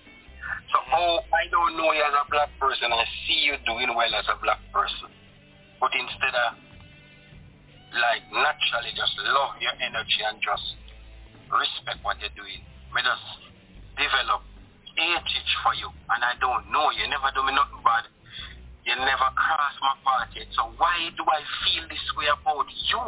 So, 0.75 0.79
oh, 0.83 1.23
I 1.31 1.47
don't 1.51 1.79
know 1.79 1.91
you 1.95 2.03
as 2.03 2.15
a 2.15 2.27
black 2.31 2.51
person, 2.59 2.91
I 2.91 3.07
see 3.27 3.47
you 3.47 3.55
doing 3.67 3.95
well 3.95 4.13
as 4.15 4.27
a 4.27 4.37
black 4.43 4.61
person. 4.75 5.11
But 5.79 5.91
instead 5.95 6.35
of, 6.35 6.59
like, 7.99 8.25
naturally 8.31 8.95
just 8.95 9.15
love 9.27 9.59
your 9.59 9.75
energy 9.79 10.23
and 10.23 10.39
just 10.43 10.79
respect 11.51 12.01
what 12.07 12.17
you're 12.23 12.33
doing, 12.39 12.63
me 12.95 13.01
just 13.03 13.27
develop 13.99 14.47
hatred 14.97 15.47
for 15.63 15.75
you, 15.75 15.89
and 16.11 16.21
I 16.25 16.35
don't 16.41 16.71
know 16.71 16.91
you, 16.93 17.07
never 17.09 17.31
do 17.35 17.43
me 17.45 17.53
nothing 17.55 17.83
bad. 17.85 18.05
You 18.85 18.99
never 18.99 19.29
cross 19.39 19.77
my 19.79 19.95
path 20.03 20.35
yet. 20.35 20.51
So 20.59 20.75
why 20.77 21.09
do 21.15 21.23
I 21.23 21.41
feel 21.63 21.87
this 21.87 22.03
way 22.19 22.27
about 22.27 22.67
you? 22.67 23.05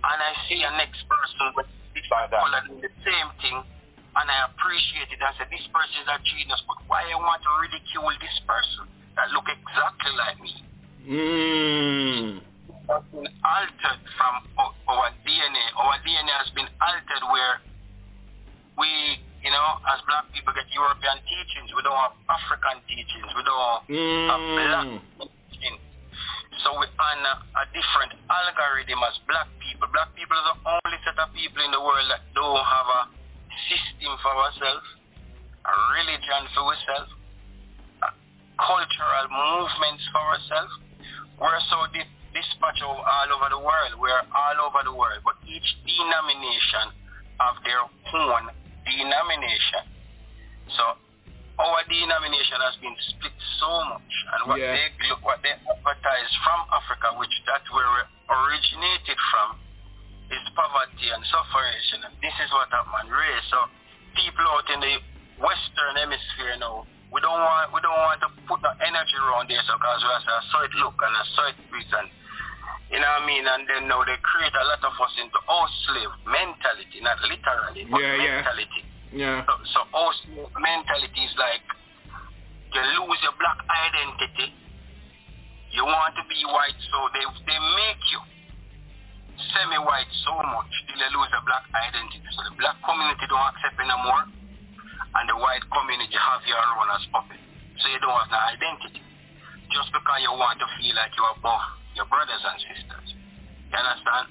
And 0.00 0.18
I 0.22 0.32
see 0.48 0.62
a 0.64 0.72
next 0.80 1.04
person 1.04 1.52
with 1.56 1.66
like 2.10 2.30
that. 2.30 2.68
doing 2.68 2.80
the 2.80 2.92
same 3.02 3.30
thing, 3.42 3.56
and 3.56 4.26
I 4.30 4.38
appreciate 4.52 5.10
it. 5.10 5.20
I 5.20 5.32
say 5.36 5.48
this 5.50 5.66
person 5.72 5.96
is 6.04 6.08
a 6.08 6.18
genius, 6.22 6.62
but 6.68 6.78
why 6.86 7.04
I 7.04 7.16
want 7.16 7.42
to 7.42 7.50
ridicule 7.60 8.12
this 8.20 8.36
person 8.46 8.88
that 9.16 9.28
look 9.32 9.48
exactly 9.48 10.12
like 10.16 10.38
me? 10.40 10.52
Mm. 11.06 12.40
Has 12.86 13.02
been 13.10 13.26
altered 13.42 14.02
from 14.14 14.34
our 14.86 15.10
DNA. 15.26 15.64
Our 15.74 15.98
DNA 16.06 16.32
has 16.38 16.50
been 16.54 16.70
altered 16.78 17.24
where 17.32 17.54
we, 18.78 19.18
you 19.46 19.52
know, 19.54 19.78
as 19.94 20.02
black 20.10 20.26
people 20.34 20.50
get 20.58 20.66
European 20.74 21.22
teachings. 21.22 21.70
We 21.70 21.86
don't 21.86 21.94
have 21.94 22.18
African 22.26 22.82
teachings. 22.90 23.30
We 23.30 23.42
don't 23.46 23.62
have 24.26 24.42
black 24.58 24.86
Mm. 24.90 25.30
teachings. 25.54 25.78
So 26.66 26.74
we 26.82 26.90
on 26.98 27.18
a, 27.22 27.62
different 27.70 28.18
algorithm 28.26 28.98
as 29.06 29.14
black 29.30 29.46
people 29.62 29.66
people. 29.66 29.88
Black 29.92 30.10
people 30.16 30.34
are 30.34 30.48
the 30.50 30.58
only 30.66 30.98
set 31.04 31.18
of 31.18 31.28
people 31.34 31.60
in 31.62 31.70
the 31.70 31.80
world 31.80 32.08
that 32.10 32.22
don't 32.34 32.64
have 32.64 32.88
a 32.88 33.02
system 33.68 34.16
for 34.22 34.32
ourselves, 34.34 34.86
a 35.66 35.72
religion 35.94 36.42
for 36.54 36.64
ourselves, 36.72 37.10
cultural 38.56 39.26
movements 39.28 40.02
for 40.12 40.22
ourselves. 40.22 40.72
We're 41.38 41.60
so 41.68 41.86
di- 41.92 42.08
dispatched 42.32 42.82
all 42.82 43.04
over 43.30 43.48
the 43.52 43.60
world. 43.60 43.92
We're 44.00 44.24
all 44.32 44.58
over 44.64 44.80
the 44.84 44.94
world. 44.94 45.20
But 45.24 45.36
each 45.44 45.66
denomination 45.84 46.94
have 47.40 47.60
their 47.64 47.80
own 47.84 48.48
denomination. 48.86 49.82
So 50.72 50.84
our 51.58 51.80
denomination 51.88 52.58
has 52.62 52.76
been 52.80 52.96
split 53.12 53.36
so 53.60 53.70
much 53.90 54.12
and 54.36 54.40
what 54.48 54.58
Yeah. 54.60 54.72
they 54.76 55.08
look 55.08 55.24
what 55.24 55.42
they 55.42 55.52
advertise 55.52 56.30
from 56.44 56.60
Africa, 56.72 57.14
which 57.18 57.32
that's 57.46 57.66
where 57.72 57.86
we 57.86 58.00
originated 58.28 59.18
from, 59.30 59.58
is 60.30 60.42
poverty 60.54 61.08
and 61.10 61.22
suffering. 61.26 62.02
And 62.04 62.14
this 62.22 62.34
is 62.44 62.50
what 62.52 62.68
happened 62.70 63.10
race. 63.10 63.46
So 63.50 63.58
people 64.14 64.44
out 64.48 64.68
in 64.70 64.80
the 64.80 64.94
western 65.38 65.94
hemisphere 65.96 66.56
now, 66.58 66.86
we 67.12 67.20
don't 67.22 67.38
want 67.40 67.72
we 67.72 67.80
don't 67.80 67.96
want 68.02 68.20
to 68.20 68.28
put 68.50 68.60
the 68.60 68.72
energy 68.82 69.16
around 69.16 69.48
there 69.48 69.62
so 69.64 69.78
because 69.78 70.02
we 70.02 70.10
have 70.10 70.26
a 70.26 70.42
side 70.52 70.74
look 70.82 70.98
and 71.00 71.14
a 71.14 71.24
side 71.38 71.56
piece 71.70 71.92
and 71.94 72.08
you 72.90 72.98
know 73.02 73.10
what 73.18 73.22
I 73.22 73.26
mean? 73.26 73.44
And 73.46 73.62
then 73.66 73.82
now 73.90 74.02
they 74.06 74.14
create 74.22 74.54
a 74.54 74.64
lot 74.70 74.82
of 74.86 74.94
us 74.94 75.14
into 75.18 75.38
house 75.50 75.74
slave 75.90 76.12
mentality, 76.26 77.02
not 77.02 77.18
literally, 77.26 77.82
but 77.90 77.98
Yeah, 77.98 78.14
yeah. 78.14 78.34
mentality. 78.42 78.82
Yeah. 79.10 79.42
So, 79.46 79.52
so 79.74 79.78
house 79.90 80.20
mentality 80.54 81.22
is 81.26 81.34
like 81.38 81.66
you 82.74 82.82
lose 83.02 83.18
your 83.26 83.34
black 83.42 83.58
identity. 83.66 84.54
You 85.74 85.82
want 85.84 86.14
to 86.16 86.24
be 86.30 86.38
white, 86.46 86.78
so 86.88 86.98
they 87.12 87.24
they 87.44 87.58
make 87.58 88.02
you 88.14 88.20
semi-white 89.52 90.10
so 90.24 90.32
much 90.54 90.72
till 90.88 90.96
you 91.00 91.10
lose 91.16 91.30
the 91.34 91.42
black 91.44 91.64
identity. 91.74 92.22
So 92.32 92.40
the 92.48 92.54
black 92.56 92.78
community 92.86 93.26
don't 93.28 93.44
accept 93.52 93.76
anymore, 93.80 94.24
and 94.30 95.24
the 95.28 95.36
white 95.36 95.64
community 95.68 96.16
have 96.16 96.42
your 96.48 96.60
own 96.80 96.88
as 96.96 97.04
puppet. 97.12 97.40
So 97.82 97.84
you 97.92 97.98
don't 98.00 98.14
have 98.14 98.30
no 98.32 98.40
identity. 98.56 99.02
Just 99.74 99.90
because 99.92 100.18
you 100.22 100.32
want 100.32 100.56
to 100.62 100.68
feel 100.78 100.94
like 100.96 101.12
you're 101.18 101.34
above 101.36 101.64
your 101.96 102.06
brothers 102.12 102.44
and 102.44 102.56
sisters. 102.60 103.08
You 103.72 103.76
understand? 103.80 104.28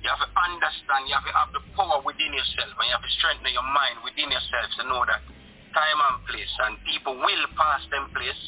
You 0.00 0.08
have 0.12 0.20
to 0.20 0.30
understand, 0.36 1.08
you 1.08 1.14
have 1.16 1.24
to 1.24 1.36
have 1.36 1.50
the 1.52 1.62
power 1.76 2.00
within 2.04 2.32
yourself, 2.32 2.72
and 2.76 2.84
you 2.88 2.94
have 2.96 3.04
to 3.04 3.14
strengthen 3.20 3.52
your 3.52 3.64
mind 3.64 4.00
within 4.04 4.28
yourself 4.28 4.68
to 4.80 4.82
know 4.88 5.04
that 5.08 5.24
time 5.72 6.00
and 6.00 6.16
place, 6.28 6.52
and 6.68 6.76
people 6.84 7.16
will 7.16 7.44
pass 7.56 7.82
them 7.88 8.08
place, 8.12 8.42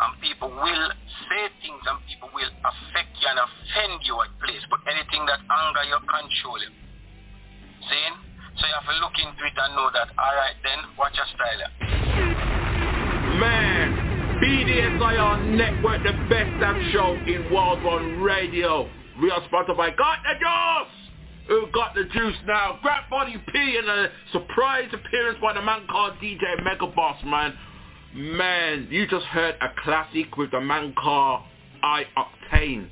and 0.00 0.10
people 0.24 0.48
will 0.48 0.86
say 1.28 1.44
things, 1.60 1.84
and 1.84 1.98
people 2.08 2.32
will 2.32 2.52
affect 2.64 3.12
you 3.20 3.28
and 3.28 3.38
offend 3.40 4.00
you 4.08 4.16
at 4.24 4.32
place. 4.40 4.64
But 4.72 4.80
anything 4.88 5.24
that 5.28 5.40
anger 5.44 5.84
you, 5.88 5.98
control 6.04 6.58
you. 6.60 6.72
Saying? 7.88 8.16
So 8.56 8.68
you 8.68 8.74
have 8.76 8.88
to 8.88 8.96
look 9.00 9.16
into 9.16 9.42
it 9.44 9.56
and 9.56 9.72
know 9.76 9.88
that, 9.92 10.12
alright 10.16 10.56
then, 10.64 10.96
watch 10.96 11.16
your 11.16 11.28
style. 11.32 11.60
Man, 13.40 13.71
BDSIR 14.42 15.54
Network, 15.56 16.02
the 16.02 16.10
best 16.28 16.50
damn 16.58 16.90
show 16.90 17.14
in 17.28 17.48
World 17.54 17.80
One 17.84 18.20
Radio. 18.20 18.90
We 19.22 19.30
are 19.30 19.40
sponsored 19.46 19.76
by 19.76 19.90
Got 19.90 20.18
Da 20.24 20.34
Juice! 20.34 20.92
Who 21.46 21.66
got 21.72 21.94
the 21.94 22.02
juice 22.12 22.34
now? 22.44 22.80
Grab 22.82 23.08
Body 23.08 23.36
P 23.52 23.76
and 23.78 23.88
a 23.88 24.08
surprise 24.32 24.88
appearance 24.92 25.38
by 25.40 25.52
the 25.52 25.62
man 25.62 25.86
called 25.88 26.14
DJ 26.14 26.60
Mega 26.64 26.88
Boss, 26.88 27.22
man. 27.24 27.54
Man, 28.16 28.88
you 28.90 29.06
just 29.06 29.26
heard 29.26 29.54
a 29.60 29.68
classic 29.84 30.36
with 30.36 30.50
the 30.50 30.60
man 30.60 30.92
called 31.00 31.42
I 31.84 32.02
Octane. 32.16 32.88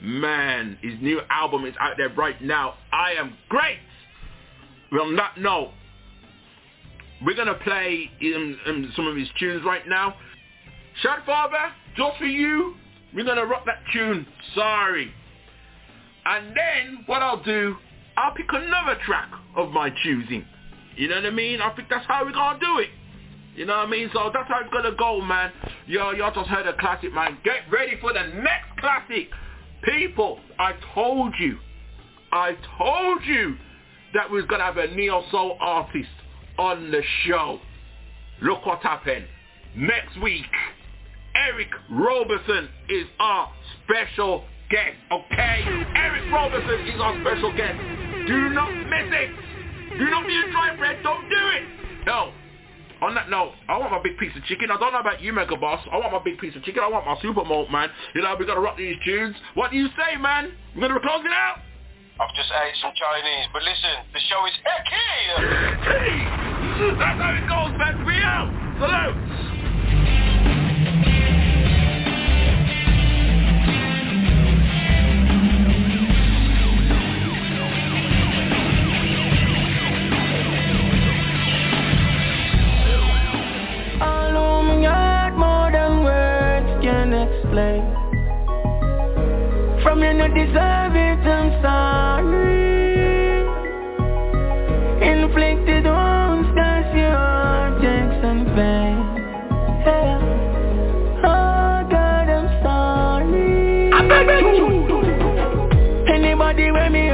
Man, 0.00 0.78
his 0.80 0.94
new 1.02 1.20
album 1.28 1.66
is 1.66 1.74
out 1.78 1.98
there 1.98 2.14
right 2.14 2.40
now. 2.40 2.76
I 2.94 3.12
am 3.12 3.36
great. 3.50 3.76
Well, 4.90 5.14
that 5.16 5.36
note, 5.36 5.72
we're 7.26 7.36
gonna 7.36 7.58
play 7.62 8.10
um, 8.34 8.58
um, 8.66 8.92
some 8.96 9.06
of 9.06 9.16
his 9.16 9.28
tunes 9.38 9.62
right 9.66 9.86
now. 9.86 10.14
Shot 11.02 11.24
Father, 11.24 11.72
just 11.96 12.18
for 12.18 12.26
you, 12.26 12.74
we're 13.14 13.24
gonna 13.24 13.46
rock 13.46 13.64
that 13.66 13.82
tune. 13.92 14.26
Sorry. 14.54 15.12
And 16.24 16.48
then 16.48 17.04
what 17.06 17.22
I'll 17.22 17.42
do, 17.42 17.76
I'll 18.16 18.34
pick 18.34 18.46
another 18.50 18.98
track 19.06 19.30
of 19.56 19.70
my 19.70 19.90
choosing. 20.02 20.44
You 20.96 21.08
know 21.08 21.16
what 21.16 21.26
I 21.26 21.30
mean? 21.30 21.60
I 21.60 21.74
think 21.74 21.88
that's 21.88 22.06
how 22.06 22.24
we're 22.24 22.32
gonna 22.32 22.58
do 22.58 22.78
it. 22.78 22.90
You 23.54 23.66
know 23.66 23.76
what 23.76 23.86
I 23.86 23.90
mean? 23.90 24.10
So 24.12 24.30
that's 24.32 24.48
how 24.48 24.60
it's 24.60 24.72
gonna 24.72 24.94
go, 24.96 25.20
man. 25.20 25.52
Yo, 25.86 26.10
y'all 26.10 26.34
just 26.34 26.48
heard 26.48 26.66
a 26.66 26.76
classic, 26.76 27.12
man. 27.12 27.38
Get 27.44 27.70
ready 27.70 27.96
for 28.00 28.12
the 28.12 28.22
next 28.42 28.78
classic. 28.78 29.28
People, 29.84 30.40
I 30.58 30.74
told 30.94 31.34
you, 31.38 31.58
I 32.32 32.56
told 32.76 33.24
you 33.24 33.56
that 34.14 34.30
we 34.30 34.38
was 34.38 34.46
gonna 34.46 34.64
have 34.64 34.76
a 34.76 34.88
neo 34.94 35.22
soul 35.30 35.56
artist 35.60 36.08
on 36.58 36.90
the 36.90 37.02
show. 37.24 37.60
Look 38.42 38.66
what 38.66 38.80
happened. 38.80 39.26
Next 39.76 40.20
week, 40.20 40.46
Eric 41.46 41.68
Roberson 41.90 42.68
is 42.88 43.06
our 43.20 43.50
special 43.84 44.44
guest, 44.70 44.96
okay? 45.12 45.62
Eric 45.94 46.32
Roberson 46.32 46.86
is 46.86 47.00
our 47.00 47.14
special 47.20 47.54
guest. 47.56 47.78
Do 48.26 48.48
not 48.50 48.72
miss 48.74 49.08
it. 49.12 49.30
Do 49.98 50.10
not 50.10 50.26
be 50.26 50.36
a 50.36 50.50
dry 50.50 50.76
bread. 50.76 50.98
Don't 51.02 51.28
do 51.30 51.48
it. 51.56 51.62
No. 52.06 52.32
On 53.00 53.14
that 53.14 53.30
note, 53.30 53.52
I 53.68 53.78
want 53.78 53.92
my 53.92 54.02
big 54.02 54.18
piece 54.18 54.34
of 54.36 54.42
chicken. 54.44 54.72
I 54.72 54.76
don't 54.78 54.92
know 54.92 54.98
about 54.98 55.22
you, 55.22 55.32
Mega 55.32 55.56
Boss. 55.56 55.78
I 55.92 55.98
want 55.98 56.12
my 56.12 56.20
big 56.24 56.38
piece 56.38 56.56
of 56.56 56.64
chicken. 56.64 56.82
I 56.82 56.88
want 56.88 57.06
my 57.06 57.16
super 57.22 57.44
malt, 57.44 57.70
man. 57.70 57.88
You 58.14 58.22
know, 58.22 58.34
we 58.38 58.44
got 58.44 58.54
to 58.54 58.60
rock 58.60 58.76
these 58.76 58.96
tunes. 59.04 59.36
What 59.54 59.70
do 59.70 59.76
you 59.76 59.86
say, 59.94 60.18
man? 60.20 60.52
We're 60.74 60.88
going 60.88 61.00
to 61.00 61.06
close 61.06 61.24
it 61.24 61.30
out? 61.30 61.62
I've 62.20 62.34
just 62.34 62.50
ate 62.50 62.74
some 62.82 62.90
Chinese, 62.98 63.46
but 63.52 63.62
listen, 63.62 64.02
the 64.12 64.18
show 64.26 64.44
is 64.46 64.54
hecky! 64.66 65.38
That's 66.98 67.22
how 67.22 67.30
it 67.38 67.46
goes, 67.46 67.78
man. 67.78 68.04
We 68.04 68.18
out. 68.18 68.50
Salute. 68.82 69.47
You 89.98 90.14
no 90.14 90.28
deserve 90.28 90.94
it, 90.94 91.18
I'm 91.26 91.60
sorry. 91.60 93.42
Inflicted 95.02 95.84
wounds, 95.84 96.48
cause 96.54 96.94
your 96.94 97.82
aches 97.82 98.24
and 98.24 98.46
pain. 98.54 98.96
Yeah. 99.84 100.20
Oh 101.24 101.82
God, 101.90 102.28
I'm 102.30 102.62
sorry. 102.62 103.92
I 103.92 104.08
beg 104.08 104.28
you. 104.54 104.86
Anybody 106.14 106.70
when 106.70 106.92
me 106.92 107.07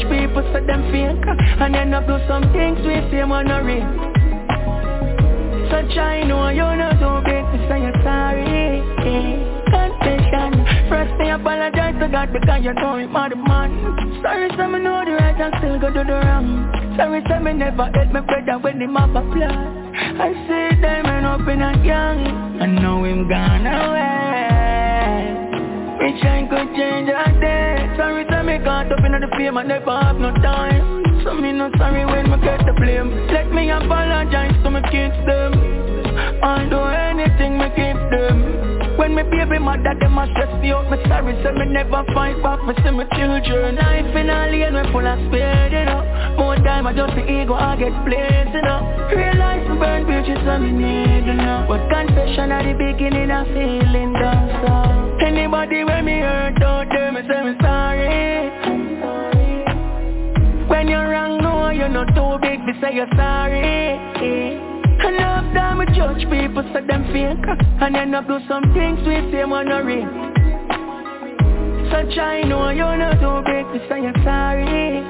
I 0.00 0.08
people, 0.08 0.42
say 0.52 0.64
them 0.64 0.82
fake, 0.92 1.24
and 1.60 1.74
then 1.74 1.92
I 1.92 2.00
do 2.06 2.18
some 2.26 2.52
things 2.52 2.78
with 2.84 3.10
them 3.10 3.32
on 3.32 3.50
a 3.50 3.62
ring. 3.62 3.84
So 5.70 5.82
try 5.94 6.24
know 6.24 6.48
you're 6.48 6.76
not 6.76 6.96
too 6.98 7.20
big 7.24 7.44
to 7.44 7.58
say 7.68 7.80
you're 7.80 7.92
sorry. 8.02 8.80
Confession, 9.70 10.64
first 10.88 11.12
me 11.20 11.30
apologize 11.30 11.94
to 12.00 12.08
God 12.08 12.32
because 12.32 12.64
you 12.64 12.72
know 12.74 12.96
it, 12.96 13.10
mad 13.10 13.36
man. 13.36 13.70
Sorry, 14.22 14.48
say 14.56 14.66
me 14.66 14.78
know 14.80 15.04
the 15.04 15.12
right 15.12 15.40
and 15.40 15.54
still 15.58 15.78
go 15.78 15.88
do 15.92 16.04
the 16.04 16.14
wrong. 16.14 16.72
Sorry, 16.96 17.22
say 17.28 17.38
me 17.38 17.52
never 17.52 17.86
hate 17.94 18.12
my 18.12 18.20
brother 18.20 18.58
when 18.58 18.80
him 18.80 18.94
have 18.96 19.14
a 19.14 19.22
plan. 19.32 19.94
I 19.94 20.32
see 20.48 20.80
diamond 20.80 21.26
up 21.26 21.46
in 21.46 21.60
a 21.60 21.72
gang, 21.84 22.60
I 22.60 22.66
know 22.66 23.04
him 23.04 23.28
gone 23.28 23.66
away. 23.66 25.49
Me 26.00 26.18
trying 26.22 26.48
could 26.48 26.74
change 26.76 27.08
that 27.08 27.38
day 27.40 27.94
Sorry 27.98 28.24
say 28.30 28.42
me 28.42 28.56
caught 28.64 28.90
up 28.90 29.04
in 29.04 29.12
the 29.12 29.28
fame 29.36 29.58
I 29.58 29.64
never 29.64 30.00
have 30.00 30.16
no 30.16 30.32
time. 30.32 31.04
So 31.24 31.34
me 31.34 31.52
not 31.52 31.72
sorry 31.76 32.06
when 32.06 32.30
me 32.30 32.38
get 32.42 32.64
the 32.64 32.72
blame. 32.72 33.28
Let 33.28 33.52
me 33.52 33.70
apologize 33.70 34.56
to 34.64 34.70
my 34.70 34.80
kids 34.90 35.14
them. 35.26 35.52
I'll 36.42 36.70
do 36.70 36.80
anything 36.80 37.58
me 37.58 37.68
keep 37.76 38.00
them 38.10 38.69
When 39.00 39.14
me 39.16 39.22
baby 39.22 39.58
mother 39.58 39.96
them 39.96 40.18
a 40.20 40.28
stress 40.28 40.52
me 40.60 40.76
out 40.76 40.90
Me 40.92 41.00
sorry 41.08 41.32
say 41.40 41.56
me 41.56 41.72
never 41.72 42.04
fight 42.12 42.36
back. 42.44 42.60
Me 42.68 42.74
see 42.84 42.92
my 42.92 43.08
children 43.16 43.76
Life 43.80 44.12
in 44.12 44.28
a 44.28 44.52
lane 44.52 44.76
we 44.76 44.84
full 44.92 45.08
of 45.08 45.16
speed 45.24 45.72
you 45.72 45.88
know. 45.88 46.04
More 46.36 46.60
time 46.60 46.86
I 46.86 46.92
just 46.92 47.16
the 47.16 47.24
ego 47.24 47.54
I 47.54 47.80
get 47.80 47.96
blazed 48.04 48.52
you 48.52 48.60
know. 48.60 48.84
Realize 49.08 49.64
me 49.72 49.80
burn 49.80 50.04
bridges 50.04 50.44
when 50.44 50.60
me 50.68 50.72
need 50.84 51.24
you 51.24 51.32
know. 51.32 51.64
But 51.64 51.88
confession 51.88 52.52
at 52.52 52.68
the 52.68 52.76
beginning 52.76 53.30
I 53.32 53.48
feeling 53.48 54.12
down 54.12 54.44
so 54.68 55.24
Anybody 55.24 55.82
when 55.82 56.04
me 56.04 56.20
hurt 56.20 56.60
out 56.60 56.88
there, 56.92 57.10
me 57.10 57.22
say 57.24 57.40
me 57.40 57.56
sorry. 57.62 58.50
When 60.68 60.88
you're 60.88 61.08
wrong, 61.08 61.40
no, 61.40 61.70
you're 61.70 61.88
not 61.88 62.08
too 62.12 62.36
big 62.44 62.60
to 62.68 62.72
say 62.82 62.96
you're 62.96 63.08
sorry. 63.16 64.69
And 65.02 65.16
half 65.16 65.54
time 65.54 65.78
we 65.78 65.86
judge 65.96 66.22
people 66.30 66.62
say 66.72 66.86
them 66.86 67.04
fake. 67.12 67.44
And 67.80 67.96
end 67.96 68.14
up 68.14 68.26
do 68.26 68.38
some 68.48 68.64
things 68.74 68.98
we 69.06 69.16
say 69.32 69.44
man 69.44 69.68
no 69.68 69.80
real 69.80 70.08
So 71.90 72.14
try 72.14 72.42
know 72.42 72.70
you 72.70 72.84
know 73.00 73.12
too 73.20 73.42
big 73.46 73.64
to 73.72 73.78
say 73.88 74.02
you're 74.02 74.20
sorry. 74.24 75.02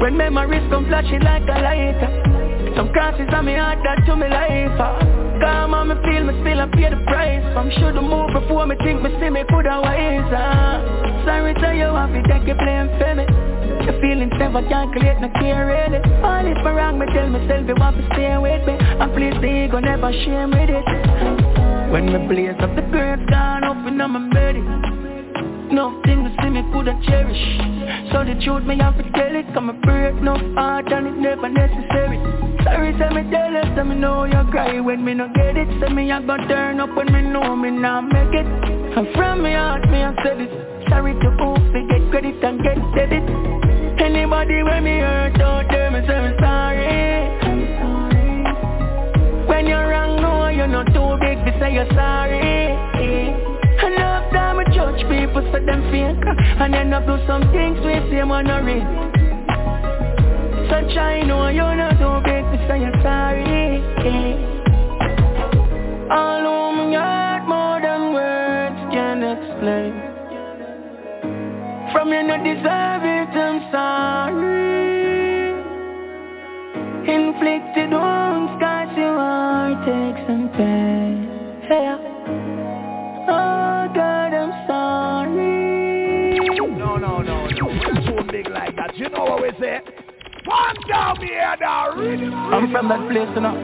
When 0.00 0.16
memories 0.16 0.62
come 0.70 0.86
flashing 0.86 1.22
like 1.22 1.42
a 1.42 1.60
lighter 1.60 2.37
Some 2.78 2.94
crosses 2.94 3.26
on 3.34 3.42
me 3.42 3.58
heart 3.58 3.82
that 3.82 4.06
to 4.06 4.14
me 4.14 4.30
life 4.30 4.78
uh. 4.78 5.02
Come 5.42 5.74
on 5.74 5.90
me 5.90 5.98
feel 6.06 6.22
me 6.22 6.30
still 6.46 6.62
I 6.62 6.70
pay 6.70 6.94
the 6.94 7.02
price. 7.10 7.42
From 7.50 7.74
should 7.74 7.98
move 7.98 8.30
before 8.30 8.70
me 8.70 8.78
think 8.78 9.02
me 9.02 9.10
see 9.18 9.34
me 9.34 9.42
coulda 9.50 9.82
wiser 9.82 11.26
Sorry 11.26 11.58
tell 11.58 11.74
you 11.74 11.90
have 11.90 12.14
to 12.14 12.22
take 12.30 12.46
it 12.46 12.54
blame 12.54 12.86
for 13.02 13.18
me. 13.18 13.26
The 13.82 13.98
feelings 13.98 14.30
never 14.38 14.62
calculate, 14.70 15.18
no 15.18 15.26
care 15.42 15.66
really. 15.66 15.98
All 16.22 16.46
if 16.46 16.62
I 16.62 16.70
wrong, 16.70 17.02
me 17.02 17.06
tell 17.10 17.26
myself 17.26 17.66
you 17.66 17.74
want 17.74 17.98
to 17.98 18.06
stay 18.14 18.38
with 18.38 18.62
me. 18.62 18.78
And 18.78 19.10
please 19.10 19.34
the 19.42 19.50
ego 19.66 19.80
never 19.82 20.14
shame 20.14 20.54
with 20.54 20.70
it. 20.70 20.86
When 21.90 22.06
me 22.06 22.22
blaze 22.30 22.62
up, 22.62 22.78
the 22.78 22.82
girls 22.94 23.26
gone 23.26 23.64
up 23.64 23.74
and 23.90 24.00
I'm 24.00 24.30
ready 24.30 24.62
Nothing 25.74 26.22
to 26.22 26.30
see 26.42 26.50
me 26.50 26.62
coulda 26.70 26.94
cherish 27.08 27.42
So 28.12 28.22
the 28.22 28.38
truth 28.44 28.64
me 28.64 28.78
have 28.78 28.96
to 28.98 29.04
tell 29.18 29.34
it 29.34 29.46
Come 29.52 29.70
a 29.70 29.72
break 29.72 30.14
no 30.22 30.36
heart 30.54 30.92
and 30.92 31.06
it 31.06 31.16
never 31.16 31.48
necessary 31.48 32.37
Sorry 32.64 32.92
say 32.98 33.08
me 33.14 33.30
tell 33.30 33.52
you, 33.52 33.62
say 33.76 33.82
me 33.82 33.94
know 33.94 34.24
you 34.24 34.42
cry. 34.50 34.80
When 34.80 35.04
me 35.04 35.14
no 35.14 35.28
get 35.34 35.56
it 35.56 35.68
Say 35.80 35.92
me 35.92 36.10
I 36.10 36.20
go 36.22 36.36
turn 36.48 36.80
up. 36.80 36.94
When 36.96 37.12
me 37.12 37.22
know 37.22 37.56
me 37.56 37.70
not 37.70 38.02
make 38.02 38.34
it. 38.34 38.46
And 38.46 39.06
from 39.14 39.42
me 39.42 39.52
heart 39.52 39.88
me 39.90 40.02
I 40.02 40.14
said 40.22 40.40
it. 40.40 40.50
Sorry 40.88 41.14
to 41.14 41.30
who 41.38 41.58
get 41.88 42.10
credit 42.10 42.42
and 42.42 42.62
get 42.62 42.78
debit. 42.94 43.24
Anybody 44.00 44.62
when 44.62 44.84
me 44.84 44.98
hurt 44.98 45.40
out 45.40 45.66
there, 45.70 45.90
me 45.90 46.00
say 46.06 46.20
me 46.20 46.32
sorry. 46.40 47.28
When 49.46 49.66
you're 49.66 49.88
wrong, 49.88 50.20
no, 50.20 50.48
you're 50.48 50.66
not 50.68 50.86
too 50.86 51.16
big 51.20 51.38
to 51.44 51.52
say 51.60 51.74
you're 51.74 51.90
sorry. 51.94 52.38
Enough 53.86 54.32
time 54.32 54.58
I 54.60 54.64
judge 54.72 55.02
people, 55.08 55.42
say 55.52 55.64
them 55.64 55.82
fake. 55.90 56.24
And 56.60 56.74
end 56.74 56.94
up 56.94 57.06
do 57.06 57.18
some 57.26 57.42
things 57.52 57.78
we 57.84 57.94
say 58.10 58.22
real 58.22 58.28
So 60.68 60.76
try 60.94 61.22
know 61.22 61.48
you're 61.48 61.76
not 61.76 61.98
too 61.98 62.20
big 62.24 62.37
say 62.68 62.80
you're 62.80 63.02
sorry 63.02 63.82
All 66.10 66.40
whom 66.40 66.92
got 66.92 67.46
more 67.46 67.80
than 67.80 68.12
words 68.14 68.80
can 68.92 69.22
explain. 69.22 69.92
From 71.92 72.08
you 72.12 72.22
no 72.22 72.36
deserve 72.38 73.04
it, 73.04 73.32
I'm 73.36 73.58
sorry. 73.70 74.58
Inflicted 77.08 77.90
wounds 77.90 78.52
cause 78.60 78.92
you 78.96 79.12
take 79.84 80.26
some 80.26 80.48
pain 80.56 80.98
yeah. 81.70 81.98
Oh 83.28 83.92
God, 83.94 84.34
I'm 84.34 84.66
sorry. 84.66 86.38
No, 86.56 86.96
no, 86.96 87.20
no, 87.22 87.46
no. 87.46 87.48
We're 88.06 88.22
big 88.24 88.48
like 88.48 88.74
that, 88.76 88.96
you 88.96 89.08
know 89.10 89.24
what 89.24 89.42
we 89.42 89.50
say 89.60 89.80
I'm 92.52 92.72
from 92.72 92.88
that 92.88 93.04
place, 93.10 93.28
you 93.34 93.40
know. 93.40 93.56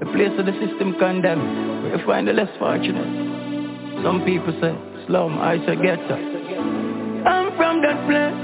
The 0.00 0.06
place 0.14 0.30
where 0.38 0.46
the 0.46 0.54
system 0.62 0.94
condemns 0.98 1.82
Where 1.82 1.98
you 1.98 2.06
find 2.06 2.28
the 2.28 2.32
less 2.32 2.50
fortunate. 2.58 3.02
Some 4.04 4.22
people 4.24 4.54
say 4.62 4.70
slum, 5.06 5.38
I 5.38 5.58
say 5.66 5.74
ghetto 5.74 6.14
I'm 7.26 7.50
from 7.58 7.82
that 7.82 7.98
place, 8.06 8.38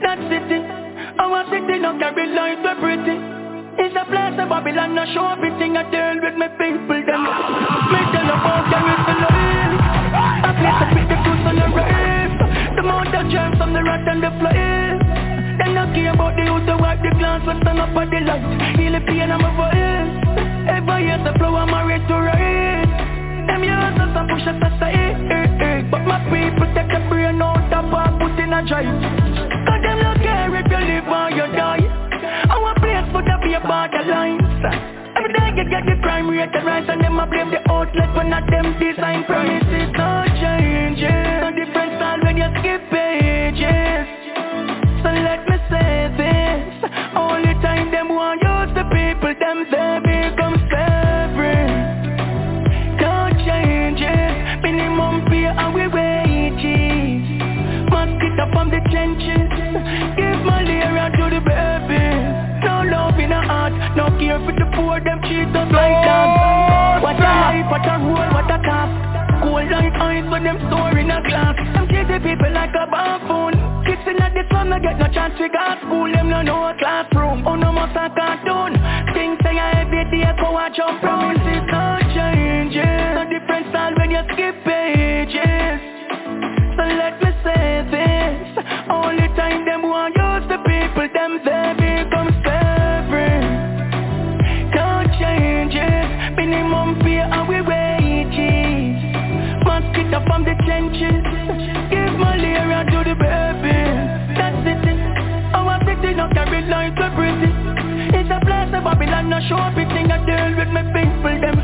that 0.00 0.18
city. 0.32 0.64
Our 1.20 1.44
city 1.52 1.78
no 1.78 1.98
carry 2.00 2.32
light 2.32 2.64
we 2.64 2.72
pretty. 2.80 3.16
It's 3.76 3.92
a 3.92 4.08
place 4.08 4.40
of 4.40 4.48
Babylon, 4.48 4.94
no 4.94 5.04
show 5.12 5.28
everything 5.28 5.76
I 5.76 5.84
deal 5.92 6.16
with 6.24 6.36
my 6.40 6.48
people 6.56 6.96
them. 7.04 7.22
Me 7.92 8.00
tell 8.08 8.24
you 8.24 8.32
about 8.32 8.72
is 8.72 9.02
the 9.04 9.14
life 9.20 9.76
A 10.48 10.52
place 10.56 10.78
to 10.80 10.86
pick 10.96 11.06
the 11.12 11.16
fruits 11.20 11.44
on 11.44 11.56
the 11.60 11.68
roof 11.76 12.32
The 12.76 12.82
mount 12.82 13.12
of 13.12 13.28
germs 13.28 13.58
from 13.60 13.74
the 13.74 13.84
rat 13.84 14.08
and 14.08 14.22
the 14.24 14.32
flies 14.40 15.05
Them 15.58 15.74
not 15.74 15.94
care 15.94 16.12
about 16.12 16.36
the 16.36 16.44
youth 16.44 16.66
to 16.66 16.76
wipe 16.76 17.00
the 17.00 17.12
glass 17.16 17.40
But 17.44 17.56
stand 17.62 17.80
up 17.80 17.96
at 17.96 18.10
the 18.12 18.20
light, 18.20 18.44
feel 18.76 18.92
the 18.92 19.00
pain 19.00 19.30
of 19.30 19.40
my 19.40 19.50
voice 19.56 20.12
Every 20.68 21.08
year 21.08 21.20
the 21.24 21.32
flow 21.38 21.56
I'm 21.56 21.70
married 21.70 22.04
to 22.08 22.16
rise 22.20 22.92
Them 23.48 23.64
years 23.64 23.96
a 23.96 24.22
push 24.28 24.46
us 24.46 24.60
aside 24.60 24.94
eh, 24.94 25.32
eh, 25.32 25.64
eh. 25.64 25.78
But 25.88 26.04
my 26.04 26.20
people 26.28 26.68
take 26.76 26.92
the 26.92 27.00
brain 27.08 27.40
out 27.40 27.66
put 28.18 28.38
in 28.40 28.52
a 28.52 28.60
drive. 28.66 28.90
Cause 29.66 29.82
them 29.82 29.98
not 30.02 30.18
care 30.18 30.52
if 30.54 30.66
you 30.68 30.82
live 30.82 31.08
or 31.08 31.30
you 31.30 31.46
die. 31.54 31.84
Our 32.50 32.74
place 32.76 33.08
would 33.14 33.30
be 33.42 33.54
a 33.54 33.60
borderline 33.60 34.40
Every 35.16 35.32
day 35.32 35.48
you 35.56 35.64
get 35.70 35.84
the 35.86 35.96
crime 36.02 36.28
rate 36.28 36.52
rise 36.52 36.86
And 36.88 37.00
them 37.00 37.18
a 37.18 37.26
blame 37.26 37.50
the 37.50 37.60
outlet 37.70 38.14
when 38.14 38.30
not 38.30 38.44
them 38.50 38.78
design 38.78 39.24
prices. 39.24 39.92
Not 39.96 40.28
changing. 40.36 41.40
No 41.40 41.50
different 41.54 41.96
style 41.96 42.20
when 42.22 42.36
you 42.36 42.48
skip 42.60 42.82
pages 42.90 44.15
So 45.02 45.10
let 45.12 45.48
me 45.48 45.56
say 45.70 46.08
this. 46.16 46.90
Only 47.16 47.54
time 47.60 47.90
them 47.90 48.08
want 48.08 48.40
use 48.40 48.72
the 48.74 48.84
people 48.88 49.34
Them 49.38 49.64
they 49.70 50.00
become 50.04 50.56
slavery 50.68 51.64
No 53.00 53.28
changes 53.44 54.62
Minimum 54.62 55.24
pay 55.26 55.44
and 55.44 55.74
we 55.74 55.86
wages 55.88 57.26
up 58.40 58.52
from 58.52 58.68
the 58.70 58.80
trenches. 58.92 59.48
Give 60.16 60.40
malaria 60.44 61.08
to 61.16 61.24
the 61.32 61.40
baby 61.40 62.04
No 62.64 62.84
love 62.84 63.18
in 63.18 63.30
the 63.30 63.40
heart. 63.40 63.72
No 63.96 64.08
care 64.18 64.38
for 64.40 64.52
the 64.52 64.66
poor 64.76 65.00
Them 65.00 65.20
cheat 65.22 65.48
us 65.56 65.68
like 65.72 66.00
that. 66.04 67.02
What 67.02 67.16
a 67.16 67.30
life, 67.44 67.70
what 67.70 67.84
a 67.84 67.96
role, 68.00 68.30
what 68.32 68.50
a 68.50 68.58
cost 68.64 68.92
Cold 69.42 69.70
like 69.70 69.92
ice 70.00 70.30
when 70.30 70.44
them 70.44 70.58
store 70.68 70.96
in 70.98 71.10
a 71.10 71.20
glass 71.22 71.56
Them 71.74 71.88
treat 71.88 72.08
the 72.08 72.20
people 72.20 72.52
like 72.52 72.74
a 72.74 72.86
buffoon 72.88 73.75
Kissing 74.06 74.22
at 74.22 74.34
the 74.34 74.46
sun, 74.54 74.70
no 74.70 74.78
get 74.78 74.98
no 74.98 75.08
chance 75.10 75.34
to 75.38 75.48
go 75.48 75.66
school 75.82 76.06
Them 76.12 76.30
no 76.30 76.42
know 76.42 76.72
classroom, 76.78 77.42
oh 77.46 77.56
no 77.56 77.72
must 77.72 77.96
a 77.96 78.06
cartoon 78.14 78.78
Things 79.12 79.38
say 79.42 79.58
I 79.58 79.82
every 79.82 80.04
day 80.14 80.30
go 80.38 80.54
a 80.54 80.70
jump 80.70 81.00
Promises 81.02 81.66
not 81.66 82.02
changing 82.14 83.14
No 83.18 83.26
different 83.26 83.66
style 83.70 83.94
when 83.98 84.10
you 84.14 84.22
skip 84.30 84.54
pages 84.62 85.82
So 86.78 86.82
let 86.86 87.18
me 87.18 87.30
say 87.42 87.82
this 87.90 88.46
only 88.88 89.26
time 89.34 89.64
them 89.66 89.82
want 89.82 90.14
use 90.14 90.46
the 90.48 90.58
people, 90.62 91.08
them 91.12 91.40
they 91.44 91.74
become 91.76 92.30
slavery. 92.42 93.42
Can't 94.72 95.10
change 95.18 95.74
it. 95.74 96.36
Minimum 96.36 97.00
pay 97.00 97.18
and 97.18 97.48
we 97.48 97.60
wages. 97.60 98.96
Mosquito 99.66 100.22
from 100.26 100.44
the 100.44 100.55
Not 106.26 106.34
carry 106.34 106.62
light 106.66 106.96
to 106.96 107.06
pretty. 107.14 107.50
It's 108.18 108.26
a 108.26 108.40
place 108.42 108.74
of 108.74 108.82
Babylon, 108.82 109.30
no 109.30 109.38
show 109.46 109.62
everything 109.62 110.10
I 110.10 110.18
deal 110.26 110.58
with 110.58 110.70
my 110.74 110.82
people, 110.90 111.38
them. 111.38 111.54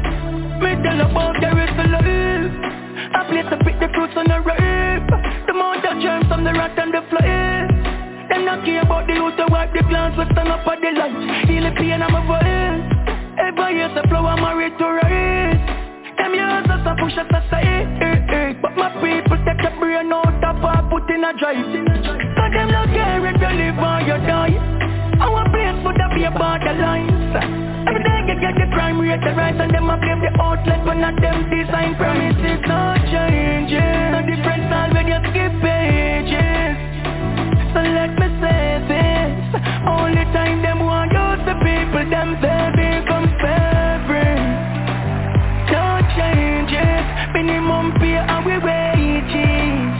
Me 0.62 0.78
tell 0.86 1.02
about 1.02 1.34
is 1.34 1.42
a. 1.42 1.98
A 3.10 3.20
place 3.26 3.46
to 3.50 3.58
pick 3.64 3.80
the 3.80 3.88
fruits 3.90 4.14
on 4.14 4.30
the 4.30 4.38
rape. 4.38 5.10
The 5.46 5.52
amount 5.52 5.84
of 5.84 5.98
germs 5.98 6.26
from 6.28 6.44
the 6.44 6.52
rat 6.52 6.78
and 6.78 6.94
the 6.94 7.02
fly 7.10 7.66
Them 8.30 8.44
not 8.44 8.64
care 8.64 8.82
about 8.82 9.08
the 9.08 9.14
youth 9.14 9.36
to 9.36 9.46
wipe 9.50 9.72
the 9.74 9.82
plants 9.82 10.16
But 10.16 10.30
stand 10.30 10.48
up 10.48 10.66
at 10.66 10.80
the 10.80 10.90
light 10.94 11.46
Feel 11.46 11.64
the 11.64 11.74
pain 11.74 12.00
of 12.00 12.10
my 12.12 12.22
voice 12.22 12.86
Every 13.42 13.76
year 13.76 13.90
the 13.92 14.06
flower 14.08 14.36
married 14.36 14.78
to 14.78 14.84
rise 14.86 15.81
Them 16.22 16.38
years 16.38 16.70
us 16.70 16.86
a 16.86 16.94
push 17.02 17.18
us 17.18 17.26
a 17.34 17.40
say 17.50 17.66
eh. 17.66 18.54
But 18.62 18.78
my 18.78 18.94
people 19.02 19.42
take 19.42 19.58
the 19.58 19.74
brain 19.74 20.06
out 20.14 20.38
of 20.38 20.62
and 20.62 20.86
put 20.86 21.10
in 21.10 21.26
a 21.26 21.34
drive 21.34 21.66
Cause 21.66 22.52
them 22.54 22.70
not 22.70 22.86
care 22.94 23.26
if 23.26 23.42
you 23.42 23.52
live 23.58 23.82
or 23.82 23.98
you 24.06 24.14
die. 24.22 24.54
Our 25.18 25.42
place 25.50 25.82
would 25.82 25.98
be 26.14 26.22
a 26.22 26.30
borderline. 26.30 27.10
Every 27.90 28.02
day 28.06 28.22
you 28.30 28.38
get 28.38 28.54
the 28.54 28.70
crime 28.70 29.02
rate 29.02 29.18
the 29.18 29.34
rise 29.34 29.58
And 29.58 29.74
them 29.74 29.90
a 29.90 29.98
blame 29.98 30.22
the 30.22 30.30
outlet 30.38 30.86
when 30.86 31.00
not 31.02 31.18
them 31.18 31.50
design 31.50 31.98
Promises 31.98 32.62
not 32.70 33.02
changing 33.10 34.14
No 34.14 34.22
different 34.22 34.62
style 34.70 34.94
when 34.94 35.10
you 35.10 35.18
skip 35.26 35.52
pages. 35.58 36.78
So 37.74 37.82
let 37.82 38.14
me 38.14 38.30
say 38.38 38.62
this. 38.86 39.58
Only 39.90 40.22
time 40.30 40.62
them 40.62 40.86
want 40.86 41.10
use 41.10 41.42
the 41.50 41.58
people 41.66 42.06
Them 42.14 42.38
Minimum 47.82 48.00
pay 48.00 48.14
and 48.14 48.46
we 48.46 48.54
wages 48.58 49.90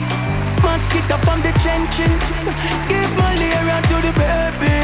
Mosquito 0.63 1.19
from 1.23 1.43
the 1.43 1.51
trenches 1.59 2.23
Give 2.87 3.11
malaria 3.19 3.81
to 3.91 3.95
the 3.99 4.11
baby 4.15 4.83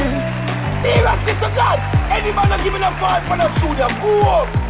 Serious, 0.83 1.39
to 1.39 1.49
God. 1.55 1.79
Any 2.11 2.31
man 2.31 2.49
not 2.49 2.63
giving 2.63 2.81
a 2.81 2.91
fight 2.99 3.27
for 3.27 3.35
the 3.35 3.51
studio. 3.59 3.87
Go 3.99 4.21
up. 4.21 4.68